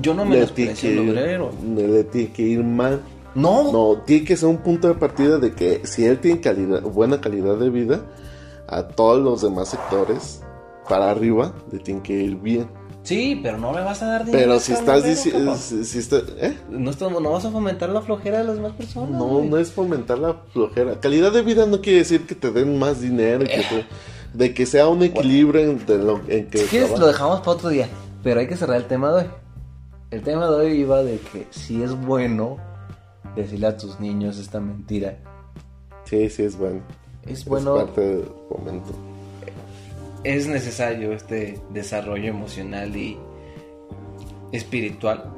yo 0.00 0.14
no 0.14 0.24
me 0.24 0.34
le 0.36 0.40
desprecio 0.42 0.90
el 0.90 1.08
obrero. 1.10 1.50
le 1.76 2.04
tiene 2.04 2.32
que 2.32 2.42
ir 2.42 2.62
mal. 2.64 3.00
No, 3.34 3.72
No, 3.72 4.02
tiene 4.06 4.24
que 4.24 4.36
ser 4.36 4.48
un 4.48 4.58
punto 4.58 4.86
de 4.88 4.94
partida 4.94 5.38
de 5.38 5.52
que 5.54 5.80
si 5.84 6.04
él 6.06 6.18
tiene 6.20 6.40
calidad, 6.40 6.82
buena 6.82 7.20
calidad 7.20 7.56
de 7.56 7.68
vida, 7.70 8.00
a 8.68 8.84
todos 8.88 9.20
los 9.22 9.42
demás 9.42 9.68
sectores 9.68 10.40
para 10.88 11.10
arriba 11.10 11.52
le 11.72 11.78
tiene 11.80 12.00
que 12.02 12.12
ir 12.12 12.36
bien. 12.36 12.68
Sí, 13.02 13.38
pero 13.42 13.58
no 13.58 13.72
me 13.72 13.82
vas 13.82 14.02
a 14.02 14.06
dar 14.06 14.24
dinero. 14.24 14.42
Pero 14.44 14.60
si 14.60 14.72
al 14.72 14.78
estás 14.78 15.04
diciendo, 15.04 15.54
si, 15.56 15.84
si 15.84 15.98
está- 15.98 16.22
¿eh? 16.38 16.56
No, 16.70 16.90
estás- 16.90 17.10
no 17.10 17.30
vas 17.32 17.44
a 17.44 17.50
fomentar 17.50 17.90
la 17.90 18.00
flojera 18.00 18.38
de 18.38 18.44
las 18.44 18.56
demás 18.56 18.72
personas. 18.72 19.10
No, 19.10 19.26
güey. 19.26 19.48
no 19.48 19.58
es 19.58 19.70
fomentar 19.72 20.18
la 20.18 20.34
flojera. 20.52 20.98
Calidad 21.00 21.30
de 21.32 21.42
vida 21.42 21.66
no 21.66 21.80
quiere 21.82 21.98
decir 21.98 22.24
que 22.26 22.34
te 22.34 22.50
den 22.50 22.78
más 22.78 23.00
dinero, 23.02 23.44
y 23.44 23.48
que 23.48 23.56
te- 23.58 23.86
de 24.32 24.54
que 24.54 24.64
sea 24.64 24.88
un 24.88 25.02
equilibrio 25.02 25.60
entre 25.70 25.98
lo 25.98 26.20
en 26.28 26.46
que 26.48 26.58
Si 26.58 26.64
quieres 26.68 26.98
lo 26.98 27.06
dejamos 27.06 27.40
para 27.40 27.50
otro 27.52 27.68
día. 27.68 27.88
Pero 28.22 28.40
hay 28.40 28.46
que 28.46 28.56
cerrar 28.56 28.78
el 28.78 28.84
tema 28.86 29.12
de 29.12 29.22
hoy. 29.24 29.30
El 30.14 30.22
tema 30.22 30.48
de 30.48 30.54
hoy 30.54 30.72
iba 30.74 31.02
de 31.02 31.18
que 31.18 31.44
si 31.50 31.82
es 31.82 31.92
bueno 31.92 32.56
decirle 33.34 33.66
a 33.66 33.76
tus 33.76 33.98
niños 33.98 34.38
esta 34.38 34.60
mentira. 34.60 35.18
Sí, 36.04 36.30
sí 36.30 36.44
es 36.44 36.56
bueno. 36.56 36.82
es 37.26 37.44
bueno. 37.44 37.78
Es 37.78 37.82
parte 37.82 38.00
del 38.00 38.28
momento. 38.48 38.92
Es 40.22 40.46
necesario 40.46 41.12
este 41.12 41.60
desarrollo 41.70 42.28
emocional 42.28 42.94
y 42.94 43.18
espiritual 44.52 45.34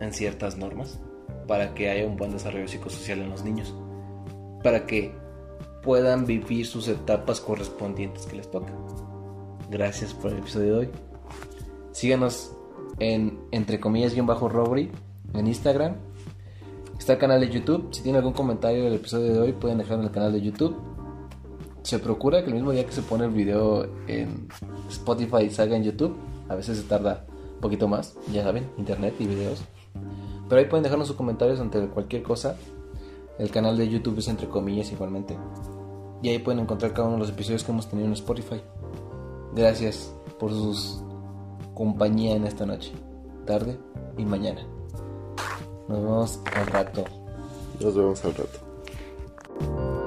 en 0.00 0.12
ciertas 0.12 0.56
normas 0.56 0.98
para 1.46 1.72
que 1.72 1.88
haya 1.88 2.04
un 2.04 2.16
buen 2.16 2.32
desarrollo 2.32 2.66
psicosocial 2.66 3.20
en 3.20 3.30
los 3.30 3.44
niños. 3.44 3.72
Para 4.64 4.84
que 4.84 5.14
puedan 5.84 6.26
vivir 6.26 6.66
sus 6.66 6.88
etapas 6.88 7.40
correspondientes 7.40 8.26
que 8.26 8.34
les 8.34 8.50
tocan. 8.50 8.74
Gracias 9.70 10.12
por 10.12 10.32
el 10.32 10.38
episodio 10.38 10.72
de 10.72 10.78
hoy. 10.80 10.90
Síganos 11.92 12.57
en 13.00 13.38
entre 13.50 13.80
comillas 13.80 14.14
guion 14.14 14.26
bajo 14.26 14.48
Robbery 14.48 14.90
en 15.34 15.46
Instagram. 15.46 15.96
Está 16.98 17.14
el 17.14 17.18
canal 17.18 17.40
de 17.40 17.48
YouTube. 17.48 17.88
Si 17.92 18.02
tienen 18.02 18.18
algún 18.18 18.34
comentario 18.34 18.84
del 18.84 18.94
episodio 18.94 19.32
de 19.32 19.38
hoy, 19.38 19.52
pueden 19.52 19.78
dejarlo 19.78 20.02
en 20.02 20.08
el 20.08 20.14
canal 20.14 20.32
de 20.32 20.40
YouTube. 20.40 20.76
Se 21.82 21.98
procura 21.98 22.42
que 22.42 22.48
el 22.48 22.54
mismo 22.54 22.72
día 22.72 22.84
que 22.84 22.92
se 22.92 23.02
pone 23.02 23.24
el 23.24 23.30
video 23.30 23.86
en 24.08 24.48
Spotify 24.90 25.48
salga 25.48 25.76
en 25.76 25.84
YouTube. 25.84 26.16
A 26.48 26.54
veces 26.54 26.78
se 26.78 26.84
tarda 26.84 27.24
un 27.54 27.60
poquito 27.60 27.88
más, 27.88 28.16
ya 28.32 28.42
saben, 28.42 28.68
internet 28.76 29.14
y 29.18 29.26
videos. 29.26 29.62
Pero 30.48 30.60
ahí 30.60 30.66
pueden 30.66 30.82
dejarnos 30.82 31.08
sus 31.08 31.16
comentarios 31.16 31.60
ante 31.60 31.86
cualquier 31.88 32.22
cosa. 32.22 32.56
El 33.38 33.50
canal 33.50 33.76
de 33.76 33.88
YouTube 33.88 34.18
es 34.18 34.28
entre 34.28 34.48
comillas 34.48 34.90
igualmente. 34.90 35.36
Y 36.22 36.30
ahí 36.30 36.38
pueden 36.40 36.60
encontrar 36.60 36.92
cada 36.92 37.06
uno 37.06 37.16
de 37.16 37.20
los 37.20 37.30
episodios 37.30 37.62
que 37.62 37.70
hemos 37.70 37.88
tenido 37.88 38.08
en 38.08 38.14
Spotify. 38.14 38.60
Gracias 39.54 40.12
por 40.38 40.50
sus 40.50 41.02
compañía 41.78 42.34
en 42.34 42.44
esta 42.44 42.66
noche, 42.66 42.90
tarde 43.46 43.78
y 44.16 44.24
mañana. 44.24 44.66
Nos 45.86 46.02
vemos 46.02 46.40
al 46.56 46.66
rato. 46.66 47.04
Nos 47.78 47.94
vemos 47.94 48.24
al 48.24 48.34
rato. 48.34 49.97